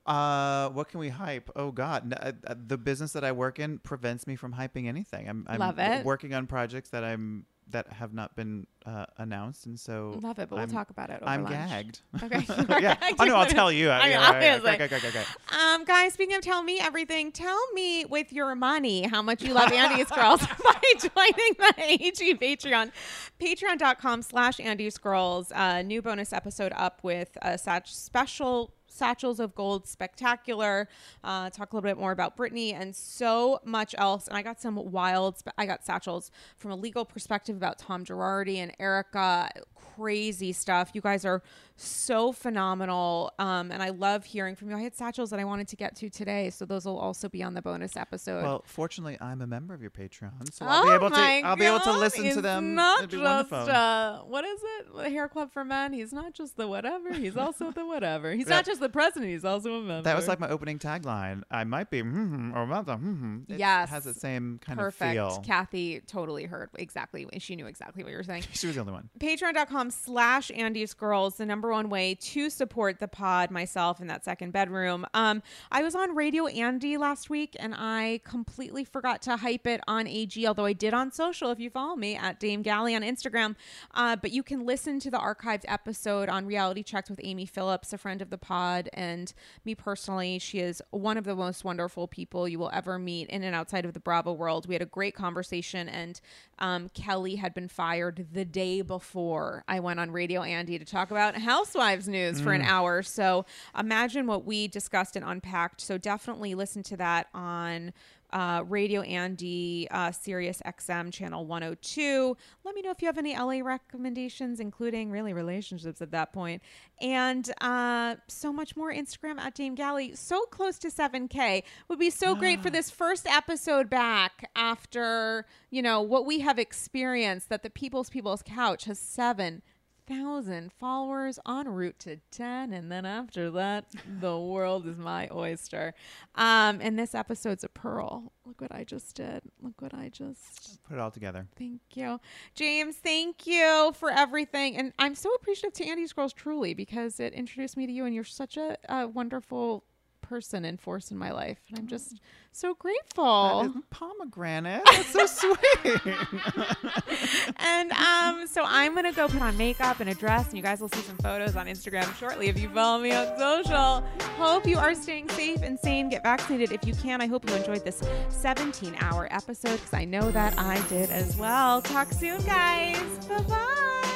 uh 0.06 0.70
what 0.70 0.90
can 0.90 1.00
we 1.00 1.10
hype? 1.10 1.50
Oh 1.56 1.72
god, 1.72 2.14
uh, 2.20 2.32
uh, 2.48 2.56
the 2.68 2.78
business 2.78 3.14
that 3.14 3.24
I 3.24 3.32
work 3.32 3.60
in 3.60 3.80
prevents 3.80 4.26
me 4.28 4.36
from 4.36 4.54
hyping 4.54 4.88
anything. 4.88 5.30
I'm 5.30 5.46
I'm 5.48 5.60
Love 5.60 5.80
it. 5.80 6.04
working 6.04 6.34
on 6.34 6.48
projects 6.48 6.90
that 6.90 7.04
I'm 7.04 7.46
that 7.72 7.92
have 7.94 8.14
not 8.14 8.36
been 8.36 8.68
uh, 8.86 9.06
announced 9.18 9.66
and 9.66 9.80
so 9.80 10.20
Love 10.22 10.38
it, 10.40 10.50
but 10.50 10.58
I'm- 10.58 10.68
we'll 10.68 10.76
talk 10.76 10.90
about 10.90 11.10
it. 11.10 11.20
Over 11.22 11.30
I'm 11.30 11.44
lunch. 11.44 11.56
gagged. 11.56 12.02
Okay. 12.24 12.46
yeah. 12.82 12.98
I 13.02 13.14
Oh 13.20 13.24
no, 13.26 13.36
I'll 13.36 13.46
tell 13.46 13.72
you. 13.72 13.90
I 13.92 14.02
mean, 14.04 14.12
Yeah, 14.12 14.18
right, 14.18 14.34
right, 14.34 14.36
obviously. 14.60 14.72
okay, 14.72 14.84
okay, 14.86 14.96
okay, 14.98 15.08
okay. 15.20 15.24
Um, 15.58 15.84
guys, 15.86 16.14
speaking 16.14 16.36
of 16.36 16.42
tell 16.42 16.62
me 16.64 16.80
everything, 16.80 17.32
tell 17.32 17.60
me 17.74 18.06
with 18.06 18.32
your 18.34 18.54
money 18.56 19.08
how 19.08 19.22
much 19.22 19.42
you 19.44 19.54
love 19.54 19.72
Andy's 19.72 20.10
Girls 20.10 20.42
by 20.42 20.82
joining 21.00 21.54
the 21.58 21.74
AG 21.78 22.36
Patreon. 22.36 22.92
Patreon.com 23.40 24.22
slash 24.22 24.60
Andy's 24.60 24.98
Girls. 24.98 25.52
Uh, 25.52 25.82
new 25.82 26.02
bonus 26.02 26.32
episode 26.34 26.74
up 26.76 27.00
with 27.04 27.38
a 27.42 27.58
sach- 27.58 27.88
special 27.88 28.74
Satchels 28.94 29.40
of 29.40 29.56
Gold 29.56 29.88
Spectacular. 29.88 30.88
Uh, 31.24 31.50
talk 31.50 31.74
a 31.74 31.76
little 31.76 31.88
bit 31.88 31.98
more 31.98 32.12
about 32.12 32.38
Britney 32.38 32.74
and 32.74 32.96
so 32.96 33.60
much 33.66 33.96
else. 33.98 34.28
And 34.28 34.38
I 34.38 34.42
got 34.42 34.62
some 34.62 34.76
wild, 34.92 35.40
spe- 35.40 35.50
I 35.58 35.66
got 35.66 35.86
satchels 35.86 36.32
from 36.58 36.72
a 36.72 36.76
legal 36.76 37.06
perspective 37.06 37.56
about 37.56 37.80
Tom 37.80 38.06
Girardi 38.06 38.58
and 38.58 38.74
Erika. 38.80 39.50
Crazy 39.96 40.52
stuff. 40.54 40.92
You 40.94 41.02
guys 41.02 41.26
are 41.26 41.42
so 41.76 42.32
phenomenal. 42.32 43.32
Um, 43.40 43.72
and 43.72 43.82
I 43.82 43.90
love 43.90 44.26
hearing 44.26 44.56
from 44.56 44.70
you. 44.70 44.76
I 44.78 44.82
had 44.82 44.96
satchels 44.96 45.30
that 45.32 45.40
I 45.40 45.44
wanted 45.44 45.68
to 45.70 45.76
get 45.76 45.96
to 45.98 46.10
today. 46.10 46.50
So 46.50 46.66
those 46.66 46.86
will 46.86 46.98
also 47.00 47.30
be 47.30 47.44
on 47.44 47.54
the 47.54 47.62
bonus 47.62 47.98
episode. 47.98 48.44
Well, 48.44 48.64
fortunately, 48.66 49.18
I'm 49.20 49.42
a 49.42 49.48
member 49.48 49.74
of 49.74 49.82
your 49.82 49.92
Patreon, 49.92 50.54
so 50.54 50.66
I'll 50.66 50.86
be 50.86 50.92
able 50.94 51.10
to 51.10 51.16
Oh 51.16 51.42
I'll 51.44 51.56
be 51.56 51.66
able 51.66 51.80
to 51.82 51.92
listen 51.94 52.30
to 52.32 52.42
them. 52.42 52.76
Not 52.76 53.10
be 53.10 53.18
on 53.18 53.24
the 53.24 53.44
just 53.44 53.70
uh, 53.70 54.20
what 54.28 54.46
is 54.46 54.60
it? 54.64 54.96
The 54.96 55.10
Hair 55.10 55.28
Club 55.30 55.52
for 55.52 55.64
Men. 55.66 55.94
He's 55.94 56.14
not 56.14 56.34
just 56.34 56.58
the 56.58 56.68
whatever. 56.68 57.14
He's 57.14 57.38
also 57.38 57.72
the 57.72 57.86
whatever. 57.86 58.32
He's 58.34 58.48
Yeah. 58.48 58.56
not 58.58 58.66
just 58.66 58.80
the 58.80 58.90
president. 58.90 59.32
He's 59.32 59.46
also 59.46 59.74
a 59.76 59.82
member. 59.82 60.04
That 60.04 60.16
was 60.16 60.28
like 60.28 60.40
my 60.40 60.50
opening 60.50 60.80
tagline. 60.80 61.44
I 61.52 61.64
might 61.64 61.90
be 61.90 62.02
mm 62.02 62.56
or 62.56 62.66
not 62.68 62.86
the 62.86 62.98
mm 62.98 63.50
It 63.50 63.60
Yes. 63.60 63.90
has 63.90 64.04
the 64.04 64.14
same 64.14 64.60
kind 64.64 64.78
perfect. 64.80 65.18
of 65.18 65.34
feel. 65.36 65.42
Kathy 65.44 66.02
totally 66.02 66.46
heard 66.46 66.70
exactly. 66.76 67.28
She 67.40 67.56
knew 67.56 67.66
exactly 67.68 68.04
what 68.04 68.12
you 68.12 68.18
were 68.18 68.24
saying. 68.24 68.44
She 68.54 68.68
was 68.68 68.76
the 68.76 68.82
only 68.82 68.94
one. 68.94 69.10
patreon.com 69.20 69.92
slash 69.92 70.52
andy's 70.56 70.94
girls 70.94 71.36
the 71.36 71.46
number 71.46 71.63
one 71.72 71.90
way 71.90 72.16
to 72.16 72.50
support 72.50 73.00
the 73.00 73.08
pod 73.08 73.50
myself 73.50 74.02
in 74.02 74.08
that 74.08 74.26
second 74.26 74.52
bedroom 74.52 75.06
um 75.14 75.42
i 75.72 75.82
was 75.82 75.96
on 75.96 76.16
radio 76.16 76.48
andy 76.48 76.98
last 76.98 77.30
week 77.30 77.56
and 77.60 77.74
i 77.78 78.20
completely 78.24 78.84
forgot 78.84 79.22
to 79.22 79.38
hype 79.38 79.66
it 79.66 79.82
on 79.88 80.08
ag 80.08 80.46
although 80.46 80.66
i 80.66 80.74
did 80.74 80.94
on 80.94 81.12
social 81.12 81.52
if 81.52 81.60
you 81.60 81.70
follow 81.70 81.96
me 81.96 82.16
at 82.16 82.40
dame 82.40 82.62
galley 82.62 82.96
on 82.96 83.02
instagram 83.02 83.56
uh, 83.94 84.16
but 84.16 84.32
you 84.32 84.44
can 84.44 84.66
listen 84.66 85.00
to 85.00 85.10
the 85.10 85.18
archived 85.18 85.64
episode 85.68 86.30
on 86.30 86.46
reality 86.46 86.84
checks 86.84 87.10
with 87.10 87.20
amy 87.24 87.46
phillips 87.46 87.94
a 87.94 87.98
friend 87.98 88.22
of 88.22 88.30
the 88.30 88.38
pod. 88.38 88.90
And 88.94 89.34
me 89.64 89.76
personally, 89.76 90.40
she 90.40 90.60
is 90.60 90.82
one 90.90 91.18
of 91.18 91.24
the 91.24 91.36
most 91.36 91.64
wonderful 91.64 92.08
people 92.08 92.48
you 92.48 92.60
will 92.60 92.72
ever 92.74 93.00
meet 93.00 93.30
in 93.30 93.44
and 93.44 93.56
outside 93.56 93.86
of 93.86 93.94
the 93.94 94.00
Bravo 94.00 94.34
world. 94.34 94.68
We 94.68 94.76
had 94.76 94.82
a 94.82 94.88
great 94.88 95.16
conversation, 95.16 95.88
and 95.88 96.20
um, 96.60 96.90
Kelly 96.90 97.36
had 97.36 97.54
been 97.54 97.68
fired 97.68 98.28
the 98.34 98.46
day 98.46 98.82
before 98.82 99.64
I 99.68 99.80
went 99.80 100.00
on 100.00 100.12
Radio 100.12 100.42
Andy 100.42 100.78
to 100.80 100.86
talk 100.86 101.12
about 101.12 101.36
Housewives 101.54 102.08
news 102.08 102.42
for 102.42 102.52
an 102.52 102.64
hour. 102.64 103.04
So 103.04 103.46
imagine 103.78 104.26
what 104.26 104.44
we 104.44 104.68
discussed 104.68 105.16
and 105.16 105.24
unpacked. 105.24 105.82
So 105.82 106.00
definitely 106.00 106.56
listen 106.56 106.82
to 106.82 106.98
that 106.98 107.28
on 107.32 107.94
uh, 108.32 108.64
Radio 108.68 109.02
Andy, 109.02 109.88
uh, 109.92 110.12
Sirius 110.12 110.64
XM 110.66 111.14
channel 111.14 111.46
102. 111.46 112.36
Let 112.64 112.74
me 112.74 112.82
know 112.82 112.90
if 112.90 113.04
you 113.04 113.06
have 113.06 113.20
any 113.20 113.38
LA 113.38 113.60
recommendations, 113.64 114.60
including 114.60 115.12
really 115.12 115.32
relationships 115.32 116.02
at 116.02 116.10
that 116.10 116.34
point, 116.34 116.64
and 117.00 117.48
uh, 117.62 118.16
so 118.28 118.52
much 118.52 118.76
more. 118.76 118.92
Instagram 118.92 119.40
at 119.40 119.54
Dame 119.54 119.76
Galley, 119.76 120.16
so 120.16 120.46
close 120.46 120.80
to 120.80 120.88
7K. 120.88 121.62
Would 121.88 122.00
be 122.00 122.10
so 122.10 122.34
great 122.34 122.64
for 122.64 122.72
this 122.72 122.90
first 122.90 123.28
episode 123.28 123.92
back 123.92 124.50
after 124.56 125.46
you 125.70 125.84
know 125.84 126.02
what 126.02 126.26
we 126.26 126.40
have 126.40 126.58
experienced. 126.58 127.50
That 127.50 127.62
the 127.62 127.70
People's 127.70 128.10
People's 128.10 128.42
Couch 128.42 128.86
has 128.86 128.98
seven 128.98 129.62
thousand 130.06 130.72
followers 130.74 131.40
en 131.48 131.68
route 131.70 131.98
to 132.00 132.18
10 132.32 132.74
and 132.74 132.92
then 132.92 133.06
after 133.06 133.50
that 133.52 133.86
the 134.20 134.38
world 134.38 134.86
is 134.88 134.98
my 134.98 135.30
oyster. 135.32 135.94
Um 136.36 136.80
and 136.82 136.98
this 136.98 137.16
episode's 137.16 137.64
a 137.64 137.70
pearl. 137.70 138.32
Look 138.46 138.62
what 138.62 138.74
i 138.74 138.84
just 138.84 139.16
did. 139.16 139.42
Look 139.62 139.82
what 139.82 139.94
i 139.94 140.10
just 140.10 140.84
Put 140.84 140.96
it 140.96 141.00
all 141.00 141.12
together. 141.12 141.48
thank 141.58 141.82
you. 141.96 142.20
James 142.56 142.96
thank 142.98 143.48
you 143.48 143.94
for 143.96 144.10
everything. 144.12 144.76
And 144.78 144.94
i'm 145.00 145.16
so 145.16 145.34
appreciative 145.36 145.74
to 145.74 145.86
andy's 145.86 146.14
girls 146.14 146.34
truly 146.34 146.74
because 146.74 147.20
it 147.20 147.34
introduced 147.34 147.78
me 147.78 147.86
to 147.88 147.92
you 147.92 148.06
and 148.06 148.14
you're 148.16 148.24
such 148.24 148.58
a, 148.58 148.78
a 148.90 149.08
wonderful 149.08 149.84
person 150.24 150.66
and 150.66 150.80
force 150.82 151.12
in 151.12 151.18
my 151.18 151.32
life 151.32 151.60
and 151.70 151.78
i'm 151.78 151.88
just 151.88 152.20
so 152.56 152.74
grateful 152.76 153.64
That 153.64 153.90
pomegranate. 153.90 154.84
That's 154.86 155.10
so 155.10 155.26
sweet. 155.26 156.02
and 157.58 157.92
um, 157.94 158.46
so 158.46 158.64
I'm 158.64 158.94
gonna 158.94 159.12
go 159.12 159.28
put 159.28 159.42
on 159.42 159.58
makeup 159.58 160.00
and 160.00 160.10
a 160.10 160.14
dress, 160.14 160.50
and 160.50 160.58
you 160.58 160.62
guys 160.62 160.80
will 160.80 160.90
see 160.90 161.02
some 161.02 161.18
photos 161.18 161.56
on 161.56 161.66
Instagram 161.66 162.14
shortly 162.16 162.50
if 162.50 162.60
you 162.60 162.70
follow 162.70 163.02
me 163.02 163.12
on 163.12 163.36
social. 163.40 164.04
Hope 164.38 164.68
you 164.68 164.78
are 164.78 164.94
staying 164.94 165.30
safe 165.30 165.64
and 165.64 165.80
sane. 165.80 166.10
Get 166.10 166.22
vaccinated 166.22 166.72
if 166.72 166.86
you 166.86 166.94
can. 166.94 167.22
I 167.22 167.26
hope 167.26 167.50
you 167.50 167.56
enjoyed 167.56 167.84
this 167.84 168.02
17-hour 168.30 169.30
episode 169.32 169.78
because 169.78 169.94
I 169.94 170.06
know 170.06 170.30
that 170.30 170.58
I 170.60 170.80
did 170.90 171.10
as 171.10 171.36
well. 171.38 171.82
Talk 171.82 172.12
soon, 172.12 172.40
guys. 172.44 173.26
Bye 173.28 173.42
bye. 173.42 174.13